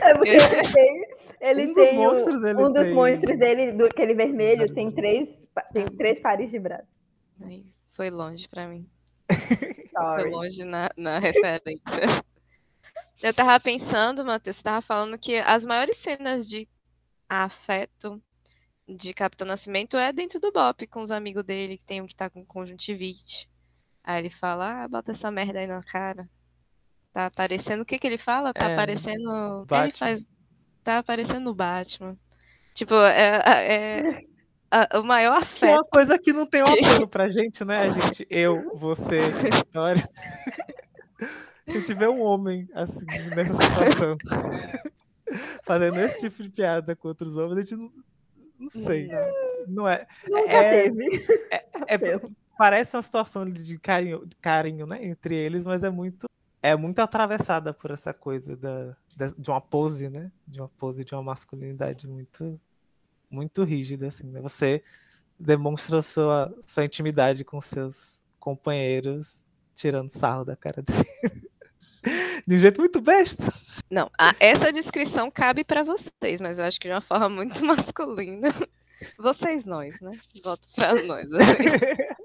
É 0.01 0.15
porque 0.15 0.29
ele 0.29 0.73
tem, 0.73 1.05
ele 1.39 1.67
um 1.67 1.73
tem 1.75 1.85
dos 1.85 1.93
monstros, 1.93 2.43
ele 2.43 2.59
um 2.59 2.73
dos 2.73 2.87
tem... 2.87 2.95
monstros 2.95 3.37
dele, 3.37 3.71
do, 3.71 3.85
aquele 3.85 4.15
vermelho, 4.15 4.73
tem 4.73 4.91
três, 4.91 5.45
tem 5.71 5.85
três 5.85 6.19
pares 6.19 6.49
de 6.49 6.57
braços. 6.57 6.89
Foi 7.91 8.09
longe 8.09 8.49
para 8.49 8.67
mim. 8.67 8.89
Sorry. 9.91 10.23
Foi 10.23 10.31
longe 10.31 10.63
na, 10.63 10.89
na 10.97 11.19
referência. 11.19 12.23
Eu 13.21 13.33
tava 13.33 13.59
pensando, 13.59 14.25
Matheus, 14.25 14.57
você 14.57 14.63
tava 14.63 14.81
falando 14.81 15.17
que 15.17 15.35
as 15.37 15.63
maiores 15.63 15.97
cenas 15.97 16.49
de 16.49 16.67
afeto 17.29 18.21
de 18.87 19.13
Capitão 19.13 19.47
Nascimento 19.47 19.95
é 19.95 20.11
dentro 20.11 20.39
do 20.39 20.51
Bop, 20.51 20.85
com 20.87 21.01
os 21.01 21.11
amigos 21.11 21.43
dele, 21.43 21.77
que 21.77 21.85
tem 21.85 22.01
um 22.01 22.07
que 22.07 22.15
tá 22.15 22.29
com 22.29 22.43
conjuntivite. 22.43 23.47
Aí 24.03 24.19
ele 24.19 24.29
fala, 24.31 24.83
ah, 24.83 24.87
bota 24.87 25.11
essa 25.11 25.29
merda 25.29 25.59
aí 25.59 25.67
na 25.67 25.83
cara. 25.83 26.27
Tá 27.13 27.27
aparecendo. 27.27 27.81
O 27.81 27.85
que 27.85 27.99
que 27.99 28.07
ele 28.07 28.17
fala? 28.17 28.53
Tá 28.53 28.69
é, 28.69 28.73
aparecendo. 28.73 29.65
Ele 29.69 29.91
faz. 29.93 30.27
Tá 30.83 30.97
aparecendo 30.97 31.49
o 31.51 31.55
Batman. 31.55 32.17
Tipo, 32.73 32.95
é, 32.95 33.41
é, 33.45 34.25
é 34.71 34.97
o 34.97 35.03
maior 35.03 35.37
afeto. 35.43 35.71
uma 35.71 35.85
coisa 35.85 36.17
que 36.17 36.33
não 36.33 36.47
tem 36.47 36.63
um 36.63 36.67
apelo 36.67 37.07
pra 37.07 37.29
gente, 37.29 37.63
né, 37.63 37.91
gente? 37.91 38.25
Eu, 38.29 38.75
você, 38.77 39.29
Vitória. 39.29 40.03
Se 41.71 41.83
tiver 41.83 42.09
um 42.09 42.21
homem 42.21 42.67
assim, 42.73 43.05
nessa 43.05 43.53
situação, 43.53 44.17
fazendo 45.63 45.99
esse 45.99 46.19
tipo 46.21 46.43
de 46.43 46.49
piada 46.49 46.95
com 46.95 47.07
outros 47.07 47.37
homens, 47.37 47.57
a 47.57 47.61
gente 47.61 47.75
não, 47.75 47.91
não 48.59 48.69
sei. 48.69 49.09
Não, 49.67 49.87
é. 49.87 50.07
Nunca 50.27 50.51
é, 50.51 50.83
teve. 50.83 51.25
É, 51.51 51.95
é, 51.95 52.21
parece 52.57 52.95
uma 52.95 53.01
situação 53.01 53.45
de 53.49 53.77
carinho, 53.79 54.25
de 54.25 54.35
carinho, 54.37 54.85
né, 54.85 55.05
entre 55.05 55.35
eles, 55.35 55.65
mas 55.65 55.83
é 55.83 55.89
muito. 55.89 56.27
É 56.63 56.75
muito 56.75 56.99
atravessada 56.99 57.73
por 57.73 57.89
essa 57.89 58.13
coisa 58.13 58.55
da, 58.55 58.95
de 59.35 59.49
uma 59.49 59.59
pose, 59.59 60.09
né? 60.09 60.31
De 60.47 60.61
uma 60.61 60.69
pose 60.69 61.03
de 61.03 61.15
uma 61.15 61.23
masculinidade 61.23 62.07
muito, 62.07 62.61
muito 63.31 63.63
rígida, 63.63 64.09
assim, 64.09 64.27
né? 64.27 64.39
Você 64.41 64.83
demonstra 65.39 66.03
sua, 66.03 66.55
sua 66.63 66.85
intimidade 66.85 67.43
com 67.43 67.59
seus 67.59 68.21
companheiros 68.39 69.43
tirando 69.81 70.11
sarro 70.11 70.45
da 70.45 70.55
cara 70.55 70.81
dele. 70.81 71.03
de 72.47 72.55
um 72.55 72.59
jeito 72.59 72.81
muito 72.81 73.01
besta. 73.01 73.43
Não, 73.89 74.09
a, 74.17 74.33
essa 74.39 74.71
descrição 74.71 75.29
cabe 75.29 75.63
para 75.63 75.83
vocês, 75.83 76.39
mas 76.39 76.59
eu 76.59 76.65
acho 76.65 76.79
que 76.79 76.87
de 76.87 76.93
uma 76.93 77.01
forma 77.01 77.29
muito 77.29 77.63
masculina. 77.65 78.53
Vocês, 79.17 79.65
nós, 79.65 79.99
né? 80.01 80.11
Volto 80.43 80.67
para 80.75 81.03
nós. 81.03 81.31
Assim. 81.33 81.63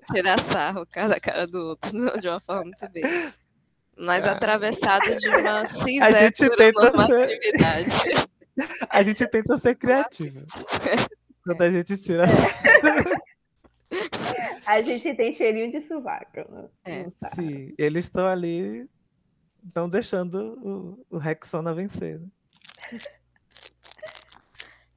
Tirar 0.13 0.41
sarro 0.45 0.87
cada 0.87 1.19
cara 1.19 1.47
do 1.47 1.59
outro 1.59 1.91
de 2.21 2.29
uma 2.29 2.41
forma 2.41 2.65
muito 2.65 2.89
besta. 2.91 3.39
Mas 3.99 4.27
ah. 4.27 4.33
atravessado 4.33 5.17
de 5.17 5.29
uma 5.29 5.67
cinza 5.67 6.05
a 6.05 6.13
gente 6.13 6.57
tenta 6.57 7.07
ser... 7.07 8.29
A 8.89 9.03
gente 9.03 9.27
tenta 9.27 9.57
ser 9.57 9.75
criativo. 9.75 10.45
Quando 11.45 11.63
a 11.63 11.71
gente 11.71 11.97
tira. 11.99 12.25
A 14.67 14.81
gente 14.83 15.15
tem 15.15 15.33
cheirinho 15.33 15.71
de 15.71 15.81
sovaco. 15.83 16.45
Né? 16.51 16.69
É. 16.85 17.07
Sim, 17.35 17.75
eles 17.79 18.05
estão 18.05 18.27
ali 18.27 18.89
não 19.75 19.89
deixando 19.89 20.59
o, 21.11 21.17
o 21.17 21.19
Rexona 21.19 21.75
vencer. 21.75 22.21
Né? 22.21 22.29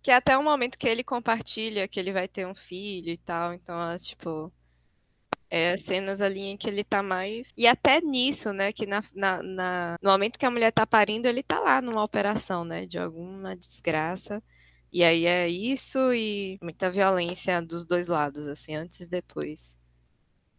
Que 0.02 0.12
é 0.12 0.16
até 0.16 0.38
o 0.38 0.44
momento 0.44 0.78
que 0.78 0.88
ele 0.88 1.04
compartilha 1.04 1.88
que 1.88 2.00
ele 2.00 2.12
vai 2.14 2.28
ter 2.28 2.46
um 2.48 2.56
filho 2.56 3.10
e 3.12 3.18
tal. 3.18 3.54
Então, 3.54 3.82
é, 3.92 3.98
tipo. 3.98 4.52
É 5.50 5.76
cenas 5.78 6.22
ali 6.22 6.42
em 6.42 6.58
que 6.58 6.68
ele 6.68 6.84
tá 6.84 7.02
mais. 7.04 7.54
E 7.58 7.66
até 7.68 8.00
nisso, 8.02 8.54
né? 8.54 8.72
Que 8.74 8.86
na, 8.86 9.04
na, 9.16 9.42
na- 9.44 9.98
no 10.02 10.10
momento 10.12 10.38
que 10.38 10.46
a 10.46 10.52
mulher 10.52 10.72
tá 10.72 10.86
parindo, 10.86 11.28
ele 11.28 11.42
tá 11.44 11.60
lá 11.60 11.82
numa 11.82 12.04
operação, 12.04 12.64
né? 12.64 12.86
De 12.86 12.98
alguma 13.00 13.56
desgraça. 13.56 14.44
E 14.92 15.04
aí 15.04 15.26
é 15.26 15.48
isso 15.50 16.14
e 16.14 16.58
muita 16.62 16.90
violência 16.92 17.62
dos 17.62 17.86
dois 17.86 18.08
lados, 18.08 18.48
assim, 18.48 18.76
antes 18.76 19.02
e 19.02 19.10
depois 19.10 19.78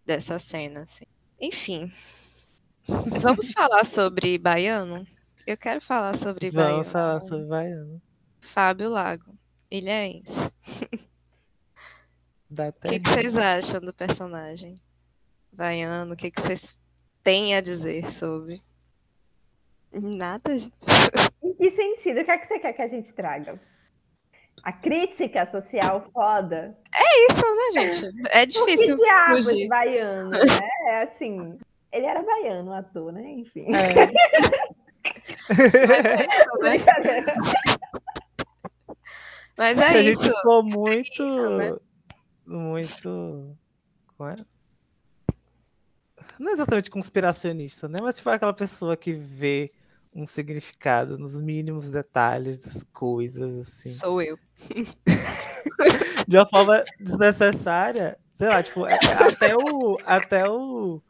dessa 0.07 0.39
cena, 0.39 0.83
assim. 0.83 1.05
Enfim. 1.41 1.93
Vamos 2.87 3.53
falar 3.53 3.85
sobre 3.85 4.39
Baiano? 4.39 5.07
Eu 5.47 5.57
quero 5.57 5.81
falar 5.81 6.17
sobre 6.17 6.51
Baiano. 6.51 6.73
Vamos 6.75 6.93
falar 6.93 7.21
sobre 7.21 7.47
Baiano. 7.47 8.03
Fábio 8.41 8.91
Lago. 8.91 9.35
Ilhéense. 9.71 10.31
O 12.51 12.89
que, 12.89 12.99
que 13.01 13.09
vocês 13.11 13.37
acham 13.37 13.81
do 13.81 13.93
personagem? 13.93 14.75
Baiano, 15.53 16.15
o 16.15 16.17
que, 16.17 16.31
que 16.31 16.41
vocês 16.41 16.77
têm 17.23 17.55
a 17.55 17.61
dizer 17.61 18.11
sobre? 18.11 18.63
Nada, 19.93 20.59
gente. 20.59 20.75
Em 21.43 21.55
que 21.55 21.71
sentido? 21.71 22.21
O 22.21 22.25
que 22.25 22.31
é 22.31 22.39
que 22.39 22.47
você 22.49 22.59
quer 22.59 22.73
que 22.73 22.83
a 22.83 22.89
gente 22.89 23.13
traga? 23.13 23.61
A 24.63 24.73
crítica 24.73 25.47
social 25.47 26.09
foda? 26.13 26.77
Isso, 27.31 27.43
né, 27.43 27.91
gente? 27.91 28.27
É 28.31 28.47
Por 28.47 28.67
que 28.67 28.73
difícil 28.73 28.97
diabos 28.97 29.47
fugir. 29.47 29.69
baiano, 29.69 30.31
né? 30.31 30.69
É 30.87 31.03
assim. 31.03 31.59
Ele 31.93 32.07
era 32.07 32.23
baiano, 32.23 32.71
o 32.71 32.75
ator, 32.75 33.13
né? 33.13 33.29
Enfim. 33.31 33.67
É. 33.75 33.95
né? 34.07 34.13
Brincadeira. 36.61 37.35
Mas 39.57 39.79
a 39.79 39.93
é 39.93 40.03
gente 40.03 40.19
isso. 40.19 40.29
ficou 40.29 40.63
muito. 40.63 41.23
isso, 41.23 41.57
né? 41.59 41.77
Muito. 42.47 43.57
Como 44.17 44.31
é? 44.31 44.37
Não 46.39 46.51
é 46.51 46.55
exatamente 46.55 46.91
conspiracionista, 46.91 47.89
né? 47.89 47.99
Mas 48.01 48.17
tipo 48.17 48.31
aquela 48.31 48.55
pessoa 48.55 48.97
que 48.97 49.13
vê 49.13 49.73
um 50.15 50.25
significado 50.25 51.19
nos 51.19 51.39
mínimos 51.39 51.91
detalhes 51.91 52.59
das 52.59 52.83
coisas, 52.85 53.69
assim. 53.69 53.91
Sou 53.91 54.23
eu. 54.23 54.39
de 56.27 56.37
uma 56.37 56.49
forma 56.49 56.85
desnecessária. 56.99 58.19
Sei 58.35 58.49
lá, 58.49 58.63
tipo, 58.63 58.87
é- 58.87 58.95
é 58.95 59.29
até 59.29 59.55
o, 59.55 59.99
até 60.05 60.49
o, 60.49 61.03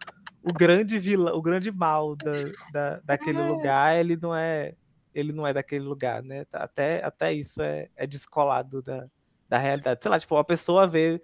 o 0.43 0.53
grande 0.53 0.99
vilão, 0.99 1.37
o 1.37 1.43
grande 1.43 1.71
mal 1.71 2.17
da, 2.17 2.33
da, 2.73 3.01
daquele 3.01 3.43
lugar, 3.43 3.99
ele 3.99 4.19
não 4.21 4.35
é. 4.35 4.75
Ele 5.13 5.33
não 5.33 5.45
é 5.45 5.53
daquele 5.53 5.85
lugar, 5.85 6.23
né? 6.23 6.47
Até, 6.53 7.05
até 7.05 7.33
isso 7.33 7.61
é, 7.61 7.89
é 7.97 8.07
descolado 8.07 8.81
da, 8.81 9.09
da 9.49 9.59
realidade. 9.59 9.99
Sei 10.01 10.09
lá, 10.09 10.21
tipo, 10.21 10.37
uma 10.37 10.45
pessoa 10.45 10.87
veio 10.87 11.21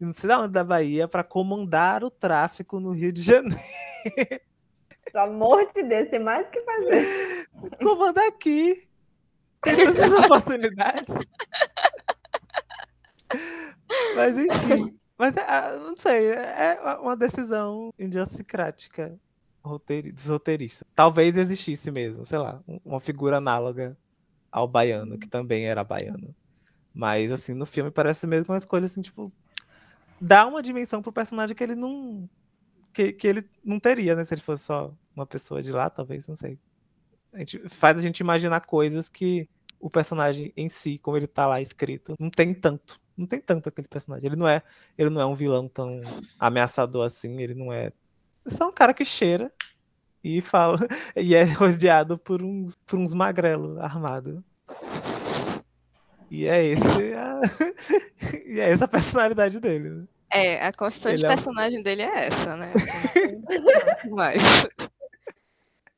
não 0.00 0.14
sei 0.14 0.28
da 0.28 0.40
onde 0.40 0.52
da 0.52 0.64
Bahia 0.64 1.06
para 1.06 1.22
comandar 1.22 2.02
o 2.02 2.10
tráfico 2.10 2.80
no 2.80 2.90
Rio 2.90 3.12
de 3.12 3.20
Janeiro. 3.22 3.60
Pelo 5.12 5.24
amor 5.24 5.70
de 5.74 5.82
Deus, 5.82 6.08
tem 6.08 6.20
mais 6.20 6.46
o 6.46 6.50
que 6.50 6.62
fazer. 6.62 7.46
Comanda 7.82 8.26
aqui. 8.26 8.88
Tem 9.62 9.76
tantas 9.76 10.10
oportunidades. 10.12 11.14
Mas 14.16 14.38
enfim. 14.38 14.98
Mas 15.20 15.36
ah, 15.36 15.76
não 15.76 15.94
sei, 15.98 16.28
é 16.32 16.80
uma 16.98 17.14
decisão 17.14 17.92
dos 20.14 20.26
roteiristas. 20.28 20.88
Talvez 20.94 21.36
existisse 21.36 21.90
mesmo, 21.90 22.24
sei 22.24 22.38
lá, 22.38 22.62
um- 22.66 22.80
uma 22.86 23.00
figura 23.00 23.36
análoga 23.36 23.98
ao 24.50 24.66
baiano, 24.66 25.18
que 25.18 25.28
também 25.28 25.66
era 25.66 25.84
baiano. 25.84 26.34
Mas 26.94 27.30
assim, 27.30 27.52
no 27.52 27.66
filme 27.66 27.90
parece 27.90 28.26
mesmo 28.26 28.46
uma 28.48 28.56
escolha 28.56 28.86
assim, 28.86 29.02
tipo, 29.02 29.28
dá 30.18 30.46
uma 30.46 30.62
dimensão 30.62 31.02
pro 31.02 31.12
personagem 31.12 31.54
que 31.54 31.62
ele 31.62 31.74
não 31.74 32.26
que, 32.94 33.12
que 33.12 33.28
ele 33.28 33.46
não 33.62 33.78
teria, 33.78 34.16
né, 34.16 34.24
se 34.24 34.32
ele 34.32 34.40
fosse 34.40 34.64
só 34.64 34.90
uma 35.14 35.26
pessoa 35.26 35.62
de 35.62 35.70
lá, 35.70 35.90
talvez, 35.90 36.26
não 36.26 36.34
sei. 36.34 36.58
A 37.32 37.40
gente, 37.40 37.68
faz 37.68 37.98
a 37.98 38.02
gente 38.02 38.20
imaginar 38.20 38.62
coisas 38.62 39.06
que 39.06 39.46
o 39.78 39.90
personagem 39.90 40.50
em 40.56 40.70
si, 40.70 40.98
como 40.98 41.16
ele 41.18 41.26
tá 41.26 41.46
lá 41.46 41.60
escrito, 41.60 42.14
não 42.18 42.30
tem 42.30 42.54
tanto. 42.54 42.98
Não 43.20 43.26
tem 43.26 43.38
tanto 43.38 43.68
aquele 43.68 43.86
personagem. 43.86 44.26
Ele 44.26 44.36
não 44.36 44.48
é, 44.48 44.62
ele 44.96 45.10
não 45.10 45.20
é 45.20 45.26
um 45.26 45.34
vilão 45.34 45.68
tão 45.68 46.00
ameaçador 46.38 47.04
assim, 47.04 47.38
ele 47.38 47.54
não 47.54 47.70
é. 47.70 47.92
É 48.46 48.50
só 48.50 48.66
um 48.66 48.72
cara 48.72 48.94
que 48.94 49.04
cheira 49.04 49.52
e 50.24 50.40
fala 50.40 50.78
e 51.14 51.34
é 51.34 51.44
rodeado 51.44 52.16
por 52.16 52.42
uns 52.42 52.76
por 52.86 52.98
uns 52.98 53.12
magrelos 53.12 53.76
armados. 53.76 54.40
E 56.30 56.46
é 56.46 56.64
esse 56.64 57.12
a... 57.12 57.40
e 58.46 58.58
é 58.58 58.70
essa 58.70 58.86
a 58.86 58.88
personalidade 58.88 59.60
dele. 59.60 59.90
Né? 59.90 60.08
É, 60.32 60.66
a 60.66 60.72
constante 60.72 61.16
Ele 61.16 61.26
é 61.26 61.28
personagem 61.28 61.82
dele 61.82 62.02
é 62.02 62.28
essa, 62.28 62.56
né? 62.56 62.72
Mas 64.08 64.42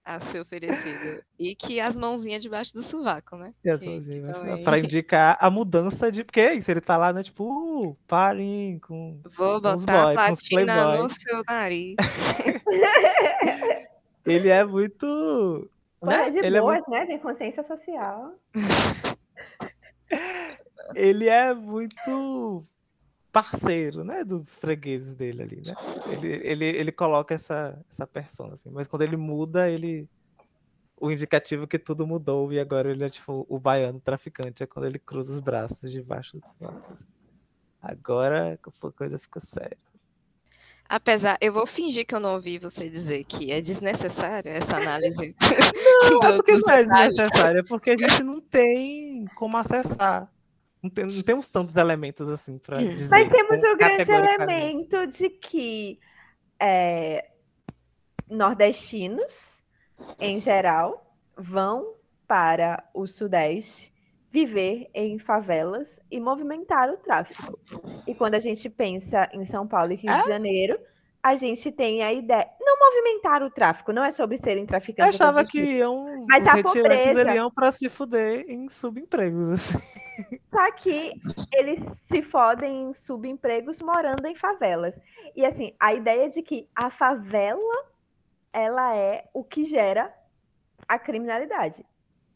a 0.05 0.21
ser 0.21 0.41
oferecido. 0.41 1.23
E 1.39 1.55
que 1.55 1.81
as 1.81 1.95
mãozinhas 1.97 2.43
debaixo 2.43 2.75
do 2.75 2.83
sovaco, 2.83 3.37
né? 3.37 3.55
E 3.65 3.71
as 3.71 3.85
mãozinhas 3.85 4.07
que 4.07 4.25
embaixo, 4.25 4.41
também- 4.41 4.65
Pra 4.65 4.79
indicar 4.79 5.37
a 5.41 5.51
mudança 5.51 6.11
de. 6.11 6.25
Porque 6.25 6.41
é 6.41 6.55
isso, 6.55 6.71
ele 6.71 6.81
tá 6.81 6.97
lá, 6.97 7.13
né? 7.13 7.23
Tipo, 7.23 7.45
uh, 7.91 7.97
parem 8.07 8.79
com. 8.81 9.21
Vou 9.37 9.61
Com 9.61 9.73
os 9.73 9.85
botar 9.85 10.05
boy, 10.05 10.15
platina 10.15 10.99
no 10.99 11.09
seu 11.09 11.43
nariz. 11.49 11.97
Ele 14.25 14.49
é 14.49 14.65
muito. 14.65 15.69
Né? 16.01 16.17
Né? 16.17 16.31
de 16.31 16.39
Ele, 16.39 16.57
é 16.57 16.61
boas, 16.61 16.77
muito, 16.77 16.91
né? 16.91 17.07
Tem 17.07 17.19
consciência 17.19 17.63
social. 17.63 18.35
ele 20.95 21.29
é 21.29 21.55
muito 21.55 22.65
parceiro, 23.33 24.05
né? 24.05 24.23
Dos 24.25 24.57
fregueses 24.57 25.15
dele 25.15 25.43
ali, 25.43 25.63
né? 25.65 25.75
Ele, 26.07 26.29
ele, 26.47 26.65
ele 26.67 26.93
coloca 26.93 27.35
essa, 27.35 27.83
essa 27.91 28.07
persona, 28.07 28.55
assim. 28.55 28.71
Mas 28.71 28.87
quando 28.87 29.03
ele 29.03 29.17
muda, 29.17 29.69
ele. 29.71 30.09
O 30.97 31.11
indicativo 31.11 31.67
que 31.67 31.81
tudo 31.81 32.07
mudou 32.07 32.53
e 32.53 32.61
agora 32.61 32.89
ele 32.91 33.03
é 33.03 33.11
tipo 33.11 33.45
o 33.49 33.59
baiano 33.59 33.99
traficante. 34.01 34.63
É 34.63 34.67
quando 34.67 34.87
ele 34.87 34.99
cruza 35.01 35.33
os 35.33 35.41
braços 35.41 35.91
debaixo 35.91 36.39
dos 36.39 36.55
braços. 36.55 37.07
Agora 37.81 38.57
a 38.63 38.91
coisa 38.93 39.19
ficou 39.19 39.43
séria. 39.43 39.77
Apesar, 40.89 41.39
eu 41.41 41.53
vou 41.53 41.67
fingir 41.67 42.07
que 42.07 42.15
eu 42.15 42.21
não 42.21 42.35
ouvi 42.35 42.59
você 42.59 42.89
dizer 42.89 43.25
que 43.25 43.51
é 43.51 43.61
desnecessária 43.61 44.51
essa 44.51 44.77
análise. 44.77 45.35
Não, 46.11 46.23
é 46.23 46.31
do- 46.33 46.37
porque 46.37 46.53
dos 46.53 46.61
não 46.63 46.71
é 46.75 46.83
detalhes. 46.83 47.15
desnecessário, 47.17 47.61
é 47.61 47.63
porque 47.63 47.91
a 47.93 47.97
gente 47.97 48.23
não 48.23 48.41
tem 48.41 49.25
como 49.37 49.57
acessar. 49.57 50.32
Não, 50.83 50.91
tem, 50.91 51.07
não 51.07 51.23
temos 51.23 51.49
tantos 51.49 51.77
elementos 51.77 52.29
assim 52.29 52.59
para 52.59 52.79
Hum. 52.81 52.89
dizer. 52.91 53.11
Mas 53.11 53.29
temos 53.29 53.63
o 53.63 53.77
grande 53.77 54.11
elemento 54.11 55.07
de 55.07 55.31
que 55.31 56.01
é, 56.61 57.29
nordestinos, 58.29 59.63
em 60.19 60.39
geral, 60.41 61.15
vão 61.37 61.95
para 62.27 62.83
o 62.95 63.07
Sudeste 63.07 63.93
viver 64.31 64.89
em 64.95 65.19
favelas 65.19 66.01
e 66.11 66.19
movimentar 66.19 66.89
o 66.91 66.97
tráfico. 66.97 67.59
E 68.07 68.15
quando 68.15 68.35
a 68.35 68.39
gente 68.39 68.69
pensa 68.71 69.29
em 69.33 69.45
São 69.45 69.67
Paulo 69.67 69.93
e 69.93 69.97
Rio 69.97 70.11
É? 70.11 70.23
de 70.23 70.29
Janeiro, 70.29 70.79
a 71.23 71.37
gente 71.37 71.71
tem 71.71 72.03
a 72.03 72.13
ideia. 72.13 72.49
Não 72.61 72.79
movimentar 72.79 73.43
o 73.43 73.51
tráfico, 73.51 73.93
não 73.93 74.03
é 74.03 74.11
sobre 74.11 74.39
serem 74.39 74.63
Eu 74.63 74.67
traficantes. 74.67 75.15
achava 75.21 75.45
coisa 75.45 75.49
do 75.49 75.51
que 75.53 75.61
iam. 75.79 76.27
Mas 76.29 76.43
os 76.45 76.49
a 76.49 76.63
pobreza- 76.63 77.21
eles 77.21 77.35
iam 77.35 77.51
para 77.51 77.71
se 77.71 77.89
fuder 77.89 78.45
em 78.49 78.69
subempregos. 78.69 79.53
Assim. 79.53 79.79
Só 80.51 80.73
que 80.73 81.13
eles 81.53 81.81
se 82.09 82.23
fodem 82.23 82.85
em 82.91 82.95
subempregos 82.95 83.81
morando 83.81 84.27
em 84.27 84.35
favelas. 84.35 84.99
E 85.35 85.45
assim, 85.45 85.75
a 85.81 85.95
ideia 85.95 86.29
de 86.29 86.43
que 86.43 86.69
a 86.75 86.91
favela 86.91 87.87
ela 88.53 88.95
é 88.95 89.29
o 89.33 89.43
que 89.43 89.65
gera 89.65 90.13
a 90.87 90.99
criminalidade. 90.99 91.85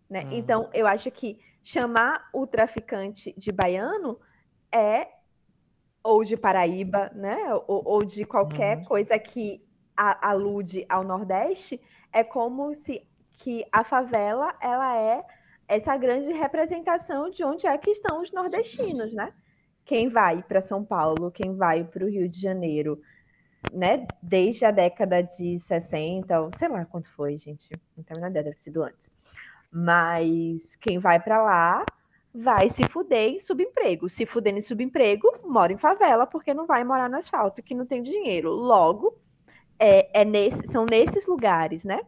Né? 0.08 0.24
Uhum. 0.24 0.32
Então, 0.32 0.70
eu 0.72 0.86
acho 0.86 1.10
que 1.10 1.38
chamar 1.62 2.28
o 2.32 2.46
traficante 2.46 3.34
de 3.36 3.52
baiano 3.52 4.18
é 4.72 5.08
ou 6.02 6.24
de 6.24 6.36
Paraíba, 6.36 7.10
né? 7.14 7.36
Ou, 7.66 7.82
ou 7.84 8.04
de 8.04 8.24
qualquer 8.24 8.78
Uhum. 8.78 8.84
coisa 8.84 9.18
que 9.18 9.60
a- 9.96 10.30
alude 10.30 10.86
ao 10.88 11.02
Nordeste, 11.02 11.80
é 12.12 12.22
como 12.22 12.74
se 12.74 13.06
que 13.38 13.66
a 13.72 13.82
favela 13.84 14.54
ela 14.60 14.96
é 14.96 15.24
essa 15.68 15.96
grande 15.96 16.32
representação 16.32 17.30
de 17.30 17.44
onde 17.44 17.66
é 17.66 17.76
que 17.78 17.90
estão 17.90 18.22
os 18.22 18.32
nordestinos, 18.32 19.12
né? 19.12 19.32
Quem 19.84 20.08
vai 20.08 20.42
para 20.42 20.60
São 20.60 20.84
Paulo, 20.84 21.30
quem 21.30 21.54
vai 21.54 21.84
para 21.84 22.04
o 22.04 22.08
Rio 22.08 22.28
de 22.28 22.40
Janeiro, 22.40 23.00
né? 23.72 24.06
Desde 24.22 24.64
a 24.64 24.70
década 24.70 25.22
de 25.22 25.58
60, 25.58 26.40
ou 26.40 26.50
sei 26.56 26.68
lá 26.68 26.84
quanto 26.84 27.08
foi, 27.10 27.36
gente, 27.36 27.68
não 27.96 28.04
tenho 28.04 28.20
nada, 28.20 28.42
deve 28.42 28.56
sido 28.56 28.82
antes. 28.82 29.10
Mas 29.70 30.76
quem 30.76 30.98
vai 30.98 31.20
para 31.20 31.42
lá 31.42 31.84
vai 32.32 32.68
se 32.68 32.86
fuder 32.88 33.30
em 33.30 33.40
subemprego. 33.40 34.08
Se 34.08 34.26
fuder 34.26 34.54
em 34.54 34.60
subemprego, 34.60 35.28
mora 35.44 35.72
em 35.72 35.78
favela 35.78 36.26
porque 36.26 36.52
não 36.52 36.66
vai 36.66 36.84
morar 36.84 37.08
no 37.08 37.16
asfalto, 37.16 37.62
que 37.62 37.74
não 37.74 37.86
tem 37.86 38.02
dinheiro. 38.02 38.50
Logo, 38.50 39.18
é, 39.78 40.20
é 40.20 40.24
nesse, 40.24 40.66
são 40.68 40.84
nesses 40.84 41.26
lugares, 41.26 41.84
né? 41.84 42.00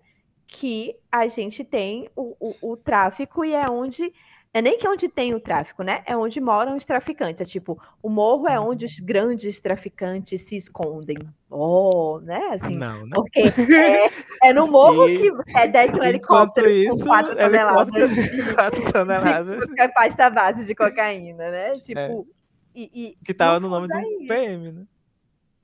Que 0.48 0.96
a 1.12 1.28
gente 1.28 1.62
tem 1.62 2.08
o, 2.16 2.34
o, 2.40 2.72
o 2.72 2.76
tráfico 2.76 3.44
e 3.44 3.52
é 3.52 3.68
onde 3.68 4.12
é 4.52 4.62
nem 4.62 4.78
que 4.78 4.86
é 4.86 4.90
onde 4.90 5.08
tem 5.10 5.34
o 5.34 5.40
tráfico, 5.40 5.82
né? 5.82 6.02
É 6.06 6.16
onde 6.16 6.40
moram 6.40 6.74
os 6.74 6.84
traficantes. 6.86 7.42
É 7.42 7.44
tipo, 7.44 7.78
o 8.02 8.08
morro 8.08 8.48
é 8.48 8.58
onde 8.58 8.86
os 8.86 8.98
grandes 8.98 9.60
traficantes 9.60 10.40
se 10.42 10.56
escondem. 10.56 11.18
Oh, 11.50 12.18
né? 12.22 12.40
Assim, 12.52 12.74
Não, 12.76 13.04
né? 13.04 13.10
porque 13.14 13.40
é, 13.76 14.48
é 14.48 14.52
no 14.54 14.66
morro 14.66 15.06
E- 15.06 15.18
que 15.18 15.32
é 15.54 15.68
desce 15.68 15.94
um 15.94 16.02
helicóptero 16.02 16.68
isso, 16.70 16.98
com 16.98 17.04
4 17.04 17.36
toneladas 17.36 17.94
helicóptero 17.94 18.14
de 18.46 18.54
4 18.54 18.92
toneladas, 18.92 19.60
de 19.68 19.74
capaz 19.74 20.16
da 20.16 20.30
base 20.30 20.64
de 20.64 20.74
cocaína, 20.74 21.50
né? 21.50 21.74
Tipo, 21.80 22.26
e, 22.74 22.90
e- 22.94 23.16
que 23.22 23.34
tava 23.34 23.60
no 23.60 23.68
no 23.68 23.74
nome 23.74 23.86
do 23.86 23.92
fundo 23.94 24.24
é. 24.24 24.26
PM, 24.26 24.72
né? 24.72 24.86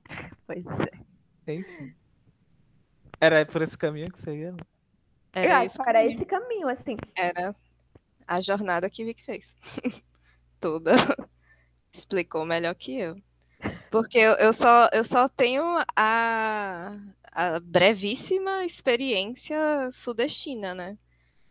Pois 0.45 0.63
é. 1.47 1.53
Enfim. 1.53 1.91
Era 3.19 3.43
por 3.47 3.63
esse 3.63 3.75
caminho 3.75 4.11
que 4.11 4.19
você 4.19 4.31
ia? 4.37 4.55
Né? 5.35 5.47
Eu 5.47 5.51
Era 5.51 5.59
acho 5.59 5.65
esse 5.65 5.79
que 5.79 5.89
era 5.89 5.99
caminho. 5.99 6.05
esse 6.05 6.25
caminho, 6.25 6.67
assim. 6.69 6.97
Era 7.15 7.55
a 8.27 8.41
jornada 8.41 8.89
que 8.89 9.05
Vic 9.05 9.23
fez. 9.23 9.55
Toda. 10.59 10.93
Explicou 11.93 12.45
melhor 12.45 12.75
que 12.75 12.97
eu. 12.99 13.21
Porque 13.89 14.17
eu, 14.17 14.33
eu 14.33 14.53
só, 14.53 14.89
eu 14.91 15.03
só 15.03 15.27
tenho 15.29 15.63
a, 15.95 16.97
a 17.31 17.59
brevíssima 17.59 18.65
experiência 18.65 19.57
sudestina, 19.91 20.73
né? 20.75 20.97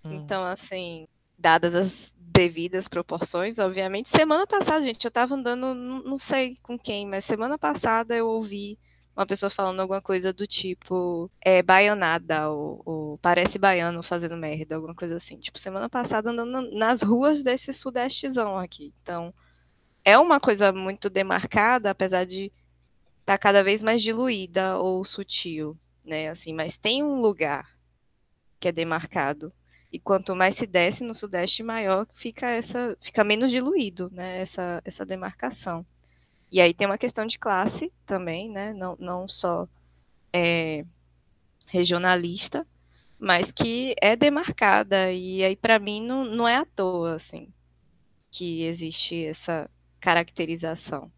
Hum. 0.05 0.12
Então, 0.15 0.44
assim, 0.44 1.09
dadas 1.39 1.74
as 1.74 2.12
devidas 2.16 2.89
proporções, 2.89 3.59
obviamente. 3.59 4.09
Semana 4.11 4.47
passada, 4.47 4.85
gente, 4.85 5.05
eu 5.05 5.11
tava 5.11 5.35
andando, 5.35 5.74
não 5.74 6.19
sei 6.19 6.59
com 6.62 6.78
quem, 6.78 7.06
mas 7.06 7.24
semana 7.24 7.59
passada 7.59 8.15
eu 8.15 8.28
ouvi 8.28 8.78
uma 9.16 9.27
pessoa 9.27 9.51
falando 9.51 9.81
alguma 9.81 10.03
coisa 10.03 10.32
do 10.32 10.47
tipo, 10.47 11.31
é 11.41 11.62
baianada, 11.62 12.51
ou, 12.51 12.82
ou 12.85 13.19
parece 13.19 13.59
baiano 13.59 14.03
fazendo 14.03 14.36
merda, 14.36 14.77
alguma 14.77 14.95
coisa 14.95 15.16
assim. 15.16 15.39
Tipo, 15.39 15.59
semana 15.59 15.89
passada 15.89 16.31
andando 16.31 16.51
na- 16.53 16.70
nas 16.78 17.03
ruas 17.03 17.43
desse 17.45 17.73
sudestezão 17.73 18.59
aqui. 18.59 18.93
Então, 19.03 19.32
é 20.05 20.19
uma 20.19 20.41
coisa 20.41 20.73
muito 20.73 21.11
demarcada, 21.11 21.91
apesar 21.91 22.27
de 22.27 22.53
estar 23.20 23.39
cada 23.39 23.65
vez 23.65 23.82
mais 23.82 24.03
diluída 24.03 24.78
ou 24.78 25.05
sutil, 25.05 25.78
né? 26.05 26.28
Assim, 26.31 26.53
mas 26.55 26.78
tem 26.78 27.03
um 27.05 27.20
lugar 27.20 27.66
que 28.61 28.69
é 28.69 28.73
demarcado. 28.73 29.53
E 29.93 30.01
quanto 30.01 30.35
mais 30.35 30.57
se 30.57 30.66
desce 30.66 31.05
no 31.05 31.15
sudeste, 31.15 31.62
maior 31.62 32.07
fica 32.16 32.49
essa, 32.51 32.97
fica 33.01 33.23
menos 33.24 33.51
diluído, 33.51 34.11
né? 34.12 34.41
Essa, 34.41 34.82
essa 34.85 35.07
demarcação. 35.07 35.86
E 36.55 36.60
aí 36.60 36.72
tem 36.72 36.86
uma 36.86 36.97
questão 36.97 37.26
de 37.26 37.36
classe 37.36 37.93
também, 38.06 38.48
né? 38.48 38.72
Não, 38.72 38.97
não 39.01 39.26
só 39.26 39.66
é, 40.32 40.85
regionalista, 41.66 42.64
mas 43.18 43.51
que 43.51 43.97
é 44.01 44.14
demarcada. 44.14 45.10
E 45.10 45.43
aí, 45.43 45.56
para 45.56 45.81
mim, 45.81 46.01
não, 46.01 46.24
não 46.24 46.47
é 46.47 46.59
à 46.59 46.64
toa, 46.64 47.16
assim, 47.16 47.52
que 48.31 48.62
existe 48.62 49.24
essa 49.24 49.68
caracterização 49.98 51.10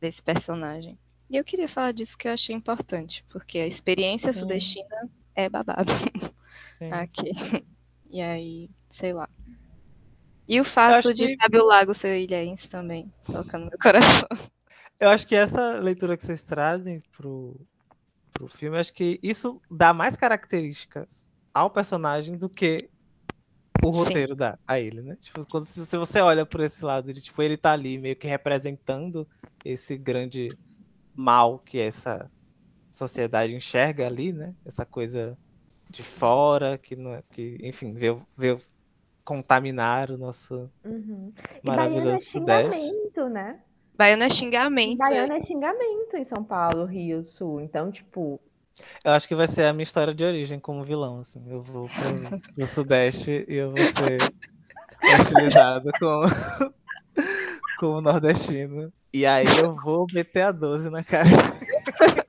desse 0.00 0.20
personagem. 0.20 0.98
E 1.30 1.36
eu 1.36 1.44
queria 1.44 1.68
falar 1.68 1.92
disso 1.92 2.18
que 2.18 2.26
eu 2.26 2.32
achei 2.32 2.56
importante, 2.56 3.24
porque 3.28 3.60
a 3.60 3.68
experiência 3.68 4.32
Sim. 4.32 4.40
sudestina 4.40 5.08
é 5.32 5.48
babado 5.48 5.92
Sim. 6.72 6.90
aqui. 6.90 7.30
E 8.10 8.20
aí, 8.20 8.68
sei 8.90 9.12
lá. 9.12 9.27
E 10.48 10.60
o 10.60 10.64
fato 10.64 11.12
de 11.12 11.26
que- 11.26 11.36
Fábio 11.42 11.64
Lago 11.66 11.92
ser 11.94 12.18
ilhense 12.20 12.68
também, 12.68 13.12
toca 13.24 13.58
no 13.58 13.66
meu 13.66 13.78
coração. 14.26 14.28
Eu 14.98 15.10
acho 15.10 15.26
que 15.26 15.36
essa 15.36 15.78
leitura 15.78 16.16
que 16.16 16.24
vocês 16.24 16.42
trazem 16.42 17.00
pro, 17.16 17.54
pro 18.32 18.48
filme, 18.48 18.78
acho 18.78 18.92
que 18.92 19.20
isso 19.22 19.60
dá 19.70 19.92
mais 19.92 20.16
características 20.16 21.28
ao 21.52 21.70
personagem 21.70 22.36
do 22.36 22.48
que 22.48 22.88
o 23.84 23.92
Sim. 23.92 24.00
roteiro 24.00 24.34
dá 24.34 24.58
a 24.66 24.80
ele, 24.80 25.02
né? 25.02 25.16
Tipo, 25.20 25.46
quando, 25.46 25.66
se 25.66 25.96
você 25.96 26.20
olha 26.20 26.44
por 26.44 26.60
esse 26.60 26.84
lado, 26.84 27.12
de, 27.12 27.20
tipo, 27.20 27.40
ele 27.42 27.56
tá 27.56 27.72
ali 27.72 27.96
meio 27.98 28.16
que 28.16 28.26
representando 28.26 29.28
esse 29.64 29.96
grande 29.96 30.48
mal 31.14 31.58
que 31.60 31.78
essa 31.78 32.28
sociedade 32.94 33.54
enxerga 33.54 34.06
ali, 34.06 34.32
né? 34.32 34.54
Essa 34.64 34.84
coisa 34.84 35.38
de 35.88 36.02
fora, 36.02 36.76
que, 36.76 36.96
não 36.96 37.14
é- 37.14 37.22
que 37.30 37.56
enfim, 37.62 37.92
veio, 37.92 38.26
veio 38.36 38.60
contaminar 39.28 40.10
o 40.10 40.16
nosso 40.16 40.70
Uhum. 40.82 41.30
E 41.62 41.66
baiano 41.66 41.82
é 41.82 41.90
maravilhoso 41.90 42.24
Sudeste. 42.30 42.80
xingamento, 42.80 43.28
né? 43.28 43.60
Baiano 43.94 44.22
é 44.22 44.30
xingamento. 44.30 44.98
Baiano 44.98 45.32
é 45.34 45.40
xingamento 45.42 46.16
em 46.16 46.24
São 46.24 46.42
Paulo, 46.42 46.86
Rio, 46.86 47.22
Sul. 47.22 47.60
Então, 47.60 47.90
tipo, 47.90 48.40
Eu 49.04 49.12
acho 49.12 49.28
que 49.28 49.34
vai 49.34 49.46
ser 49.46 49.64
a 49.66 49.72
minha 49.74 49.82
história 49.82 50.14
de 50.14 50.24
origem 50.24 50.58
como 50.58 50.82
vilão, 50.82 51.18
assim. 51.18 51.44
Eu 51.46 51.62
vou 51.62 51.88
pro, 51.88 52.40
pro 52.54 52.66
Sudeste 52.66 53.44
e 53.46 53.56
eu 53.56 53.70
vou 53.70 53.84
ser 53.84 54.32
hostilizado 55.20 55.90
com, 56.00 56.22
como 57.78 58.00
nordestino. 58.00 58.90
E 59.12 59.26
aí 59.26 59.46
eu 59.58 59.76
vou 59.76 60.06
meter 60.10 60.42
a 60.42 60.52
12 60.52 60.88
na 60.88 61.04
cara. 61.04 61.28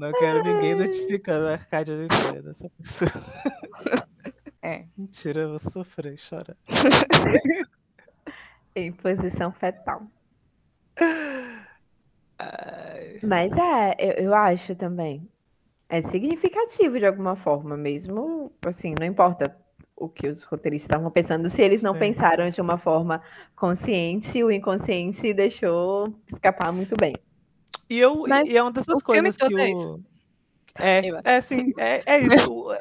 Não 0.00 0.12
quero 0.12 0.42
ninguém 0.42 0.74
notificando 0.74 1.46
a 1.46 1.52
Arcádia 1.52 1.94
Oliveira 1.94 2.42
dessa 2.42 2.70
pessoa. 2.70 3.10
É. 4.62 4.84
Mentira, 4.94 5.40
eu 5.40 5.48
vou 5.48 5.58
sofrer, 5.58 6.18
chorar. 6.18 6.54
em 8.76 8.92
posição 8.92 9.50
fetal. 9.52 10.02
Ai, 12.38 13.20
Mas 13.22 13.50
é, 13.52 13.96
eu, 13.98 14.26
eu 14.26 14.34
acho 14.34 14.74
também. 14.74 15.26
É 15.88 16.02
significativo 16.02 16.98
de 16.98 17.06
alguma 17.06 17.36
forma, 17.36 17.74
mesmo 17.74 18.52
assim, 18.60 18.94
não 19.00 19.06
importa 19.06 19.56
o 19.96 20.10
que 20.10 20.28
os 20.28 20.42
roteiristas 20.42 20.90
estavam 20.90 21.10
pensando, 21.10 21.48
se 21.48 21.62
eles 21.62 21.82
não 21.82 21.94
Sim. 21.94 22.00
pensaram 22.00 22.50
de 22.50 22.60
uma 22.60 22.76
forma 22.76 23.22
consciente, 23.56 24.44
o 24.44 24.50
inconsciente 24.50 25.32
deixou 25.32 26.14
escapar 26.30 26.70
muito 26.70 26.94
bem. 26.96 27.16
E, 27.90 27.98
eu, 27.98 28.24
Mas 28.28 28.48
e 28.48 28.56
é 28.56 28.62
uma 28.62 28.70
dessas 28.72 28.98
o 28.98 29.04
coisas 29.04 29.36
que 29.36 29.44
é 29.44 29.48
o. 29.48 29.72
isso. 29.72 30.04
É, 30.78 31.00
Eu 31.10 31.16
acho. 31.18 31.28
é 31.28 31.36
assim, 31.36 31.72
é, 31.76 32.02
é 32.06 32.18
isso. 32.46 32.50
O- 32.52 32.72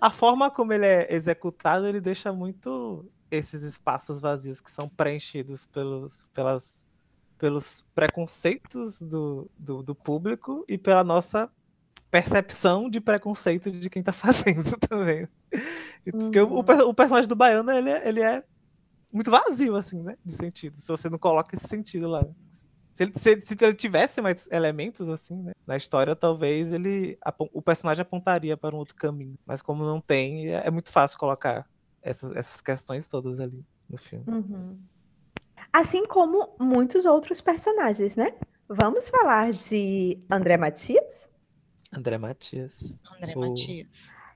A 0.00 0.10
forma 0.10 0.50
como 0.50 0.72
ele 0.72 0.84
é 0.86 1.12
executado, 1.14 1.86
ele 1.86 2.00
deixa 2.00 2.32
muito 2.32 3.10
esses 3.30 3.62
espaços 3.62 4.20
vazios 4.20 4.60
que 4.60 4.70
são 4.70 4.88
preenchidos 4.90 5.64
pelos, 5.64 6.26
pelas, 6.34 6.84
pelos 7.38 7.84
preconceitos 7.94 9.00
do, 9.00 9.50
do, 9.58 9.82
do 9.82 9.94
público 9.94 10.64
e 10.68 10.76
pela 10.76 11.02
nossa 11.02 11.50
percepção 12.10 12.90
de 12.90 13.00
preconceito 13.00 13.70
de 13.70 13.88
quem 13.88 14.02
tá 14.02 14.12
fazendo 14.54 14.76
também. 14.86 15.26
Porque 16.10 16.40
o, 16.40 16.46
o 16.48 16.56
Uhum. 16.58 16.64
per- 16.64 16.86
o 16.86 16.92
personagem 16.94 17.28
do 17.28 17.34
Baiano, 17.34 17.70
ele, 17.70 17.88
é- 17.88 18.06
ele 18.08 18.20
é 18.20 18.44
muito 19.10 19.30
vazio, 19.30 19.76
assim, 19.76 20.02
né? 20.02 20.16
De 20.24 20.32
sentido. 20.34 20.76
Se 20.78 20.88
você 20.88 21.08
não 21.08 21.18
coloca 21.18 21.54
esse 21.56 21.66
sentido 21.66 22.08
lá. 22.08 22.26
Se 22.94 23.02
ele, 23.04 23.12
se, 23.16 23.40
se 23.40 23.56
ele 23.64 23.74
tivesse 23.74 24.20
mais 24.20 24.48
elementos, 24.50 25.08
assim, 25.08 25.34
né? 25.42 25.52
Na 25.66 25.76
história, 25.76 26.14
talvez 26.14 26.72
ele. 26.72 27.18
O 27.52 27.62
personagem 27.62 28.02
apontaria 28.02 28.56
para 28.56 28.74
um 28.74 28.78
outro 28.78 28.94
caminho. 28.94 29.34
Mas 29.46 29.62
como 29.62 29.84
não 29.84 30.00
tem, 30.00 30.48
é, 30.48 30.66
é 30.66 30.70
muito 30.70 30.90
fácil 30.90 31.18
colocar 31.18 31.66
essas, 32.02 32.32
essas 32.32 32.60
questões 32.60 33.08
todas 33.08 33.40
ali 33.40 33.64
no 33.88 33.96
filme. 33.96 34.24
Assim 35.72 36.04
como 36.06 36.54
muitos 36.60 37.06
outros 37.06 37.40
personagens, 37.40 38.14
né? 38.16 38.34
Vamos 38.68 39.08
falar 39.08 39.52
de 39.52 40.18
André 40.30 40.56
Matias, 40.56 41.28
André 41.94 42.16
Matias. 42.18 43.02
André 43.20 43.34
O- 43.36 43.40
Matias. 43.40 43.88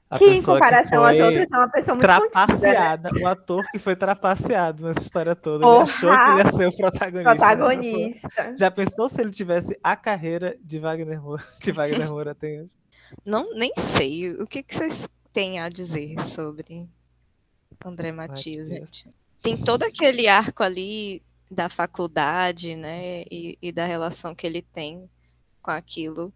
A 0.08 0.18
que 0.18 0.24
em 0.24 0.42
comparação 0.42 1.02
às 1.02 1.18
outras 1.18 1.50
é 1.50 1.56
uma 1.56 1.68
pessoa 1.68 1.96
muito 1.96 2.06
contida, 2.06 2.22
né? 2.22 2.30
trapaceada. 2.30 3.10
O 3.20 3.26
ator 3.26 3.64
que 3.72 3.78
foi 3.78 3.96
trapaceado 3.96 4.84
nessa 4.84 5.00
história 5.00 5.34
toda. 5.34 5.64
Ele 5.64 5.72
Porra! 5.72 5.82
achou 5.82 6.10
que 6.10 6.30
ele 6.30 6.38
ia 6.38 6.52
ser 6.52 6.66
o 6.68 6.76
protagonista. 6.76 7.34
Protagonista. 7.34 8.56
Já 8.56 8.70
pensou 8.70 9.08
se 9.08 9.20
ele 9.20 9.32
tivesse 9.32 9.76
a 9.82 9.96
carreira 9.96 10.56
de 10.62 10.78
Wagner 10.78 11.20
Moura, 11.20 11.42
que 11.60 11.72
Wagner 11.72 12.08
Moura 12.08 12.34
tem 12.36 12.60
hoje? 12.60 12.70
Não, 13.24 13.52
nem 13.54 13.72
sei. 13.96 14.30
O 14.34 14.46
que, 14.46 14.62
que 14.62 14.76
vocês 14.76 15.08
têm 15.32 15.58
a 15.58 15.68
dizer 15.68 16.20
sobre 16.28 16.88
André 17.84 18.12
Matias, 18.12 18.68
gente? 18.68 19.10
Tem 19.42 19.56
todo 19.56 19.82
aquele 19.82 20.28
arco 20.28 20.62
ali 20.62 21.20
da 21.50 21.68
faculdade, 21.68 22.76
né? 22.76 23.22
E, 23.30 23.58
e 23.60 23.72
da 23.72 23.86
relação 23.86 24.36
que 24.36 24.46
ele 24.46 24.62
tem 24.62 25.10
com 25.60 25.72
aquilo. 25.72 26.32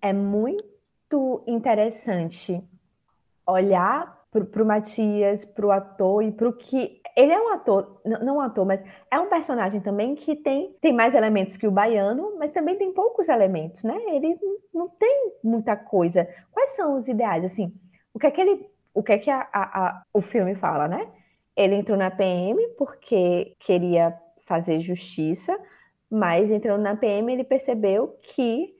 É 0.00 0.12
muito 0.12 0.71
interessante 1.46 2.62
olhar 3.46 4.20
para 4.30 4.62
o 4.62 4.66
Matias, 4.66 5.44
para 5.44 5.66
o 5.66 5.70
ator 5.70 6.22
e 6.22 6.32
para 6.32 6.48
o 6.48 6.52
que. 6.52 7.00
Ele 7.14 7.32
é 7.32 7.38
um 7.38 7.52
ator, 7.52 8.00
não 8.04 8.36
um 8.38 8.40
ator, 8.40 8.64
mas 8.64 8.80
é 9.10 9.20
um 9.20 9.28
personagem 9.28 9.80
também 9.82 10.14
que 10.14 10.34
tem, 10.34 10.74
tem 10.80 10.92
mais 10.94 11.14
elementos 11.14 11.56
que 11.58 11.66
o 11.66 11.70
baiano, 11.70 12.36
mas 12.38 12.50
também 12.50 12.76
tem 12.76 12.92
poucos 12.94 13.28
elementos, 13.28 13.82
né? 13.82 13.94
Ele 14.08 14.38
não 14.72 14.88
tem 14.88 15.32
muita 15.44 15.76
coisa. 15.76 16.26
Quais 16.50 16.70
são 16.70 16.96
os 16.96 17.08
ideais? 17.08 17.44
Assim, 17.44 17.74
o 18.14 18.18
que 18.18 18.26
é 18.26 18.30
que 18.30 18.40
ele. 18.40 18.66
O 18.94 19.02
que 19.02 19.12
é 19.12 19.18
que 19.18 19.30
a- 19.30 19.48
a- 19.52 19.86
a- 19.88 20.02
o 20.14 20.22
filme 20.22 20.54
fala, 20.54 20.88
né? 20.88 21.06
Ele 21.56 21.74
entrou 21.76 21.96
na 21.98 22.10
PM 22.10 22.66
porque 22.78 23.54
queria 23.60 24.18
fazer 24.46 24.80
justiça, 24.80 25.58
mas 26.10 26.50
entrando 26.50 26.82
na 26.82 26.96
PM 26.96 27.32
ele 27.32 27.44
percebeu 27.44 28.18
que 28.22 28.71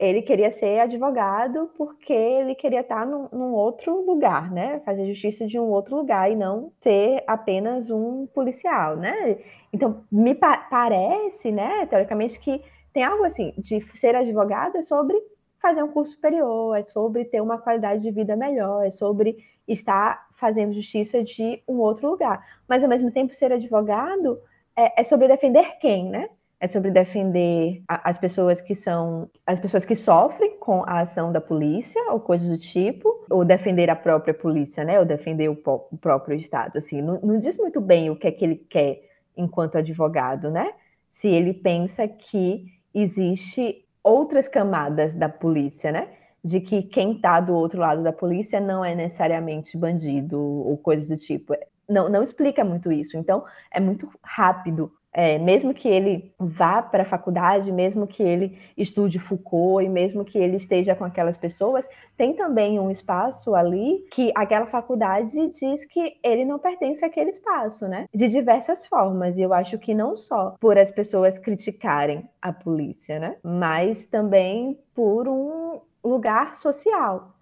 ele 0.00 0.22
queria 0.22 0.50
ser 0.50 0.80
advogado 0.80 1.70
porque 1.76 2.12
ele 2.12 2.54
queria 2.54 2.80
estar 2.80 3.06
num, 3.06 3.28
num, 3.30 3.52
outro 3.52 4.00
lugar, 4.06 4.50
né? 4.50 4.80
Fazer 4.80 5.06
justiça 5.06 5.46
de 5.46 5.60
um 5.60 5.68
outro 5.68 5.94
lugar 5.94 6.32
e 6.32 6.34
não 6.34 6.72
ser 6.80 7.22
apenas 7.26 7.90
um 7.90 8.26
policial, 8.28 8.96
né? 8.96 9.36
Então, 9.70 10.02
me 10.10 10.34
pa 10.34 10.56
parece, 10.70 11.52
né, 11.52 11.84
teoricamente, 11.84 12.40
que 12.40 12.62
tem 12.94 13.04
algo 13.04 13.24
assim, 13.24 13.52
de 13.58 13.80
ser 13.94 14.16
advogado 14.16 14.76
é 14.78 14.82
sobre 14.82 15.16
fazer 15.60 15.82
um 15.82 15.88
curso 15.88 16.12
superior, 16.14 16.76
é 16.78 16.82
sobre 16.82 17.26
ter 17.26 17.42
uma 17.42 17.58
qualidade 17.58 18.02
de 18.02 18.10
vida 18.10 18.34
melhor, 18.34 18.86
é 18.86 18.90
sobre 18.90 19.36
estar 19.68 20.28
fazendo 20.34 20.72
justiça 20.72 21.22
de 21.22 21.62
um 21.68 21.78
outro 21.78 22.08
lugar. 22.08 22.42
Mas, 22.66 22.82
ao 22.82 22.88
mesmo 22.88 23.10
tempo, 23.12 23.34
ser 23.34 23.52
advogado 23.52 24.40
é, 24.74 25.02
é 25.02 25.04
sobre 25.04 25.28
defender 25.28 25.76
quem, 25.78 26.08
né? 26.08 26.30
É 26.60 26.68
sobre 26.68 26.90
defender 26.90 27.82
as 27.88 28.18
pessoas 28.18 28.60
que 28.60 28.74
são 28.74 29.30
as 29.46 29.58
pessoas 29.58 29.84
que 29.86 29.96
sofrem 29.96 30.58
com 30.58 30.84
a 30.84 31.00
ação 31.00 31.32
da 31.32 31.40
polícia 31.40 32.00
ou 32.12 32.20
coisas 32.20 32.50
do 32.50 32.58
tipo, 32.58 33.24
ou 33.30 33.46
defender 33.46 33.88
a 33.88 33.96
própria 33.96 34.34
polícia, 34.34 34.84
né? 34.84 34.98
Ou 34.98 35.06
defender 35.06 35.48
o, 35.48 35.58
o 35.90 35.96
próprio 35.96 36.36
estado. 36.36 36.76
Assim, 36.76 37.00
não, 37.00 37.18
não, 37.22 37.38
diz 37.38 37.56
muito 37.56 37.80
bem 37.80 38.10
o 38.10 38.16
que 38.16 38.26
é 38.26 38.30
que 38.30 38.44
ele 38.44 38.56
quer 38.56 39.00
enquanto 39.34 39.78
advogado, 39.78 40.50
né? 40.50 40.70
Se 41.08 41.28
ele 41.28 41.54
pensa 41.54 42.06
que 42.06 42.66
existe 42.94 43.82
outras 44.04 44.46
camadas 44.46 45.14
da 45.14 45.30
polícia, 45.30 45.90
né? 45.90 46.08
De 46.44 46.60
que 46.60 46.82
quem 46.82 47.12
está 47.12 47.40
do 47.40 47.54
outro 47.54 47.80
lado 47.80 48.02
da 48.02 48.12
polícia 48.12 48.60
não 48.60 48.84
é 48.84 48.94
necessariamente 48.94 49.78
bandido 49.78 50.38
ou 50.38 50.76
coisas 50.76 51.08
do 51.08 51.16
tipo. 51.16 51.54
Não, 51.88 52.08
não 52.08 52.22
explica 52.22 52.62
muito 52.62 52.92
isso. 52.92 53.16
Então, 53.16 53.44
é 53.72 53.80
muito 53.80 54.10
rápido 54.22 54.92
é, 55.12 55.38
mesmo 55.38 55.74
que 55.74 55.88
ele 55.88 56.32
vá 56.38 56.80
para 56.80 57.02
a 57.02 57.06
faculdade, 57.06 57.72
mesmo 57.72 58.06
que 58.06 58.22
ele 58.22 58.58
estude 58.76 59.18
Foucault 59.18 59.84
e 59.84 59.88
mesmo 59.88 60.24
que 60.24 60.38
ele 60.38 60.56
esteja 60.56 60.94
com 60.94 61.04
aquelas 61.04 61.36
pessoas, 61.36 61.86
tem 62.16 62.34
também 62.34 62.78
um 62.78 62.90
espaço 62.90 63.54
ali 63.54 64.06
que 64.12 64.30
aquela 64.34 64.66
faculdade 64.66 65.48
diz 65.48 65.84
que 65.84 66.14
ele 66.22 66.44
não 66.44 66.58
pertence 66.58 67.04
àquele 67.04 67.30
espaço, 67.30 67.88
né? 67.88 68.06
De 68.14 68.28
diversas 68.28 68.86
formas. 68.86 69.36
E 69.36 69.42
eu 69.42 69.52
acho 69.52 69.78
que 69.78 69.94
não 69.94 70.16
só 70.16 70.54
por 70.60 70.78
as 70.78 70.90
pessoas 70.90 71.38
criticarem 71.38 72.28
a 72.40 72.52
polícia, 72.52 73.18
né? 73.18 73.36
Mas 73.42 74.06
também 74.06 74.78
por 74.94 75.26
um 75.28 75.80
lugar 76.04 76.54
social. 76.54 77.34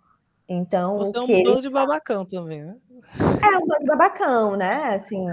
Então, 0.48 0.96
Você 0.96 1.18
é 1.18 1.20
um 1.20 1.42
bando 1.42 1.60
de 1.60 1.68
babacão 1.68 2.24
também, 2.24 2.64
né? 2.64 2.74
É 3.20 3.56
um 3.58 3.66
bando 3.66 3.80
de 3.80 3.86
babacão, 3.86 4.56
né? 4.56 4.94
Assim, 4.94 5.26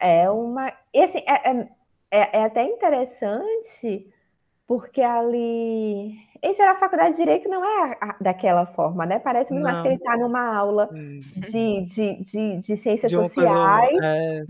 é 0.00 0.30
uma. 0.30 0.72
E 0.92 1.02
assim, 1.02 1.18
é, 1.26 1.50
é, 1.50 1.68
é, 2.10 2.38
é 2.38 2.44
até 2.44 2.64
interessante, 2.64 4.06
porque 4.66 5.02
ali. 5.02 6.16
Em 6.40 6.52
geral, 6.54 6.76
a 6.76 6.78
faculdade 6.78 7.12
de 7.12 7.16
Direito 7.16 7.48
não 7.48 7.64
é 7.64 7.98
daquela 8.20 8.64
forma, 8.66 9.04
né? 9.04 9.18
Parece 9.18 9.52
muito 9.52 9.64
mais 9.64 9.82
que 9.82 9.88
ele 9.88 9.96
está 9.96 10.16
numa 10.16 10.54
aula 10.54 10.88
uhum. 10.92 11.20
de, 11.36 11.84
de, 11.84 12.22
de, 12.22 12.56
de 12.58 12.76
ciências 12.76 13.10
de 13.10 13.16
sociais. 13.16 13.98
É, 14.00 14.44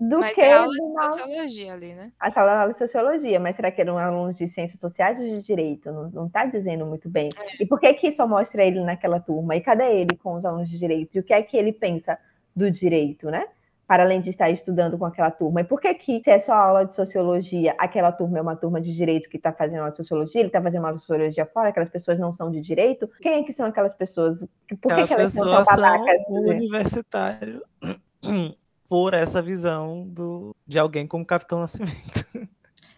do 0.00 0.18
mas 0.18 0.34
que 0.34 0.40
é 0.40 0.52
aula 0.52 0.68
de 0.70 0.92
sociologia 0.92 1.72
ali, 1.72 1.94
né? 1.94 2.12
A 2.18 2.30
sala 2.30 2.52
de 2.52 2.58
aula 2.58 2.72
de 2.72 2.78
sociologia, 2.78 3.38
mas 3.38 3.56
será 3.56 3.70
que 3.70 3.80
ele 3.80 3.90
é 3.90 3.92
um 3.92 3.98
aluno 3.98 4.34
de 4.34 4.48
ciências 4.48 4.80
sociais 4.80 5.18
ou 5.18 5.24
de 5.24 5.42
direito? 5.42 5.90
Não 6.12 6.26
está 6.26 6.44
dizendo 6.46 6.84
muito 6.84 7.08
bem. 7.08 7.30
É. 7.36 7.62
E 7.62 7.66
por 7.66 7.78
que 7.78 7.92
que 7.94 8.10
só 8.10 8.26
mostra 8.26 8.64
ele 8.64 8.82
naquela 8.82 9.20
turma? 9.20 9.54
E 9.54 9.60
cadê 9.60 10.00
ele 10.00 10.16
com 10.16 10.34
os 10.34 10.44
alunos 10.44 10.68
de 10.68 10.78
direito? 10.78 11.16
E 11.16 11.20
o 11.20 11.22
que 11.22 11.32
é 11.32 11.42
que 11.42 11.56
ele 11.56 11.72
pensa 11.72 12.18
do 12.54 12.70
direito, 12.70 13.30
né? 13.30 13.46
Para 13.94 14.02
além 14.02 14.20
de 14.20 14.30
estar 14.30 14.50
estudando 14.50 14.98
com 14.98 15.04
aquela 15.04 15.30
turma. 15.30 15.60
E 15.60 15.64
por 15.64 15.80
que 15.80 15.94
que, 15.94 16.20
se 16.24 16.28
é 16.28 16.40
só 16.40 16.52
aula 16.52 16.84
de 16.84 16.96
sociologia, 16.96 17.76
aquela 17.78 18.10
turma 18.10 18.38
é 18.38 18.42
uma 18.42 18.56
turma 18.56 18.80
de 18.80 18.92
direito 18.92 19.30
que 19.30 19.36
está 19.36 19.52
fazendo 19.52 19.78
aula 19.78 19.92
de 19.92 19.98
sociologia, 19.98 20.40
ele 20.40 20.48
está 20.48 20.60
fazendo 20.60 20.84
aula 20.84 20.96
de 20.96 21.02
sociologia 21.02 21.46
fora, 21.46 21.68
aquelas 21.68 21.90
pessoas 21.90 22.18
não 22.18 22.32
são 22.32 22.50
de 22.50 22.60
direito? 22.60 23.08
Quem 23.22 23.34
é 23.34 23.42
que 23.44 23.52
são 23.52 23.66
aquelas 23.66 23.94
pessoas? 23.94 24.40
Por 24.82 24.92
que, 24.96 25.06
que 25.06 25.14
elas 25.14 25.32
são 25.32 25.44
tão 25.44 25.62
babacas? 25.62 26.24
São 26.24 26.34
o 26.34 26.50
universitário 26.50 27.62
por 28.88 29.14
essa 29.14 29.40
visão 29.40 30.04
do, 30.08 30.56
de 30.66 30.76
alguém 30.76 31.06
como 31.06 31.24
Capitão 31.24 31.60
Nascimento. 31.60 32.50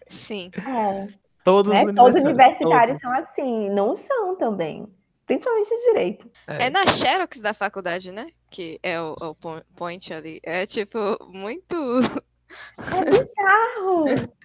Sim. 0.09 0.49
É. 0.67 1.09
Todos, 1.43 1.71
né? 1.71 1.83
os 1.83 1.91
universitários, 1.91 2.15
Todos 2.15 2.23
universitários 2.23 2.99
todos. 2.99 3.17
são 3.17 3.23
assim, 3.23 3.69
não 3.69 3.95
são 3.95 4.35
também. 4.35 4.87
Principalmente 5.27 5.69
de 5.69 5.81
direito. 5.83 6.31
É. 6.47 6.67
é. 6.67 6.69
na 6.69 6.87
Xerox 6.87 7.41
da 7.41 7.53
faculdade, 7.53 8.11
né? 8.11 8.31
Que 8.49 8.79
é 8.81 8.99
o, 8.99 9.13
o 9.19 9.35
point 9.75 10.13
ali. 10.13 10.39
É 10.41 10.65
tipo, 10.65 10.97
muito. 11.29 11.75
É 12.77 13.05
bizarro! 13.05 14.05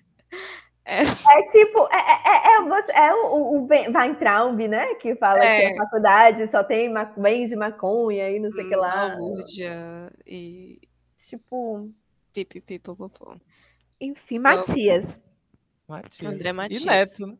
É. 0.84 1.02
é 1.02 1.42
tipo, 1.52 1.86
é, 1.92 1.96
é, 1.96 2.56
é, 2.56 3.06
é 3.06 3.14
o, 3.14 3.62
o 3.62 3.68
Weintraub, 3.68 4.59
né? 4.66 4.96
Que 4.96 5.14
fala 5.14 5.38
que 5.38 5.66
a 5.66 5.76
faculdade 5.76 6.50
só 6.50 6.64
tem 6.64 6.92
bens 7.16 7.50
de 7.50 7.54
maconha 7.54 8.28
e 8.30 8.40
não 8.40 8.50
sei 8.50 8.64
o 8.64 8.68
que 8.68 8.74
lá. 8.74 9.16
e. 10.26 10.80
Tipo. 11.28 11.88
Pipi, 12.32 12.60
pipi. 12.60 12.90
Enfim, 14.00 14.40
Matias. 14.40 15.20
Matias. 15.86 16.34
André 16.34 16.52
Matias. 16.52 16.82
E 16.82 16.86
Neto, 16.86 17.26
né? 17.28 17.38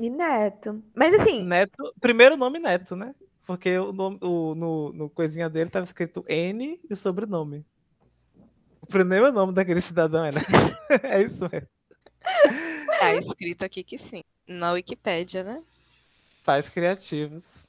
E 0.00 0.08
Neto. 0.08 0.82
Mas 0.94 1.12
assim. 1.12 1.44
Neto, 1.44 1.94
primeiro 2.00 2.34
nome 2.34 2.58
Neto, 2.58 2.96
né? 2.96 3.14
Porque 3.46 3.78
o, 3.78 3.92
nome, 3.92 4.18
o 4.22 4.54
no, 4.54 4.92
no 4.94 5.10
coisinha 5.10 5.50
dele 5.50 5.68
tava 5.68 5.84
escrito 5.84 6.24
N 6.26 6.80
e 6.88 6.92
o 6.94 6.96
sobrenome. 6.96 7.66
O 8.80 8.86
primeiro 8.86 9.30
nome 9.30 9.52
daquele 9.52 9.82
cidadão 9.82 10.24
é 10.24 10.32
Neto. 10.32 10.46
é 11.04 11.22
isso 11.22 11.46
mesmo. 11.52 11.68
Tá 12.98 13.14
escrito 13.14 13.62
aqui 13.62 13.84
que 13.84 13.98
sim. 13.98 14.22
Na 14.48 14.72
Wikipédia, 14.72 15.44
né? 15.44 15.62
Pais 16.44 16.70
criativos. 16.70 17.66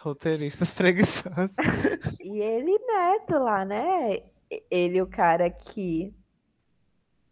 Roteiristas 0.00 0.72
preguiçosos. 0.74 1.54
e 2.24 2.40
ele 2.40 2.76
Neto 2.76 3.38
lá, 3.38 3.64
né? 3.64 4.20
Ele, 4.68 5.00
o 5.00 5.06
cara 5.06 5.48
que 5.48 6.12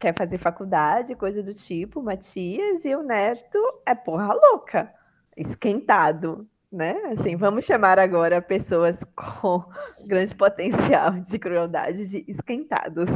quer 0.00 0.14
fazer 0.16 0.38
faculdade, 0.38 1.14
coisa 1.14 1.42
do 1.42 1.52
tipo, 1.52 2.02
Matias, 2.02 2.84
e 2.86 2.96
o 2.96 3.02
Neto 3.02 3.58
é 3.84 3.94
porra 3.94 4.32
louca, 4.32 4.92
esquentado, 5.36 6.48
né? 6.72 6.94
Assim, 7.12 7.36
vamos 7.36 7.66
chamar 7.66 7.98
agora 7.98 8.40
pessoas 8.40 8.98
com 9.14 9.62
grande 10.06 10.34
potencial 10.34 11.12
de 11.20 11.38
crueldade 11.38 12.08
de 12.08 12.24
esquentados. 12.26 13.10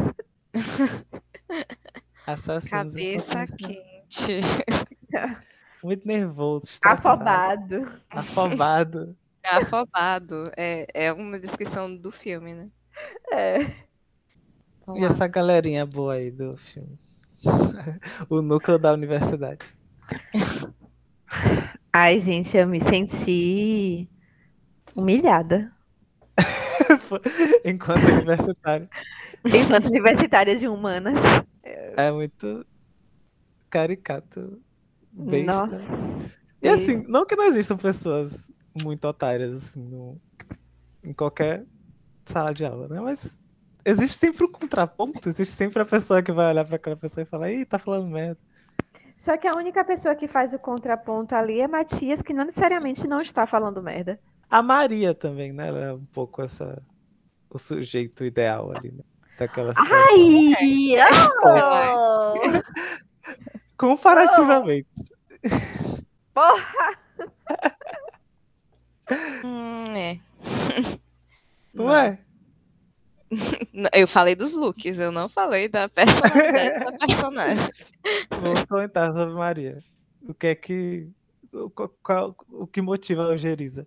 Assassinos 2.27 2.71
Cabeça 2.71 3.47
quente. 3.57 4.41
Muito 5.83 6.07
nervoso, 6.07 6.65
estressado. 6.65 7.09
Afobado. 7.09 7.93
Afobado. 8.11 9.17
Afobado. 9.45 10.53
É, 10.57 10.87
é 10.95 11.13
uma 11.13 11.39
descrição 11.39 11.95
do 11.95 12.11
filme, 12.11 12.55
né? 12.55 12.69
É. 13.33 13.85
Vamos 14.87 15.01
e 15.01 15.05
lá. 15.05 15.11
essa 15.11 15.27
galerinha 15.27 15.87
boa 15.87 16.15
aí 16.15 16.31
do 16.31 16.57
filme? 16.57 16.99
o 18.29 18.43
núcleo 18.43 18.79
da 18.79 18.93
universidade. 18.93 19.67
Ai, 21.93 22.19
gente, 22.21 22.57
eu 22.57 22.67
me 22.67 22.81
senti 22.81 24.09
humilhada. 24.95 25.73
Enquanto 27.65 28.05
universitária. 28.05 28.89
Enquanto 29.45 29.87
universitária 29.87 30.57
de 30.57 30.67
humanas. 30.67 31.19
É 31.97 32.11
muito 32.11 32.67
caricato. 33.71 34.61
Besta. 35.13 35.53
Nossa. 35.53 36.33
E 36.61 36.69
assim, 36.69 37.05
não 37.09 37.27
que 37.27 37.37
não 37.37 37.45
existam 37.45 37.77
pessoas 37.77 38.51
muito 38.83 39.07
otárias, 39.07 39.55
assim, 39.55 39.83
no, 39.83 40.21
em 41.03 41.13
qualquer 41.13 41.65
sala 42.25 42.53
de 42.53 42.65
aula, 42.65 42.89
né? 42.89 43.01
Mas 43.01 43.39
existe 43.85 44.19
sempre 44.19 44.45
o 44.45 44.49
um 44.49 44.53
contraponto, 44.53 45.29
existe 45.29 45.55
sempre 45.55 45.83
a 45.83 45.85
pessoa 45.85 46.23
que 46.23 46.33
vai 46.33 46.51
olhar 46.51 46.65
para 46.65 46.77
aquela 46.77 46.97
pessoa 46.97 47.23
e 47.23 47.27
falar, 47.27 47.51
ih, 47.51 47.65
tá 47.65 47.79
falando 47.79 48.09
merda. 48.09 48.39
Só 49.17 49.37
que 49.37 49.47
a 49.47 49.55
única 49.55 49.85
pessoa 49.85 50.15
que 50.15 50.27
faz 50.27 50.53
o 50.53 50.59
contraponto 50.59 51.35
ali 51.35 51.61
é 51.61 51.69
Matias, 51.69 52.21
que 52.21 52.33
não 52.33 52.45
necessariamente 52.45 53.07
não 53.07 53.21
está 53.21 53.47
falando 53.47 53.83
merda. 53.83 54.19
A 54.51 54.63
Maria 54.63 55.15
também, 55.15 55.53
né? 55.53 55.69
Ela 55.69 55.85
é 55.85 55.93
um 55.93 56.05
pouco 56.07 56.43
essa 56.43 56.83
o 57.51 57.59
sujeito 57.59 58.25
ideal 58.25 58.73
ali, 58.73 58.91
né? 58.91 59.05
Daquela 59.39 59.73
situação. 59.75 59.97
Ai! 60.59 60.95
Oh! 61.47 62.35
Comparativamente. 63.77 64.89
Porra! 66.33 66.99
hum, 69.45 69.95
é. 69.95 70.21
Não, 71.73 71.87
não 71.87 71.97
é? 71.97 72.19
Eu 73.93 74.09
falei 74.09 74.35
dos 74.35 74.55
looks, 74.55 74.99
eu 74.99 75.13
não 75.13 75.29
falei 75.29 75.69
da 75.69 75.89
personalidade 75.89 76.85
da 76.85 76.93
personagem. 77.07 77.69
Vamos 78.31 78.65
comentar 78.67 79.13
sobre 79.13 79.35
Maria. 79.35 79.79
O 80.23 80.35
que 80.35 80.47
é 80.49 80.55
que. 80.55 81.09
O, 81.53 81.71
qual, 81.71 82.35
o 82.49 82.67
que 82.67 82.83
motiva 82.83 83.23
a 83.23 83.27
Angeriza? 83.27 83.87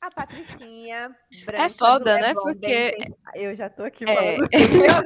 A 0.00 0.10
Patricinha. 0.14 1.14
Branca, 1.44 1.64
é 1.64 1.70
foda, 1.70 2.18
né? 2.18 2.34
Bom, 2.34 2.42
Porque. 2.42 2.96
Eu 3.34 3.54
já 3.54 3.70
tô 3.70 3.84
aqui 3.84 4.04
é... 4.04 4.14
falando. 4.14 4.48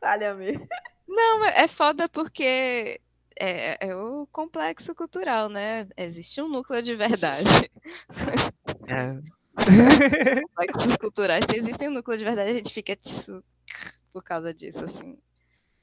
Falha-me. 0.00 0.60
Não, 1.08 1.44
é 1.44 1.68
foda 1.68 2.08
porque 2.08 3.00
é, 3.38 3.88
é 3.88 3.96
o 3.96 4.26
complexo 4.30 4.94
cultural, 4.94 5.48
né? 5.48 5.88
Existe 5.96 6.42
um 6.42 6.48
núcleo 6.48 6.82
de 6.82 6.94
verdade. 6.94 7.70
É. 8.88 9.18
Complexos 9.54 10.96
culturais 10.96 11.44
existem 11.54 11.88
um 11.88 11.92
núcleo 11.92 12.18
de 12.18 12.24
verdade, 12.24 12.50
a 12.50 12.54
gente 12.54 12.72
fica 12.72 12.96
tipo, 12.96 13.42
por 14.12 14.22
causa 14.22 14.52
disso, 14.52 14.84
assim. 14.84 15.16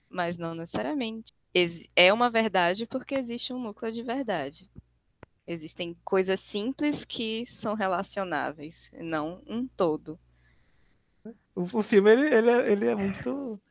Mas 0.10 0.38
não 0.38 0.54
necessariamente. 0.54 1.34
É 1.96 2.12
uma 2.14 2.30
verdade 2.30 2.86
porque 2.86 3.16
existe 3.16 3.54
um 3.54 3.60
núcleo 3.60 3.92
de 3.92 4.04
verdade. 4.04 4.70
Existem 5.48 5.98
coisas 6.04 6.40
simples 6.40 7.04
que 7.04 7.46
são 7.46 7.74
relacionáveis, 7.74 8.92
e 8.94 9.04
não 9.04 9.42
um 9.48 9.68
todo. 9.68 10.20
O, 11.56 11.64
o 11.64 11.84
filme 11.84 12.12
ele, 12.12 12.34
ele, 12.34 12.50
é, 12.50 12.72
ele 12.72 12.88
é 12.88 12.96
muito 12.96 13.62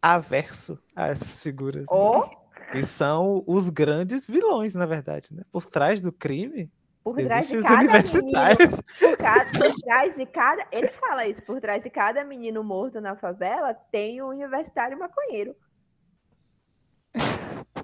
averso 0.00 0.78
a 0.94 1.08
essas 1.08 1.42
figuras. 1.42 1.82
né? 1.82 1.86
Ou 1.90 2.30
E 2.74 2.82
são 2.84 3.42
os 3.46 3.70
grandes 3.70 4.26
vilões, 4.26 4.74
na 4.74 4.86
verdade, 4.86 5.34
né? 5.34 5.42
Por 5.50 5.66
trás 5.66 6.00
do 6.00 6.12
crime, 6.12 6.70
por 7.04 7.16
trás 7.16 7.46
de 7.48 7.60
cada 7.62 7.78
menino, 7.80 8.02
por, 8.56 9.58
por 9.60 9.74
trás 9.82 10.16
de 10.16 10.26
cada. 10.26 10.66
Ele 10.72 10.88
fala 10.88 11.26
isso, 11.28 11.42
por 11.42 11.60
trás 11.60 11.82
de 11.84 11.90
cada 11.90 12.24
menino 12.24 12.64
morto 12.64 13.00
na 13.00 13.14
favela 13.14 13.74
tem 13.92 14.22
um 14.22 14.28
universitário 14.28 14.98
maconheiro. 14.98 15.54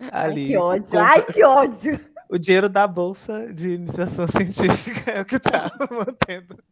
Ai, 0.00 0.30
Ali, 0.30 0.46
que 0.48 0.56
ódio. 0.56 0.90
com- 0.90 0.98
Ai, 0.98 1.24
que 1.26 1.44
ódio. 1.44 2.10
o 2.28 2.38
dinheiro 2.38 2.68
da 2.68 2.86
bolsa 2.88 3.52
de 3.52 3.74
iniciação 3.74 4.26
científica 4.28 5.10
é 5.12 5.20
o 5.20 5.24
que 5.24 5.38
tá 5.38 5.70
mantendo 5.90 6.62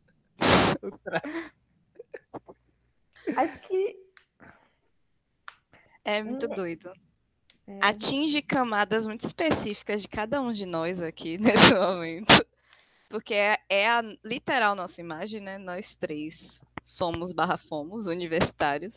o 0.83 0.91
tráfico. 0.99 1.51
Acho 3.37 3.61
que. 3.69 3.97
É 6.05 6.23
muito 6.23 6.47
Hum. 6.47 6.55
doido. 6.55 6.91
É, 7.69 7.79
Atinge 7.83 8.41
camadas 8.41 9.07
muito 9.07 9.27
específicas 9.27 10.01
de 10.01 10.09
cada 10.09 10.41
um 10.41 10.51
de 10.53 10.65
nós 10.65 11.01
aqui 11.03 11.37
nesse 11.39 11.75
momento. 11.75 12.47
Porque 13.11 13.35
é, 13.35 13.59
é 13.69 13.89
a 13.89 14.03
literal 14.25 14.75
nossa 14.75 15.01
imagem, 15.03 15.41
né? 15.41 15.59
Nós 15.59 15.95
três 15.95 16.65
somos 16.83 17.31
barra 17.31 17.59
fomos 17.59 18.07
universitários. 18.07 18.95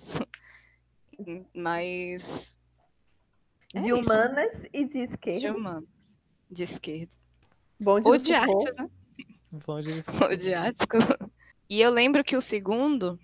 Mas. 1.53 2.57
é 3.76 3.81
de 3.81 3.89
isso, 3.89 3.99
humanas 3.99 4.65
e 4.73 4.85
de 4.85 4.99
De 4.99 4.99
esquerda. 5.03 5.53
humano. 5.53 5.88
De 6.49 6.64
esquerda. 6.64 7.11
Bom 7.77 7.95
Ou 7.95 8.18
do 8.18 8.18
de 8.18 8.34
artes, 8.34 8.73
né? 8.77 8.89
Bom, 9.52 9.81
gente, 9.81 10.06
Ou 10.23 10.38
de 10.38 10.53
artes. 10.53 10.88
E 11.69 11.81
eu 11.81 11.89
lembro 11.89 12.23
que 12.23 12.38
o 12.38 12.41
segundo, 12.41 13.19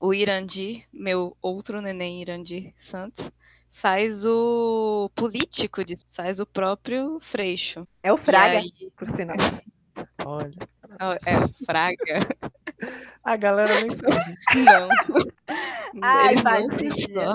o 0.00 0.12
Irandir, 0.12 0.86
meu 0.92 1.36
outro 1.40 1.80
neném 1.80 2.22
Irandir 2.22 2.74
Santos, 2.78 3.30
faz 3.72 4.24
o 4.24 5.10
político, 5.14 5.84
de- 5.84 5.94
faz 6.12 6.38
o 6.38 6.46
próprio 6.46 7.18
Freixo. 7.20 7.86
É 8.02 8.12
o 8.12 8.16
Fraga, 8.16 8.58
aí- 8.58 8.72
por 8.96 9.08
sinal. 9.10 9.36
olha. 10.24 10.54
É, 11.26 11.64
Fraga. 11.64 12.28
A 13.24 13.36
galera 13.36 13.80
nem 13.80 13.94
sabe. 13.94 14.36
Não. 14.56 14.88
Ai, 16.02 16.32
Eles 16.32 16.42
Padilha. 16.42 17.34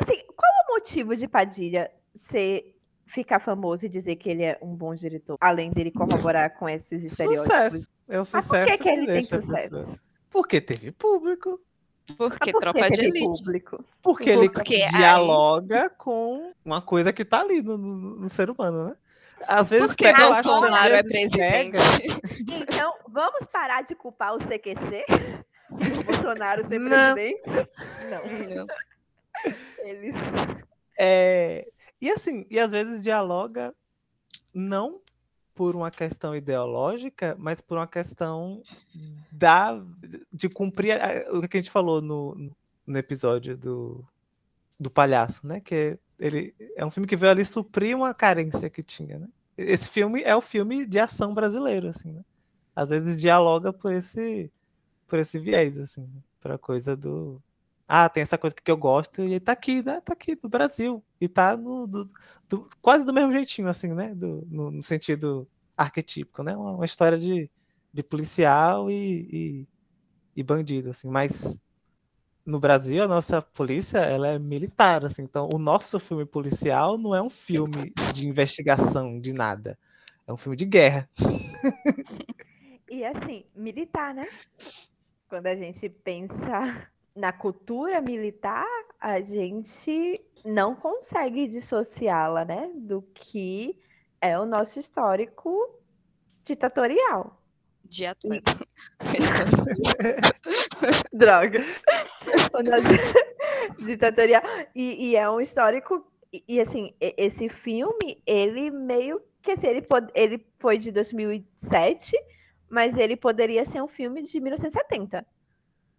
Assim, 0.00 0.22
qual 0.36 0.52
o 0.68 0.72
motivo 0.74 1.16
de 1.16 1.26
Padilha 1.26 1.90
ser 2.14 2.76
ficar 3.06 3.40
famoso 3.40 3.84
e 3.84 3.88
dizer 3.88 4.16
que 4.16 4.30
ele 4.30 4.44
é 4.44 4.58
um 4.62 4.74
bom 4.74 4.94
diretor, 4.94 5.36
além 5.40 5.70
dele 5.70 5.90
corroborar 5.90 6.56
com 6.56 6.68
esses 6.68 7.02
estereótipos? 7.02 7.52
Sucesso. 7.52 7.90
É 8.08 8.16
o 8.16 8.18
Mas 8.20 8.30
por 8.30 8.42
sucesso 8.42 8.72
que, 8.72 8.78
que 8.82 8.88
ele 8.88 9.06
tem 9.06 9.22
sucesso? 9.22 9.98
Porque 10.30 10.60
teve 10.60 10.92
público. 10.92 11.60
Porque 12.16 12.38
Mas 12.46 12.52
por 12.52 12.60
tropa 12.60 12.80
que 12.80 12.90
de 12.90 12.96
teve 12.96 13.18
elite. 13.18 13.42
público? 13.44 13.84
Porque 14.02 14.30
ele 14.30 14.48
Porque 14.50 14.76
aí- 14.76 14.90
dialoga 14.92 15.90
com 15.90 16.52
uma 16.64 16.80
coisa 16.82 17.12
que 17.12 17.24
tá 17.24 17.40
ali 17.40 17.62
no, 17.62 17.76
no- 17.78 18.16
no 18.16 18.28
ser 18.28 18.50
humano, 18.50 18.88
né? 18.88 18.96
Às 19.46 19.70
vezes 19.70 19.86
Porque 19.88 20.04
pega, 20.04 20.22
eu 20.22 20.30
acho 20.32 20.42
que 20.42 20.48
às 20.48 20.52
Bolsonaro 20.52 20.94
é 20.94 21.02
presidente. 21.02 21.36
pega- 21.38 21.78
Então, 22.48 22.94
vamos 23.08 23.44
parar 23.52 23.82
de 23.82 23.94
culpar 23.94 24.34
o 24.34 24.38
CQC? 24.38 25.04
O 25.70 26.04
Bolsonaro 26.04 26.66
ser 26.68 26.78
Não. 26.78 27.14
presidente? 27.14 27.42
Não. 28.10 28.56
Não. 28.56 28.66
Eles... 29.84 30.14
É, 30.98 31.66
e 32.00 32.10
assim, 32.10 32.46
e 32.50 32.60
às 32.60 32.70
vezes 32.70 33.02
dialoga 33.02 33.74
não 34.54 35.00
por 35.54 35.76
uma 35.76 35.90
questão 35.90 36.34
ideológica, 36.34 37.36
mas 37.38 37.60
por 37.60 37.76
uma 37.78 37.86
questão 37.86 38.62
da 39.30 39.82
de 40.32 40.48
cumprir 40.48 40.92
a- 41.00 41.30
o 41.36 41.46
que 41.48 41.56
a 41.56 41.60
gente 41.60 41.70
falou 41.70 42.00
no, 42.00 42.50
no 42.86 42.98
episódio 42.98 43.56
do, 43.56 44.04
do 44.80 44.90
palhaço, 44.90 45.46
né? 45.46 45.60
Que 45.60 45.98
ele 46.18 46.54
é 46.76 46.84
um 46.84 46.90
filme 46.90 47.06
que 47.06 47.16
veio 47.16 47.32
ali 47.32 47.44
suprir 47.44 47.96
uma 47.96 48.14
carência 48.14 48.70
que 48.70 48.82
tinha, 48.82 49.18
né? 49.18 49.28
Esse 49.56 49.88
filme 49.88 50.22
é 50.22 50.34
o 50.34 50.40
filme 50.40 50.86
de 50.86 50.98
ação 50.98 51.34
brasileiro, 51.34 51.88
assim, 51.88 52.12
né? 52.12 52.24
Às 52.74 52.88
vezes 52.90 53.20
dialoga 53.20 53.72
por 53.72 53.92
esse 53.92 54.50
por 55.06 55.18
esse 55.18 55.38
viés, 55.38 55.78
assim, 55.78 56.02
né? 56.02 56.22
pra 56.40 56.56
coisa 56.56 56.96
do 56.96 57.40
ah, 57.88 58.08
tem 58.08 58.22
essa 58.22 58.38
coisa 58.38 58.56
que 58.56 58.70
eu 58.70 58.76
gosto 58.76 59.22
e 59.22 59.38
tá 59.40 59.52
aqui, 59.52 59.82
né? 59.82 60.00
Tá 60.00 60.12
aqui 60.14 60.38
no 60.42 60.48
Brasil. 60.48 61.04
E 61.20 61.28
tá 61.28 61.56
no, 61.56 61.86
do- 61.86 62.06
do- 62.48 62.68
quase 62.80 63.04
do 63.04 63.12
mesmo 63.12 63.32
jeitinho, 63.32 63.68
assim, 63.68 63.88
né? 63.94 64.14
Do- 64.14 64.46
no, 64.50 64.70
no 64.70 64.82
sentido 64.82 65.48
arquetípico, 65.76 66.42
né? 66.42 66.56
Uma, 66.56 66.72
uma 66.76 66.84
história 66.86 67.18
de, 67.18 67.50
de 67.92 68.02
policial 68.02 68.90
e, 68.90 69.64
e, 69.64 69.68
e 70.36 70.42
bandido, 70.42 70.90
assim. 70.90 71.08
Mas 71.08 71.60
no 72.44 72.60
Brasil, 72.60 73.04
a 73.04 73.08
nossa 73.08 73.40
polícia, 73.42 73.98
ela 73.98 74.28
é 74.28 74.38
militar, 74.38 75.04
assim. 75.04 75.22
Então, 75.22 75.48
o 75.52 75.58
nosso 75.58 76.00
filme 76.00 76.26
policial 76.26 76.98
não 76.98 77.14
é 77.14 77.22
um 77.22 77.30
filme 77.30 77.92
de 78.14 78.26
investigação 78.26 79.20
de 79.20 79.32
nada. 79.32 79.78
É 80.26 80.32
um 80.32 80.36
filme 80.36 80.56
de 80.56 80.64
guerra. 80.66 81.08
E 82.88 83.04
assim, 83.04 83.44
militar, 83.54 84.14
né? 84.14 84.22
Quando 85.28 85.46
a 85.46 85.56
gente 85.56 85.88
pensa 85.88 86.91
na 87.14 87.32
cultura 87.32 88.00
militar, 88.00 88.66
a 89.00 89.20
gente 89.20 90.20
não 90.44 90.74
consegue 90.74 91.46
dissociá-la, 91.46 92.44
né? 92.44 92.70
Do 92.74 93.02
que 93.14 93.78
é 94.20 94.38
o 94.38 94.46
nosso 94.46 94.78
histórico 94.78 95.50
ditatorial. 96.44 97.40
De 97.84 98.06
atleta. 98.06 98.58
Droga. 101.12 101.58
O 102.54 102.62
nosso 102.62 103.78
ditatorial. 103.84 104.42
E, 104.74 105.10
e 105.10 105.16
é 105.16 105.28
um 105.28 105.40
histórico. 105.40 106.06
E, 106.32 106.42
e, 106.48 106.60
assim, 106.60 106.94
esse 107.00 107.48
filme, 107.48 108.22
ele 108.26 108.70
meio 108.70 109.20
que 109.42 109.50
assim, 109.50 109.66
ele, 109.66 109.86
ele 110.14 110.46
foi 110.58 110.78
de 110.78 110.92
2007, 110.92 112.16
mas 112.70 112.96
ele 112.96 113.16
poderia 113.16 113.64
ser 113.64 113.82
um 113.82 113.88
filme 113.88 114.22
de 114.22 114.40
1970. 114.40 115.26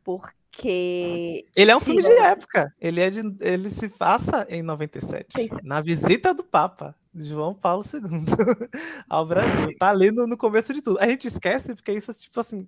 Porque. 0.04 0.43
Ele 0.62 1.72
é 1.72 1.76
um 1.76 1.80
filme 1.80 2.02
de 2.02 2.12
época. 2.12 2.74
Ele, 2.80 3.02
é 3.02 3.10
de, 3.10 3.22
ele 3.42 3.70
se 3.70 3.90
passa 3.90 4.46
em 4.50 4.62
97, 4.62 5.28
Sim. 5.34 5.50
na 5.64 5.82
visita 5.82 6.34
do 6.34 6.44
Papa, 6.44 6.96
João 7.14 7.54
Paulo 7.54 7.84
II, 7.84 8.00
ao 9.10 9.26
Brasil. 9.26 9.76
Tá 9.78 9.90
ali 9.90 10.12
no, 10.12 10.28
no 10.28 10.38
começo 10.38 10.74
de 10.74 10.82
tudo. 10.82 11.00
A 11.00 11.08
gente 11.08 11.28
esquece 11.28 11.76
porque 11.76 11.92
isso, 11.92 12.14
tipo 12.14 12.40
assim, 12.40 12.68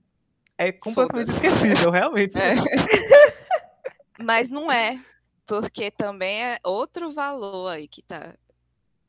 é 0.57 0.71
completamente 0.71 1.31
esquecível, 1.31 1.89
realmente. 1.91 2.41
É. 2.41 2.55
Mas 4.21 4.49
não 4.49 4.71
é, 4.71 4.99
porque 5.45 5.91
também 5.91 6.43
é 6.43 6.59
outro 6.63 7.13
valor 7.13 7.69
aí 7.69 7.87
que 7.87 8.01
tá 8.01 8.33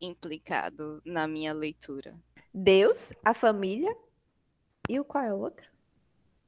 implicado 0.01 1.01
na 1.05 1.27
minha 1.27 1.53
leitura. 1.53 2.15
Deus, 2.53 3.13
a 3.25 3.33
família 3.33 3.95
e 4.89 4.99
o 4.99 5.05
qual 5.05 5.25
é 5.25 5.33
o 5.33 5.39
outro? 5.39 5.67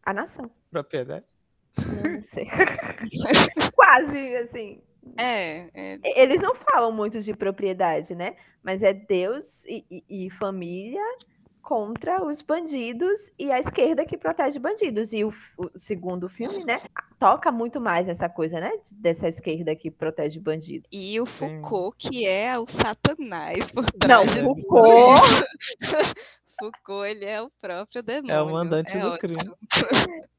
A 0.02 0.12
nação. 0.12 0.50
Propriedade. 0.70 1.37
Não 1.86 2.22
sei. 2.22 2.46
Quase, 3.74 4.36
assim. 4.36 4.80
É, 5.16 5.68
é, 5.74 5.98
Eles 6.22 6.40
não 6.40 6.54
falam 6.54 6.92
muito 6.92 7.20
de 7.20 7.34
propriedade, 7.34 8.14
né? 8.14 8.36
Mas 8.62 8.82
é 8.82 8.92
Deus 8.92 9.64
e, 9.66 9.84
e- 9.90 10.26
e 10.26 10.30
família 10.30 11.02
contra 11.62 12.24
os 12.24 12.40
bandidos 12.40 13.30
e 13.38 13.50
a 13.52 13.58
esquerda 13.58 14.04
que 14.04 14.16
protege 14.16 14.58
bandidos. 14.58 15.12
E 15.12 15.24
o, 15.24 15.32
o 15.56 15.70
segundo 15.78 16.28
filme, 16.28 16.64
né? 16.64 16.80
Toca 17.18 17.50
muito 17.50 17.80
mais 17.80 18.08
essa 18.08 18.28
coisa, 18.28 18.60
né? 18.60 18.70
Dessa 18.92 19.28
esquerda 19.28 19.74
que 19.74 19.90
protege 19.90 20.38
bandido. 20.40 20.86
E 20.92 21.20
o 21.20 21.26
Sim. 21.26 21.60
Foucault, 21.60 21.96
que 21.98 22.26
é 22.26 22.58
o 22.58 22.66
satanás 22.66 23.70
por 23.72 23.84
Não, 23.84 23.98
trás 23.98 24.32
de 24.34 24.40
tudo 24.40 24.54
Foucault. 24.62 25.20
Foucault, 26.58 27.06
ele 27.08 27.24
é 27.24 27.40
o 27.42 27.50
próprio 27.60 28.02
demônio. 28.02 28.32
É 28.34 28.42
o 28.42 28.50
mandante 28.50 28.96
É 28.96 29.00
do 29.00 29.08
ótimo. 29.12 29.18
crime. 29.18 29.54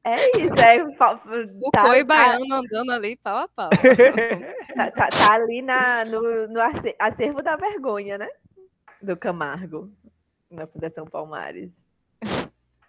É 0.04 0.38
isso, 0.38 0.54
é. 0.54 0.78
Foucault 0.96 1.70
Tá, 1.72 1.96
e 1.96 2.00
tá, 2.00 2.04
Baiano 2.04 2.54
andando 2.54 2.92
ali 2.92 3.16
pau 3.16 3.36
a 3.38 3.48
pau. 3.48 3.70
tá- 4.74 4.90
tá- 4.90 5.08
tá 5.08 5.32
ali 5.32 5.62
na, 5.62 6.04
no, 6.04 6.48
no 6.48 6.60
ace- 6.60 6.96
acervo 6.98 7.42
da 7.42 7.56
vergonha, 7.56 8.18
né? 8.18 8.28
Do 9.00 9.16
Camargo, 9.16 9.90
na 10.50 10.66
Fundação 10.66 11.06
Palmares. 11.06 11.70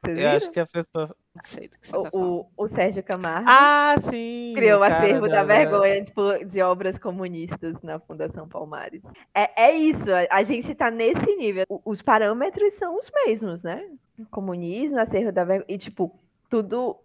Vocês 0.03 0.17
Eu 0.17 0.23
viram? 0.23 0.35
acho 0.37 0.51
que 0.51 0.59
a 0.59 0.65
pessoa. 0.65 1.15
Você 1.43 1.69
tá. 1.69 1.97
O, 2.13 2.39
o, 2.39 2.47
o 2.57 2.67
Sérgio 2.67 3.03
Camargo 3.03 3.45
Ah, 3.47 3.95
sim! 3.99 4.53
criou 4.55 4.79
o 4.79 4.83
acervo 4.83 5.27
da, 5.27 5.35
da- 5.35 5.43
vergonha 5.43 6.03
tipo, 6.03 6.43
de 6.45 6.61
obras 6.61 6.97
comunistas 6.97 7.79
na 7.81 7.99
Fundação 7.99 8.47
Palmares. 8.49 9.03
É, 9.33 9.65
é 9.69 9.71
isso, 9.77 10.09
a, 10.11 10.25
a 10.37 10.43
gente 10.43 10.73
tá 10.73 10.89
nesse 10.89 11.35
nível. 11.35 11.65
O- 11.69 11.81
os 11.85 12.01
parâmetros 12.01 12.73
são 12.73 12.97
os 12.97 13.11
mesmos, 13.25 13.61
né? 13.63 13.87
Comunismo, 14.31 14.99
acervo 14.99 15.31
da 15.31 15.43
vergonha. 15.43 15.65
E, 15.69 15.77
tipo, 15.77 16.19
tudo. 16.49 16.97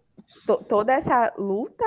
to- 0.47 0.65
toda 0.69 0.93
essa 0.95 1.33
luta 1.37 1.85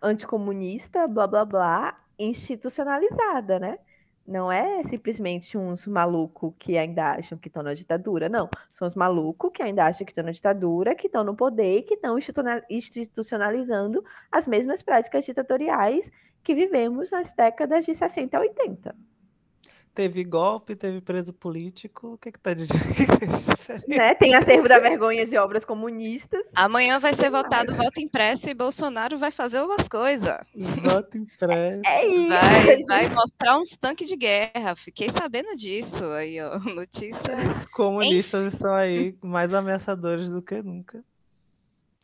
anticomunista, 0.00 1.06
blá 1.08 1.26
blá 1.26 1.44
blá, 1.44 2.00
institucionalizada, 2.18 3.58
né? 3.58 3.78
Não 4.26 4.50
é 4.50 4.82
simplesmente 4.84 5.58
uns 5.58 5.86
malucos 5.86 6.52
que 6.58 6.78
ainda 6.78 7.12
acham 7.12 7.36
que 7.36 7.48
estão 7.48 7.62
na 7.62 7.74
ditadura, 7.74 8.28
não. 8.28 8.48
São 8.72 8.86
os 8.86 8.94
malucos 8.94 9.50
que 9.52 9.62
ainda 9.62 9.86
acham 9.86 10.04
que 10.04 10.12
estão 10.12 10.24
na 10.24 10.30
ditadura, 10.30 10.94
que 10.94 11.06
estão 11.06 11.24
no 11.24 11.34
poder 11.34 11.78
e 11.78 11.82
que 11.82 11.94
estão 11.94 12.16
institucionalizando 12.70 14.04
as 14.30 14.46
mesmas 14.46 14.82
práticas 14.82 15.24
ditatoriais 15.24 16.12
que 16.44 16.54
vivemos 16.54 17.10
nas 17.10 17.32
décadas 17.32 17.84
de 17.84 17.94
60 17.94 18.36
a 18.36 18.40
80. 18.40 19.09
Teve 20.00 20.24
golpe, 20.24 20.74
teve 20.74 20.98
preso 21.02 21.30
político. 21.30 22.14
O 22.14 22.16
que 22.16 22.32
que 22.32 22.38
tá 22.38 22.54
de, 22.54 22.64
que 22.96 23.06
que 23.06 23.26
diferente? 23.26 23.86
Né? 23.86 24.14
Tem 24.14 24.34
acervo 24.34 24.66
da 24.66 24.78
vergonha 24.78 25.26
de 25.26 25.36
obras 25.36 25.62
comunistas. 25.62 26.40
Amanhã 26.54 26.98
vai 26.98 27.12
ser 27.12 27.28
votado 27.30 27.74
voto 27.74 28.00
impresso 28.00 28.48
e 28.48 28.54
Bolsonaro 28.54 29.18
vai 29.18 29.30
fazer 29.30 29.60
umas 29.60 29.86
coisas. 29.88 30.38
Voto 30.82 31.18
impresso. 31.18 31.82
É 31.84 32.06
isso. 32.06 32.28
Vai, 32.30 32.82
vai 32.84 33.08
mostrar 33.10 33.58
uns 33.58 33.76
tanques 33.76 34.08
de 34.08 34.16
guerra. 34.16 34.74
Fiquei 34.74 35.10
sabendo 35.10 35.54
disso. 35.54 36.02
Aí, 36.12 36.40
ó, 36.40 36.58
notícia. 36.60 37.36
Os 37.46 37.66
comunistas 37.66 38.54
estão 38.54 38.72
aí 38.72 39.14
mais 39.22 39.52
ameaçadores 39.52 40.30
do 40.30 40.40
que 40.40 40.62
nunca. 40.62 41.04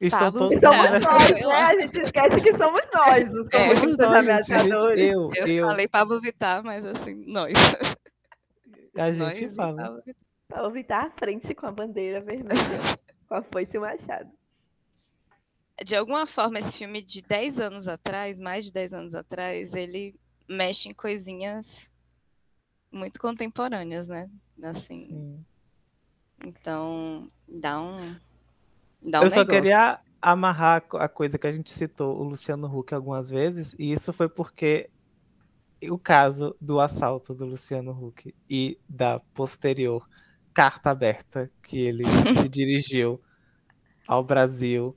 Estão 0.01 0.31
todos 0.31 0.53
E 0.53 0.61
somos 0.61 0.91
nós, 0.91 1.31
né? 1.33 1.47
A 1.47 1.81
gente 1.81 1.99
esquece 2.01 2.41
que 2.41 2.57
somos 2.57 2.83
nós, 2.93 3.33
os 3.33 3.49
É, 3.53 3.77
Somos 3.77 3.97
comunistas 3.97 4.27
nós, 4.27 4.47
gente, 4.47 4.71
eu, 4.99 5.33
Eu, 5.33 5.47
eu, 5.47 5.67
falei 5.67 5.89
Pablo 5.89 6.21
Vittar, 6.21 6.63
mas 6.63 6.85
assim, 6.85 7.15
nós. 7.27 7.53
a 8.95 9.11
nós 9.13 9.17
gente 9.17 9.45
e 9.45 9.55
fala. 9.55 10.03
Pablo 10.49 10.71
Vittar. 10.71 11.07
À 11.07 11.11
frente 11.11 11.55
com 11.55 11.67
a 11.67 11.73
bandeira 11.73 12.21
vermelha, 12.21 12.61
com 13.27 13.35
a 13.35 13.43
foice 13.43 13.77
e 13.77 13.79
o 13.79 13.83
machado. 13.83 14.31
De 15.85 15.95
alguma 15.95 16.27
forma, 16.27 16.59
esse 16.59 16.79
filme 16.79 17.03
de 17.03 17.23
10 17.23 17.61
anos 17.61 17.89
atrás, 17.89 18.39
mais 18.39 18.65
de 18.65 18.73
10 18.73 18.93
anos 18.95 19.15
atrás, 19.15 19.75
ele 19.75 20.15
mexe 20.49 20.89
em 20.89 20.95
coisinhas 20.95 21.91
muito 22.91 23.21
contemporâneas, 23.21 24.07
né? 24.07 24.31
Assim, 24.63 25.07
Sim. 25.07 25.45
então, 26.45 27.31
dá 27.47 27.81
um. 27.81 28.17
Dá 29.07 29.21
um 29.21 29.25
Eu 29.25 29.31
só 29.31 29.41
negócio. 29.41 29.47
queria 29.47 30.01
amarrar 30.21 30.85
a 30.95 31.09
coisa 31.09 31.39
que 31.39 31.47
a 31.47 31.53
gente 31.53 31.71
citou, 31.71 32.19
o 32.19 32.25
Luciano 32.25 32.67
Huck, 32.67 32.93
algumas 32.93 33.31
vezes, 33.31 33.75
e 33.79 33.93
isso 33.93 34.13
foi 34.13 34.29
porque 34.29 34.91
o 35.89 35.99
caso 35.99 36.57
do 36.61 36.81
assalto 36.81 37.35
do 37.35 37.47
Luciano 37.47 37.93
Huck 37.93 38.35
e 38.49 38.79
da 38.89 39.21
posterior 39.21 40.09
carta 40.53 40.91
aberta 40.91 41.51
que 41.63 41.79
ele 41.79 42.05
se 42.43 42.49
dirigiu 42.49 43.21
ao 44.09 44.25
Brasil 44.25 44.97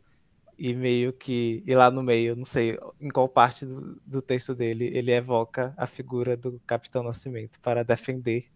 e 0.57 0.73
meio 0.73 1.13
que, 1.13 1.63
e 1.65 1.75
lá 1.75 1.91
no 1.91 2.01
meio, 2.01 2.35
não 2.35 2.45
sei 2.45 2.77
em 2.99 3.09
qual 3.09 3.29
parte 3.29 3.65
do, 3.65 4.01
do 4.05 4.21
texto 4.21 4.55
dele, 4.55 4.89
ele 4.93 5.11
evoca 5.11 5.73
a 5.77 5.85
figura 5.85 6.35
do 6.35 6.59
Capitão 6.65 7.03
Nascimento 7.03 7.59
para 7.61 7.83
defender 7.83 8.49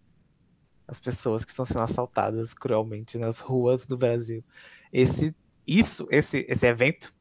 as 0.87 0.99
pessoas 0.99 1.45
que 1.45 1.51
estão 1.51 1.65
sendo 1.65 1.81
assaltadas 1.81 2.53
cruelmente 2.53 3.17
nas 3.17 3.39
ruas 3.39 3.85
do 3.85 3.97
Brasil. 3.97 4.43
Esse 4.91 5.33
isso, 5.67 6.07
esse, 6.11 6.45
esse 6.49 6.65
evento 6.65 7.13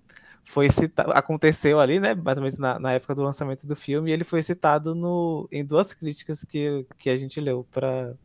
foi 0.45 0.69
citado, 0.71 1.13
aconteceu 1.13 1.79
ali, 1.81 2.01
né, 2.01 2.15
mais 2.15 2.37
ou 2.37 2.43
menos 2.43 2.59
na, 2.59 2.79
na 2.79 2.93
época 2.93 3.15
do 3.15 3.23
lançamento 3.23 3.67
do 3.67 3.77
filme, 3.77 4.11
e 4.11 4.13
ele 4.13 4.25
foi 4.25 4.43
citado 4.43 4.95
no, 4.95 5.49
em 5.53 5.65
duas 5.65 5.93
críticas 5.93 6.45
que, 6.45 6.87
que 6.99 7.11
a 7.11 7.17
gente 7.17 7.41
leu 7.41 7.67
para 7.71 8.17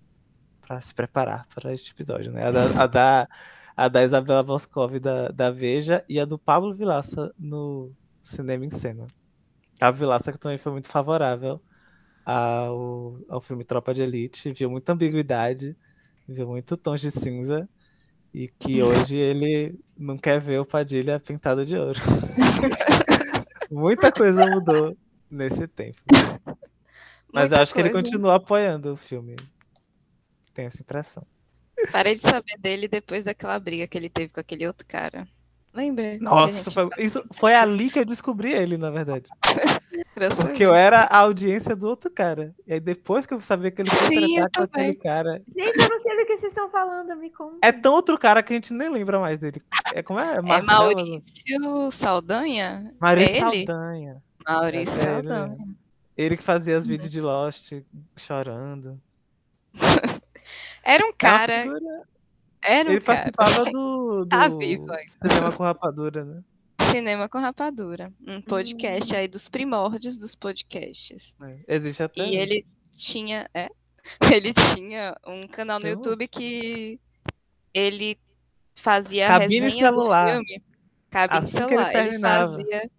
se 0.81 0.93
preparar 0.93 1.47
para 1.53 1.73
este 1.73 1.91
episódio, 1.91 2.31
né? 2.31 2.45
A 2.45 2.51
da, 2.51 2.83
a 2.83 2.87
da, 2.87 3.29
a 3.75 3.87
da 3.87 4.03
Isabela 4.03 4.43
Boscov 4.43 4.99
da, 4.99 5.29
da 5.29 5.51
Veja 5.51 6.03
e 6.09 6.19
a 6.19 6.25
do 6.25 6.37
Pablo 6.37 6.75
Vilaça 6.75 7.33
no 7.37 7.91
Cinema 8.21 8.65
em 8.65 8.69
Cena. 8.69 9.07
A 9.79 9.91
Vilaça 9.91 10.31
que 10.31 10.39
também 10.39 10.57
foi 10.57 10.71
muito 10.71 10.89
favorável 10.89 11.61
ao, 12.25 13.19
ao 13.29 13.39
filme 13.39 13.63
Tropa 13.63 13.93
de 13.93 14.01
Elite, 14.01 14.51
viu 14.51 14.69
muita 14.69 14.93
ambiguidade, 14.93 15.77
viu 16.27 16.47
muito 16.47 16.75
tons 16.75 16.99
de 16.99 17.11
cinza, 17.11 17.69
e 18.37 18.47
que 18.47 18.83
hoje 18.83 19.15
ele 19.15 19.79
não 19.97 20.15
quer 20.15 20.39
ver 20.39 20.59
o 20.59 20.65
Padilha 20.65 21.19
pintado 21.19 21.65
de 21.65 21.75
ouro. 21.75 21.99
Muita 23.71 24.11
coisa 24.11 24.45
mudou 24.45 24.95
nesse 25.27 25.67
tempo. 25.67 25.97
Mas 27.33 27.45
Muita 27.45 27.55
eu 27.55 27.61
acho 27.63 27.73
que 27.73 27.79
ele 27.79 27.89
coisa. 27.89 28.03
continua 28.03 28.35
apoiando 28.35 28.93
o 28.93 28.95
filme. 28.95 29.35
Tenho 30.53 30.67
essa 30.67 30.83
impressão. 30.83 31.25
Parei 31.91 32.13
de 32.13 32.21
saber 32.21 32.59
dele 32.59 32.87
depois 32.87 33.23
daquela 33.23 33.57
briga 33.59 33.87
que 33.87 33.97
ele 33.97 34.09
teve 34.09 34.29
com 34.29 34.39
aquele 34.39 34.67
outro 34.67 34.85
cara. 34.85 35.27
Lembra? 35.73 36.19
Nossa, 36.19 36.69
foi, 36.69 36.89
isso, 36.99 37.25
foi 37.31 37.55
ali 37.55 37.89
que 37.89 37.97
eu 37.97 38.05
descobri 38.05 38.53
ele, 38.53 38.77
na 38.77 38.91
verdade. 38.91 39.27
Porque 40.35 40.63
eu 40.63 40.73
era 40.73 41.01
a 41.01 41.19
audiência 41.19 41.75
do 41.75 41.87
outro 41.87 42.09
cara. 42.09 42.53
E 42.65 42.73
aí 42.73 42.79
depois 42.79 43.25
que 43.25 43.33
eu 43.33 43.41
sabia 43.41 43.69
que 43.71 43.81
ele 43.81 43.89
foi 43.89 44.07
Sim, 44.15 44.35
tratar 44.35 44.67
com 44.67 44.75
aquele 44.75 44.95
cara. 44.95 45.41
Gente, 45.55 45.79
eu 45.79 45.89
não 45.89 45.99
sei 45.99 46.15
do 46.17 46.25
que 46.25 46.37
vocês 46.37 46.51
estão 46.51 46.69
falando, 46.69 47.15
me 47.15 47.29
conta. 47.29 47.57
É 47.61 47.71
tão 47.71 47.93
outro 47.93 48.17
cara 48.17 48.41
que 48.43 48.53
a 48.53 48.55
gente 48.55 48.73
nem 48.73 48.89
lembra 48.89 49.19
mais 49.19 49.37
dele. 49.39 49.61
É 49.93 50.01
como 50.01 50.19
é? 50.19 50.37
É 50.37 50.41
Marcelo? 50.41 50.93
Maurício 50.95 51.91
Saldanha? 51.91 52.93
Maurício 52.99 53.35
É 53.35 53.37
ele? 53.37 53.65
Saldanha. 53.65 54.23
Maurício 54.47 54.93
É 54.93 54.97
ele 54.97 55.27
Saldanha. 55.27 55.47
mesmo. 55.49 55.75
Ele 56.17 56.37
que 56.37 56.43
fazia 56.43 56.77
os 56.77 56.87
vídeos 56.87 57.11
de 57.11 57.21
Lost 57.21 57.73
chorando. 58.15 58.99
Era 60.83 61.05
um 61.05 61.09
É 61.09 61.13
cara. 61.17 61.53
Era 62.63 62.89
um 62.89 62.91
Ele 62.91 63.01
cara. 63.01 63.31
participava 63.31 63.65
do, 63.71 64.25
do 64.25 64.27
Tá 64.29 64.47
vivo. 64.47 64.87
Cinema 65.05 65.51
com 65.51 65.63
Rapadura, 65.63 66.25
né? 66.25 66.41
Cinema 66.91 67.27
com 67.29 67.37
Rapadura. 67.39 68.11
Um 68.25 68.41
podcast 68.41 69.13
Hum. 69.13 69.17
aí 69.17 69.27
dos 69.27 69.47
primórdios 69.47 70.17
dos 70.17 70.35
podcasts. 70.35 71.33
É, 71.67 71.75
Existe 71.75 72.03
até. 72.03 72.25
E 72.27 72.35
ele 72.35 72.65
tinha. 72.93 73.49
É? 73.53 73.69
Ele 74.33 74.53
tinha 74.53 75.17
um 75.27 75.41
canal 75.47 75.79
no 75.81 75.87
YouTube 75.87 76.29
que 76.29 76.97
ele 77.73 78.17
fazia 78.73 79.27
Cabine 79.27 79.59
resenha 79.59 79.89
celular. 79.89 80.25
do 80.25 80.31
filme. 80.45 80.63
Cabine 81.09 81.39
Assim 81.39 81.57
ele 81.57 81.67
celular. 81.67 81.93
Ele, 81.95 82.09
terminava. 82.09 82.51
fazia. 82.55 82.91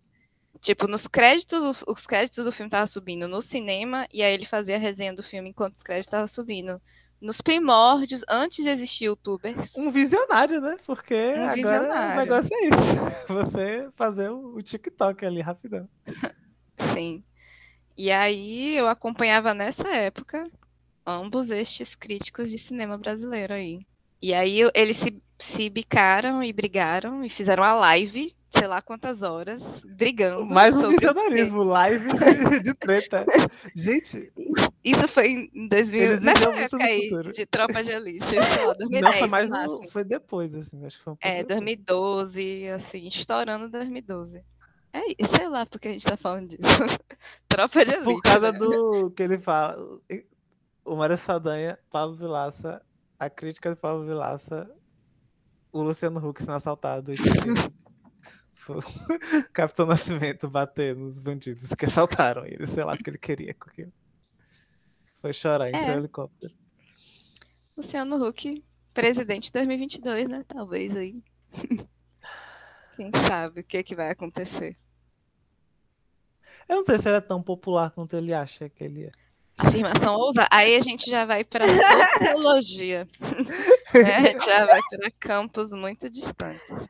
Tipo, 0.61 0.87
nos 0.87 1.07
créditos, 1.07 1.63
os, 1.65 1.85
os 1.89 2.07
créditos 2.07 2.45
do 2.45 2.53
filme 2.53 2.67
estavam 2.69 2.87
subindo 2.87 3.27
no 3.27 3.41
cinema, 3.41 4.07
e 4.13 4.23
aí 4.23 4.35
ele 4.35 4.45
fazia 4.45 4.77
a 4.77 4.79
resenha 4.79 5.15
do 5.15 5.23
filme 5.23 5.49
enquanto 5.49 5.77
os 5.77 5.83
créditos 5.83 6.09
estavam 6.09 6.27
subindo. 6.27 6.79
Nos 7.21 7.41
primórdios, 7.41 8.25
antes 8.29 8.65
de 8.65 8.71
existir 8.71 9.07
youtubers. 9.07 9.75
Um 9.77 9.91
visionário, 9.91 10.61
né? 10.61 10.77
Porque 10.87 11.15
agora 11.15 11.51
o 11.51 11.55
visionário. 11.55 12.21
negócio 12.21 12.51
é 12.53 12.67
isso. 12.67 13.27
Você 13.29 13.89
fazer 13.97 14.31
o, 14.31 14.55
o 14.55 14.63
TikTok 14.63 15.27
ali 15.27 15.41
rapidão. 15.41 15.89
Sim. 16.95 17.25
E 17.97 18.13
aí 18.13 18.77
eu 18.77 18.87
acompanhava 18.87 19.53
nessa 19.53 19.89
época 19.89 20.49
ambos 21.05 21.51
estes 21.51 21.97
críticos 21.97 22.51
de 22.51 22.59
cinema 22.59 22.97
brasileiro 22.97 23.55
aí. 23.55 23.81
E 24.21 24.35
aí 24.35 24.61
eles 24.75 24.97
se, 24.99 25.21
se 25.39 25.71
bicaram 25.71 26.43
e 26.43 26.53
brigaram 26.53 27.25
e 27.25 27.31
fizeram 27.31 27.65
a 27.65 27.75
live, 27.75 28.35
sei 28.51 28.67
lá 28.67 28.83
quantas 28.83 29.23
horas, 29.23 29.63
brigando. 29.81 30.45
Mais 30.45 30.77
um 30.77 30.81
sobre 30.81 30.97
o 30.97 30.99
visionarismo, 30.99 31.63
live 31.65 32.09
de, 32.51 32.61
de 32.61 32.75
treta. 32.75 33.25
Gente, 33.75 34.33
Isso 34.91 35.09
foi 35.09 35.51
em 35.55 35.69
2000, 35.69 36.01
Eles 36.01 36.23
nessa 36.23 36.51
época 36.51 36.85
aí, 36.85 37.09
futuro. 37.09 37.31
de 37.33 37.47
Tropa 37.47 37.83
de 37.83 37.91
Elite, 37.91 38.25
sei 38.25 38.39
lá, 38.39 38.75
2010 38.75 39.03
não 39.03 39.13
foi 39.13 39.29
mais 39.29 39.51
no 39.51 39.89
foi 39.89 40.05
depois, 40.05 40.55
assim, 40.55 40.85
acho 40.85 40.99
que 40.99 41.05
foi 41.05 41.13
um 41.13 41.17
pouco 41.17 41.29
É, 41.29 41.43
depois. 41.43 41.61
2012, 41.61 42.69
assim, 42.69 43.09
estourando 43.09 43.69
2012. 43.69 44.43
É, 44.93 45.01
sei 45.37 45.49
lá 45.49 45.67
porque 45.67 45.89
a 45.89 45.93
gente 45.93 46.07
tá 46.07 46.17
falando 46.17 46.49
disso. 46.49 46.63
Tropa 47.49 47.85
de 47.85 47.93
Elite. 47.93 48.05
Por 48.05 48.21
causa 48.23 48.53
né? 48.53 48.59
do 48.59 49.11
que 49.11 49.23
ele 49.23 49.39
fala, 49.39 49.77
o 50.85 50.97
Mário 50.97 51.19
Saldanha, 51.19 51.79
Pablo 51.91 52.17
Vilaça, 52.17 52.83
a 53.19 53.29
crítica 53.29 53.71
de 53.71 53.77
Pablo 53.77 54.05
Vilaça, 54.05 54.71
o 55.73 55.83
Luciano 55.83 56.27
Huck 56.27 56.41
sendo 56.43 56.57
assaltado 56.57 57.13
e 57.13 57.17
Capitão 59.53 59.87
Nascimento 59.87 60.49
bater 60.49 60.95
nos 60.95 61.21
bandidos 61.21 61.71
que 61.75 61.87
assaltaram 61.87 62.45
ele, 62.45 62.67
sei 62.67 62.85
lá 62.85 62.95
o 62.95 62.99
que 62.99 63.11
ele 63.11 63.19
queria 63.19 63.55
com 63.55 63.71
aquilo. 63.71 63.93
Foi 65.21 65.33
chorar 65.33 65.71
em 65.71 65.75
É. 65.75 65.79
seu 65.79 65.95
helicóptero. 65.95 66.55
Luciano 67.77 68.25
Huck, 68.27 68.63
presidente 68.95 69.53
2022, 69.53 70.29
né? 70.29 70.45
Talvez 70.49 70.97
aí. 70.97 71.23
Quem 72.97 73.11
sabe 73.27 73.61
o 73.61 73.65
que, 73.65 73.83
que 73.83 73.95
vai 73.95 74.11
acontecer. 74.11 74.77
Eu 76.69 76.77
não 76.77 76.85
sei 76.85 76.99
se 76.99 77.09
ele 77.09 77.17
é 77.17 77.21
tão 77.21 77.43
popular 77.43 77.91
quanto 77.93 78.17
ele 78.17 78.35
acha 78.35 78.69
que 78.69 78.85
ele 78.85 79.05
é. 79.07 79.13
Afirmação 79.57 80.15
ousa. 80.17 80.47
Aí 80.51 80.77
a 80.77 80.81
gente 80.81 81.09
já 81.11 81.25
vai 81.25 81.43
para 81.45 81.67
sociologia. 81.69 83.09
né? 83.95 84.15
A 84.17 84.23
gente 84.23 84.45
já 84.45 84.67
vai 84.67 84.81
para 84.91 85.11
campos 85.19 85.71
muito 85.73 86.09
distantes. 86.11 86.89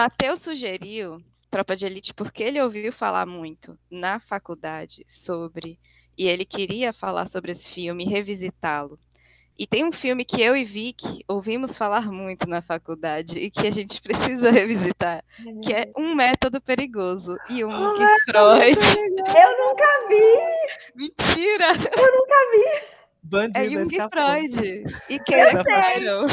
Matheus 0.00 0.40
sugeriu 0.40 1.22
Tropa 1.50 1.76
de 1.76 1.84
Elite 1.84 2.14
porque 2.14 2.42
ele 2.42 2.58
ouviu 2.58 2.90
falar 2.90 3.26
muito 3.26 3.78
na 3.90 4.18
faculdade 4.18 5.04
sobre 5.06 5.78
e 6.16 6.26
ele 6.26 6.46
queria 6.46 6.90
falar 6.90 7.26
sobre 7.26 7.52
esse 7.52 7.68
filme, 7.68 8.06
revisitá-lo. 8.06 8.98
E 9.58 9.66
tem 9.66 9.84
um 9.84 9.92
filme 9.92 10.24
que 10.24 10.40
eu 10.40 10.56
e 10.56 10.64
Vicky 10.64 11.22
ouvimos 11.28 11.76
falar 11.76 12.10
muito 12.10 12.48
na 12.48 12.62
faculdade 12.62 13.38
e 13.38 13.50
que 13.50 13.66
a 13.66 13.70
gente 13.70 14.00
precisa 14.00 14.50
revisitar, 14.50 15.22
que 15.62 15.74
é 15.74 15.92
Um 15.94 16.14
Método 16.14 16.62
Perigoso 16.62 17.36
e 17.50 17.62
um 17.62 17.68
Um 17.68 17.94
que 17.98 18.32
Freud. 18.32 18.78
Eu 19.18 19.58
nunca 19.58 20.08
vi! 20.08 20.94
Mentira! 20.94 21.72
É 21.72 22.10
Bandido 23.22 23.68
Jung 23.68 23.92
escapou. 23.92 24.18
Freud. 24.18 24.84
E 25.10 25.18
queira 25.18 25.62
sei. 25.62 25.64
queiram. 25.64 26.26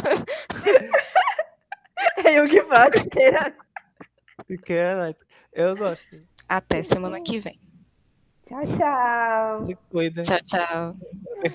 É 2.23 2.41
o 2.41 2.47
que 2.47 2.61
pode 2.63 3.09
queira. 3.09 3.53
Cara, 4.65 5.13
Eu 5.53 5.75
gosto. 5.75 6.21
Até 6.47 6.81
semana 6.83 7.19
que 7.21 7.39
vem. 7.39 7.59
Tchau, 8.45 8.61
tchau. 8.77 9.65
Se 9.65 9.75
cuida. 9.89 10.23
Tchau, 10.23 10.39
tchau. 10.43 10.95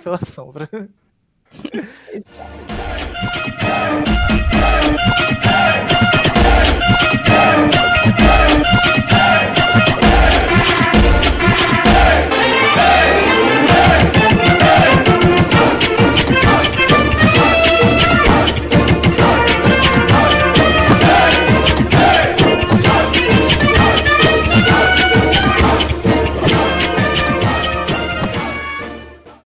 Pela 0.02 0.18
sombra. 0.18 0.68